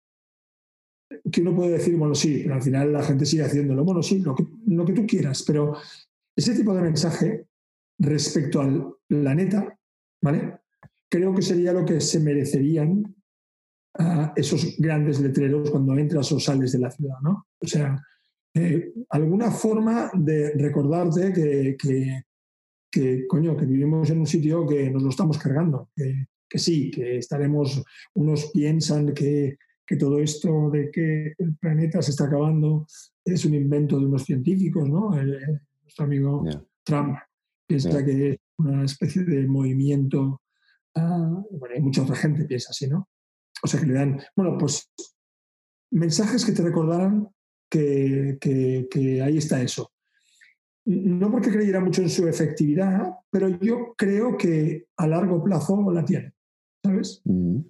que 1.32 1.42
uno 1.42 1.56
puede 1.56 1.72
decir, 1.72 1.96
bueno, 1.98 2.16
sí, 2.16 2.42
pero 2.44 2.56
al 2.56 2.62
final 2.62 2.94
la 2.94 3.04
gente 3.04 3.26
sigue 3.26 3.44
haciéndolo. 3.44 3.84
Bueno, 3.84 4.02
sí, 4.02 4.20
lo 4.20 4.36
que, 4.36 4.46
lo 4.68 4.86
que 4.86 4.94
tú 4.94 5.06
quieras, 5.06 5.44
pero 5.44 5.76
ese 6.36 6.54
tipo 6.56 6.74
de 6.74 6.82
mensaje 6.82 7.48
respecto 8.00 8.62
al 8.62 8.94
planeta, 9.08 9.78
¿vale? 10.22 10.60
Creo 11.10 11.34
que 11.34 11.42
sería 11.42 11.74
lo 11.74 11.86
que 11.86 12.02
se 12.02 12.20
merecerían 12.20 13.16
esos 14.36 14.76
grandes 14.78 15.20
letreros 15.22 15.72
cuando 15.72 15.98
entras 15.98 16.32
o 16.32 16.40
sales 16.40 16.72
de 16.74 16.80
la 16.80 16.92
ciudad, 16.92 17.16
¿no? 17.22 17.48
O 17.60 17.68
sea, 17.68 18.02
eh, 18.54 18.94
alguna 19.10 19.52
forma 19.52 20.12
de 20.14 20.54
recordarte 20.54 21.34
que, 21.34 22.24
que, 22.92 23.28
coño, 23.28 23.56
que 23.56 23.66
vivimos 23.66 24.10
en 24.10 24.20
un 24.20 24.28
sitio 24.28 24.66
que 24.66 24.90
nos 24.90 25.04
lo 25.04 25.10
estamos 25.10 25.38
cargando, 25.38 25.90
que, 25.96 26.28
sí, 26.58 26.90
que 26.90 27.18
estaremos, 27.18 27.84
unos 28.14 28.52
piensan 28.52 29.14
que, 29.14 29.58
todo 30.00 30.20
esto 30.20 30.72
de 30.72 30.90
que 30.90 31.34
el 31.38 31.56
planeta 31.58 32.02
se 32.02 32.12
está 32.12 32.26
acabando 32.26 32.88
es 33.24 33.46
un 33.46 33.54
invento 33.54 34.00
de 34.00 34.06
unos 34.08 34.24
científicos, 34.24 34.90
¿no? 34.90 35.12
nuestro 35.84 36.06
amigo 36.06 36.44
Trump 36.84 37.18
piensa 37.68 38.04
que 38.04 38.32
es 38.32 38.38
una 38.58 38.84
especie 38.84 39.24
de 39.24 39.48
movimiento, 39.48 40.42
ah, 40.96 41.44
bueno, 41.52 41.76
hay 41.76 41.82
mucha 41.82 42.02
otra 42.02 42.16
gente 42.16 42.46
piensa 42.46 42.72
así, 42.72 42.88
¿no? 42.88 43.08
O 43.66 43.68
sea, 43.68 43.80
que 43.80 43.88
le 43.88 43.94
dan, 43.94 44.22
bueno, 44.36 44.58
pues 44.60 44.92
mensajes 45.92 46.46
que 46.46 46.52
te 46.52 46.62
recordaran 46.62 47.28
que, 47.68 49.22
ahí 49.24 49.38
está 49.38 49.62
eso. 49.62 49.92
No 50.86 51.32
porque 51.32 51.52
creyera 51.52 51.80
mucho 51.80 52.04
en 52.04 52.10
su 52.10 52.28
efectividad, 52.28 53.12
pero 53.32 53.50
yo 53.50 53.96
creo 53.98 54.38
que 54.38 54.86
a 54.98 55.08
largo 55.08 55.44
plazo 55.44 55.92
la 55.92 56.06
tiene, 56.06 56.34
¿sabes? 56.84 57.22
Mm. 57.26 57.62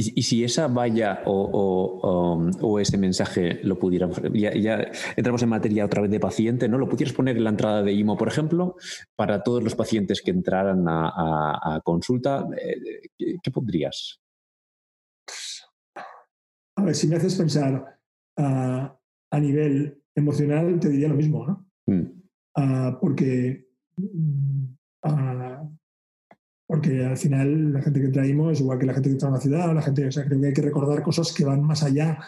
Y, 0.00 0.22
si 0.22 0.44
esa 0.44 0.68
valla 0.68 1.22
o, 1.26 2.78
ese 2.80 2.96
mensaje 2.96 3.60
lo 3.64 3.80
pudieran, 3.80 4.12
ya, 4.32 4.90
entramos 5.16 5.42
en 5.42 5.48
materia 5.48 5.84
otra 5.84 6.02
vez 6.02 6.10
de 6.12 6.20
paciente, 6.20 6.68
¿no? 6.68 6.78
Lo 6.78 6.88
pudieras 6.88 7.12
poner 7.12 7.36
en 7.36 7.42
la 7.42 7.50
entrada 7.50 7.82
de 7.82 7.92
IMO, 7.92 8.16
por 8.16 8.28
ejemplo, 8.28 8.76
para 9.16 9.42
todos 9.42 9.62
los 9.62 9.74
pacientes 9.74 10.22
que 10.22 10.30
entraran 10.30 10.84
a, 10.88 11.80
consulta, 11.82 12.46
eh, 12.64 13.08
¿qué, 13.42 13.50
pondrías? 13.50 14.20
A 16.76 16.82
ver, 16.82 16.94
si 16.94 17.08
me 17.08 17.16
haces 17.16 17.34
pensar 17.34 17.98
ah, 18.36 18.96
a 19.30 19.40
nivel 19.40 20.00
emocional, 20.14 20.78
te 20.78 20.88
diría 20.88 21.08
lo 21.08 21.16
mismo, 21.16 21.46
¿no? 21.46 21.66
Mm. 21.86 22.22
Ah, 22.56 22.98
porque, 23.00 23.68
mm, 23.96 24.64
ah, 25.02 25.68
porque 26.66 27.04
al 27.04 27.16
final 27.16 27.72
la 27.72 27.82
gente 27.82 28.00
que 28.00 28.08
traemos 28.08 28.52
es 28.52 28.60
igual 28.60 28.78
que 28.78 28.86
la 28.86 28.94
gente 28.94 29.08
que 29.08 29.14
entra 29.14 29.28
en 29.28 29.34
la 29.34 29.40
ciudad, 29.40 29.74
la 29.74 29.82
gente, 29.82 30.06
o 30.06 30.12
sea, 30.12 30.24
creo 30.24 30.40
que 30.40 30.46
hay 30.46 30.52
que 30.52 30.62
recordar 30.62 31.02
cosas 31.02 31.32
que 31.32 31.44
van 31.44 31.62
más 31.62 31.82
allá 31.82 32.18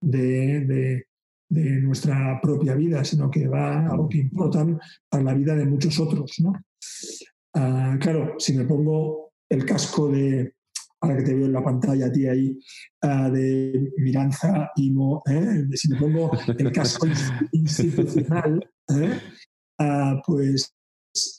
de, 0.00 1.06
de 1.50 1.80
nuestra 1.82 2.40
propia 2.40 2.74
vida, 2.74 3.04
sino 3.04 3.30
que 3.30 3.46
va 3.46 3.86
a 3.86 3.96
lo 3.96 4.08
que 4.08 4.18
importan 4.18 4.80
para 5.08 5.22
la 5.22 5.34
vida 5.34 5.54
de 5.54 5.66
muchos 5.66 5.98
otros. 6.00 6.36
¿no? 6.40 6.52
Claro, 8.00 8.34
si 8.38 8.54
me 8.54 8.64
pongo 8.64 9.32
el 9.48 9.66
casco 9.66 10.08
de, 10.08 10.54
ahora 11.00 11.16
que 11.16 11.22
te 11.22 11.34
veo 11.34 11.46
en 11.46 11.52
la 11.52 11.64
pantalla 11.64 12.06
a 12.06 12.12
ti 12.12 12.26
ahí, 12.26 12.58
ah, 13.02 13.30
de 13.30 13.92
Miranza 13.98 14.70
Imo, 14.76 15.22
¿eh? 15.26 15.66
si 15.74 15.88
me 15.88 15.98
pongo 15.98 16.30
el 16.46 16.72
casco 16.72 17.06
institucional, 17.52 18.60
¿eh? 18.88 19.20
ah, 19.78 20.20
pues, 20.26 20.74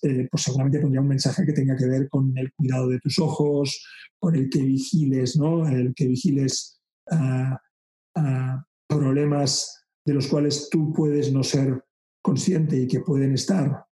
eh, 0.04 0.28
pues 0.30 0.44
seguramente 0.44 0.80
pondría 0.80 1.02
un 1.02 1.08
mensaje 1.08 1.46
que 1.46 1.54
tenga 1.54 1.76
que 1.76 1.86
ver 1.86 2.10
con 2.10 2.36
el 2.38 2.52
cuidado 2.54 2.90
de 2.90 3.00
tus 3.00 3.20
ojos, 3.20 3.86
con 4.20 4.36
el 4.36 4.50
que 4.50 4.64
vigiles, 4.64 5.38
¿no? 5.38 5.68
El 5.68 5.94
que 5.96 6.08
vigiles 6.08 6.80
problemas 8.88 9.86
de 10.06 10.14
los 10.14 10.28
cuales 10.28 10.70
tú 10.70 10.94
puedes 10.94 11.32
no 11.32 11.44
ser 11.44 11.84
consciente 12.22 12.78
y 12.78 12.88
que 12.88 13.02
pueden 13.02 13.34
estar 13.34 13.86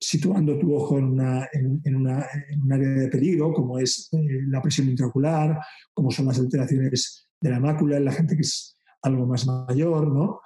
situando 0.00 0.58
tu 0.58 0.74
ojo 0.74 0.98
en, 0.98 1.04
una, 1.04 1.48
en, 1.52 1.96
una, 1.96 2.26
en, 2.50 2.62
un 2.62 2.72
área 2.72 2.88
de 2.88 3.08
peligro, 3.08 3.52
como 3.52 3.78
es 3.78 4.08
eh, 4.12 4.42
la 4.48 4.60
presión 4.60 4.88
intraocular, 4.88 5.58
como 5.94 6.10
son 6.10 6.26
las 6.26 6.38
alteraciones 6.38 7.28
de 7.40 7.50
la 7.50 7.60
mácula 7.60 7.96
en 7.96 8.04
la 8.04 8.12
gente 8.12 8.34
que 8.34 8.42
es 8.42 8.76
algo 9.02 9.26
más 9.26 9.46
mayor, 9.46 10.12
¿no? 10.12 10.40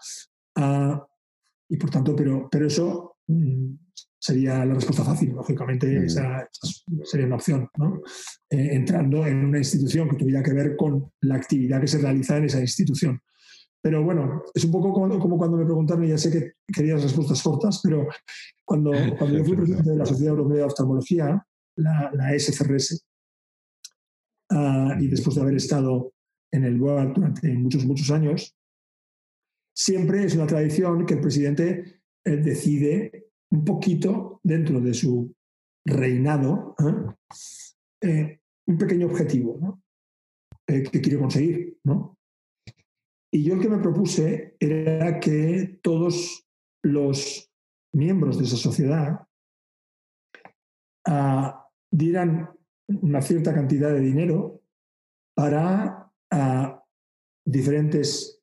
Ah, 0.57 1.07
y 1.69 1.77
por 1.77 1.91
tanto, 1.91 2.15
pero, 2.15 2.49
pero 2.51 2.67
eso 2.67 3.17
mm, 3.27 3.73
sería 4.19 4.65
la 4.65 4.75
respuesta 4.75 5.05
fácil, 5.05 5.31
lógicamente, 5.31 5.87
mm. 6.01 6.05
esa, 6.05 6.49
sería 7.05 7.27
una 7.27 7.37
opción, 7.37 7.69
¿no? 7.79 8.03
Eh, 8.51 8.71
entrando 8.73 9.27
en 9.27 9.45
una 9.45 9.59
institución 9.59 10.11
que 10.11 10.17
tuviera 10.17 10.43
que 10.43 10.53
ver 10.53 10.77
con 10.77 11.13
la 11.23 11.37
actividad 11.37 11.81
que 11.81 11.87
se 11.87 11.99
realiza 11.99 12.37
en 12.37 12.45
esa 12.45 12.61
institución. 12.61 13.21
Pero 13.83 14.05
bueno, 14.05 14.43
es 14.55 14.65
un 14.65 14.73
poco 14.73 14.93
como, 14.93 15.39
cuando 15.39 15.57
me 15.57 15.65
preguntaron, 15.65 16.05
y 16.05 16.09
ya 16.09 16.19
sé 16.19 16.31
que 16.31 16.53
querías 16.73 17.03
respuestas 17.03 17.43
cortas, 17.43 17.81
pero 17.83 18.07
cuando, 18.65 18.91
cuando 19.19 19.39
yo 19.39 19.45
fui 19.45 19.57
presidente 19.57 19.91
de 19.91 19.97
la 19.97 20.07
Sociedad 20.07 20.33
Europea 20.33 20.59
de 20.59 20.65
Oftalmología, 20.65 21.47
la, 21.77 22.11
la 22.13 22.39
SCRS, 22.39 23.07
ah, 24.51 24.97
y 25.01 25.09
después 25.09 25.37
de 25.37 25.43
haber 25.43 25.55
estado 25.55 26.13
en 26.53 26.65
el 26.65 26.79
BOAD 26.79 27.15
durante 27.15 27.55
muchos, 27.55 27.87
muchos 27.87 28.11
años, 28.11 28.55
siempre 29.75 30.25
es 30.25 30.35
una 30.35 30.47
tradición 30.47 31.07
que 31.07 31.15
el 31.15 31.21
presidente 31.21 32.03
eh, 32.25 32.37
decide 32.37 33.31
un 33.51 33.65
poquito 33.65 34.41
dentro 34.43 34.81
de 34.81 34.93
su 34.95 35.35
reinado 35.87 36.75
¿eh? 36.79 37.15
Eh, 38.03 38.41
un 38.67 38.79
pequeño 38.79 39.07
objetivo 39.07 39.59
¿no? 39.61 39.83
que 40.67 41.01
quiere 41.01 41.19
conseguir. 41.19 41.79
¿no? 41.85 42.20
Y 43.33 43.45
yo 43.45 43.55
el 43.55 43.61
que 43.61 43.69
me 43.69 43.79
propuse 43.79 44.57
era 44.59 45.21
que 45.21 45.79
todos 45.83 46.47
los 46.83 47.51
miembros 47.93 48.39
de 48.39 48.45
esa 48.45 48.57
sociedad 48.57 49.27
ah, 51.07 51.69
dieran 51.93 52.51
una 52.89 53.23
cierta 53.23 53.55
cantidad 53.55 53.93
de 53.93 54.01
dinero 54.01 54.63
para 55.37 56.11
ah, 56.33 56.85
diferentes, 57.47 58.43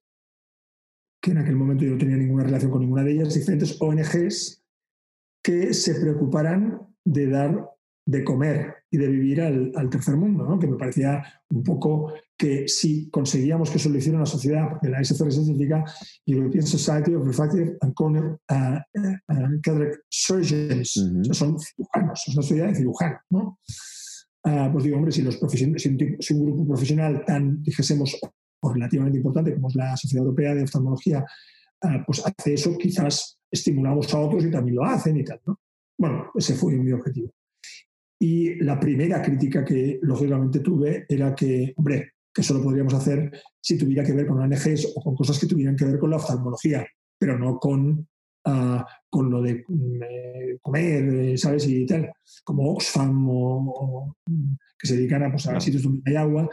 que 1.22 1.31
en 1.31 1.39
aquel 1.39 1.55
momento 1.55 1.84
yo 1.84 1.91
no 1.91 1.97
tenía 1.97 2.18
ninguna 2.18 2.43
relación 2.43 2.72
con 2.72 2.81
ninguna 2.81 3.03
de 3.03 3.11
ellas, 3.11 3.34
diferentes 3.34 3.81
ONGs 3.81 4.64
que 5.43 5.73
se 5.73 5.99
preocuparan 5.99 6.88
de 7.05 7.30
dar 7.30 7.77
de 8.07 8.23
comer 8.23 8.76
y 8.89 8.97
de 8.97 9.07
vivir 9.07 9.41
al, 9.41 9.89
tercer 9.89 10.15
mundo, 10.15 10.57
que 10.59 10.68
me 10.68 10.77
parecía 10.77 11.23
un 11.49 11.61
poco 11.64 12.14
que 12.38 12.68
si 12.68 13.09
conseguíamos 13.09 13.72
que 13.72 13.77
eso 13.77 13.89
lo 13.89 13.97
hiciera 13.97 14.18
una 14.18 14.26
sociedad, 14.26 14.69
porque 14.69 14.89
la 14.89 15.03
SCRS 15.03 15.35
significa 15.35 15.84
European 16.26 16.65
Society 16.65 17.15
of 17.15 17.26
Refractive 17.26 17.77
and 17.81 17.93
Corneal 17.95 18.39
uh, 18.51 18.77
uh, 19.01 19.91
Surgeons, 20.09 20.91
son 21.31 21.57
cirujanos, 21.59 22.23
es 22.27 22.35
una 22.35 22.43
sociedad 22.43 22.68
de 22.68 22.76
cirujanos. 22.76 23.22
¿no? 23.31 23.59
Uh, 24.43 24.72
pues 24.72 24.84
digo, 24.84 24.97
hombre, 24.97 25.11
si, 25.11 25.23
los 25.23 25.38
profesionales, 25.38 25.81
si, 25.81 26.34
un, 26.34 26.45
grupo 26.45 26.68
profesional 26.68 27.26
tan, 27.26 27.64
dijésemos, 27.64 28.19
relativamente 28.61 29.18
importante 29.18 29.53
como 29.53 29.69
es 29.69 29.76
la 29.76 29.97
Sociedad 29.97 30.26
Europea 30.26 30.53
de 30.53 30.64
Oftalmología, 30.64 31.26
pues 32.05 32.23
hace 32.26 32.53
eso, 32.53 32.76
quizás 32.77 33.38
estimulamos 33.51 34.11
a 34.14 34.19
otros 34.19 34.43
y 34.45 34.51
también 34.51 34.76
lo 34.76 34.84
hacen 34.84 35.18
y 35.18 35.23
tal. 35.23 35.39
¿no? 35.45 35.59
Bueno, 35.97 36.31
ese 36.35 36.55
fue 36.55 36.76
mi 36.76 36.91
objetivo. 36.91 37.31
Y 38.19 38.55
la 38.64 38.80
primera 38.80 39.22
crítica 39.22 39.64
que 39.64 39.99
lógicamente 40.01 40.59
tuve 40.59 41.05
era 41.07 41.35
que, 41.35 41.73
hombre, 41.77 42.14
que 42.38 42.41
eso 42.41 42.53
lo 42.53 42.61
podríamos 42.61 42.93
hacer 42.93 43.31
si 43.59 43.80
tuviera 43.80 44.03
que 44.03 44.14
ver 44.14 44.27
con 44.27 44.39
ONGs 44.39 44.93
o 44.95 45.01
con 45.01 45.15
cosas 45.15 45.39
que 45.39 45.47
tuvieran 45.47 45.76
que 45.76 45.85
ver 45.85 45.97
con 45.97 46.11
la 46.11 46.18
oftalmología, 46.18 46.85
pero 47.18 47.35
no 47.35 47.57
con, 47.57 48.07
ah, 48.45 48.85
con 49.09 49.31
lo 49.31 49.41
de 49.41 49.65
mm, 49.68 50.03
eh, 50.03 50.57
comer, 50.61 51.03
eh, 51.15 51.38
¿sabes? 51.39 51.68
Y 51.68 51.84
tal, 51.88 52.11
como 52.43 52.73
Oxfam 52.73 53.27
o, 53.27 54.15
que 54.77 54.85
se 54.85 54.97
dedican 54.97 55.23
a, 55.23 55.31
pues, 55.31 55.47
a 55.47 55.59
sitios 55.59 55.81
donde 55.81 56.03
hay 56.05 56.15
agua. 56.15 56.47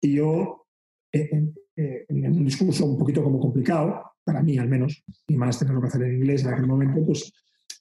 Y 0.00 0.14
yo, 0.16 0.66
eh, 1.12 1.28
en, 1.30 1.54
en, 1.76 2.32
un 2.32 2.44
discurso 2.44 2.84
un 2.84 2.98
poquito 2.98 3.22
como 3.22 3.38
complicado, 3.38 4.02
para 4.24 4.42
mí 4.42 4.58
al 4.58 4.68
menos, 4.68 5.04
y 5.28 5.36
más 5.36 5.56
tenerlo 5.56 5.80
que 5.80 5.86
hacer 5.86 6.02
en 6.02 6.14
inglés 6.14 6.42
en 6.42 6.52
aquel 6.52 6.66
momento, 6.66 7.06
pues 7.06 7.32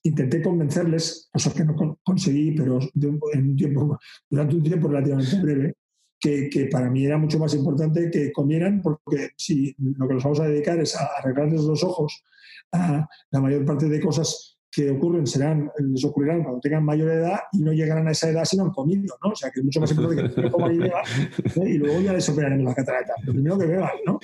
intenté 0.03 0.43
convencerles, 0.43 1.27
cosa 1.33 1.51
que 1.55 1.65
no 1.65 1.97
conseguí, 2.03 2.51
pero 2.51 2.77
durante 2.93 4.55
un 4.55 4.63
tiempo 4.63 4.87
relativamente 4.89 5.41
breve, 5.41 5.73
que, 6.19 6.49
que, 6.49 6.65
para 6.65 6.89
mí 6.89 7.05
era 7.05 7.17
mucho 7.17 7.39
más 7.39 7.53
importante 7.53 8.09
que 8.09 8.31
comieran, 8.31 8.81
porque 8.81 9.31
si 9.37 9.75
lo 9.77 10.07
que 10.07 10.15
nos 10.15 10.23
vamos 10.23 10.39
a 10.39 10.47
dedicar 10.47 10.79
es 10.79 10.95
a 10.95 11.05
arreglarles 11.19 11.61
los 11.61 11.83
ojos, 11.83 12.23
a 12.71 13.07
la 13.31 13.39
mayor 13.39 13.65
parte 13.65 13.87
de 13.87 14.01
cosas 14.01 14.57
que 14.69 14.91
ocurren 14.91 15.25
serán, 15.25 15.71
les 15.79 16.03
ocurrirán 16.03 16.43
cuando 16.43 16.59
tengan 16.59 16.83
mayor 16.83 17.09
edad 17.09 17.39
y 17.53 17.59
no 17.59 17.71
llegarán 17.71 18.07
a 18.07 18.11
esa 18.11 18.29
edad 18.29 18.45
si 18.45 18.57
no 18.57 18.65
han 18.65 18.71
comido, 18.71 19.15
¿no? 19.23 19.31
O 19.31 19.35
sea, 19.35 19.49
que 19.49 19.59
es 19.59 19.65
mucho 19.65 19.79
más 19.79 19.91
importante 19.91 20.41
que 20.41 20.51
coman 20.51 20.75
y 20.75 20.77
beban, 20.77 21.03
¿eh? 21.05 21.69
y 21.69 21.77
luego 21.77 22.01
ya 22.01 22.13
les 22.13 22.29
operaremos 22.29 22.65
la 22.65 22.75
catarata. 22.75 23.13
Lo 23.23 23.33
primero 23.33 23.57
que 23.57 23.65
beban, 23.65 23.91
¿no? 24.05 24.19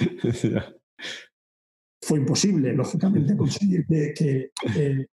Fue 2.02 2.20
imposible, 2.20 2.74
lógicamente, 2.74 3.38
conseguir 3.38 3.86
que, 3.88 4.14
que 4.14 4.52
eh, 4.78 5.08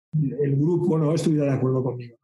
el 0.43 0.57
grupo 0.57 0.99
no 0.99 1.15
estuviera 1.15 1.45
de 1.45 1.53
acuerdo 1.53 1.83
conmigo. 1.83 2.17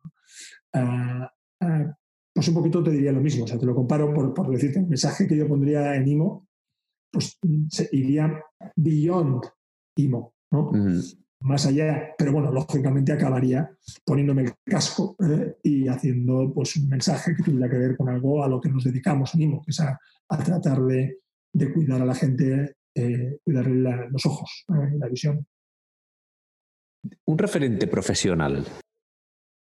Ah, 0.72 1.30
ah, 1.60 1.96
pues 2.34 2.48
un 2.48 2.54
poquito 2.54 2.82
te 2.82 2.90
diría 2.90 3.12
lo 3.12 3.20
mismo, 3.20 3.44
o 3.44 3.46
sea, 3.46 3.58
te 3.58 3.64
lo 3.64 3.74
comparo 3.74 4.12
por, 4.12 4.34
por 4.34 4.50
decirte, 4.50 4.80
el 4.80 4.88
mensaje 4.88 5.26
que 5.26 5.36
yo 5.36 5.46
pondría 5.46 5.94
en 5.94 6.08
IMO, 6.08 6.48
pues 7.12 7.38
se 7.70 7.88
iría 7.92 8.42
beyond 8.74 9.44
IMO, 9.96 10.34
¿no? 10.50 10.72
Más 11.42 11.66
allá, 11.66 12.14
pero 12.18 12.32
bueno, 12.32 12.50
lógicamente 12.50 13.12
acabaría 13.12 13.70
poniéndome 14.04 14.42
el 14.42 14.52
casco 14.64 15.14
¿eh? 15.20 15.58
y 15.62 15.86
haciendo 15.86 16.50
pues 16.52 16.74
un 16.76 16.88
mensaje 16.88 17.36
que 17.36 17.42
tuviera 17.42 17.70
que 17.70 17.78
ver 17.78 17.96
con 17.96 18.08
algo 18.08 18.42
a 18.42 18.48
lo 18.48 18.60
que 18.60 18.70
nos 18.70 18.82
dedicamos 18.82 19.34
en 19.34 19.42
IMO, 19.42 19.62
que 19.62 19.70
es 19.70 19.80
a, 19.80 19.98
tratar 20.28 20.82
de, 20.82 21.20
de, 21.52 21.72
cuidar 21.72 22.02
a 22.02 22.06
la 22.06 22.14
gente, 22.14 22.76
eh, 22.94 23.38
cuidarle 23.44 24.08
los 24.10 24.26
ojos, 24.26 24.64
¿eh? 24.70 24.96
la 24.98 25.06
visión. 25.08 25.46
Un 27.26 27.38
referente 27.38 27.86
profesional. 27.86 28.66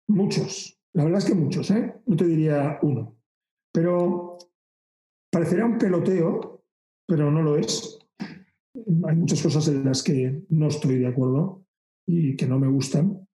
Muchos. 0.08 0.78
La 0.94 1.04
verdad 1.04 1.20
es 1.20 1.26
que 1.26 1.36
muchos, 1.36 1.70
¿eh? 1.72 2.02
No 2.06 2.16
te 2.16 2.26
diría 2.26 2.80
uno. 2.82 3.18
Pero 3.74 4.38
parecerá 5.32 5.66
un 5.66 5.78
peloteo, 5.78 6.64
pero 7.08 7.32
no 7.32 7.42
lo 7.42 7.58
es. 7.58 8.00
Hay 8.24 9.16
muchas 9.16 9.42
cosas 9.42 9.68
en 9.68 9.86
las 9.86 10.04
que 10.04 10.44
no 10.50 10.68
estoy 10.68 11.00
de 11.00 11.08
acuerdo 11.08 11.66
y 12.08 12.36
que 12.36 12.48
no 12.48 12.60
me 12.60 12.68
gustan, 12.68 13.28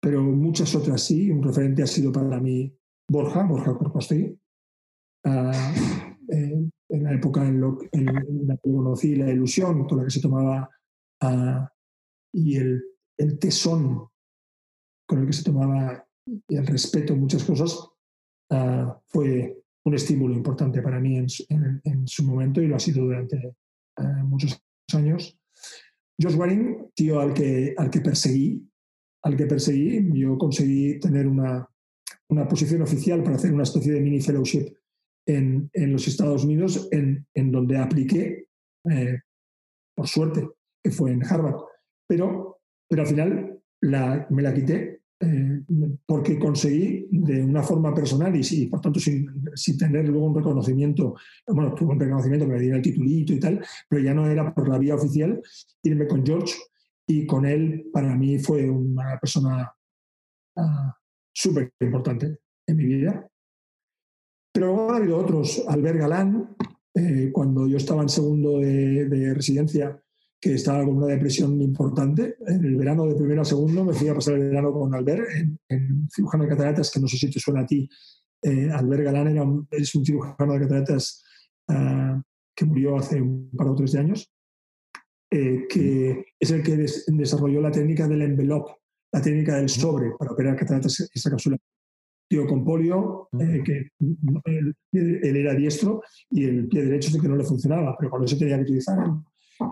pero 0.00 0.22
muchas 0.22 0.74
otras 0.74 1.02
sí. 1.02 1.30
Un 1.30 1.42
referente 1.42 1.82
ha 1.82 1.86
sido 1.86 2.12
para 2.12 2.40
mí 2.40 2.76
Borja, 3.08 3.44
Borja 3.44 3.76
Corcosti. 3.76 4.38
Ah, 5.24 5.74
en 6.28 7.04
la 7.04 7.12
época 7.12 7.46
en, 7.46 7.60
la 7.60 8.56
que 8.56 8.70
conocí 8.70 9.14
la 9.16 9.30
ilusión 9.30 9.86
con 9.86 9.98
la 9.98 10.04
que 10.04 10.10
se 10.10 10.20
tomaba 10.20 10.68
ah, 11.20 11.72
y 12.32 12.56
el 12.56 12.82
el 13.20 13.38
tesón 13.38 14.08
con 15.06 15.20
el 15.20 15.26
que 15.26 15.32
se 15.34 15.44
tomaba 15.44 16.06
y 16.26 16.56
el 16.56 16.66
respeto 16.66 17.12
en 17.12 17.20
muchas 17.20 17.44
cosas 17.44 17.78
ah, 18.50 19.00
fue 19.06 19.56
un 19.84 19.94
estímulo 19.94 20.34
importante 20.34 20.82
para 20.82 21.00
mí 21.00 21.16
en, 21.16 22.06
su 22.06 22.24
momento 22.24 22.60
y 22.60 22.68
lo 22.68 22.76
ha 22.76 22.80
sido 22.80 23.04
durante 23.04 23.54
ah, 23.96 24.22
muchos 24.24 24.62
años. 24.94 25.38
Josh 26.20 26.36
Waring, 26.36 26.90
tío 26.94 27.20
al 27.20 27.32
que, 27.32 27.74
al 27.76 27.90
que 27.90 28.00
perseguí, 28.00 28.68
al 29.22 29.36
que 29.36 29.46
perseguí, 29.46 30.10
yo 30.12 30.36
conseguí 30.36 31.00
tener 31.00 31.26
una, 31.26 31.68
una 32.28 32.46
posición 32.46 32.82
oficial 32.82 33.22
para 33.22 33.36
hacer 33.36 33.52
una 33.52 33.62
especie 33.62 33.92
de 33.92 34.00
mini 34.00 34.20
fellowship 34.20 34.74
en, 35.26 35.70
en 35.72 35.92
los 35.92 36.06
Estados 36.06 36.44
Unidos, 36.44 36.88
en, 36.90 37.26
en 37.34 37.50
donde 37.50 37.78
apliqué, 37.78 38.46
eh, 38.90 39.20
por 39.94 40.08
suerte, 40.08 40.48
que 40.82 40.90
fue 40.90 41.12
en 41.12 41.24
Harvard. 41.24 41.56
Pero 42.06 42.60
pero 42.90 43.02
al 43.02 43.08
final 43.08 43.62
la, 43.80 44.26
me 44.30 44.42
la 44.42 44.52
quité 44.52 44.99
eh, 45.22 45.62
porque 46.06 46.38
conseguí 46.38 47.06
de 47.10 47.44
una 47.44 47.62
forma 47.62 47.94
personal 47.94 48.34
y, 48.34 48.66
por 48.66 48.80
tanto 48.80 48.98
sin, 48.98 49.30
sin, 49.54 49.76
tener 49.76 50.08
luego 50.08 50.24
un 50.24 50.34
reconocimiento, 50.34 51.14
bueno, 51.46 51.74
tuve 51.74 51.92
un 51.92 52.00
reconocimiento 52.00 52.46
que 52.46 52.52
me 52.52 52.60
diera 52.60 52.76
el 52.76 52.82
titulito 52.82 53.34
y 53.34 53.38
tal, 53.38 53.62
pero 53.86 54.02
ya 54.02 54.14
no 54.14 54.26
era 54.26 54.54
por 54.54 54.66
la 54.66 54.78
vía 54.78 54.94
oficial, 54.94 55.42
irme 55.82 56.06
con 56.06 56.24
George 56.24 56.54
y 57.06 57.26
con 57.26 57.44
él 57.44 57.90
para 57.92 58.16
mí 58.16 58.38
fue 58.38 58.70
una 58.70 59.18
persona 59.20 59.70
uh, 60.56 60.90
súper 61.32 61.70
importante 61.80 62.38
en 62.66 62.76
mi 62.76 62.86
vida. 62.86 63.28
Pero 64.54 64.68
luego 64.68 64.92
ha 64.92 64.96
habido 64.96 65.18
otros, 65.18 65.62
Albert 65.68 65.98
Galán, 65.98 66.56
eh, 66.94 67.30
cuando 67.30 67.66
yo 67.66 67.76
estaba 67.76 68.00
en 68.00 68.08
segundo 68.08 68.60
de, 68.60 69.04
de 69.06 69.34
residencia, 69.34 70.02
que 70.40 70.54
estaba 70.54 70.84
con 70.84 70.96
una 70.96 71.06
depresión 71.06 71.60
importante. 71.60 72.36
En 72.46 72.64
el 72.64 72.76
verano 72.76 73.06
de 73.06 73.14
primero 73.14 73.42
a 73.42 73.44
segundo 73.44 73.84
me 73.84 73.92
fui 73.92 74.08
a 74.08 74.14
pasar 74.14 74.34
el 74.34 74.48
verano 74.48 74.72
con 74.72 74.94
Albert 74.94 75.28
en, 75.68 76.08
cirujano 76.08 76.44
de 76.44 76.50
cataratas, 76.50 76.90
que 76.90 77.00
no 77.00 77.06
sé 77.06 77.18
si 77.18 77.30
te 77.30 77.38
suena 77.38 77.60
a 77.60 77.66
ti. 77.66 77.88
Eh, 78.42 78.70
Albert 78.72 79.04
Galán 79.04 79.28
era 79.28 79.42
un, 79.42 79.68
es 79.70 79.94
un 79.94 80.04
cirujano 80.04 80.54
de 80.54 80.60
cataratas 80.60 81.22
uh, 81.68 82.20
que 82.54 82.64
murió 82.64 82.96
hace 82.96 83.20
un 83.20 83.50
par 83.50 83.68
o 83.68 83.74
tres 83.74 83.92
de 83.92 83.98
años, 83.98 84.32
eh, 85.30 85.66
que 85.68 86.24
es 86.38 86.50
el 86.50 86.62
que 86.62 86.76
des, 86.76 87.04
desarrolló 87.06 87.60
la 87.60 87.70
técnica 87.70 88.08
del 88.08 88.22
envelope, 88.22 88.72
la 89.12 89.20
técnica 89.20 89.56
del 89.56 89.68
sobre 89.68 90.12
para 90.18 90.32
operar 90.32 90.56
cataratas 90.56 91.10
esta 91.12 91.30
cápsula. 91.30 91.58
Tío 92.30 92.46
con 92.46 92.64
polio, 92.64 93.28
eh, 93.40 93.60
que 93.64 93.90
él, 94.44 94.74
él, 94.92 95.36
era 95.36 95.52
diestro 95.52 96.00
y 96.30 96.44
el 96.44 96.68
pie 96.68 96.84
derecho 96.84 97.10
sí 97.10 97.20
que 97.20 97.28
no 97.28 97.36
le 97.36 97.44
funcionaba, 97.44 97.96
pero 97.98 98.08
cuando 98.08 98.28
se 98.28 98.36
tenía 98.36 98.56
que 98.56 98.62
utilizar 98.62 98.98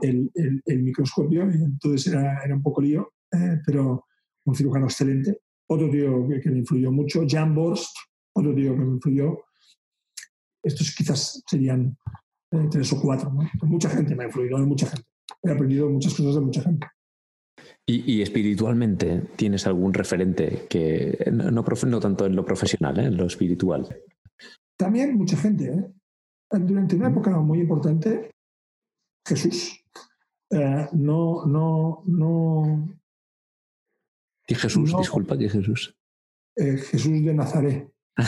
el, 0.02 0.30
el, 0.64 0.82
microscopio, 0.82 1.42
entonces 1.42 2.12
era, 2.12 2.42
era 2.44 2.54
un 2.54 2.62
poco 2.62 2.80
lío, 2.80 3.12
eh, 3.32 3.60
pero 3.64 4.06
un 4.44 4.54
cirujano 4.54 4.86
excelente. 4.86 5.40
Otro 5.68 5.90
tío 5.90 6.26
que, 6.28 6.40
que, 6.40 6.50
me 6.50 6.58
influyó 6.58 6.90
mucho, 6.90 7.24
Jan 7.26 7.54
Borst, 7.54 7.94
otro 8.34 8.54
tío 8.54 8.74
que 8.74 8.80
me 8.80 8.92
influyó. 8.92 9.38
Estos 10.62 10.94
quizás 10.94 11.42
serían 11.46 11.96
eh, 12.50 12.68
tres 12.70 12.92
o 12.92 13.00
cuatro. 13.00 13.32
¿no? 13.32 13.48
Mucha 13.62 13.90
gente 13.90 14.14
me 14.14 14.24
ha 14.24 14.26
influido, 14.26 14.58
mucha 14.58 14.86
gente. 14.86 15.06
He 15.42 15.50
aprendido 15.50 15.88
muchas 15.88 16.14
cosas 16.14 16.34
de 16.34 16.40
mucha 16.40 16.62
gente. 16.62 16.86
¿Y, 17.86 18.12
y 18.12 18.22
espiritualmente 18.22 19.22
tienes 19.36 19.66
algún 19.66 19.94
referente 19.94 20.66
que 20.68 21.30
no, 21.32 21.50
no, 21.50 21.64
no 21.86 22.00
tanto 22.00 22.26
en 22.26 22.36
lo 22.36 22.44
profesional, 22.44 22.98
¿eh? 22.98 23.04
en 23.04 23.16
lo 23.16 23.26
espiritual? 23.26 23.88
También 24.76 25.16
mucha 25.16 25.36
gente. 25.36 25.66
¿eh? 25.66 26.58
Durante 26.58 26.96
una 26.96 27.08
época 27.08 27.30
muy 27.38 27.60
importante 27.60 28.30
Jesús. 29.28 29.77
Eh, 30.50 30.88
no, 30.92 31.44
no, 31.46 32.02
no. 32.06 32.88
¿Qué 34.46 34.54
Jesús? 34.54 34.92
No, 34.92 34.98
Disculpa, 34.98 35.36
¿qué 35.36 35.48
Jesús? 35.48 35.94
Eh, 36.56 36.78
Jesús 36.78 37.24
de 37.24 37.34
Nazaret. 37.34 37.90
uh, 38.18 38.22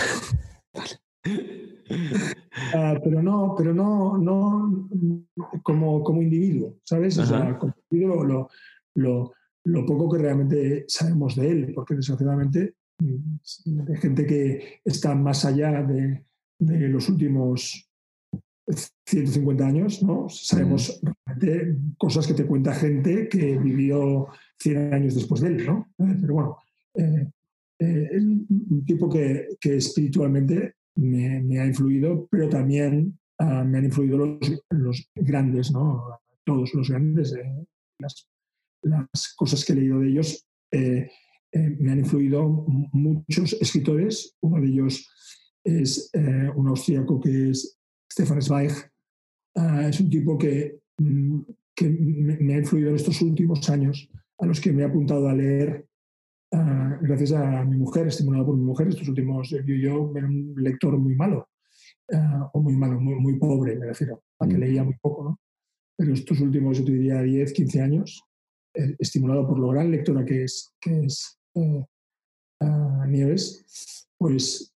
pero 3.05 3.23
no, 3.23 3.55
pero 3.57 3.75
no, 3.75 4.19
no 4.19 4.89
como, 5.63 6.05
como 6.05 6.23
individuo, 6.23 6.79
¿sabes? 6.85 7.19
O 7.19 7.25
sea, 7.25 7.59
como 7.59 7.75
individuo 7.91 8.25
lo, 8.25 8.51
lo, 8.95 9.33
lo, 9.65 9.87
poco 9.87 10.11
que 10.11 10.23
realmente 10.23 10.85
sabemos 10.89 11.37
de 11.37 11.51
él, 11.51 11.73
porque 11.75 11.95
desgraciadamente 11.95 12.75
mm, 12.99 13.89
hay 13.89 13.97
gente 13.97 14.27
que 14.27 14.81
está 14.85 15.15
más 15.15 15.47
allá 15.47 15.83
de, 15.83 16.25
de 16.59 16.89
los 16.89 17.09
últimos 17.09 17.90
150 19.07 19.67
años, 19.67 20.03
¿no? 20.03 20.29
Sabemos 20.29 21.01
realmente 21.27 21.77
cosas 21.99 22.27
que 22.27 22.35
te 22.35 22.47
cuenta 22.47 22.75
gente 22.75 23.29
que 23.29 23.59
vivió 23.59 24.29
100 24.59 24.95
años 24.95 25.15
después 25.15 25.41
de 25.41 25.49
él, 25.49 25.67
¿no? 25.67 25.93
Pero 25.97 26.35
bueno, 26.35 26.57
eh, 26.95 27.31
eh, 27.79 28.19
un 28.19 28.85
tipo 28.85 29.09
que, 29.09 29.49
que 29.61 29.77
espiritualmente 29.77 30.75
me, 30.97 31.41
me, 31.41 31.61
ha 31.61 31.67
influido, 31.67 32.29
pero 32.31 32.49
también 32.49 33.19
uh, 33.39 33.65
me 33.65 33.79
han 33.79 33.85
influido 33.87 34.19
los, 34.19 34.63
los, 34.71 35.11
grandes, 35.15 35.71
¿no? 35.71 36.21
Todos 36.45 36.75
los 36.75 36.91
grandes. 36.91 37.33
Eh, 37.33 37.67
las, 37.99 38.29
las, 38.83 39.35
cosas 39.35 39.65
que 39.65 39.73
he 39.73 39.77
leído 39.77 40.01
de 40.01 40.09
ellos 40.09 40.47
me 40.73 41.91
han 41.91 41.99
influido 41.99 42.67
muchos 42.93 43.55
escritores. 43.55 44.37
Uno 44.41 44.61
de 44.61 44.69
ellos 44.69 45.09
es 45.65 46.11
un 46.55 46.69
austríaco 46.69 47.21
que 47.21 47.51
es 47.51 47.80
Stefan 48.13 48.43
Zweig 48.43 48.73
uh, 49.57 49.89
es 49.89 50.01
un 50.01 50.11
tipo 50.11 50.37
que, 50.37 50.81
mm, 50.99 51.41
que 51.75 51.89
me, 51.89 52.37
me, 52.39 52.55
ha 52.55 52.59
influido 52.59 52.91
en 52.91 52.97
estos 52.97 53.21
últimos 53.23 53.69
años, 53.71 54.09
a 54.39 54.47
los 54.47 54.61
que 54.61 54.73
me 54.73 54.83
he 54.83 54.85
apuntado 54.85 55.29
a 55.29 55.35
leer 55.35 55.87
uh, 56.53 57.01
gracias 57.01 57.33
a 57.33 57.65
mi 57.65 57.77
mujer, 57.77 58.09
estimulado 58.09 58.47
por 58.47 58.57
mi 58.57 58.65
mujer. 58.65 58.89
Estos 58.89 59.09
últimos, 59.09 59.51
yo, 59.51 59.59
yo 59.61 60.13
era 60.17 60.27
un 60.27 60.55
lector 60.57 60.97
muy 60.99 61.15
malo, 61.15 61.49
uh, 62.13 62.49
o 62.53 62.61
muy 62.61 62.75
malo, 62.77 63.01
muy, 63.01 63.15
muy, 63.15 63.39
pobre, 63.39 63.77
me 63.77 63.87
refiero, 63.87 64.23
a 64.39 64.47
que 64.47 64.57
mm. 64.57 64.61
leía 64.61 64.85
muy 64.85 64.95
poco, 65.01 65.25
¿no? 65.25 65.41
Pero 65.97 66.15
estos 66.15 66.41
últimos, 66.41 66.79
yo 66.79 66.85
te 66.85 66.93
diría, 66.93 67.23
10, 67.23 67.53
15 67.53 67.83
años, 67.83 68.23
eh, 68.75 68.97
estimulado 68.99 69.47
por 69.47 69.59
lo 69.59 69.69
gran 69.69 69.91
lectora 69.91 70.25
que 70.25 70.45
es, 70.45 70.73
que 70.81 71.01
es 71.01 71.39
eh, 71.55 71.85
Nieves, 73.07 74.09
pues 74.17 74.70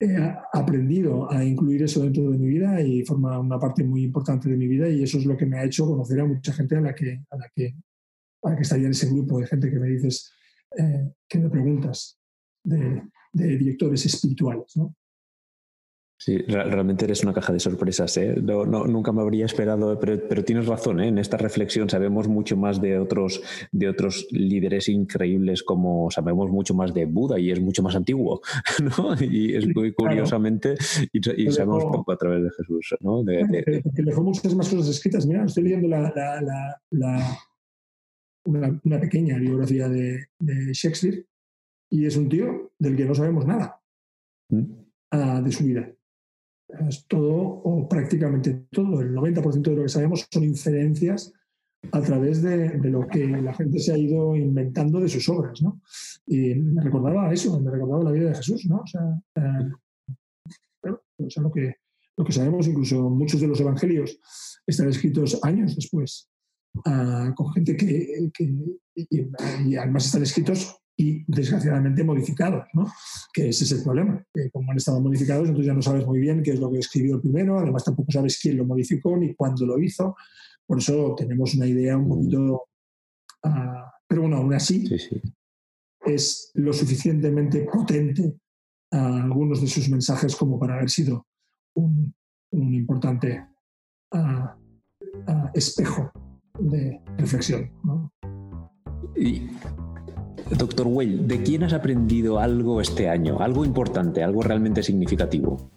he 0.00 0.16
aprendido 0.52 1.30
a 1.30 1.44
incluir 1.44 1.82
eso 1.82 2.02
dentro 2.02 2.30
de 2.30 2.38
mi 2.38 2.46
vida 2.46 2.80
y 2.80 3.04
forma 3.04 3.38
una 3.38 3.58
parte 3.58 3.82
muy 3.82 4.04
importante 4.04 4.48
de 4.48 4.56
mi 4.56 4.68
vida 4.68 4.88
y 4.88 5.02
eso 5.02 5.18
es 5.18 5.26
lo 5.26 5.36
que 5.36 5.46
me 5.46 5.58
ha 5.58 5.64
hecho 5.64 5.86
conocer 5.86 6.20
a 6.20 6.24
mucha 6.24 6.52
gente 6.52 6.76
a 6.76 6.80
la 6.80 6.94
que, 6.94 7.24
a 7.30 7.36
la 7.36 7.50
que, 7.54 7.74
a 8.42 8.50
la 8.50 8.56
que 8.56 8.62
estaría 8.62 8.86
en 8.86 8.92
ese 8.92 9.08
grupo 9.08 9.40
de 9.40 9.46
gente 9.46 9.70
que 9.70 9.78
me 9.78 9.88
dices, 9.88 10.32
eh, 10.76 11.10
que 11.28 11.38
me 11.38 11.50
preguntas 11.50 12.18
de, 12.62 13.02
de 13.32 13.56
directores 13.56 14.06
espirituales. 14.06 14.76
¿no? 14.76 14.94
Sí, 16.20 16.36
realmente 16.38 17.04
eres 17.04 17.22
una 17.22 17.32
caja 17.32 17.52
de 17.52 17.60
sorpresas. 17.60 18.16
¿eh? 18.16 18.34
No, 18.42 18.66
no, 18.66 18.84
nunca 18.86 19.12
me 19.12 19.22
habría 19.22 19.46
esperado, 19.46 19.96
pero, 20.00 20.20
pero 20.28 20.44
tienes 20.44 20.66
razón. 20.66 20.98
¿eh? 20.98 21.06
En 21.06 21.18
esta 21.18 21.36
reflexión 21.36 21.88
sabemos 21.88 22.26
mucho 22.26 22.56
más 22.56 22.80
de 22.80 22.98
otros, 22.98 23.40
de 23.70 23.88
otros 23.88 24.26
líderes 24.32 24.88
increíbles, 24.88 25.62
como 25.62 26.10
sabemos 26.10 26.50
mucho 26.50 26.74
más 26.74 26.92
de 26.92 27.04
Buda 27.04 27.38
y 27.38 27.52
es 27.52 27.60
mucho 27.60 27.84
más 27.84 27.94
antiguo. 27.94 28.40
¿no? 28.82 29.14
Y 29.20 29.54
es 29.54 29.72
muy 29.72 29.92
curiosamente, 29.92 30.74
y, 31.12 31.18
y 31.18 31.52
sabemos 31.52 31.84
dejó, 31.84 31.92
poco 31.92 32.12
a 32.12 32.16
través 32.16 32.42
de 32.42 32.50
Jesús. 32.50 32.96
¿no? 33.00 33.22
De, 33.22 33.44
de, 33.46 33.82
de... 33.84 34.02
dejó 34.02 34.24
muchas 34.24 34.52
más 34.56 34.68
cosas 34.68 34.88
escritas. 34.88 35.24
Mira, 35.24 35.44
estoy 35.44 35.62
leyendo 35.62 35.86
la, 35.86 36.00
la, 36.00 36.42
la, 36.42 36.82
la 36.90 37.38
una, 38.44 38.80
una, 38.82 39.00
pequeña 39.00 39.38
biografía 39.38 39.88
de, 39.88 40.30
de, 40.40 40.72
Shakespeare 40.72 41.24
y 41.90 42.06
es 42.06 42.16
un 42.16 42.28
tío 42.28 42.72
del 42.76 42.96
que 42.96 43.04
no 43.04 43.14
sabemos 43.14 43.46
nada 43.46 43.80
¿Mm? 44.50 44.64
uh, 45.12 45.42
de 45.44 45.52
su 45.52 45.64
vida 45.64 45.94
es 46.88 47.06
todo 47.06 47.34
o 47.36 47.88
prácticamente 47.88 48.66
todo, 48.70 49.00
el 49.00 49.14
90% 49.14 49.62
de 49.62 49.76
lo 49.76 49.82
que 49.82 49.88
sabemos 49.88 50.26
son 50.30 50.44
inferencias 50.44 51.32
a 51.92 52.00
través 52.02 52.42
de, 52.42 52.78
lo 52.90 53.06
que 53.06 53.26
la 53.26 53.54
gente 53.54 53.78
se 53.78 53.92
ha 53.92 53.98
ido 53.98 54.34
inventando 54.36 55.00
de 55.00 55.08
sus 55.08 55.28
obras, 55.28 55.62
¿no? 55.62 55.80
Y 56.26 56.54
me 56.54 56.82
recordaba 56.82 57.32
eso, 57.32 57.58
me 57.60 57.70
recordaba 57.70 58.04
la 58.04 58.10
vida 58.10 58.30
de 58.30 58.34
Jesús, 58.34 58.66
¿no? 58.66 58.78
O 58.78 58.86
sea, 58.86 59.00
eh, 59.36 59.70
lo, 61.36 61.52
que, 61.52 61.76
lo 62.16 62.24
que 62.24 62.32
sabemos, 62.32 62.66
incluso 62.66 63.08
muchos 63.08 63.40
de 63.40 63.46
los 63.46 63.60
evangelios 63.60 64.18
están 64.66 64.88
escritos 64.88 65.38
años 65.42 65.76
después, 65.76 66.28
uh, 66.74 67.32
con 67.34 67.52
gente 67.52 67.76
que, 67.76 68.30
y, 68.94 69.76
además 69.76 70.06
están 70.06 70.22
escritos 70.22 70.76
y 71.00 71.24
desgraciadamente 71.28 72.02
modificados, 72.02 72.66
¿no? 72.74 72.84
Que 73.32 73.50
ese 73.50 73.62
es 73.62 73.70
el 73.70 73.84
problema. 73.84 74.20
Que 74.34 74.50
como 74.50 74.72
han 74.72 74.78
estado 74.78 75.00
modificados, 75.00 75.46
entonces 75.46 75.66
ya 75.66 75.74
no 75.74 75.80
sabes 75.80 76.04
muy 76.04 76.18
bien 76.18 76.42
qué 76.42 76.50
es 76.50 76.58
lo 76.58 76.72
que 76.72 76.80
escribió 76.80 77.14
el 77.14 77.20
primero, 77.20 77.56
además 77.56 77.84
tampoco 77.84 78.10
sabes 78.10 78.36
quién 78.42 78.56
lo 78.56 78.64
modificó 78.64 79.16
ni 79.16 79.32
cuándo 79.32 79.64
lo 79.64 79.78
hizo. 79.78 80.16
Por 80.66 80.78
eso 80.78 81.14
tenemos 81.16 81.54
una 81.54 81.66
idea 81.66 81.96
un 81.96 82.08
poquito... 82.08 82.64
Uh, 83.44 83.86
pero 84.08 84.22
bueno, 84.22 84.38
aún 84.38 84.52
así 84.52 84.88
sí, 84.88 84.98
sí. 84.98 85.22
es 86.00 86.50
lo 86.54 86.72
suficientemente 86.72 87.60
potente 87.72 88.22
uh, 88.92 88.96
algunos 88.96 89.60
de 89.60 89.68
sus 89.68 89.88
mensajes 89.88 90.34
como 90.34 90.58
para 90.58 90.74
haber 90.74 90.90
sido 90.90 91.28
un, 91.76 92.12
un 92.50 92.74
importante 92.74 93.46
uh, 94.14 95.48
espejo 95.54 96.10
de 96.58 97.00
reflexión. 97.18 97.70
¿no? 97.84 98.12
Y 99.14 99.48
Doctor 100.50 100.86
Well, 100.88 101.26
¿de 101.26 101.42
quién 101.42 101.64
has 101.64 101.72
aprendido 101.72 102.38
algo 102.38 102.80
este 102.80 103.08
año? 103.08 103.38
Algo 103.40 103.64
importante, 103.64 104.22
algo 104.22 104.42
realmente 104.42 104.82
significativo. 104.82 105.70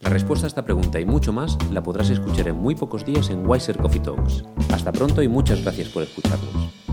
La 0.00 0.10
respuesta 0.10 0.46
a 0.46 0.48
esta 0.48 0.64
pregunta 0.64 1.00
y 1.00 1.04
mucho 1.04 1.32
más 1.32 1.56
la 1.70 1.82
podrás 1.82 2.10
escuchar 2.10 2.48
en 2.48 2.56
muy 2.56 2.74
pocos 2.74 3.04
días 3.04 3.30
en 3.30 3.46
Wiser 3.46 3.76
Coffee 3.78 4.00
Talks. 4.00 4.44
Hasta 4.72 4.92
pronto 4.92 5.22
y 5.22 5.28
muchas 5.28 5.62
gracias 5.62 5.88
por 5.88 6.02
escucharnos. 6.02 6.91